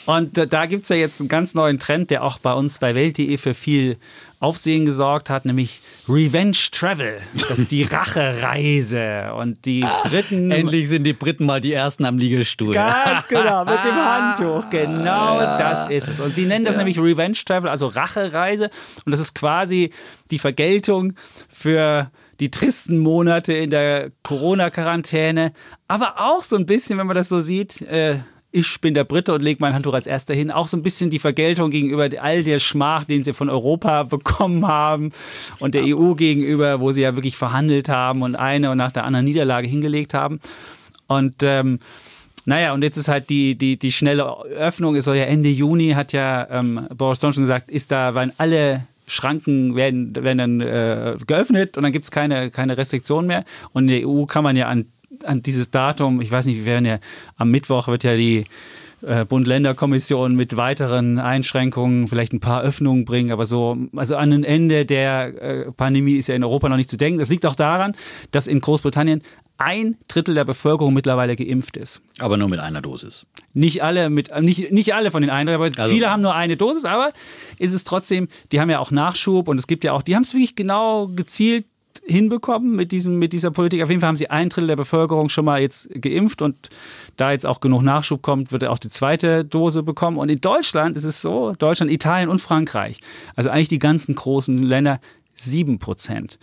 und 0.07 0.37
da 0.37 0.65
gibt 0.65 0.83
es 0.83 0.89
ja 0.89 0.95
jetzt 0.95 1.19
einen 1.19 1.27
ganz 1.27 1.53
neuen 1.53 1.79
Trend, 1.79 2.09
der 2.09 2.23
auch 2.23 2.39
bei 2.39 2.53
uns 2.53 2.79
bei 2.79 2.95
Welt.de 2.95 3.35
für 3.37 3.53
viel 3.53 3.97
Aufsehen 4.39 4.85
gesorgt 4.85 5.29
hat, 5.29 5.45
nämlich 5.45 5.81
Revenge 6.07 6.57
Travel, 6.71 7.21
die 7.71 7.83
Rachereise. 7.91 9.33
Und 9.33 9.65
die 9.65 9.85
Briten. 10.03 10.51
Endlich 10.51 10.89
sind 10.89 11.03
die 11.03 11.13
Briten 11.13 11.45
mal 11.45 11.59
die 11.59 11.73
Ersten 11.73 12.05
am 12.05 12.17
Liegestuhl. 12.17 12.73
Ganz 12.73 13.27
genau, 13.27 13.65
mit 13.65 13.73
dem 13.73 13.95
Handtuch. 13.95 14.69
Genau 14.69 15.39
das 15.39 15.89
ist 15.89 16.07
es. 16.07 16.19
Und 16.19 16.35
sie 16.35 16.45
nennen 16.45 16.65
das 16.65 16.75
ja. 16.75 16.83
nämlich 16.83 16.99
Revenge 16.99 17.37
Travel, 17.45 17.69
also 17.69 17.87
Rachereise. 17.87 18.69
Und 19.05 19.11
das 19.11 19.19
ist 19.19 19.33
quasi 19.33 19.91
die 20.29 20.39
Vergeltung 20.39 21.13
für 21.49 22.11
die 22.39 22.51
tristen 22.51 22.99
Monate 22.99 23.53
in 23.53 23.71
der 23.71 24.11
Corona-Quarantäne, 24.23 25.53
aber 25.87 26.19
auch 26.19 26.43
so 26.43 26.55
ein 26.55 26.65
bisschen, 26.65 26.99
wenn 26.99 27.07
man 27.07 27.15
das 27.15 27.29
so 27.29 27.41
sieht, 27.41 27.81
äh, 27.81 28.19
ich 28.57 28.81
bin 28.81 28.95
der 28.95 29.03
Brite 29.03 29.33
und 29.33 29.43
lege 29.43 29.57
mein 29.61 29.73
Handtuch 29.73 29.93
als 29.93 30.07
erster 30.07 30.33
hin. 30.33 30.51
Auch 30.51 30.67
so 30.67 30.77
ein 30.77 30.83
bisschen 30.83 31.11
die 31.11 31.19
Vergeltung 31.19 31.69
gegenüber 31.69 32.09
all 32.19 32.43
der 32.43 32.59
Schmach, 32.59 33.03
den 33.03 33.23
sie 33.23 33.33
von 33.33 33.49
Europa 33.49 34.03
bekommen 34.17 34.67
haben 34.67 35.11
und 35.59 35.75
der 35.75 35.83
EU 35.85 36.13
gegenüber, 36.13 36.79
wo 36.79 36.91
sie 36.91 37.01
ja 37.01 37.15
wirklich 37.15 37.37
verhandelt 37.37 37.87
haben 37.87 38.23
und 38.23 38.35
eine 38.35 38.71
und 38.71 38.77
nach 38.77 38.91
der 38.91 39.03
anderen 39.03 39.25
Niederlage 39.25 39.67
hingelegt 39.67 40.13
haben. 40.13 40.39
Und 41.05 41.43
ähm, 41.43 41.79
naja, 42.45 42.73
und 42.73 42.81
jetzt 42.81 42.97
ist 42.97 43.09
halt 43.09 43.29
die, 43.29 43.55
die, 43.55 43.77
die 43.77 43.91
schnelle 43.91 44.25
Öffnung, 44.57 44.95
es 44.95 45.05
soll 45.05 45.17
ja 45.17 45.25
Ende 45.25 45.49
Juni, 45.49 45.91
hat 45.91 46.13
ja 46.13 46.47
ähm, 46.49 46.87
Boris 46.95 47.21
Johnson 47.21 47.43
gesagt, 47.43 47.69
ist 47.69 47.91
da, 47.91 48.15
weil 48.15 48.33
alle 48.37 48.87
Schranken 49.05 49.75
werden, 49.75 50.15
werden 50.15 50.37
dann 50.37 50.61
äh, 50.61 51.15
geöffnet 51.27 51.77
und 51.77 51.83
dann 51.83 51.91
gibt 51.91 52.05
es 52.05 52.11
keine, 52.11 52.49
keine 52.49 52.77
Restriktionen 52.77 53.27
mehr. 53.27 53.45
Und 53.71 53.89
in 53.89 54.01
der 54.01 54.09
EU 54.09 54.25
kann 54.25 54.43
man 54.43 54.55
ja 54.55 54.67
an 54.67 54.85
an 55.25 55.43
dieses 55.43 55.71
Datum, 55.71 56.21
ich 56.21 56.31
weiß 56.31 56.45
nicht, 56.45 56.57
wir 56.57 56.65
werden 56.65 56.85
ja 56.85 56.99
am 57.35 57.51
Mittwoch 57.51 57.87
wird 57.87 58.03
ja 58.03 58.15
die 58.15 58.45
äh, 59.01 59.25
Bund-Länder-Kommission 59.25 60.35
mit 60.35 60.57
weiteren 60.57 61.19
Einschränkungen 61.19 62.07
vielleicht 62.07 62.33
ein 62.33 62.39
paar 62.39 62.61
Öffnungen 62.63 63.05
bringen, 63.05 63.31
aber 63.31 63.45
so, 63.45 63.77
also 63.95 64.15
an 64.15 64.33
ein 64.33 64.43
Ende 64.43 64.85
der 64.85 65.41
äh, 65.41 65.71
Pandemie 65.71 66.15
ist 66.15 66.27
ja 66.27 66.35
in 66.35 66.43
Europa 66.43 66.69
noch 66.69 66.77
nicht 66.77 66.89
zu 66.89 66.97
denken. 66.97 67.19
Das 67.19 67.29
liegt 67.29 67.45
auch 67.45 67.55
daran, 67.55 67.95
dass 68.31 68.47
in 68.47 68.59
Großbritannien 68.59 69.21
ein 69.59 69.97
Drittel 70.07 70.35
der 70.35 70.45
Bevölkerung 70.45 70.93
mittlerweile 70.93 71.35
geimpft 71.35 71.77
ist. 71.77 72.01
Aber 72.19 72.37
nur 72.37 72.47
mit 72.47 72.59
einer 72.59 72.81
Dosis. 72.81 73.25
Nicht 73.53 73.83
alle 73.83 74.09
mit 74.09 74.31
nicht, 74.41 74.71
nicht 74.71 74.93
alle 74.93 75.11
von 75.11 75.21
den 75.21 75.31
einen, 75.31 75.49
aber 75.49 75.65
also, 75.65 75.93
viele 75.93 76.11
haben 76.11 76.21
nur 76.21 76.35
eine 76.35 76.57
Dosis, 76.57 76.85
aber 76.85 77.11
ist 77.57 77.73
es 77.73 77.83
trotzdem, 77.83 78.27
die 78.51 78.59
haben 78.59 78.69
ja 78.69 78.79
auch 78.79 78.91
Nachschub 78.91 79.47
und 79.47 79.57
es 79.57 79.67
gibt 79.67 79.83
ja 79.83 79.93
auch, 79.93 80.03
die 80.03 80.15
haben 80.15 80.23
es 80.23 80.33
wirklich 80.33 80.55
genau 80.55 81.07
gezielt 81.07 81.65
hinbekommen 82.07 82.75
mit, 82.75 82.91
diesem, 82.91 83.19
mit 83.19 83.33
dieser 83.33 83.51
Politik. 83.51 83.83
Auf 83.83 83.89
jeden 83.89 84.01
Fall 84.01 84.07
haben 84.07 84.15
sie 84.15 84.29
ein 84.29 84.49
Drittel 84.49 84.67
der 84.67 84.75
Bevölkerung 84.75 85.29
schon 85.29 85.45
mal 85.45 85.61
jetzt 85.61 85.89
geimpft 86.01 86.41
und 86.41 86.69
da 87.17 87.31
jetzt 87.31 87.45
auch 87.45 87.59
genug 87.59 87.81
Nachschub 87.81 88.21
kommt, 88.21 88.51
wird 88.51 88.63
er 88.63 88.71
auch 88.71 88.77
die 88.77 88.89
zweite 88.89 89.43
Dose 89.43 89.83
bekommen. 89.83 90.17
Und 90.17 90.29
in 90.29 90.41
Deutschland 90.41 90.97
ist 90.97 91.03
es 91.03 91.21
so, 91.21 91.53
Deutschland, 91.57 91.91
Italien 91.91 92.29
und 92.29 92.39
Frankreich, 92.39 92.99
also 93.35 93.49
eigentlich 93.49 93.69
die 93.69 93.79
ganzen 93.79 94.15
großen 94.15 94.57
Länder, 94.57 94.99
sieben 95.33 95.79
Prozent. 95.79 96.39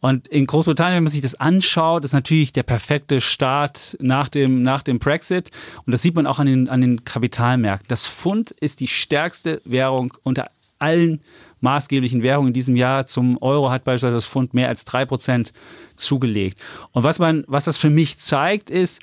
Und 0.00 0.28
in 0.28 0.46
Großbritannien, 0.46 0.96
wenn 0.96 1.04
man 1.04 1.12
sich 1.12 1.22
das 1.22 1.40
anschaut, 1.40 2.04
ist 2.04 2.12
natürlich 2.12 2.52
der 2.52 2.62
perfekte 2.62 3.22
Start 3.22 3.96
nach 4.00 4.28
dem, 4.28 4.60
nach 4.60 4.82
dem 4.82 4.98
Brexit. 4.98 5.50
Und 5.86 5.92
das 5.92 6.02
sieht 6.02 6.14
man 6.14 6.26
auch 6.26 6.38
an 6.38 6.46
den, 6.46 6.68
an 6.68 6.82
den 6.82 7.04
Kapitalmärkten. 7.04 7.88
Das 7.88 8.06
Pfund 8.06 8.50
ist 8.50 8.80
die 8.80 8.88
stärkste 8.88 9.62
Währung 9.64 10.12
unter 10.22 10.50
allen 10.78 11.22
maßgeblichen 11.64 12.22
Währungen 12.22 12.48
in 12.48 12.54
diesem 12.54 12.76
Jahr. 12.76 13.06
Zum 13.06 13.42
Euro 13.42 13.70
hat 13.70 13.82
beispielsweise 13.82 14.14
das 14.14 14.26
Pfund 14.26 14.54
mehr 14.54 14.68
als 14.68 14.84
drei 14.84 15.04
Prozent 15.04 15.52
zugelegt. 15.96 16.60
Und 16.92 17.02
was 17.02 17.18
man, 17.18 17.44
was 17.48 17.64
das 17.64 17.76
für 17.76 17.90
mich 17.90 18.18
zeigt, 18.18 18.70
ist, 18.70 19.02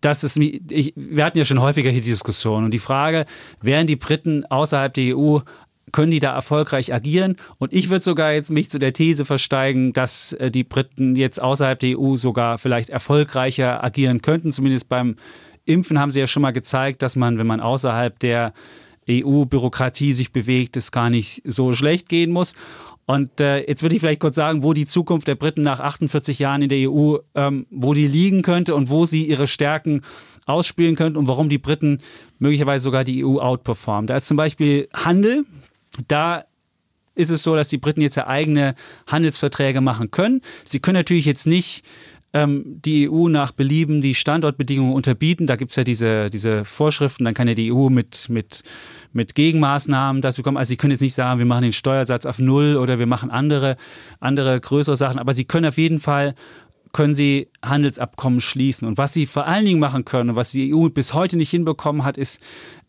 dass 0.00 0.22
es, 0.22 0.36
ich, 0.36 0.94
wir 0.96 1.24
hatten 1.24 1.38
ja 1.38 1.44
schon 1.44 1.60
häufiger 1.60 1.90
hier 1.90 2.00
die 2.00 2.10
Diskussion 2.10 2.64
und 2.64 2.72
die 2.72 2.78
Frage, 2.78 3.26
wären 3.60 3.86
die 3.86 3.96
Briten 3.96 4.44
außerhalb 4.46 4.94
der 4.94 5.16
EU 5.16 5.40
können 5.90 6.10
die 6.10 6.20
da 6.20 6.34
erfolgreich 6.34 6.94
agieren? 6.94 7.36
Und 7.58 7.74
ich 7.74 7.90
würde 7.90 8.02
sogar 8.02 8.32
jetzt 8.32 8.50
mich 8.50 8.70
zu 8.70 8.78
der 8.78 8.94
These 8.94 9.26
versteigen, 9.26 9.92
dass 9.92 10.32
äh, 10.32 10.50
die 10.50 10.64
Briten 10.64 11.16
jetzt 11.16 11.42
außerhalb 11.42 11.78
der 11.78 11.98
EU 11.98 12.16
sogar 12.16 12.56
vielleicht 12.56 12.88
erfolgreicher 12.88 13.84
agieren 13.84 14.22
könnten. 14.22 14.52
Zumindest 14.52 14.88
beim 14.88 15.16
Impfen 15.64 15.98
haben 15.98 16.10
sie 16.10 16.20
ja 16.20 16.26
schon 16.26 16.42
mal 16.42 16.52
gezeigt, 16.52 17.02
dass 17.02 17.14
man, 17.14 17.36
wenn 17.36 17.46
man 17.46 17.60
außerhalb 17.60 18.18
der 18.18 18.54
EU-Bürokratie 19.20 20.12
sich 20.12 20.32
bewegt, 20.32 20.76
es 20.76 20.92
gar 20.92 21.10
nicht 21.10 21.42
so 21.44 21.72
schlecht 21.72 22.08
gehen 22.08 22.30
muss. 22.30 22.54
Und 23.04 23.40
äh, 23.40 23.66
jetzt 23.66 23.82
würde 23.82 23.96
ich 23.96 24.00
vielleicht 24.00 24.20
kurz 24.20 24.36
sagen, 24.36 24.62
wo 24.62 24.72
die 24.72 24.86
Zukunft 24.86 25.26
der 25.26 25.34
Briten 25.34 25.62
nach 25.62 25.80
48 25.80 26.38
Jahren 26.38 26.62
in 26.62 26.68
der 26.68 26.90
EU, 26.90 27.16
ähm, 27.34 27.66
wo 27.70 27.94
die 27.94 28.06
liegen 28.06 28.42
könnte 28.42 28.74
und 28.74 28.90
wo 28.90 29.06
sie 29.06 29.26
ihre 29.26 29.46
Stärken 29.46 30.02
ausspielen 30.46 30.96
könnten 30.96 31.18
und 31.18 31.26
warum 31.26 31.48
die 31.48 31.58
Briten 31.58 32.00
möglicherweise 32.38 32.84
sogar 32.84 33.04
die 33.04 33.24
EU 33.24 33.38
outperformen. 33.38 34.06
Da 34.06 34.16
ist 34.16 34.26
zum 34.26 34.36
Beispiel 34.36 34.88
Handel. 34.94 35.44
Da 36.08 36.44
ist 37.14 37.30
es 37.30 37.42
so, 37.42 37.54
dass 37.56 37.68
die 37.68 37.78
Briten 37.78 38.00
jetzt 38.00 38.16
ja 38.16 38.26
eigene 38.26 38.74
Handelsverträge 39.06 39.80
machen 39.80 40.10
können. 40.10 40.40
Sie 40.64 40.80
können 40.80 40.96
natürlich 40.96 41.26
jetzt 41.26 41.46
nicht 41.46 41.84
ähm, 42.32 42.80
die 42.82 43.10
EU 43.10 43.28
nach 43.28 43.52
Belieben 43.52 44.00
die 44.00 44.14
Standortbedingungen 44.14 44.94
unterbieten. 44.94 45.46
Da 45.46 45.56
gibt 45.56 45.70
es 45.70 45.76
ja 45.76 45.84
diese, 45.84 46.30
diese 46.30 46.64
Vorschriften. 46.64 47.24
Dann 47.24 47.34
kann 47.34 47.48
ja 47.48 47.54
die 47.54 47.72
EU 47.72 47.88
mit, 47.88 48.28
mit, 48.28 48.62
mit 49.12 49.34
Gegenmaßnahmen 49.34 50.22
dazu 50.22 50.42
kommen. 50.42 50.56
Also 50.56 50.70
sie 50.70 50.76
können 50.76 50.92
jetzt 50.92 51.00
nicht 51.00 51.14
sagen, 51.14 51.38
wir 51.38 51.46
machen 51.46 51.62
den 51.62 51.72
Steuersatz 51.72 52.26
auf 52.26 52.38
Null 52.38 52.76
oder 52.76 52.98
wir 52.98 53.06
machen 53.06 53.30
andere, 53.30 53.76
andere 54.20 54.60
größere 54.60 54.96
Sachen. 54.96 55.18
Aber 55.18 55.34
sie 55.34 55.44
können 55.44 55.66
auf 55.66 55.78
jeden 55.78 56.00
Fall 56.00 56.34
können 56.92 57.14
sie 57.14 57.48
Handelsabkommen 57.64 58.40
schließen. 58.40 58.86
Und 58.86 58.98
was 58.98 59.12
sie 59.14 59.26
vor 59.26 59.46
allen 59.46 59.64
Dingen 59.64 59.80
machen 59.80 60.04
können 60.04 60.30
und 60.30 60.36
was 60.36 60.50
die 60.50 60.74
EU 60.74 60.88
bis 60.90 61.14
heute 61.14 61.36
nicht 61.36 61.50
hinbekommen 61.50 62.04
hat, 62.04 62.18
ist 62.18 62.40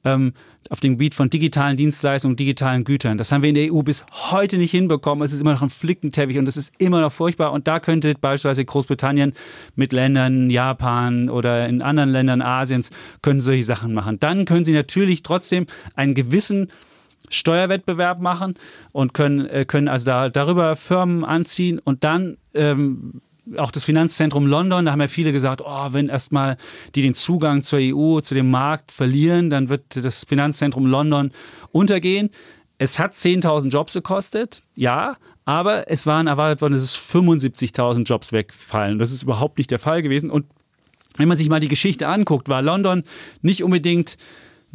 ähm, 0.03 0.34
auf 0.70 0.80
dem 0.80 0.93
Gebiet 0.93 1.14
von 1.14 1.30
digitalen 1.30 1.78
Dienstleistungen, 1.78 2.36
digitalen 2.36 2.84
Gütern. 2.84 3.18
Das 3.18 3.32
haben 3.32 3.41
wir 3.41 3.49
in 3.49 3.55
der 3.55 3.74
EU 3.74 3.82
bis 3.82 4.05
heute 4.32 4.57
nicht 4.57 4.72
hinbekommen. 4.72 5.26
Es 5.26 5.34
ist 5.34 5.41
immer 5.41 5.53
noch 5.53 5.61
ein 5.61 5.70
Flickenteppich 5.70 6.38
und 6.38 6.47
es 6.47 6.57
ist 6.57 6.74
immer 6.80 7.01
noch 7.01 7.11
furchtbar. 7.11 7.51
Und 7.51 7.68
da 7.68 7.80
könnte 7.80 8.14
beispielsweise 8.20 8.66
Großbritannien 8.66 9.34
mit 9.76 9.93
Ländern, 9.93 10.49
Japan 10.49 11.30
oder 11.30 11.68
in 11.68 11.82
anderen 11.82 12.09
Ländern 12.09 12.41
Asiens, 12.41 12.91
können 13.22 13.41
solche 13.41 13.64
Sachen 13.64 13.93
machen. 13.93 14.20
Dann 14.20 14.45
können 14.45 14.66
sie 14.66 14.74
natürlich 14.74 15.24
trotzdem 15.24 15.66
einen 15.95 16.14
gewissen 16.14 16.70
Steuerwettbewerb 17.30 18.20
machen 18.20 18.55
und 18.91 19.14
können, 19.14 19.45
äh, 19.45 19.66
können 19.66 19.88
also 19.88 20.05
da, 20.05 20.30
darüber 20.30 20.76
Firmen 20.76 21.24
anziehen 21.24 21.80
und 21.80 22.03
dann 22.03 22.38
ähm, 22.53 23.22
auch 23.57 23.71
das 23.71 23.83
Finanzzentrum 23.83 24.47
London, 24.47 24.85
da 24.85 24.91
haben 24.91 25.01
ja 25.01 25.07
viele 25.07 25.31
gesagt, 25.31 25.61
oh, 25.65 25.87
wenn 25.91 26.09
erstmal 26.09 26.57
die 26.95 27.01
den 27.01 27.13
Zugang 27.13 27.63
zur 27.63 27.79
EU, 27.81 28.21
zu 28.21 28.33
dem 28.33 28.49
Markt 28.49 28.91
verlieren, 28.91 29.49
dann 29.49 29.69
wird 29.69 29.83
das 29.95 30.23
Finanzzentrum 30.23 30.85
London 30.85 31.31
untergehen. 31.71 32.29
Es 32.77 32.99
hat 32.99 33.13
10.000 33.13 33.69
Jobs 33.69 33.93
gekostet, 33.93 34.61
ja, 34.75 35.17
aber 35.45 35.89
es 35.91 36.05
waren 36.05 36.27
erwartet 36.27 36.61
worden, 36.61 36.73
dass 36.73 36.83
es 36.83 36.95
75.000 36.97 38.03
Jobs 38.03 38.31
wegfallen. 38.31 38.99
Das 38.99 39.11
ist 39.11 39.23
überhaupt 39.23 39.57
nicht 39.57 39.71
der 39.71 39.79
Fall 39.79 40.01
gewesen. 40.01 40.29
Und 40.29 40.45
wenn 41.17 41.27
man 41.27 41.37
sich 41.37 41.49
mal 41.49 41.59
die 41.59 41.67
Geschichte 41.67 42.07
anguckt, 42.07 42.49
war 42.49 42.61
London 42.61 43.03
nicht 43.41 43.63
unbedingt 43.63 44.17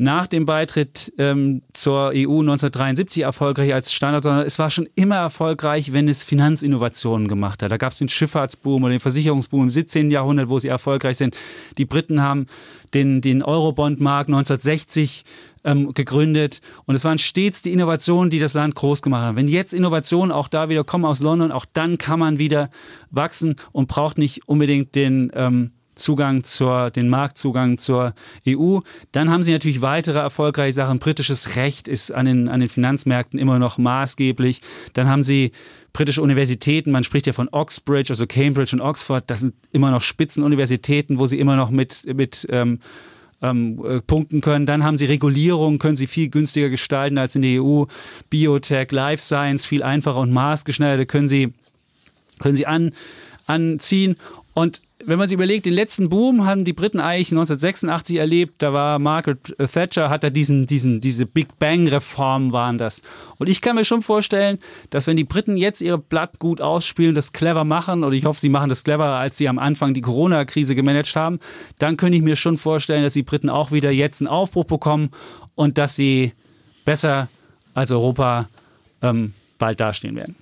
nach 0.01 0.29
dem 0.29 0.45
Beitritt 0.45 1.13
ähm, 1.19 1.63
zur 1.73 2.13
EU 2.15 2.41
1973 2.41 3.25
erfolgreich 3.25 3.75
als 3.75 3.93
Standard, 3.93 4.23
sondern 4.23 4.47
es 4.47 4.57
war 4.61 4.71
schon 4.71 4.89
immer 4.95 5.17
erfolgreich, 5.17 5.93
wenn 5.93 6.09
es 6.09 6.23
Finanzinnovationen 6.23 7.27
gemacht 7.27 7.65
hat. 7.65 7.73
Da 7.73 7.77
gab 7.79 7.91
es 7.91 7.99
den 7.99 8.09
Schifffahrtsboom 8.09 8.85
oder 8.85 8.93
den 8.93 9.01
Versicherungsboom 9.01 9.65
im 9.65 9.71
17. 9.71 10.13
Jahrhundert, 10.13 10.51
wo 10.51 10.61
sie 10.61 10.69
erfolgreich 10.69 11.17
sind. 11.17 11.37
Die 11.79 11.85
Briten 11.85 12.23
haben 12.23 12.47
den, 12.95 13.21
den 13.21 13.43
Eurobond-Markt 13.43 14.29
1960 14.29 15.25
ähm, 15.65 15.93
gegründet 15.93 16.61
und 16.85 16.95
es 16.95 17.05
waren 17.05 17.19
stets 17.19 17.63
die 17.63 17.73
Innovationen, 17.73 18.31
die 18.31 18.39
das 18.39 18.55
Land 18.55 18.77
groß 18.77 19.03
gemacht 19.03 19.23
haben. 19.23 19.37
Wenn 19.37 19.49
jetzt 19.49 19.75
Innovationen 19.75 20.31
auch 20.31 20.47
da 20.47 20.69
wieder 20.69 20.85
kommen 20.85 21.07
aus 21.07 21.19
London, 21.19 21.51
auch 21.51 21.65
dann 21.65 21.99
kann 21.99 22.21
man 22.21 22.39
wieder 22.39 22.71
wachsen 23.11 23.57
und 23.73 23.89
braucht 23.89 24.17
nicht 24.17 24.47
unbedingt 24.49 24.95
den 24.95 25.33
ähm, 25.35 25.73
Zugang 25.99 26.45
zur, 26.45 26.91
den 26.91 27.09
Marktzugang 27.09 27.79
zur 27.79 28.15
EU. 28.47 28.81
Dann 29.13 29.31
haben 29.31 29.43
sie 29.43 29.53
natürlich 29.53 29.83
weitere 29.83 30.19
erfolgreiche 30.19 30.73
Sachen. 30.73 30.99
Britisches 30.99 31.57
Recht 31.57 31.89
ist 31.89 32.11
an 32.11 32.27
den, 32.27 32.49
an 32.49 32.61
den 32.61 32.69
Finanzmärkten 32.69 33.39
immer 33.39 33.59
noch 33.59 33.79
maßgeblich. 33.79 34.63
Dann 34.95 35.09
haben 35.09 35.23
sie 35.23 35.53
britische 35.93 36.23
Universitäten, 36.23 36.91
man 36.91 37.05
spricht 37.05 37.27
ja 37.27 37.33
von 37.33 37.49
Oxbridge, 37.51 38.11
also 38.11 38.27
Cambridge 38.27 38.77
und 38.77 38.81
Oxford, 38.81 39.25
das 39.29 39.41
sind 39.41 39.55
immer 39.73 39.91
noch 39.91 40.03
Spitzenuniversitäten, 40.03 41.19
wo 41.19 41.27
sie 41.27 41.41
immer 41.41 41.57
noch 41.57 41.71
mit, 41.71 42.05
mit 42.15 42.47
ähm, 42.51 42.79
ähm, 43.43 43.85
äh, 43.85 44.01
punkten 44.01 44.41
können. 44.41 44.67
Dann 44.67 44.85
haben 44.85 44.97
sie 44.97 45.07
Regulierung, 45.07 45.79
können 45.79 45.97
sie 45.97 46.07
viel 46.07 46.29
günstiger 46.29 46.69
gestalten 46.69 47.19
als 47.19 47.35
in 47.35 47.43
der 47.43 47.63
EU. 47.63 47.85
Biotech, 48.31 48.91
Life 48.93 49.23
Science, 49.23 49.67
viel 49.67 49.83
einfacher 49.83 50.19
und 50.19 50.33
maßgeschneidert 50.33 51.09
können 51.09 51.29
sie, 51.29 51.53
können 52.39 52.57
sie 52.57 52.67
an, 52.67 52.93
anziehen. 53.47 54.17
Und 54.55 54.83
wenn 55.05 55.19
man 55.19 55.29
sich 55.29 55.35
überlegt, 55.35 55.65
den 55.65 55.75
letzten 55.75 56.09
Boom 56.09 56.45
haben 56.45 56.65
die 56.65 56.73
Briten 56.73 56.99
eigentlich 56.99 57.31
1986 57.31 58.17
erlebt. 58.17 58.57
Da 58.59 58.73
war 58.73 58.99
Margaret 58.99 59.55
Thatcher, 59.73 60.11
hat 60.11 60.25
da 60.25 60.31
diesen, 60.31 60.67
diesen, 60.67 61.01
diese 61.01 61.25
Big 61.25 61.59
Bang-Reform 61.59 62.53
waren 62.53 62.79
das. 62.79 63.03
Und 63.39 63.49
ich 63.49 63.61
kann 63.61 63.77
mir 63.77 63.85
schon 63.85 64.03
vorstellen, 64.03 64.59
dass 64.91 65.07
wenn 65.07 65.17
die 65.17 65.25
Briten 65.25 65.57
jetzt 65.57 65.81
ihr 65.83 65.99
Blatt 65.99 66.41
gut 66.41 66.61
ausspielen, 66.61 67.15
das 67.15 67.33
clever 67.33 67.65
machen, 67.65 68.03
oder 68.03 68.15
ich 68.15 68.25
hoffe, 68.25 68.41
sie 68.41 68.49
machen 68.49 68.69
das 68.69 68.83
cleverer, 68.83 69.19
als 69.19 69.37
sie 69.37 69.49
am 69.49 69.61
Anfang 69.61 69.95
die 69.95 70.01
Corona-Krise 70.01 70.75
gemanagt 70.75 71.15
haben, 71.15 71.39
dann 71.79 71.97
könnte 71.97 72.17
ich 72.17 72.25
mir 72.25 72.37
schon 72.37 72.57
vorstellen, 72.57 73.05
dass 73.05 73.13
die 73.13 73.23
Briten 73.23 73.51
auch 73.51 73.71
wieder 73.71 73.93
jetzt 73.93 74.21
einen 74.21 74.29
Aufbruch 74.29 74.65
bekommen 74.65 75.11
und 75.55 75.79
dass 75.79 75.95
sie 75.95 76.33
besser 76.85 77.29
als 77.75 77.93
Europa 77.93 78.49
ähm, 79.03 79.33
bald 79.59 79.79
dastehen 79.79 80.17
werden. 80.17 80.35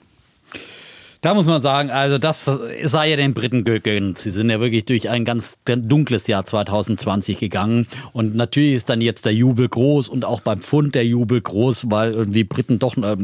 Da 1.26 1.34
muss 1.34 1.48
man 1.48 1.60
sagen, 1.60 1.90
also 1.90 2.18
das 2.18 2.48
sei 2.84 3.10
ja 3.10 3.16
den 3.16 3.34
Briten 3.34 3.64
gegönnt. 3.64 4.16
Sie 4.16 4.30
sind 4.30 4.48
ja 4.48 4.60
wirklich 4.60 4.84
durch 4.84 5.10
ein 5.10 5.24
ganz 5.24 5.58
dunkles 5.64 6.28
Jahr 6.28 6.46
2020 6.46 7.38
gegangen. 7.38 7.88
Und 8.12 8.36
natürlich 8.36 8.74
ist 8.74 8.90
dann 8.90 9.00
jetzt 9.00 9.26
der 9.26 9.34
Jubel 9.34 9.68
groß 9.68 10.08
und 10.08 10.24
auch 10.24 10.40
beim 10.40 10.60
Pfund 10.60 10.94
der 10.94 11.04
Jubel 11.04 11.40
groß, 11.40 11.90
weil 11.90 12.12
irgendwie 12.12 12.44
Briten 12.44 12.78
doch, 12.78 12.96
äh, 12.96 13.16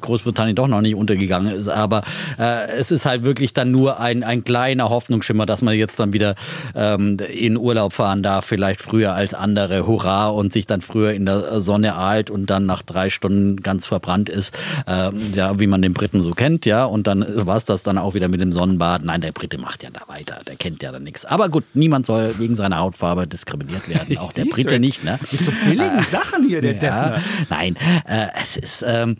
Großbritannien 0.00 0.56
doch 0.56 0.66
noch 0.66 0.80
nicht 0.80 0.96
untergegangen 0.96 1.54
ist. 1.54 1.68
Aber 1.68 2.02
äh, 2.40 2.72
es 2.72 2.90
ist 2.90 3.06
halt 3.06 3.22
wirklich 3.22 3.54
dann 3.54 3.70
nur 3.70 4.00
ein, 4.00 4.24
ein 4.24 4.42
kleiner 4.42 4.90
Hoffnungsschimmer, 4.90 5.46
dass 5.46 5.62
man 5.62 5.76
jetzt 5.76 6.00
dann 6.00 6.12
wieder 6.12 6.34
ähm, 6.74 7.18
in 7.32 7.56
Urlaub 7.56 7.92
fahren 7.92 8.24
darf, 8.24 8.46
vielleicht 8.46 8.82
früher 8.82 9.14
als 9.14 9.32
andere. 9.32 9.86
Hurra! 9.86 10.26
Und 10.26 10.52
sich 10.52 10.66
dann 10.66 10.80
früher 10.80 11.12
in 11.12 11.24
der 11.24 11.60
Sonne 11.60 11.94
ahlt 11.94 12.30
und 12.30 12.50
dann 12.50 12.66
nach 12.66 12.82
drei 12.82 13.10
Stunden 13.10 13.58
ganz 13.58 13.86
verbrannt 13.86 14.28
ist. 14.28 14.52
Ähm, 14.88 15.20
ja, 15.34 15.60
wie 15.60 15.68
man 15.68 15.82
den 15.82 15.94
Briten 15.94 16.20
so 16.20 16.32
kennt, 16.32 16.66
ja. 16.66 16.84
Und 16.84 17.06
dann 17.06 17.22
war 17.46 17.56
es 17.56 17.64
das 17.64 17.82
dann 17.82 17.98
auch 17.98 18.14
wieder 18.14 18.28
mit 18.28 18.40
dem 18.40 18.52
Sonnenbad. 18.52 19.04
Nein, 19.04 19.20
der 19.20 19.32
Brite 19.32 19.58
macht 19.58 19.82
ja 19.82 19.90
da 19.90 20.00
weiter, 20.06 20.40
der 20.46 20.56
kennt 20.56 20.82
ja 20.82 20.92
da 20.92 20.98
nichts. 20.98 21.24
Aber 21.24 21.48
gut, 21.48 21.64
niemand 21.74 22.06
soll 22.06 22.34
wegen 22.38 22.54
seiner 22.54 22.78
Hautfarbe 22.78 23.26
diskriminiert 23.26 23.88
werden, 23.88 24.16
auch 24.18 24.32
der 24.32 24.44
Brite 24.44 24.78
nicht. 24.78 25.04
Ne? 25.04 25.18
Mit 25.30 25.44
so 25.44 25.52
billigen 25.64 26.02
Sachen 26.02 26.46
hier, 26.46 26.60
der 26.60 26.74
ja, 26.74 27.08
Defner. 27.10 27.22
Nein, 27.50 27.76
äh, 28.06 28.26
es 28.40 28.56
ist... 28.56 28.84
Ähm, 28.86 29.16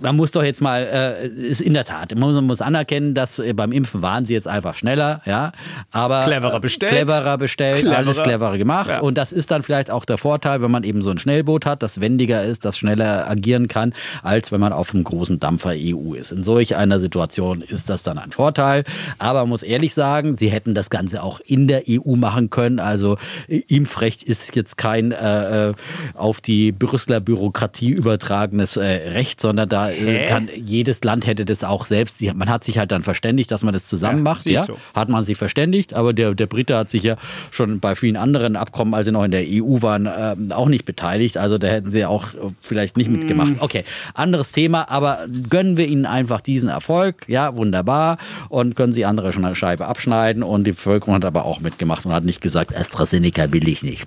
man 0.00 0.16
muss 0.16 0.30
doch 0.30 0.42
jetzt 0.42 0.60
mal, 0.60 0.82
äh, 0.82 1.26
ist 1.26 1.60
in 1.60 1.74
der 1.74 1.84
Tat, 1.84 2.14
man 2.16 2.44
muss 2.44 2.60
anerkennen, 2.60 3.14
dass 3.14 3.38
äh, 3.38 3.52
beim 3.52 3.72
Impfen 3.72 4.02
waren 4.02 4.24
sie 4.24 4.34
jetzt 4.34 4.46
einfach 4.46 4.74
schneller, 4.74 5.20
ja, 5.24 5.52
aber 5.90 6.24
cleverer 6.24 6.60
bestellt, 6.60 6.92
cleverer 6.92 7.38
bestellt, 7.38 7.80
cleverer. 7.80 7.98
alles 7.98 8.22
cleverer 8.22 8.58
gemacht 8.58 8.90
ja. 8.90 9.00
und 9.00 9.18
das 9.18 9.32
ist 9.32 9.50
dann 9.50 9.62
vielleicht 9.62 9.90
auch 9.90 10.04
der 10.04 10.18
Vorteil, 10.18 10.62
wenn 10.62 10.70
man 10.70 10.84
eben 10.84 11.02
so 11.02 11.10
ein 11.10 11.18
Schnellboot 11.18 11.66
hat, 11.66 11.82
das 11.82 12.00
wendiger 12.00 12.44
ist, 12.44 12.64
das 12.64 12.78
schneller 12.78 13.28
agieren 13.28 13.68
kann, 13.68 13.92
als 14.22 14.52
wenn 14.52 14.60
man 14.60 14.72
auf 14.72 14.94
einem 14.94 15.04
großen 15.04 15.40
Dampfer 15.40 15.72
EU 15.74 16.14
ist. 16.14 16.32
In 16.32 16.44
solch 16.44 16.76
einer 16.76 17.00
Situation 17.00 17.62
ist 17.62 17.90
das 17.90 18.02
dann 18.02 18.18
ein 18.18 18.30
Vorteil, 18.30 18.84
aber 19.18 19.40
man 19.40 19.50
muss 19.50 19.62
ehrlich 19.62 19.94
sagen, 19.94 20.36
sie 20.36 20.50
hätten 20.50 20.74
das 20.74 20.90
Ganze 20.90 21.22
auch 21.22 21.40
in 21.40 21.66
der 21.66 21.84
EU 21.88 22.14
machen 22.14 22.50
können, 22.50 22.78
also 22.78 23.16
äh, 23.48 23.62
Impfrecht 23.68 24.22
ist 24.22 24.54
jetzt 24.54 24.78
kein 24.78 25.12
äh, 25.12 25.70
äh, 25.70 25.74
auf 26.14 26.40
die 26.40 26.72
Brüsseler 26.72 27.20
Bürokratie 27.20 27.90
übertragenes 27.90 28.76
äh, 28.76 28.84
Recht, 28.84 29.40
sondern 29.40 29.68
da 29.68 29.87
äh, 29.90 30.26
kann, 30.26 30.48
jedes 30.54 31.02
Land 31.04 31.26
hätte 31.26 31.44
das 31.44 31.64
auch 31.64 31.84
selbst. 31.84 32.20
Man 32.22 32.48
hat 32.48 32.64
sich 32.64 32.78
halt 32.78 32.92
dann 32.92 33.02
verständigt, 33.02 33.50
dass 33.50 33.62
man 33.62 33.72
das 33.72 33.86
zusammen 33.86 34.18
ja, 34.18 34.22
macht. 34.22 34.46
Ja? 34.46 34.64
So. 34.64 34.78
Hat 34.94 35.08
man 35.08 35.24
sich 35.24 35.36
verständigt, 35.36 35.94
aber 35.94 36.12
der, 36.12 36.34
der 36.34 36.46
Brite 36.46 36.76
hat 36.76 36.90
sich 36.90 37.02
ja 37.02 37.16
schon 37.50 37.80
bei 37.80 37.94
vielen 37.94 38.16
anderen 38.16 38.56
Abkommen, 38.56 38.94
als 38.94 39.06
sie 39.06 39.12
noch 39.12 39.24
in 39.24 39.30
der 39.30 39.44
EU 39.46 39.82
waren, 39.82 40.06
äh, 40.06 40.34
auch 40.52 40.68
nicht 40.68 40.84
beteiligt. 40.84 41.38
Also 41.38 41.58
da 41.58 41.66
hätten 41.68 41.90
sie 41.90 42.04
auch 42.04 42.28
vielleicht 42.60 42.96
nicht 42.96 43.10
mitgemacht. 43.10 43.56
Mm. 43.56 43.62
Okay, 43.62 43.84
anderes 44.14 44.52
Thema, 44.52 44.90
aber 44.90 45.26
gönnen 45.48 45.76
wir 45.76 45.86
ihnen 45.86 46.06
einfach 46.06 46.40
diesen 46.40 46.68
Erfolg. 46.68 47.24
Ja, 47.26 47.56
wunderbar. 47.56 48.18
Und 48.48 48.76
können 48.76 48.92
sie 48.92 49.04
andere 49.04 49.32
schon 49.32 49.44
eine 49.44 49.54
Scheibe 49.54 49.86
abschneiden. 49.86 50.42
Und 50.42 50.64
die 50.64 50.72
Bevölkerung 50.72 51.14
hat 51.14 51.24
aber 51.24 51.44
auch 51.44 51.60
mitgemacht 51.60 52.06
und 52.06 52.12
hat 52.12 52.24
nicht 52.24 52.40
gesagt, 52.40 52.76
AstraZeneca 52.76 53.52
will 53.52 53.68
ich 53.68 53.82
nicht. 53.82 54.06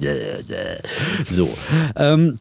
So. 1.28 1.50
Ähm, 1.96 2.40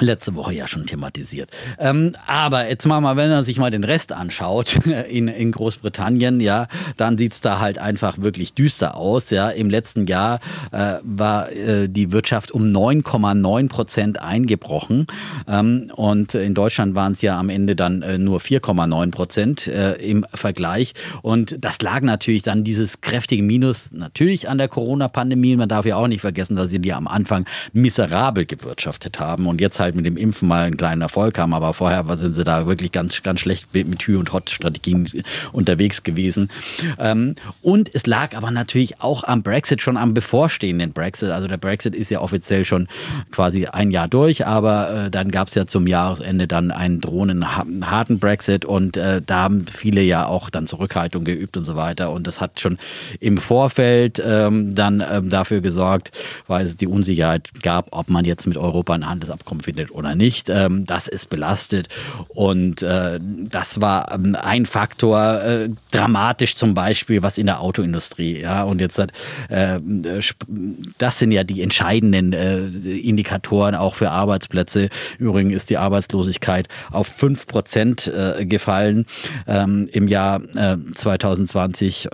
letzte 0.00 0.34
Woche 0.34 0.52
ja 0.52 0.68
schon 0.68 0.86
thematisiert. 0.86 1.50
Ähm, 1.78 2.14
aber 2.26 2.68
jetzt 2.68 2.86
mal, 2.86 3.00
mal, 3.00 3.16
wenn 3.16 3.30
man 3.30 3.44
sich 3.44 3.58
mal 3.58 3.70
den 3.70 3.84
Rest 3.84 4.12
anschaut 4.12 4.76
in, 5.10 5.28
in 5.28 5.52
Großbritannien, 5.52 6.40
ja, 6.40 6.68
dann 6.96 7.16
sieht's 7.16 7.40
da 7.40 7.60
halt 7.60 7.78
einfach 7.78 8.18
wirklich 8.18 8.54
düster 8.54 8.96
aus. 8.96 9.30
Ja, 9.30 9.48
im 9.50 9.70
letzten 9.70 10.06
Jahr 10.06 10.40
äh, 10.72 10.94
war 11.02 11.50
äh, 11.52 11.88
die 11.88 12.12
Wirtschaft 12.12 12.52
um 12.52 12.64
9,9 12.64 13.68
Prozent 13.68 14.20
eingebrochen 14.20 15.06
ähm, 15.48 15.90
und 15.94 16.34
in 16.34 16.54
Deutschland 16.54 16.94
waren 16.94 17.12
es 17.12 17.22
ja 17.22 17.38
am 17.38 17.48
Ende 17.48 17.74
dann 17.74 18.02
äh, 18.02 18.18
nur 18.18 18.40
4,9 18.40 19.10
Prozent 19.10 19.66
äh, 19.66 19.94
im 19.94 20.26
Vergleich. 20.34 20.94
Und 21.22 21.64
das 21.64 21.80
lag 21.80 22.02
natürlich 22.02 22.42
dann 22.42 22.64
dieses 22.64 23.00
kräftige 23.00 23.42
Minus 23.42 23.92
natürlich 23.92 24.48
an 24.48 24.58
der 24.58 24.68
Corona-Pandemie. 24.68 25.56
Man 25.56 25.68
darf 25.68 25.86
ja 25.86 25.96
auch 25.96 26.08
nicht 26.08 26.20
vergessen, 26.20 26.56
dass 26.56 26.70
sie 26.70 26.80
die 26.80 26.92
am 26.92 27.08
Anfang 27.08 27.46
miserabel 27.72 28.44
gewirtschaftet 28.44 29.18
haben 29.18 29.46
und 29.46 29.60
jetzt 29.60 29.80
halt 29.80 29.85
halt 29.86 29.96
mit 29.96 30.04
dem 30.04 30.16
Impfen 30.16 30.48
mal 30.48 30.64
einen 30.64 30.76
kleinen 30.76 31.02
Erfolg 31.02 31.38
haben, 31.38 31.54
aber 31.54 31.72
vorher 31.72 32.04
sind 32.16 32.34
sie 32.34 32.44
da 32.44 32.66
wirklich 32.66 32.92
ganz, 32.92 33.22
ganz 33.22 33.40
schlecht 33.40 33.72
mit 33.72 34.02
Hü- 34.02 34.18
und 34.18 34.32
Hot-Strategien 34.32 35.08
unterwegs 35.52 36.02
gewesen. 36.02 36.50
Ähm, 36.98 37.34
und 37.62 37.94
es 37.94 38.06
lag 38.06 38.36
aber 38.36 38.50
natürlich 38.50 39.00
auch 39.00 39.24
am 39.24 39.42
Brexit, 39.42 39.80
schon 39.80 39.96
am 39.96 40.14
bevorstehenden 40.14 40.92
Brexit. 40.92 41.30
Also 41.30 41.48
der 41.48 41.56
Brexit 41.56 41.94
ist 41.94 42.10
ja 42.10 42.20
offiziell 42.20 42.64
schon 42.64 42.88
quasi 43.30 43.66
ein 43.66 43.90
Jahr 43.90 44.08
durch, 44.08 44.46
aber 44.46 45.06
äh, 45.06 45.10
dann 45.10 45.30
gab 45.30 45.48
es 45.48 45.54
ja 45.54 45.66
zum 45.66 45.86
Jahresende 45.86 46.46
dann 46.46 46.70
einen 46.70 47.00
drohenden 47.00 47.56
harten 47.56 48.18
Brexit 48.18 48.64
und 48.64 48.96
äh, 48.96 49.22
da 49.24 49.36
haben 49.38 49.66
viele 49.66 50.02
ja 50.02 50.26
auch 50.26 50.50
dann 50.50 50.66
Zurückhaltung 50.66 51.24
geübt 51.24 51.56
und 51.56 51.64
so 51.64 51.76
weiter. 51.76 52.10
Und 52.10 52.26
das 52.26 52.40
hat 52.40 52.60
schon 52.60 52.78
im 53.20 53.38
Vorfeld 53.38 54.22
ähm, 54.24 54.74
dann 54.74 55.02
ähm, 55.08 55.30
dafür 55.30 55.60
gesorgt, 55.60 56.10
weil 56.46 56.64
es 56.64 56.76
die 56.76 56.86
Unsicherheit 56.86 57.50
gab, 57.62 57.88
ob 57.92 58.08
man 58.08 58.24
jetzt 58.24 58.46
mit 58.46 58.56
Europa 58.56 58.94
ein 58.94 59.08
Handelsabkommen 59.08 59.62
findet 59.62 59.75
stattfindet 59.76 59.90
oder 59.90 60.14
nicht. 60.14 60.48
Ähm, 60.48 60.86
das 60.86 61.08
ist 61.08 61.30
belastet 61.30 61.88
und 62.28 62.82
äh, 62.82 63.18
das 63.20 63.80
war 63.80 64.12
ähm, 64.12 64.36
ein 64.40 64.66
Faktor, 64.66 65.42
äh, 65.42 65.68
dramatisch 65.90 66.56
zum 66.56 66.74
Beispiel, 66.74 67.22
was 67.22 67.38
in 67.38 67.46
der 67.46 67.60
Autoindustrie, 67.60 68.40
ja, 68.40 68.62
und 68.62 68.80
jetzt 68.80 68.98
hat, 68.98 69.12
äh, 69.48 69.80
das 70.98 71.18
sind 71.18 71.32
ja 71.32 71.44
die 71.44 71.62
entscheidenden 71.62 72.32
Indikatoren 72.32 73.74
auch 73.74 73.94
für 73.94 74.10
Arbeitsplätze. 74.10 74.88
Übrigens 75.18 75.54
ist 75.54 75.70
die 75.70 75.78
Arbeitslosigkeit 75.78 76.68
auf 76.90 77.06
5 77.06 77.46
Prozent 77.46 78.06
äh, 78.08 78.44
gefallen 78.46 79.06
ähm, 79.46 79.88
im 79.92 80.08
Jahr 80.08 80.40
2020. 80.94 82.08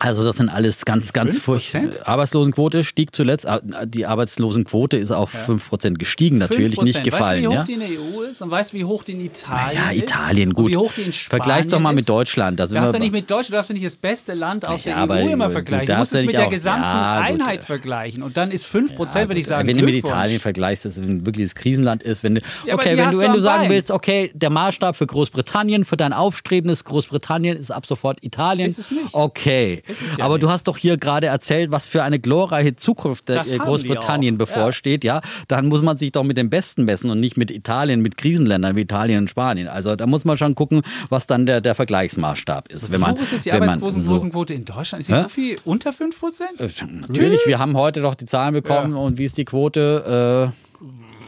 Also 0.00 0.24
das 0.24 0.38
sind 0.38 0.48
alles 0.48 0.84
ganz, 0.84 1.12
ganz 1.12 1.38
furchtbar. 1.38 1.82
Arbeitslosenquote 2.04 2.82
stieg 2.82 3.14
zuletzt. 3.14 3.46
Ah, 3.48 3.60
die 3.84 4.06
Arbeitslosenquote 4.06 4.96
ist 4.96 5.12
auf 5.12 5.32
ja. 5.34 5.54
5% 5.54 5.94
gestiegen, 5.94 6.38
natürlich 6.38 6.78
5%. 6.78 6.84
nicht 6.84 7.04
gefallen. 7.04 7.44
Weißt 7.44 7.44
du, 7.44 7.44
wie 7.44 7.46
hoch 7.46 7.54
ja? 7.54 7.64
die 7.64 7.72
in 7.72 7.80
der 7.80 7.88
EU 7.88 8.22
ist 8.22 8.42
und 8.42 8.50
weißt 8.50 8.72
du, 8.72 8.76
wie 8.76 8.84
hoch 8.84 9.04
die 9.04 9.12
in 9.12 9.20
Italien 9.20 9.82
ja, 9.82 9.92
Italien, 9.92 10.52
gut. 10.52 10.66
Und 10.66 10.70
wie 10.72 10.76
hoch 10.76 10.92
die 10.92 11.02
in 11.02 11.12
Spanien 11.12 11.44
Vergleich 11.44 11.68
doch 11.68 11.78
mal 11.78 11.92
mit 11.92 12.08
Deutschland. 12.08 12.58
Da 12.58 12.66
du 12.66 12.74
darfst 12.74 12.92
ja 12.92 12.98
nicht 12.98 13.12
mit 13.12 13.30
Deutschland, 13.30 13.50
du 13.50 13.52
darfst 13.52 13.70
ja 13.70 13.74
nicht 13.74 13.86
das 13.86 13.96
beste 13.96 14.34
Land 14.34 14.66
aus 14.66 14.84
ja, 14.84 15.06
der 15.06 15.16
EU 15.16 15.28
immer 15.28 15.50
vergleichen. 15.50 15.86
Du, 15.86 15.92
du 15.92 15.98
musst 15.98 16.14
es 16.14 16.24
mit 16.24 16.32
der 16.34 16.48
gesamten 16.48 16.82
ja, 16.82 17.20
Einheit 17.20 17.62
vergleichen. 17.62 18.22
Und 18.22 18.36
dann 18.36 18.50
ist 18.50 18.66
5%, 18.66 18.98
ja, 18.98 19.28
würde 19.28 19.40
ich 19.40 19.46
sagen, 19.46 19.68
Wenn 19.68 19.78
du 19.78 19.84
mit 19.84 19.94
Italien 19.94 20.40
vergleichst, 20.40 20.84
dass 20.84 20.96
es 20.96 20.98
ein 20.98 21.24
wirkliches 21.24 21.54
Krisenland 21.54 22.02
ist, 22.02 22.24
wenn 22.24 22.36
du, 22.36 22.40
okay, 22.72 22.96
wenn 22.96 23.10
du, 23.10 23.18
wenn 23.18 23.32
du 23.32 23.40
sagen 23.40 23.68
willst, 23.68 23.92
okay, 23.92 24.32
der 24.34 24.50
Maßstab 24.50 24.96
für 24.96 25.06
Großbritannien, 25.06 25.84
für 25.84 25.96
dein 25.96 26.12
aufstrebendes 26.12 26.84
Großbritannien 26.84 27.56
ist 27.56 27.70
ab 27.70 27.86
sofort 27.86 28.18
Italien. 28.22 28.68
Ist 28.68 28.78
es 28.78 28.90
nicht. 28.90 29.12
Okay. 29.12 29.83
Aber 30.20 30.38
du 30.38 30.48
hast 30.48 30.64
doch 30.68 30.76
hier 30.76 30.96
gerade 30.96 31.26
erzählt, 31.26 31.70
was 31.72 31.86
für 31.86 32.02
eine 32.02 32.18
glorreiche 32.18 32.76
Zukunft 32.76 33.28
der 33.28 33.44
Großbritannien 33.44 34.38
bevorsteht. 34.38 35.04
Ja. 35.04 35.16
ja, 35.16 35.20
dann 35.48 35.66
muss 35.66 35.82
man 35.82 35.96
sich 35.96 36.12
doch 36.12 36.24
mit 36.24 36.36
dem 36.36 36.50
Besten 36.50 36.84
messen 36.84 37.10
und 37.10 37.20
nicht 37.20 37.36
mit 37.36 37.50
Italien, 37.50 38.00
mit 38.00 38.16
Krisenländern 38.16 38.76
wie 38.76 38.82
Italien 38.82 39.22
und 39.22 39.30
Spanien. 39.30 39.68
Also 39.68 39.96
da 39.96 40.06
muss 40.06 40.24
man 40.24 40.36
schon 40.36 40.54
gucken, 40.54 40.82
was 41.08 41.26
dann 41.26 41.46
der, 41.46 41.60
der 41.60 41.74
Vergleichsmaßstab 41.74 42.68
ist. 42.68 42.90
Wenn 42.90 43.00
man, 43.00 43.16
Wo 43.16 43.22
ist 43.22 43.32
jetzt 43.32 43.46
die 43.46 43.52
Arbeitslosenquote 43.52 44.54
so 44.54 44.58
in 44.58 44.64
Deutschland? 44.64 45.00
Ist 45.00 45.10
die 45.10 45.20
so 45.20 45.28
viel 45.28 45.56
unter 45.64 45.92
5 45.92 46.18
Prozent? 46.18 46.60
Äh, 46.60 46.68
natürlich, 47.00 47.40
wir 47.46 47.58
haben 47.58 47.76
heute 47.76 48.00
doch 48.00 48.14
die 48.14 48.26
Zahlen 48.26 48.54
bekommen 48.54 48.94
und 48.94 49.18
wie 49.18 49.24
ist 49.24 49.36
die 49.36 49.44
Quote? 49.44 50.52
Äh, 50.52 50.64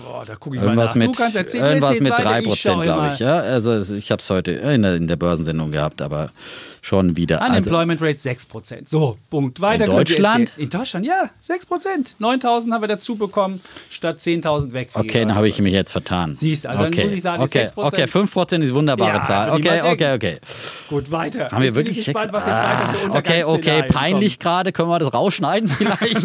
Boah, 0.07 0.25
da 0.25 0.37
gucke 0.37 0.57
ich 0.57 0.63
irgendwas 0.63 0.95
mal 0.95 1.09
nach. 1.09 1.19
Mit, 1.19 1.35
erzählen, 1.35 1.65
irgendwas 1.65 2.01
mit 2.01 2.13
3%, 2.13 2.83
glaube 2.83 3.11
ich. 3.13 3.19
Ja? 3.19 3.41
Also 3.41 3.95
ich 3.95 4.11
habe 4.13 4.23
es 4.23 4.31
heute 4.31 4.53
in 4.53 4.83
der, 4.83 4.95
in 4.95 5.09
der 5.09 5.17
Börsensendung 5.17 5.73
gehabt, 5.73 6.01
aber 6.01 6.31
schon 6.87 7.17
wieder. 7.17 7.41
Unemployment 7.41 8.01
also, 8.01 8.29
Rate 8.29 8.39
6%. 8.39 8.89
So, 8.89 9.19
Punkt. 9.29 9.61
Weiter. 9.61 9.85
In 9.85 9.91
Deutschland? 9.91 10.53
In 10.57 10.71
Deutschland, 10.71 11.05
ja, 11.05 11.31
6%. 11.43 12.15
9.000 12.21 12.73
haben 12.73 12.81
wir 12.81 12.89
dazu 12.89 13.17
bekommen, 13.17 13.61
statt 13.91 14.21
10.000 14.21 14.73
weg. 14.73 14.91
Okay, 14.95 15.25
dann 15.25 15.35
habe 15.35 15.49
ich 15.49 15.61
mich 15.61 15.73
jetzt 15.73 15.93
vertan. 15.93 16.35
Siehst 16.35 16.67
also 16.67 16.85
okay. 16.85 17.05
muss 17.05 17.13
ich 17.13 17.23
sagen, 17.23 17.43
okay. 17.43 17.65
6%. 17.67 17.71
Okay, 17.77 18.05
5% 18.05 18.63
ist 18.63 18.75
wunderbare 18.75 19.17
ja, 19.17 19.23
Zahl. 19.23 19.51
Okay, 19.51 19.83
okay, 19.83 20.15
okay. 20.15 20.39
Gut, 20.89 21.11
weiter. 21.11 21.51
Haben 21.51 21.63
wir 21.63 21.75
wirklich 21.75 22.05
gespannt, 22.05 22.33
was 22.33 22.47
jetzt 22.47 22.55
ah, 22.55 22.89
weiter 22.89 22.95
für 22.95 23.11
Okay, 23.15 23.45
okay, 23.45 23.83
peinlich 23.89 24.39
gerade. 24.39 24.71
Können 24.73 24.89
wir 24.89 24.99
das 25.01 25.13
rausschneiden 25.13 25.69
vielleicht? 25.69 26.25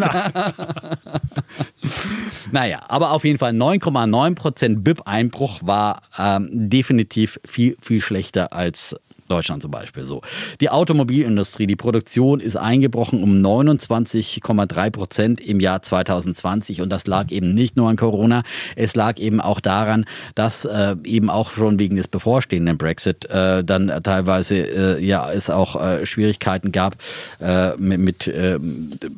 naja, 2.52 2.80
aber 2.88 3.10
auf 3.10 3.24
jeden 3.24 3.38
Fall 3.38 3.52
9,9% 3.52 4.82
BIP-Einbruch 4.82 5.60
war 5.64 6.02
ähm, 6.16 6.48
definitiv 6.52 7.40
viel, 7.44 7.76
viel 7.80 8.00
schlechter 8.00 8.52
als 8.52 8.94
Deutschland 9.32 9.62
zum 9.62 9.70
Beispiel 9.70 10.02
so. 10.02 10.20
Die 10.60 10.68
Automobilindustrie, 10.68 11.66
die 11.66 11.76
Produktion 11.76 12.38
ist 12.38 12.56
eingebrochen 12.56 13.22
um 13.22 13.36
29,3 13.36 14.90
Prozent 14.90 15.40
im 15.40 15.58
Jahr 15.58 15.80
2020 15.80 16.82
und 16.82 16.90
das 16.90 17.06
lag 17.06 17.30
eben 17.30 17.54
nicht 17.54 17.76
nur 17.76 17.88
an 17.88 17.96
Corona, 17.96 18.42
es 18.76 18.94
lag 18.94 19.18
eben 19.18 19.40
auch 19.40 19.60
daran, 19.60 20.04
dass 20.34 20.66
äh, 20.66 20.96
eben 21.04 21.30
auch 21.30 21.50
schon 21.50 21.78
wegen 21.78 21.96
des 21.96 22.08
bevorstehenden 22.08 22.76
Brexit 22.76 23.24
äh, 23.30 23.64
dann 23.64 23.88
teilweise 24.02 24.56
äh, 24.56 25.02
ja 25.02 25.32
es 25.32 25.48
auch 25.48 25.80
äh, 25.80 26.04
Schwierigkeiten 26.04 26.70
gab 26.70 26.96
äh, 27.40 27.74
mit, 27.78 28.00
mit 28.00 28.28
äh, 28.28 28.58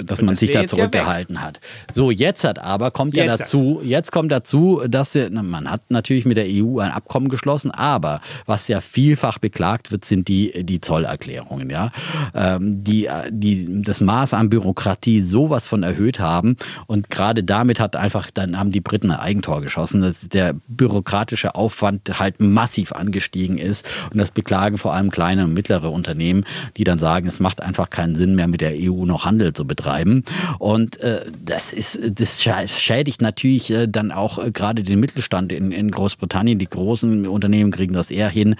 dass 0.04 0.22
man 0.22 0.34
das 0.34 0.40
sich 0.40 0.52
da 0.52 0.66
zurückgehalten 0.66 1.34
ja 1.34 1.42
hat. 1.42 1.58
So 1.90 2.12
jetzt 2.12 2.44
hat 2.44 2.60
aber 2.60 2.92
kommt 2.92 3.16
jetzt 3.16 3.26
ja 3.26 3.36
dazu, 3.36 3.80
jetzt 3.82 4.12
kommt 4.12 4.30
dazu, 4.30 4.82
dass 4.86 5.18
man 5.30 5.68
hat 5.68 5.82
natürlich 5.88 6.24
mit 6.24 6.36
der 6.36 6.46
EU 6.48 6.78
ein 6.78 6.92
Abkommen 6.92 7.28
geschlossen, 7.28 7.72
aber 7.72 8.20
was 8.46 8.68
ja 8.68 8.80
vielfach 8.80 9.38
beklagt 9.38 9.90
wird 9.90 10.03
sind 10.04 10.28
die, 10.28 10.64
die 10.64 10.80
Zollerklärungen, 10.80 11.70
ja. 11.70 11.90
Ähm, 12.34 12.84
die, 12.84 13.08
die 13.30 13.82
das 13.82 14.00
Maß 14.00 14.34
an 14.34 14.50
Bürokratie 14.50 15.20
sowas 15.20 15.68
von 15.68 15.82
erhöht 15.82 16.20
haben 16.20 16.56
und 16.86 17.10
gerade 17.10 17.44
damit 17.44 17.80
hat 17.80 17.96
einfach, 17.96 18.30
dann 18.32 18.58
haben 18.58 18.70
die 18.70 18.80
Briten 18.80 19.10
ein 19.10 19.20
Eigentor 19.20 19.60
geschossen, 19.60 20.00
dass 20.00 20.28
der 20.28 20.54
bürokratische 20.68 21.54
Aufwand 21.54 22.18
halt 22.18 22.40
massiv 22.40 22.92
angestiegen 22.92 23.58
ist 23.58 23.86
und 24.10 24.18
das 24.18 24.30
beklagen 24.30 24.78
vor 24.78 24.94
allem 24.94 25.10
kleine 25.10 25.44
und 25.44 25.54
mittlere 25.54 25.90
Unternehmen, 25.90 26.44
die 26.76 26.84
dann 26.84 26.98
sagen, 26.98 27.26
es 27.26 27.40
macht 27.40 27.62
einfach 27.62 27.90
keinen 27.90 28.14
Sinn 28.14 28.34
mehr 28.34 28.48
mit 28.48 28.60
der 28.60 28.74
EU 28.74 29.04
noch 29.04 29.24
Handel 29.24 29.52
zu 29.52 29.66
betreiben 29.66 30.24
und 30.58 31.00
äh, 31.00 31.20
das 31.44 31.72
ist, 31.72 32.00
das 32.20 32.42
schädigt 32.42 33.20
natürlich 33.20 33.70
äh, 33.70 33.86
dann 33.88 34.12
auch 34.12 34.38
äh, 34.38 34.50
gerade 34.50 34.82
den 34.82 35.00
Mittelstand 35.00 35.52
in, 35.52 35.72
in 35.72 35.90
Großbritannien. 35.90 36.58
Die 36.58 36.68
großen 36.68 37.26
Unternehmen 37.26 37.70
kriegen 37.70 37.94
das 37.94 38.10
eher 38.10 38.28
hin. 38.28 38.56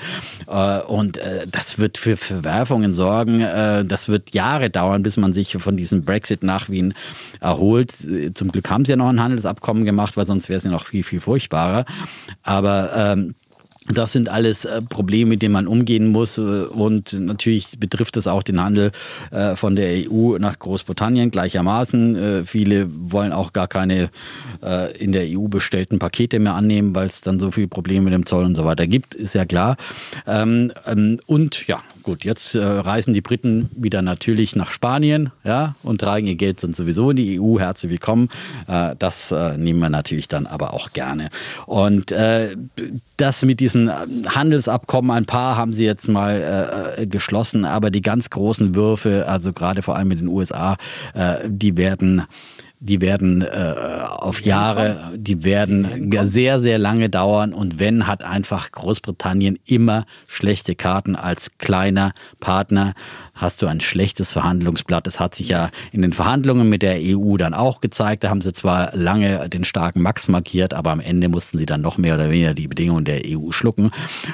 Äh, 0.46 0.80
und 0.80 1.18
das 1.50 1.78
wird 1.78 1.98
für 1.98 2.16
Verwerfungen 2.16 2.92
sorgen. 2.92 3.40
Das 3.40 4.08
wird 4.08 4.34
Jahre 4.34 4.70
dauern, 4.70 5.02
bis 5.02 5.16
man 5.16 5.32
sich 5.32 5.52
von 5.52 5.76
diesem 5.76 6.04
Brexit 6.04 6.42
nach 6.42 6.68
Wien 6.68 6.94
erholt. 7.40 7.92
Zum 8.34 8.52
Glück 8.52 8.70
haben 8.70 8.84
sie 8.84 8.92
ja 8.92 8.96
noch 8.96 9.08
ein 9.08 9.20
Handelsabkommen 9.20 9.84
gemacht, 9.84 10.16
weil 10.16 10.26
sonst 10.26 10.48
wäre 10.48 10.58
es 10.58 10.64
ja 10.64 10.70
noch 10.70 10.86
viel, 10.86 11.02
viel 11.02 11.20
furchtbarer. 11.20 11.84
Aber 12.42 12.92
ähm, 12.94 13.34
das 13.88 14.12
sind 14.12 14.28
alles 14.30 14.64
äh, 14.64 14.80
Probleme, 14.80 15.30
mit 15.30 15.42
denen 15.42 15.52
man 15.52 15.66
umgehen 15.66 16.08
muss. 16.08 16.38
Äh, 16.38 16.42
und 16.42 17.12
natürlich 17.20 17.78
betrifft 17.78 18.16
es 18.16 18.26
auch 18.26 18.42
den 18.42 18.62
Handel 18.62 18.92
äh, 19.30 19.56
von 19.56 19.76
der 19.76 20.10
EU 20.10 20.38
nach 20.38 20.58
Großbritannien 20.58 21.30
gleichermaßen. 21.30 22.44
Viele 22.46 22.86
wollen 23.10 23.32
auch 23.32 23.52
gar 23.52 23.68
keine 23.68 24.10
in 24.98 25.12
der 25.12 25.24
EU 25.26 25.48
bestellten 25.48 25.98
Pakete 25.98 26.38
mehr 26.38 26.54
annehmen, 26.54 26.94
weil 26.94 27.06
es 27.06 27.20
dann 27.20 27.38
so 27.38 27.50
viele 27.50 27.68
Probleme 27.68 28.04
mit 28.04 28.14
dem 28.14 28.24
Zoll 28.24 28.44
und 28.44 28.54
so 28.54 28.64
weiter 28.64 28.86
gibt, 28.86 29.14
ist 29.14 29.34
ja 29.34 29.44
klar. 29.44 29.76
Ähm, 30.26 30.72
ähm, 30.86 31.20
und 31.26 31.66
ja, 31.66 31.82
gut, 32.04 32.24
jetzt 32.24 32.54
äh, 32.54 32.62
reisen 32.62 33.14
die 33.14 33.20
Briten 33.20 33.70
wieder 33.74 34.02
natürlich 34.02 34.54
nach 34.54 34.70
Spanien 34.70 35.32
ja, 35.42 35.74
und 35.82 36.00
tragen 36.00 36.26
ihr 36.26 36.36
Geld 36.36 36.60
sonst 36.60 36.76
sowieso 36.76 37.10
in 37.10 37.16
die 37.16 37.40
EU. 37.40 37.58
Herzlich 37.58 37.90
willkommen. 37.90 38.28
Äh, 38.68 38.94
das 38.98 39.32
äh, 39.32 39.56
nehmen 39.56 39.80
wir 39.80 39.88
natürlich 39.88 40.28
dann 40.28 40.46
aber 40.46 40.74
auch 40.74 40.92
gerne. 40.92 41.30
Und 41.66 42.12
äh, 42.12 42.56
das 43.16 43.44
mit 43.44 43.58
diesen 43.58 43.90
Handelsabkommen, 43.90 45.10
ein 45.10 45.24
paar 45.24 45.56
haben 45.56 45.72
sie 45.72 45.84
jetzt 45.84 46.08
mal 46.08 46.94
äh, 46.98 47.06
geschlossen, 47.06 47.64
aber 47.64 47.90
die 47.90 48.02
ganz 48.02 48.30
großen 48.30 48.74
Würfe, 48.74 49.26
also 49.26 49.52
gerade 49.52 49.82
vor 49.82 49.96
allem 49.96 50.08
mit 50.08 50.20
den 50.20 50.28
USA, 50.28 50.76
äh, 51.14 51.38
die 51.48 51.76
werden 51.76 52.24
die 52.84 53.00
werden 53.00 53.40
äh, 53.40 53.74
auf 54.08 54.42
Jahre, 54.42 55.12
die 55.16 55.42
werden 55.42 56.10
sehr, 56.24 56.60
sehr 56.60 56.78
lange 56.78 57.08
dauern. 57.08 57.54
Und 57.54 57.78
wenn, 57.78 58.06
hat 58.06 58.24
einfach 58.24 58.70
Großbritannien 58.72 59.58
immer 59.64 60.04
schlechte 60.28 60.74
Karten 60.74 61.16
als 61.16 61.56
kleiner 61.56 62.12
Partner 62.40 62.92
hast 63.34 63.62
du 63.62 63.66
ein 63.66 63.80
schlechtes 63.80 64.32
Verhandlungsblatt. 64.32 65.06
Das 65.06 65.20
hat 65.20 65.34
sich 65.34 65.48
ja 65.48 65.70
in 65.92 66.02
den 66.02 66.12
Verhandlungen 66.12 66.68
mit 66.68 66.82
der 66.82 66.98
EU 67.00 67.36
dann 67.36 67.54
auch 67.54 67.80
gezeigt. 67.80 68.24
Da 68.24 68.30
haben 68.30 68.40
sie 68.40 68.52
zwar 68.52 68.94
lange 68.94 69.48
den 69.48 69.64
starken 69.64 70.02
Max 70.02 70.28
markiert, 70.28 70.72
aber 70.72 70.92
am 70.92 71.00
Ende 71.00 71.28
mussten 71.28 71.58
sie 71.58 71.66
dann 71.66 71.80
noch 71.80 71.98
mehr 71.98 72.14
oder 72.14 72.30
weniger 72.30 72.54
die 72.54 72.68
Bedingungen 72.68 73.04
der 73.04 73.22
EU 73.26 73.50
schlucken. 73.50 73.90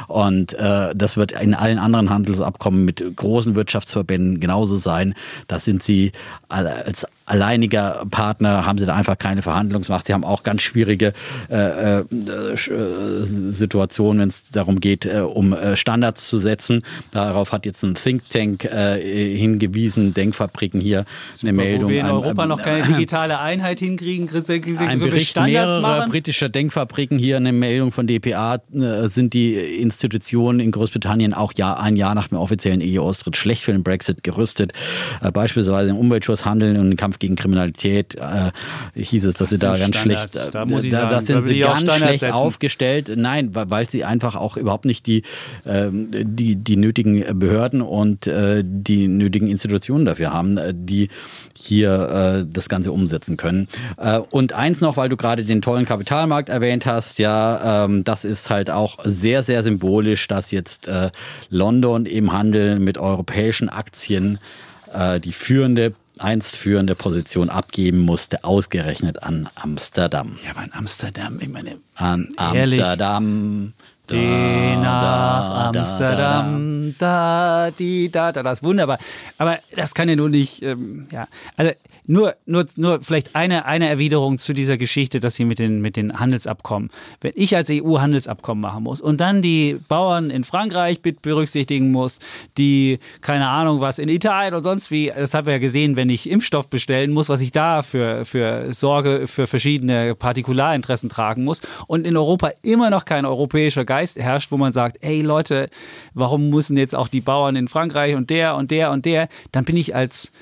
Und 0.06 0.52
äh, 0.54 0.94
das 0.94 1.16
wird 1.16 1.32
in 1.32 1.54
allen 1.54 1.78
anderen 1.78 2.10
Handelsabkommen 2.10 2.84
mit 2.84 3.04
großen 3.16 3.54
Wirtschaftsverbänden 3.54 4.40
genauso 4.40 4.76
sein. 4.76 5.14
Da 5.48 5.58
sind 5.58 5.82
sie 5.82 6.12
als 6.48 7.06
alleiniger 7.24 8.04
Partner, 8.10 8.66
haben 8.66 8.78
sie 8.78 8.86
da 8.86 8.94
einfach 8.94 9.16
keine 9.16 9.42
Verhandlungsmacht. 9.42 10.06
Sie 10.06 10.12
haben 10.12 10.24
auch 10.24 10.42
ganz 10.42 10.62
schwierige 10.62 11.14
äh, 11.48 12.00
äh, 12.00 12.04
Situationen, 13.22 14.20
wenn 14.22 14.28
es 14.28 14.50
darum 14.50 14.80
geht, 14.80 15.06
äh, 15.06 15.20
um 15.20 15.52
äh, 15.52 15.76
Standards 15.76 16.28
zu 16.28 16.38
setzen. 16.38 16.82
Darauf 17.12 17.52
hat 17.52 17.66
jetzt 17.66 17.82
ein 17.84 17.94
Think 17.94 18.28
Tank 18.30 18.64
äh, 18.64 18.89
äh, 18.98 19.36
hingewiesen, 19.36 20.14
Denkfabriken 20.14 20.80
hier 20.80 21.04
Super, 21.32 21.48
eine 21.48 21.56
Meldung. 21.56 21.84
Wo 21.84 21.92
wir 21.92 22.00
in 22.00 22.06
Europa 22.06 22.46
noch 22.46 22.62
keine 22.62 22.82
digitale 22.86 23.38
Einheit 23.38 23.78
hinkriegen, 23.80 24.28
ein 24.28 24.98
Bericht 24.98 25.30
Standards 25.30 25.50
mehrere 25.50 25.80
machen. 25.80 26.10
britischer 26.10 26.48
Denkfabriken 26.48 27.18
hier 27.18 27.36
eine 27.36 27.52
Meldung 27.52 27.92
von 27.92 28.06
DPA 28.06 28.56
äh, 28.72 29.08
sind 29.08 29.34
die 29.34 29.54
Institutionen 29.54 30.60
in 30.60 30.70
Großbritannien 30.70 31.34
auch 31.34 31.52
ein 31.58 31.96
Jahr 31.96 32.14
nach 32.14 32.28
dem 32.28 32.38
offiziellen 32.38 32.80
EU-Austritt 32.82 33.36
schlecht 33.36 33.62
für 33.62 33.72
den 33.72 33.82
Brexit 33.82 34.22
gerüstet. 34.22 34.72
Äh, 35.20 35.30
beispielsweise 35.30 35.90
im 35.90 35.96
Umweltschutz, 35.96 36.44
Handeln 36.44 36.76
und 36.76 36.90
im 36.90 36.96
Kampf 36.96 37.18
gegen 37.18 37.36
Kriminalität 37.36 38.16
hieß 38.94 39.26
es, 39.26 39.34
dass 39.34 39.50
das 39.50 39.50
sie 39.50 39.58
da 39.58 39.76
ganz 39.76 39.96
Standards. 39.96 40.32
schlecht, 40.32 40.54
da, 40.54 40.64
da, 40.64 41.06
das 41.06 41.26
sind 41.26 41.42
sie 41.42 41.60
ganz 41.60 41.80
schlecht 41.80 42.20
setzen. 42.20 42.32
aufgestellt. 42.32 43.12
Nein, 43.16 43.50
weil 43.52 43.88
sie 43.88 44.04
einfach 44.04 44.36
auch 44.36 44.56
überhaupt 44.56 44.84
nicht 44.84 45.06
die, 45.06 45.22
ähm, 45.66 46.08
die, 46.10 46.56
die 46.56 46.76
nötigen 46.76 47.38
Behörden 47.38 47.82
und 47.82 48.26
äh, 48.26 48.62
die 48.82 49.08
nötigen 49.08 49.48
Institutionen 49.48 50.04
dafür 50.04 50.32
haben, 50.32 50.58
äh, 50.58 50.72
die 50.74 51.08
hier 51.54 52.44
äh, 52.44 52.46
das 52.50 52.68
Ganze 52.68 52.92
umsetzen 52.92 53.36
können. 53.36 53.68
Äh, 53.96 54.18
und 54.18 54.52
eins 54.52 54.80
noch, 54.80 54.96
weil 54.96 55.08
du 55.08 55.16
gerade 55.16 55.44
den 55.44 55.62
tollen 55.62 55.86
Kapitalmarkt 55.86 56.48
erwähnt 56.48 56.86
hast, 56.86 57.18
ja, 57.18 57.84
ähm, 57.84 58.04
das 58.04 58.24
ist 58.24 58.50
halt 58.50 58.70
auch 58.70 58.98
sehr, 59.04 59.42
sehr 59.42 59.62
symbolisch, 59.62 60.28
dass 60.28 60.50
jetzt 60.50 60.88
äh, 60.88 61.10
London 61.48 62.06
im 62.06 62.32
Handel 62.32 62.78
mit 62.78 62.98
europäischen 62.98 63.68
Aktien 63.68 64.38
äh, 64.92 65.20
die 65.20 65.32
führende 65.32 65.94
einst 66.20 66.56
führende 66.56 66.94
Position 66.94 67.48
abgeben 67.48 68.00
musste, 68.00 68.44
ausgerechnet 68.44 69.22
an 69.22 69.48
Amsterdam. 69.54 70.38
Ja, 70.44 70.50
aber 70.50 70.60
an 70.60 70.70
Amsterdam, 70.72 71.38
ich 71.40 71.48
meine. 71.48 71.78
An 71.94 72.28
Amsterdam. 72.36 73.72
Da, 74.10 74.76
nach 74.76 75.72
da, 75.72 75.78
Amsterdam, 75.80 76.94
da, 76.98 77.66
da, 77.66 77.70
die, 77.70 78.10
da, 78.10 78.32
da, 78.32 78.42
das 78.42 78.60
ist 78.60 78.64
wunderbar. 78.64 78.98
Aber 79.38 79.58
das 79.76 79.94
kann 79.94 80.08
ja 80.08 80.16
nur 80.16 80.28
nicht, 80.28 80.62
ähm, 80.62 81.06
ja, 81.10 81.28
also 81.56 81.72
nur, 82.06 82.34
nur, 82.44 82.66
nur 82.76 83.00
vielleicht 83.02 83.36
eine, 83.36 83.66
eine 83.66 83.88
Erwiderung 83.88 84.38
zu 84.38 84.52
dieser 84.52 84.76
Geschichte, 84.76 85.20
dass 85.20 85.36
sie 85.36 85.44
mit 85.44 85.60
den, 85.60 85.80
mit 85.80 85.96
den 85.96 86.18
Handelsabkommen. 86.18 86.90
Wenn 87.20 87.32
ich 87.36 87.54
als 87.54 87.70
EU 87.70 88.00
Handelsabkommen 88.00 88.60
machen 88.60 88.82
muss 88.82 89.00
und 89.00 89.20
dann 89.20 89.42
die 89.42 89.78
Bauern 89.86 90.30
in 90.30 90.42
Frankreich 90.42 91.00
berücksichtigen 91.02 91.92
muss, 91.92 92.18
die, 92.58 92.98
keine 93.20 93.48
Ahnung 93.48 93.80
was, 93.80 94.00
in 94.00 94.08
Italien 94.08 94.54
und 94.54 94.64
sonst 94.64 94.90
wie, 94.90 95.12
das 95.14 95.34
haben 95.34 95.46
wir 95.46 95.54
ja 95.54 95.58
gesehen, 95.60 95.94
wenn 95.94 96.10
ich 96.10 96.28
Impfstoff 96.28 96.68
bestellen 96.68 97.12
muss, 97.12 97.28
was 97.28 97.40
ich 97.40 97.52
da 97.52 97.82
für, 97.82 98.24
für 98.24 98.74
Sorge 98.74 99.28
für 99.28 99.46
verschiedene 99.46 100.16
Partikularinteressen 100.16 101.10
tragen 101.10 101.44
muss 101.44 101.60
und 101.86 102.08
in 102.08 102.16
Europa 102.16 102.50
immer 102.62 102.90
noch 102.90 103.04
kein 103.04 103.24
europäischer 103.24 103.84
Geist 103.84 103.99
herrscht, 104.02 104.50
wo 104.50 104.56
man 104.56 104.72
sagt, 104.72 104.98
ey 105.00 105.22
Leute, 105.22 105.68
warum 106.14 106.50
müssen 106.50 106.76
jetzt 106.76 106.94
auch 106.94 107.08
die 107.08 107.20
Bauern 107.20 107.56
in 107.56 107.68
Frankreich 107.68 108.14
und 108.14 108.30
der 108.30 108.56
und 108.56 108.70
der 108.70 108.90
und 108.90 109.04
der, 109.04 109.28
dann 109.52 109.64
bin 109.64 109.76
ich 109.76 109.94
als 109.94 110.32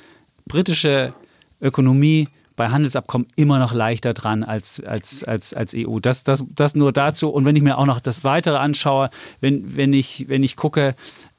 britische 0.46 1.12
Ökonomie 1.60 2.28
bei 2.58 2.68
Handelsabkommen 2.68 3.28
immer 3.36 3.58
noch 3.58 3.72
leichter 3.72 4.12
dran 4.12 4.42
als, 4.42 4.82
als, 4.84 5.24
als, 5.24 5.54
als 5.54 5.74
EU. 5.74 6.00
Das, 6.00 6.24
das, 6.24 6.44
das 6.54 6.74
nur 6.74 6.92
dazu. 6.92 7.30
Und 7.30 7.44
wenn 7.44 7.56
ich 7.56 7.62
mir 7.62 7.78
auch 7.78 7.86
noch 7.86 8.00
das 8.00 8.24
Weitere 8.24 8.56
anschaue, 8.56 9.10
wenn, 9.40 9.76
wenn, 9.76 9.92
ich, 9.92 10.28
wenn 10.28 10.42
ich 10.42 10.56
gucke, 10.56 10.96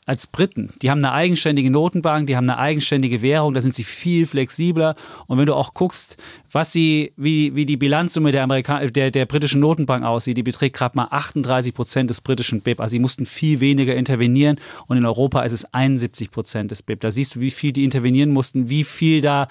als 0.09 0.25
Briten, 0.25 0.71
die 0.81 0.89
haben 0.89 1.05
eine 1.05 1.11
eigenständige 1.11 1.69
Notenbank, 1.69 2.25
die 2.25 2.35
haben 2.35 2.49
eine 2.49 2.57
eigenständige 2.57 3.21
Währung, 3.21 3.53
da 3.53 3.61
sind 3.61 3.75
sie 3.75 3.83
viel 3.83 4.25
flexibler. 4.25 4.95
Und 5.27 5.37
wenn 5.37 5.45
du 5.45 5.53
auch 5.53 5.75
guckst, 5.75 6.17
was 6.51 6.71
sie, 6.71 7.13
wie, 7.15 7.53
wie 7.53 7.67
die 7.67 7.77
Bilanzsumme 7.77 8.31
der, 8.31 8.41
Amerikan 8.41 8.91
der, 8.91 9.11
der 9.11 9.27
britischen 9.27 9.61
Notenbank 9.61 10.03
aussieht, 10.03 10.35
die 10.35 10.41
beträgt 10.41 10.75
gerade 10.75 10.97
mal 10.97 11.09
38 11.11 11.75
Prozent 11.75 12.09
des 12.09 12.21
britischen 12.21 12.61
BIP. 12.61 12.79
Also 12.79 12.93
sie 12.93 12.99
mussten 12.99 13.27
viel 13.27 13.59
weniger 13.59 13.93
intervenieren 13.95 14.59
und 14.87 14.97
in 14.97 15.05
Europa 15.05 15.43
ist 15.43 15.53
es 15.53 15.71
71 15.75 16.31
Prozent 16.31 16.71
des 16.71 16.81
BIP. 16.81 17.01
Da 17.01 17.11
siehst 17.11 17.35
du, 17.35 17.39
wie 17.39 17.51
viel 17.51 17.71
die 17.71 17.83
intervenieren 17.83 18.31
mussten, 18.31 18.67
wie 18.67 18.85
viel 18.85 19.21
da 19.21 19.47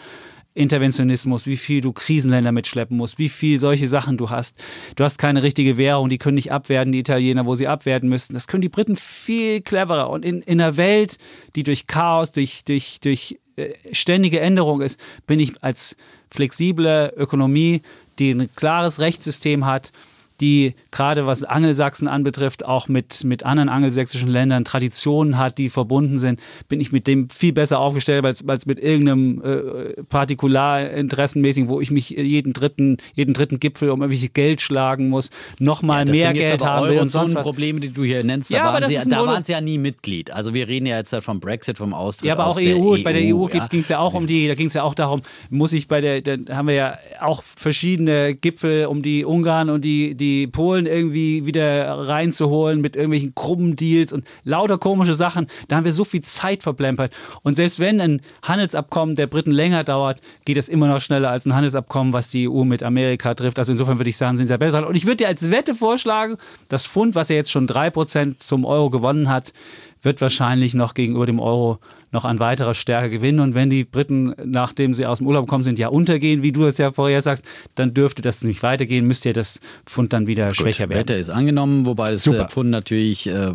Interventionismus, 0.59 1.47
wie 1.47 1.57
viel 1.57 1.81
du 1.81 1.93
Krisenländer 1.93 2.53
mitschleppen 2.53 2.97
musst, 2.97 3.19
wie 3.19 3.29
viel 3.29 3.59
solche 3.59 3.89
Sachen 3.89 4.17
du 4.17 4.31
hast. 4.31 4.63
Du 4.97 5.05
hast 5.05 5.19
keine 5.19 5.43
richtige 5.43 5.77
Währung, 5.77 6.09
die 6.09 6.19
können 6.19 6.35
nicht 6.35 6.53
abwerten, 6.53 6.93
die 6.93 6.99
Italiener, 6.99 7.47
wo 7.47 7.55
sie 7.55 7.69
abwerten 7.69 8.09
müssten. 8.09 8.35
Das 8.35 8.49
können 8.49 8.63
die 8.63 8.69
Briten 8.69 8.97
viel 8.97 9.61
cleverer. 9.61 10.11
Und 10.11 10.25
in, 10.25 10.43
in 10.43 10.61
einer 10.61 10.77
Welt, 10.77 11.19
die 11.55 11.63
durch 11.63 11.87
Chaos, 11.87 12.33
durch, 12.33 12.65
durch, 12.65 12.99
durch 13.01 13.39
äh, 13.57 13.75
ständige 13.93 14.41
Änderung 14.41 14.81
ist, 14.81 15.01
bin 15.27 15.41
ich 15.41 15.63
als 15.63 15.97
flexible 16.29 17.13
Ökonomie, 17.17 17.83
die 18.19 18.31
ein 18.31 18.49
klares 18.55 19.01
Rechtssystem 19.01 19.65
hat, 19.65 19.93
die 20.41 20.75
gerade 20.91 21.27
was 21.27 21.43
Angelsachsen 21.43 22.09
anbetrifft, 22.09 22.65
auch 22.65 22.89
mit, 22.89 23.25
mit 23.25 23.45
anderen 23.45 23.69
angelsächsischen 23.69 24.29
Ländern 24.29 24.65
Traditionen 24.65 25.37
hat, 25.37 25.59
die 25.59 25.69
verbunden 25.69 26.19
sind, 26.19 26.41
bin 26.69 26.81
ich 26.81 26.93
mit 26.93 27.07
dem 27.07 27.29
viel 27.29 27.53
besser 27.53 27.81
aufgestellt 27.81 28.25
als, 28.25 28.47
als 28.47 28.67
mit 28.67 28.79
irgendeinem 28.79 29.43
äh, 29.43 30.03
Partikularinteressenmäßigen, 30.05 31.69
wo 31.69 31.81
ich 31.81 31.91
mich 31.91 32.11
jeden 32.11 32.53
dritten, 32.53 32.99
jeden 33.15 33.35
dritten 33.35 33.59
Gipfel 33.59 33.91
um 33.91 34.01
irgendwelches 34.01 34.33
Geld 34.33 34.61
schlagen 34.61 35.09
muss, 35.09 35.31
nochmal 35.59 36.07
ja, 36.07 36.13
mehr 36.13 36.33
Geld 36.33 36.65
haben 36.65 36.89
will 36.89 36.99
und 36.99 37.09
sonst 37.09 37.35
was. 37.35 37.43
Probleme, 37.43 37.81
die 37.81 37.91
du 37.91 38.05
hier 38.05 38.23
nennst, 38.23 38.51
ja, 38.51 38.65
da, 38.65 38.73
waren 38.81 38.91
sie, 38.91 39.09
da 39.09 39.27
waren 39.27 39.45
sie 39.45 39.53
ja 39.53 39.61
nie 39.61 39.79
Mitglied. 39.79 40.31
Also 40.31 40.55
wir 40.55 40.69
reden 40.69 40.87
ja 40.87 40.99
jetzt 40.99 41.13
halt 41.13 41.25
vom 41.25 41.41
Brexit, 41.41 41.79
vom 41.79 41.93
Austritt 41.93 42.29
Ja, 42.29 42.35
aber 42.35 42.47
auch 42.47 42.59
EU, 42.61 42.99
EU, 42.99 43.03
bei 43.03 43.13
der 43.13 43.35
EU 43.35 43.49
ja. 43.49 43.67
ging 43.67 43.81
es 43.81 43.89
ja 43.89 43.99
auch 43.99 44.15
um 44.15 44.27
die, 44.27 44.47
da 44.47 44.55
ging 44.55 44.69
es 44.69 44.75
ja 44.75 44.83
auch 44.85 44.95
darum, 44.95 45.23
muss 45.51 45.73
ich 45.73 45.89
bei 45.89 46.01
der, 46.01 46.21
da 46.21 46.57
haben 46.57 46.69
wir 46.69 46.75
ja 46.75 46.99
auch 47.21 47.43
verschiedene 47.43 48.35
Gipfel 48.35 48.87
um 48.87 49.03
die 49.03 49.25
Ungarn 49.25 49.71
und 49.71 49.83
die, 49.83 50.15
die 50.15 50.28
die 50.29 50.47
Polen 50.47 50.87
irgendwie 50.87 51.47
wieder 51.47 51.87
reinzuholen 52.07 52.81
mit 52.81 52.97
irgendwelchen 52.97 53.35
krummen 53.35 53.77
Deals 53.77 54.13
und 54.13 54.25
lauter 54.45 54.79
komische 54.79 55.15
Sachen. 55.15 55.47
Da 55.69 55.77
haben 55.77 55.85
wir 55.85 55.93
so 55.93 56.05
viel 56.05 56.23
Zeit 56.23 56.63
verplempert. 56.63 57.13
Und 57.43 57.55
selbst 57.55 57.79
wenn 57.79 58.01
ein 58.01 58.21
Handelsabkommen 58.43 59.17
der 59.17 59.27
Briten 59.27 59.51
länger 59.51 59.85
dauert, 59.85 60.21
geht 60.45 60.57
es 60.57 60.69
immer 60.69 60.89
noch 60.89 61.01
schneller 61.01 61.31
als 61.31 61.47
ein 61.47 61.55
Handelsabkommen, 61.55 62.13
was 62.13 62.31
die 62.31 62.49
EU 62.49 62.65
mit 62.65 62.83
Amerika 62.83 63.35
trifft. 63.35 63.59
Also 63.59 63.73
insofern 63.73 63.99
würde 63.99 64.11
ich 64.11 64.17
sagen, 64.17 64.37
sind 64.37 64.49
sie 64.49 64.53
ja 64.53 64.59
besser. 64.59 64.87
Und 64.87 64.95
ich 64.95 65.07
würde 65.07 65.19
dir 65.19 65.29
als 65.29 65.51
Wette 65.51 65.75
vorschlagen, 65.75 66.37
das 66.69 66.87
Pfund, 66.87 67.15
was 67.15 67.31
er 67.31 67.37
jetzt 67.37 67.51
schon 67.51 67.67
3% 67.67 68.39
zum 68.39 68.65
Euro 68.65 68.91
gewonnen 68.91 69.29
hat, 69.29 69.53
wird 70.03 70.21
wahrscheinlich 70.21 70.75
noch 70.75 70.95
gegenüber 70.95 71.27
dem 71.27 71.41
Euro 71.41 71.79
noch 72.11 72.25
an 72.25 72.39
weiterer 72.39 72.75
Stärke 72.75 73.11
gewinnen. 73.11 73.41
Und 73.41 73.55
wenn 73.55 73.69
die 73.69 73.85
Briten, 73.85 74.35
nachdem 74.45 74.95
sie 74.95 75.05
aus 75.05 75.19
dem 75.19 75.27
Urlaub 75.27 75.47
kommen 75.47 75.63
sind, 75.63 75.79
ja 75.79 75.89
untergehen, 75.89 76.43
wie 76.43 76.53
du 76.53 76.67
es 76.67 76.79
ja 76.79 76.93
vorher 76.93 77.21
sagst, 77.21 77.45
dann 77.75 77.93
dürfte 77.93 78.23
das 78.23 78.43
nicht 78.43 78.63
weitergehen, 78.63 79.07
müsste 79.07 79.31
ja 79.31 79.33
das 79.35 79.61
Pfund 79.85 80.13
dann 80.13 80.27
wieder 80.27 80.49
Gut, 80.49 80.57
schwächer 80.57 80.89
werden. 80.89 81.01
Wette 81.01 81.15
ist 81.15 81.29
angenommen, 81.29 81.85
wobei 81.85 82.11
das 82.11 82.25
Super. 82.25 82.47
Pfund 82.47 82.71
natürlich 82.71 83.27
äh, 83.27 83.53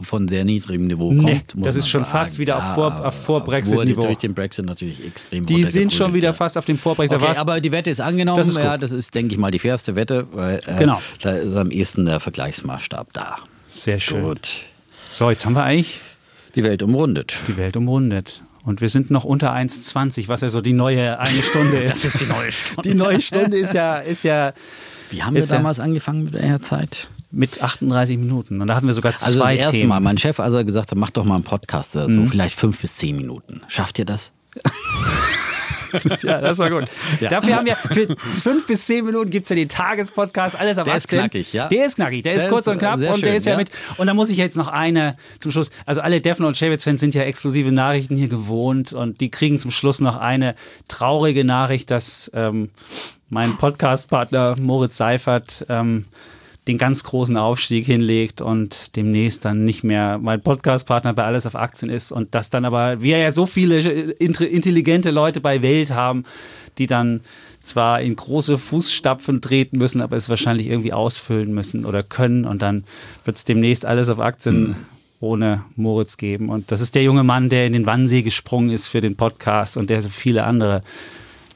von 0.00 0.28
sehr 0.28 0.44
niedrigem 0.44 0.86
Niveau 0.86 1.08
kommt. 1.08 1.24
Nee, 1.24 1.42
das 1.56 1.76
ist 1.76 1.88
schon 1.88 2.02
sagen. 2.02 2.12
fast 2.12 2.38
wieder 2.38 2.56
auf, 2.58 2.74
Vor, 2.74 3.06
auf 3.06 3.14
Vor-Brexit-Niveau. 3.14 4.02
durch 4.02 4.18
den 4.18 4.34
Brexit 4.34 4.66
natürlich 4.66 5.04
extrem 5.04 5.46
Die 5.46 5.64
sind 5.64 5.92
schon 5.92 6.12
wieder 6.14 6.34
fast 6.34 6.58
auf 6.58 6.64
dem 6.64 6.78
Vor-Brexit. 6.78 7.20
Okay, 7.20 7.36
aber 7.36 7.60
die 7.60 7.70
Wette 7.70 7.90
ist 7.90 8.00
angenommen. 8.00 8.38
Das 8.38 8.48
ist 8.48 8.58
ja, 8.58 8.76
das 8.76 8.92
ist, 8.92 9.14
denke 9.14 9.34
ich 9.34 9.38
mal, 9.38 9.50
die 9.50 9.58
fairste 9.58 9.94
Wette, 9.94 10.26
weil 10.32 10.60
äh, 10.66 10.78
genau. 10.78 11.00
da 11.22 11.32
ist 11.32 11.56
am 11.56 11.70
ehesten 11.70 12.06
der 12.06 12.18
Vergleichsmaßstab 12.18 13.12
da. 13.12 13.36
Sehr 13.68 14.00
schön. 14.00 14.22
Gut. 14.22 14.73
So, 15.16 15.30
jetzt 15.30 15.46
haben 15.46 15.52
wir 15.52 15.62
eigentlich 15.62 16.00
die 16.56 16.64
Welt 16.64 16.82
umrundet. 16.82 17.36
Die 17.46 17.56
Welt 17.56 17.76
umrundet. 17.76 18.42
Und 18.64 18.80
wir 18.80 18.88
sind 18.88 19.12
noch 19.12 19.22
unter 19.22 19.54
1,20, 19.54 20.26
was 20.26 20.40
ja 20.40 20.48
so 20.48 20.60
die 20.60 20.72
neue 20.72 21.20
eine 21.20 21.40
Stunde 21.44 21.76
ist. 21.84 22.04
das 22.04 22.04
ist 22.04 22.20
die 22.20 22.26
neue 22.26 22.50
Stunde. 22.50 22.82
Die 22.82 22.94
neue 22.96 23.20
Stunde 23.20 23.56
ist 23.56 23.74
ja. 23.74 23.98
Ist 23.98 24.24
ja 24.24 24.52
Wie 25.10 25.22
haben 25.22 25.36
wir 25.36 25.46
damals 25.46 25.76
ja, 25.78 25.84
angefangen 25.84 26.24
mit 26.24 26.34
der 26.34 26.60
Zeit? 26.62 27.08
Mit 27.30 27.62
38 27.62 28.18
Minuten. 28.18 28.60
Und 28.60 28.66
da 28.66 28.74
hatten 28.74 28.88
wir 28.88 28.94
sogar 28.94 29.16
zwei 29.16 29.26
Also 29.26 29.38
das 29.38 29.52
erste 29.52 29.76
Themen. 29.76 29.90
Mal. 29.90 30.00
Mein 30.00 30.18
Chef, 30.18 30.40
also 30.40 30.64
gesagt 30.64 30.90
hat, 30.90 30.98
mach 30.98 31.10
doch 31.10 31.24
mal 31.24 31.36
einen 31.36 31.44
Podcast, 31.44 31.92
so 31.92 32.08
mhm. 32.08 32.26
vielleicht 32.26 32.58
fünf 32.58 32.80
bis 32.80 32.96
zehn 32.96 33.14
Minuten. 33.14 33.60
Schafft 33.68 34.00
ihr 34.00 34.06
das? 34.06 34.32
ja, 36.22 36.40
das 36.40 36.58
war 36.58 36.70
gut. 36.70 36.84
Ja. 37.20 37.28
Dafür 37.28 37.56
haben 37.56 37.66
wir 37.66 37.76
für 37.76 38.16
fünf 38.16 38.66
bis 38.66 38.86
zehn 38.86 39.04
Minuten 39.04 39.30
gibt 39.30 39.44
es 39.44 39.50
ja 39.50 39.56
den 39.56 39.68
Tagespodcast, 39.68 40.58
alles 40.58 40.78
auf 40.78 40.84
Der 40.84 40.94
Aktien. 40.94 41.20
ist 41.20 41.30
knackig, 41.30 41.52
ja. 41.52 41.68
Der 41.68 41.86
ist 41.86 41.96
knackig, 41.96 42.22
der, 42.22 42.34
der 42.34 42.44
ist 42.44 42.50
kurz 42.50 42.66
und 42.66 42.78
knapp 42.78 43.00
und 43.00 43.06
schön, 43.06 43.20
der 43.20 43.36
ist 43.36 43.46
ja, 43.46 43.52
ja, 43.52 43.58
mit. 43.58 43.70
Und 43.96 44.06
da 44.06 44.14
muss 44.14 44.30
ich 44.30 44.36
jetzt 44.36 44.56
noch 44.56 44.68
eine 44.68 45.16
zum 45.38 45.52
Schluss. 45.52 45.70
Also 45.86 46.00
alle 46.00 46.20
Defner 46.20 46.46
und 46.46 46.56
Chavez-Fans 46.56 47.00
sind 47.00 47.14
ja 47.14 47.22
exklusive 47.22 47.72
Nachrichten 47.72 48.16
hier 48.16 48.28
gewohnt 48.28 48.92
und 48.92 49.20
die 49.20 49.30
kriegen 49.30 49.58
zum 49.58 49.70
Schluss 49.70 50.00
noch 50.00 50.16
eine 50.16 50.54
traurige 50.88 51.44
Nachricht, 51.44 51.90
dass 51.90 52.30
ähm, 52.34 52.70
mein 53.28 53.56
Podcastpartner 53.56 54.56
Moritz 54.60 54.96
Seifert 54.96 55.66
ähm, 55.68 56.04
den 56.66 56.78
ganz 56.78 57.04
großen 57.04 57.36
Aufstieg 57.36 57.84
hinlegt 57.84 58.40
und 58.40 58.96
demnächst 58.96 59.44
dann 59.44 59.64
nicht 59.64 59.84
mehr 59.84 60.18
mein 60.18 60.40
Podcastpartner 60.40 61.12
bei 61.12 61.24
Alles 61.24 61.46
auf 61.46 61.56
Aktien 61.56 61.90
ist 61.90 62.10
und 62.10 62.34
das 62.34 62.50
dann 62.50 62.64
aber, 62.64 63.02
wir 63.02 63.18
ja 63.18 63.32
so 63.32 63.46
viele 63.46 63.80
intelligente 63.80 65.10
Leute 65.10 65.40
bei 65.40 65.60
Welt 65.60 65.90
haben, 65.90 66.24
die 66.78 66.86
dann 66.86 67.20
zwar 67.62 68.00
in 68.00 68.16
große 68.16 68.58
Fußstapfen 68.58 69.40
treten 69.40 69.78
müssen, 69.78 70.00
aber 70.00 70.16
es 70.16 70.28
wahrscheinlich 70.28 70.68
irgendwie 70.68 70.92
ausfüllen 70.92 71.52
müssen 71.52 71.84
oder 71.84 72.02
können 72.02 72.44
und 72.44 72.62
dann 72.62 72.84
wird 73.24 73.36
es 73.36 73.44
demnächst 73.44 73.84
Alles 73.84 74.08
auf 74.08 74.20
Aktien 74.20 74.68
mhm 74.68 74.76
ohne 75.24 75.64
Moritz 75.74 76.16
geben. 76.16 76.50
Und 76.50 76.70
das 76.70 76.80
ist 76.80 76.94
der 76.94 77.02
junge 77.02 77.24
Mann, 77.24 77.48
der 77.48 77.66
in 77.66 77.72
den 77.72 77.86
Wannsee 77.86 78.22
gesprungen 78.22 78.70
ist 78.70 78.86
für 78.86 79.00
den 79.00 79.16
Podcast 79.16 79.76
und 79.76 79.90
der 79.90 80.02
so 80.02 80.10
viele 80.10 80.44
andere 80.44 80.82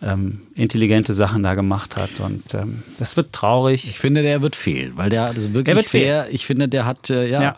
ähm, 0.02 0.42
intelligente 0.54 1.12
Sachen 1.12 1.42
da 1.42 1.54
gemacht 1.54 1.96
hat. 1.96 2.20
Und 2.20 2.54
ähm, 2.54 2.82
das 2.98 3.16
wird 3.16 3.32
traurig. 3.32 3.88
Ich 3.88 3.98
finde, 3.98 4.22
der 4.22 4.42
wird 4.42 4.56
fehlen, 4.56 4.92
weil 4.96 5.10
der 5.10 5.28
das 5.28 5.38
ist 5.38 5.54
wirklich 5.54 5.88
sehr, 5.88 6.24
fehlen. 6.24 6.34
ich 6.34 6.46
finde, 6.46 6.68
der 6.68 6.86
hat 6.86 7.10
äh, 7.10 7.28
ja, 7.28 7.42
ja. 7.42 7.54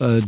Äh, 0.00 0.18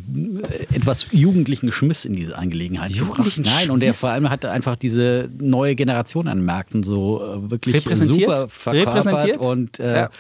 etwas 0.75 1.07
jugendlichen 1.13 1.71
Schmiss 1.71 2.05
in 2.05 2.15
diese 2.15 2.37
Angelegenheit 2.37 2.91
jugendlichen 2.93 3.45
gebracht. 3.45 3.61
Nein, 3.61 3.71
und 3.71 3.81
der 3.81 3.95
vor 3.95 4.11
allem 4.11 4.31
hat 4.31 4.45
einfach 4.45 4.77
diese 4.77 5.31
neue 5.39 5.75
Generation 5.75 6.29
an 6.29 6.45
Märkten 6.45 6.83
so 6.83 7.23
äh, 7.23 7.51
wirklich 7.51 7.85
super 7.85 8.49
verkörpert 8.49 9.37
und 9.37 9.79
äh, 9.79 9.95
ja 9.95 10.11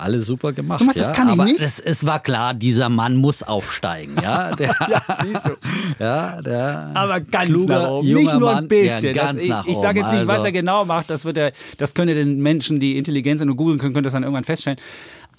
alles 0.00 0.26
super 0.26 0.52
gemacht. 0.52 0.80
Meinst, 0.80 0.98
ja? 0.98 1.06
das 1.06 1.16
kann 1.16 1.28
ich 1.28 1.32
Aber 1.34 1.44
nicht. 1.44 1.60
Es, 1.60 1.78
es, 1.80 2.06
war 2.06 2.20
klar, 2.20 2.54
dieser 2.54 2.88
Mann 2.88 3.16
muss 3.16 3.42
aufsteigen. 3.42 4.16
Ja, 4.22 4.54
der, 4.56 4.74
ja 4.88 5.02
siehst 5.22 5.46
du. 5.46 5.50
Ja, 5.98 6.40
der 6.40 6.90
Aber 6.94 7.20
ganz 7.20 7.46
kluger, 7.46 7.82
nach 7.82 7.90
oben. 7.90 8.14
Nicht 8.14 8.34
nur 8.34 8.56
ein 8.56 8.68
bisschen. 8.68 9.14
Ganz 9.14 9.44
das, 9.46 9.66
ich, 9.66 9.72
ich 9.72 9.78
sage 9.78 10.00
jetzt 10.00 10.12
nicht, 10.12 10.26
was 10.26 10.36
also 10.36 10.46
er 10.46 10.52
genau 10.52 10.84
macht. 10.84 11.10
Das, 11.10 11.24
wird 11.24 11.36
er, 11.36 11.52
das 11.78 11.94
können 11.94 12.14
den 12.14 12.40
Menschen, 12.40 12.80
die 12.80 12.96
intelligent 12.96 13.40
sind 13.40 13.50
und 13.50 13.56
googeln 13.56 13.78
können, 13.78 13.92
können 13.92 14.04
das 14.04 14.12
dann 14.12 14.22
irgendwann 14.22 14.44
feststellen. 14.44 14.78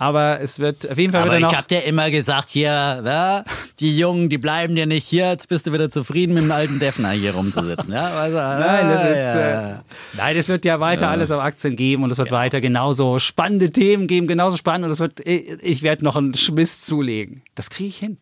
Aber 0.01 0.41
es 0.41 0.57
wird 0.57 0.89
auf 0.89 0.97
jeden 0.97 1.11
Fall 1.11 1.21
Aber 1.21 1.29
wieder 1.33 1.41
noch. 1.41 1.51
Ich 1.51 1.57
hab 1.59 1.67
dir 1.67 1.83
immer 1.83 2.09
gesagt, 2.09 2.49
hier, 2.49 2.71
ja, 3.05 3.43
die 3.79 3.95
Jungen, 3.95 4.29
die 4.29 4.39
bleiben 4.39 4.73
dir 4.73 4.87
nicht 4.87 5.05
hier. 5.05 5.29
Jetzt 5.29 5.47
bist 5.47 5.67
du 5.67 5.73
wieder 5.73 5.91
zufrieden 5.91 6.33
mit 6.33 6.43
dem 6.43 6.51
alten 6.51 6.79
Defner 6.79 7.11
hier 7.11 7.35
rumzusitzen. 7.35 7.93
Ja? 7.93 8.09
Also, 8.09 8.37
nein, 8.37 8.89
das 8.89 9.03
ist, 9.11 9.17
ja. 9.17 9.69
äh, 9.69 9.75
nein, 10.13 10.37
es 10.37 10.49
wird 10.49 10.65
ja 10.65 10.79
weiter 10.79 11.07
alles 11.07 11.29
auf 11.29 11.39
Aktien 11.39 11.75
geben 11.75 12.01
und 12.01 12.09
es 12.09 12.17
wird 12.17 12.31
weiter 12.31 12.61
genauso 12.61 13.19
spannende 13.19 13.69
Themen 13.69 14.07
geben, 14.07 14.25
genauso 14.25 14.57
spannend 14.57 14.85
und 14.85 14.91
es 14.91 14.99
wird, 14.99 15.19
ich 15.23 15.83
werde 15.83 16.03
noch 16.03 16.15
einen 16.15 16.33
Schmiss 16.33 16.81
zulegen. 16.81 17.43
Das 17.53 17.69
kriege 17.69 17.89
ich 17.89 17.97
hin. 17.97 18.17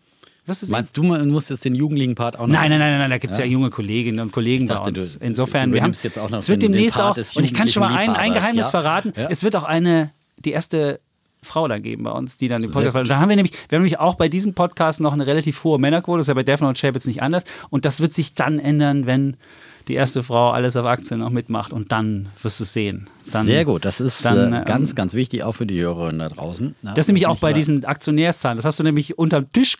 Meinst 0.67 0.97
du, 0.97 1.03
man 1.03 1.29
muss 1.29 1.47
jetzt 1.47 1.63
den 1.63 1.75
jugendlichen 1.75 2.15
Part 2.15 2.37
auch 2.37 2.47
noch? 2.47 2.55
Nein, 2.55 2.71
nein, 2.71 2.79
nein, 2.79 2.97
nein, 2.97 3.09
da 3.09 3.19
gibt 3.19 3.31
es 3.31 3.39
ja. 3.39 3.45
ja. 3.45 3.51
junge 3.51 3.69
Kolleginnen 3.69 4.19
und 4.19 4.33
Kollegen 4.33 4.67
dachte, 4.67 4.91
bei 4.91 4.99
uns. 4.99 5.15
Insofern, 5.15 5.69
du, 5.69 5.69
du 5.69 5.75
wir 5.75 5.83
haben 5.83 5.93
jetzt 5.93 6.19
auch 6.19 6.29
noch 6.29 6.39
es 6.39 6.49
wird 6.49 6.61
demnächst 6.61 6.99
auch, 6.99 7.15
und 7.15 7.45
ich 7.45 7.53
kann 7.53 7.69
schon 7.69 7.83
mal 7.83 7.95
ein, 7.95 8.09
ein 8.09 8.33
Geheimnis 8.33 8.65
ja? 8.65 8.69
verraten, 8.69 9.13
es 9.29 9.45
wird 9.45 9.55
auch 9.55 9.63
eine, 9.63 10.11
die 10.39 10.51
erste 10.51 10.99
Frau 11.43 11.67
dann 11.67 11.81
geben 11.81 12.03
bei 12.03 12.11
uns, 12.11 12.37
die 12.37 12.47
dann 12.47 12.61
den 12.61 12.71
Podcast 12.71 13.09
Da 13.09 13.19
haben 13.19 13.29
wir 13.29 13.35
nämlich, 13.35 13.53
wir 13.69 13.77
haben 13.77 13.83
nämlich 13.83 13.99
auch 13.99 14.15
bei 14.15 14.27
diesem 14.27 14.53
Podcast 14.53 14.99
noch 14.99 15.13
eine 15.13 15.25
relativ 15.25 15.63
hohe 15.63 15.79
Männerquote, 15.79 16.17
das 16.17 16.25
ist 16.25 16.29
ja 16.29 16.33
bei 16.33 16.43
Devon 16.43 16.67
und 16.67 16.77
Chapitz 16.77 17.05
nicht 17.05 17.21
anders. 17.21 17.43
Und 17.69 17.85
das 17.85 18.01
wird 18.01 18.13
sich 18.13 18.33
dann 18.33 18.59
ändern, 18.59 19.05
wenn 19.05 19.37
die 19.89 19.95
erste 19.95 20.21
Frau 20.21 20.51
alles 20.51 20.77
auf 20.77 20.85
Aktien 20.85 21.19
noch 21.19 21.31
mitmacht 21.31 21.73
und 21.73 21.91
dann 21.91 22.29
wirst 22.41 22.59
du 22.59 22.63
es 22.63 22.73
sehen. 22.73 23.09
Dann, 23.31 23.45
Sehr 23.45 23.65
gut, 23.65 23.85
das 23.85 23.99
ist 23.99 24.23
dann, 24.25 24.53
äh, 24.53 24.63
ganz, 24.65 24.91
ähm, 24.91 24.95
ganz 24.95 25.13
wichtig 25.13 25.43
auch 25.43 25.53
für 25.53 25.65
die 25.65 25.81
Hörerinnen 25.81 26.19
da 26.19 26.29
draußen. 26.29 26.75
Ja, 26.81 26.93
das 26.93 27.07
nämlich 27.07 27.27
auch 27.27 27.37
bei 27.37 27.53
diesen 27.53 27.85
Aktionärszahlen, 27.85 28.57
das 28.57 28.65
hast 28.65 28.79
du 28.79 28.83
nämlich 28.83 29.17
unterm 29.17 29.51
Tisch 29.51 29.77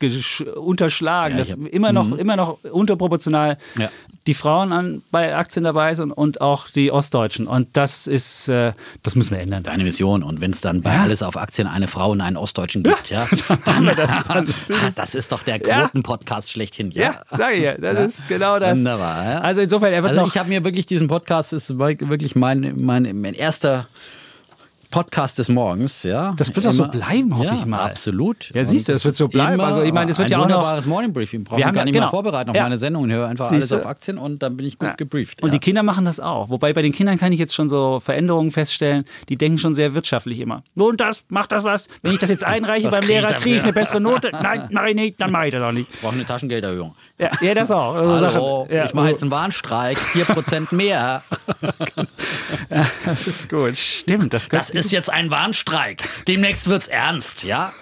unterschlagen, 0.56 1.36
ja, 1.36 1.40
dass 1.40 1.52
hab, 1.52 1.60
immer 1.68 1.92
noch, 1.92 2.08
mhm. 2.10 2.20
immer 2.20 2.36
noch 2.36 2.64
unterproportional 2.64 3.58
ja. 3.78 3.90
die 4.28 4.34
Frauen 4.34 4.72
an, 4.72 5.02
bei 5.12 5.36
Aktien 5.36 5.64
dabei 5.64 5.94
sind 5.96 6.12
und 6.12 6.42
auch 6.42 6.70
die 6.70 6.92
Ostdeutschen. 6.92 7.48
Und 7.48 7.70
das 7.74 8.08
ist, 8.08 8.50
äh, 8.50 8.74
das 9.04 9.16
müssen 9.16 9.32
wir 9.32 9.40
ändern. 9.40 9.64
Deine 9.64 9.84
Mission. 9.84 10.24
Und 10.24 10.42
wenn 10.42 10.52
es 10.52 10.62
dann 10.62 10.82
bei 10.82 10.98
alles 10.98 11.24
auf 11.24 11.38
Aktien 11.38 11.68
eine 11.68 11.88
Frau 11.88 12.12
und 12.12 12.22
einen 12.22 12.38
Ostdeutschen 12.38 12.84
gibt, 12.84 13.10
ja, 13.10 13.28
dann, 13.66 13.86
das, 13.96 14.28
dann, 14.28 14.54
das, 14.96 15.16
ist 15.16 15.32
doch 15.32 15.44
der 15.44 15.60
Quoten-Podcast 15.60 16.52
schlechthin. 16.52 16.92
Ja, 16.92 17.02
ja 17.02 17.38
sage 17.38 17.56
ich 17.56 17.64
ja, 17.64 17.78
das 17.78 18.18
ist 18.18 18.28
genau 18.28 18.60
das. 18.60 18.78
Wunderbar. 18.78 19.44
Also 19.44 19.62
insofern, 19.62 19.94
er 20.00 20.04
wird 20.04 20.12
also 20.12 20.22
noch 20.22 20.34
ich 20.34 20.38
habe 20.40 20.50
mir 20.50 20.64
wirklich 20.64 20.86
diesen 20.86 21.08
Podcast, 21.08 21.54
ist 21.54 21.78
wirklich 21.78 22.36
mein, 22.36 22.76
mein, 22.82 23.20
mein 23.20 23.34
erster 23.34 23.88
Podcast 24.92 25.38
des 25.38 25.50
Morgens, 25.50 26.02
ja. 26.02 26.34
Das 26.36 26.56
wird 26.56 26.66
doch 26.66 26.72
so 26.72 26.88
bleiben, 26.88 27.38
hoffe 27.38 27.46
ja, 27.46 27.54
ich 27.54 27.66
mal. 27.68 27.86
Absolut. 27.86 28.50
Ja, 28.56 28.66
siehst 28.66 28.88
du, 28.88 28.94
das 28.94 29.06
wird 29.06 29.16
so 29.16 29.28
bleiben. 29.28 29.62
Also 29.62 29.84
ich 29.84 29.94
meine, 29.94 30.10
es 30.10 30.18
wird 30.18 30.32
ja 30.32 30.40
auch 30.40 30.48
noch 30.48 30.56
wunderbares 30.56 30.88
Morning 30.88 31.14
Briefing. 31.14 31.44
Brauchen 31.44 31.60
wir 31.60 31.72
gar 31.72 31.86
nicht 31.86 31.94
genau. 31.94 32.06
mehr 32.06 32.10
vorbereiten 32.10 32.50
auf 32.50 32.56
ja. 32.56 32.64
meine 32.64 32.78
Sendung 32.78 33.04
und 33.04 33.12
höre 33.12 33.28
einfach 33.28 33.50
siehst 33.50 33.72
alles 33.72 33.86
auf 33.86 33.86
Aktien 33.90 34.18
und 34.18 34.42
dann 34.42 34.58
bin 34.58 34.66
ich 34.66 34.80
gut 34.80 34.90
ja. 34.90 34.96
gebrieft. 34.96 35.44
Und 35.44 35.54
die 35.54 35.60
Kinder 35.60 35.84
machen 35.84 36.06
das 36.06 36.20
auch. 36.20 36.50
Wobei 36.50 36.74
bei 36.74 36.82
den 36.82 36.92
Kindern 36.92 37.20
kann 37.20 37.32
ich 37.32 37.38
jetzt 37.38 37.54
schon 37.54 37.70
so 37.70 38.00
Veränderungen 38.00 38.50
feststellen. 38.50 39.06
Die 39.30 39.38
denken 39.38 39.60
schon 39.60 39.76
sehr 39.76 39.94
wirtschaftlich 39.94 40.40
immer. 40.40 40.64
Lohnt 40.74 41.00
das? 41.00 41.24
Macht 41.30 41.52
das 41.52 41.64
was? 41.64 41.88
Wenn 42.02 42.14
ich 42.14 42.20
das 42.20 42.32
jetzt 42.32 42.44
einreiche 42.46 42.90
beim 42.90 43.06
Lehrer, 43.06 43.34
kriege 43.34 43.58
ich 43.58 43.64
eine 43.64 43.74
bessere 43.74 44.02
Note? 44.02 44.32
Nein, 44.42 44.70
mache 44.72 44.90
ich 44.90 44.96
nicht, 44.96 45.22
dann 45.22 45.32
mache 45.32 45.48
ich 45.48 45.52
das 45.52 45.64
auch 45.64 45.72
nicht. 45.72 45.88
Ich 45.94 46.02
brauche 46.02 46.16
eine 46.16 46.26
Taschengelderhöhung. 46.26 46.96
Ja, 47.20 47.54
das 47.54 47.70
auch. 47.70 47.96
Also 47.96 48.28
Hallo, 48.28 48.68
ja. 48.72 48.86
ich 48.86 48.94
mache 48.94 49.10
jetzt 49.10 49.22
einen 49.22 49.32
Warnstreik, 49.32 49.98
4% 50.14 50.74
mehr. 50.74 51.22
das 53.06 53.28
ist 53.28 53.50
gut. 53.50 53.76
Stimmt. 53.76 54.34
Das, 54.34 54.48
das 54.48 54.72
ist 54.80 54.92
jetzt 54.92 55.12
ein 55.12 55.30
Warnstreik. 55.30 56.04
Demnächst 56.28 56.70
wird's 56.70 56.88
ernst, 56.88 57.44
ja? 57.44 57.74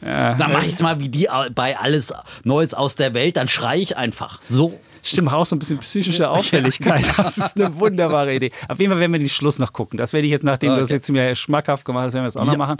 Ja, 0.00 0.34
dann 0.34 0.52
mache 0.52 0.66
ich 0.66 0.74
es 0.74 0.80
mal 0.80 1.00
wie 1.00 1.08
die 1.08 1.28
bei 1.54 1.76
alles 1.76 2.14
Neues 2.44 2.72
aus 2.72 2.94
der 2.94 3.14
Welt, 3.14 3.36
dann 3.36 3.48
schreie 3.48 3.80
ich 3.80 3.96
einfach. 3.96 4.40
So. 4.40 4.78
Stimmt, 5.02 5.32
auch 5.32 5.46
so 5.46 5.54
ein 5.56 5.58
bisschen 5.60 5.78
psychische 5.78 6.28
Auffälligkeit. 6.28 7.04
Das 7.16 7.38
ist 7.38 7.56
eine 7.56 7.78
wunderbare 7.78 8.34
Idee. 8.34 8.50
Auf 8.68 8.78
jeden 8.80 8.90
Fall 8.90 9.00
werden 9.00 9.12
wir 9.12 9.18
den 9.18 9.28
Schluss 9.28 9.58
noch 9.58 9.72
gucken. 9.72 9.96
Das 9.96 10.12
werde 10.12 10.26
ich 10.26 10.30
jetzt, 10.30 10.44
nachdem 10.44 10.70
okay. 10.70 10.76
du 10.76 10.82
das 10.82 10.90
jetzt 10.90 11.08
mir 11.10 11.34
schmackhaft 11.34 11.84
gemacht 11.84 12.06
hast, 12.06 12.14
werden 12.14 12.24
wir 12.24 12.28
das 12.28 12.36
auch 12.36 12.44
ja. 12.44 12.52
noch 12.52 12.58
machen. 12.58 12.78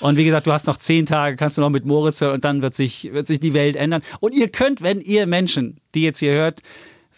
Und 0.00 0.16
wie 0.16 0.24
gesagt, 0.24 0.46
du 0.46 0.52
hast 0.52 0.66
noch 0.66 0.78
zehn 0.78 1.06
Tage, 1.06 1.36
kannst 1.36 1.58
du 1.58 1.60
noch 1.60 1.70
mit 1.70 1.84
Moritz 1.84 2.20
hören 2.20 2.34
und 2.34 2.44
dann 2.44 2.62
wird 2.62 2.74
sich, 2.74 3.12
wird 3.12 3.26
sich 3.26 3.38
die 3.38 3.54
Welt 3.54 3.76
ändern. 3.76 4.02
Und 4.20 4.34
ihr 4.34 4.48
könnt, 4.48 4.82
wenn 4.82 5.00
ihr 5.00 5.26
Menschen, 5.26 5.78
die 5.94 6.02
jetzt 6.02 6.18
hier 6.18 6.32
hört, 6.32 6.62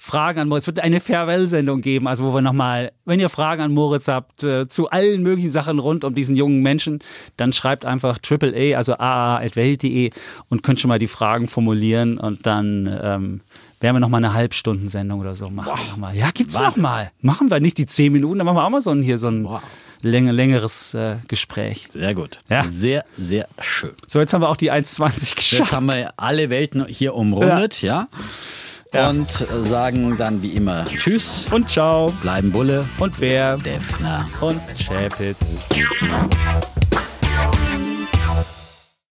Fragen 0.05 0.39
an 0.39 0.49
Moritz. 0.49 0.65
Es 0.65 0.67
wird 0.67 0.81
eine 0.81 1.01
Farewell-Sendung 1.01 1.81
geben, 1.81 2.07
also 2.07 2.25
wo 2.25 2.35
wir 2.35 2.43
nochmal, 2.43 2.93
wenn 3.07 3.21
ihr 3.21 3.31
Fragen 3.31 3.63
an 3.63 3.73
Moritz 3.73 4.07
habt, 4.07 4.43
äh, 4.43 4.69
zu 4.69 4.91
allen 4.91 5.23
möglichen 5.23 5.51
Sachen 5.51 5.79
rund 5.79 6.05
um 6.05 6.15
diesen 6.15 6.37
jungen 6.37 6.61
Menschen, 6.61 6.99
dann 7.39 7.55
schreibt 7.55 7.87
einfach 7.87 8.19
AAA, 8.19 8.77
also 8.77 8.99
aa.welt.de 8.99 10.11
und 10.51 10.63
könnt 10.63 10.79
schon 10.79 10.91
mal 10.91 10.99
die 10.99 11.09
Fragen 11.09 11.49
formulieren 11.49 12.19
und 12.19 12.45
dann 12.45 12.87
ähm, 12.87 13.41
werden 13.81 13.97
wir 13.97 14.01
noch 14.01 14.11
mal 14.11 14.19
eine 14.19 14.35
Halbstundensendung 14.35 15.21
oder 15.21 15.35
so 15.35 15.49
machen. 15.49 15.71
Wow. 15.99 16.13
Ja, 16.13 16.31
gibt's 16.33 16.55
Wahnsinn. 16.55 16.83
noch 16.83 16.91
mal. 16.91 17.11
Machen 17.23 17.51
wir 17.51 17.61
nicht 17.61 17.79
die 17.79 17.87
zehn 17.87 18.13
Minuten, 18.13 18.37
dann 18.39 18.45
machen 18.45 18.59
wir 18.59 18.65
auch 18.65 18.71
mal 18.71 18.83
so 18.83 18.91
ein, 18.91 19.01
hier 19.01 19.17
so 19.17 19.29
ein, 19.29 19.49
länger, 20.03 20.33
längeres 20.35 20.93
äh, 20.93 21.17
Gespräch. 21.29 21.87
Sehr 21.89 22.15
gut. 22.15 22.41
Ja. 22.51 22.67
Sehr, 22.69 23.07
sehr 23.17 23.49
schön. 23.59 23.93
So, 24.07 24.21
jetzt 24.21 24.35
haben 24.35 24.43
wir 24.43 24.51
auch 24.51 24.59
die 24.59 24.71
1,20 24.71 25.13
Jetzt 25.15 25.37
geschafft. 25.37 25.73
haben 25.73 25.87
wir 25.87 26.13
alle 26.19 26.51
Welten 26.51 26.85
hier 26.87 27.15
umrundet, 27.15 27.81
ja. 27.81 28.09
Ja. 28.95 29.11
Und 29.11 29.31
sagen 29.65 30.17
dann 30.17 30.41
wie 30.43 30.51
immer 30.53 30.85
Tschüss, 30.85 31.47
Und 31.51 31.69
ciao. 31.69 32.13
bleiben 32.23 32.53
Bulle, 32.53 32.85
Und 32.99 33.19
Bär. 33.19 33.57
Defner. 33.59 34.29
Und 34.41 34.61
Chapitz. 34.77 35.57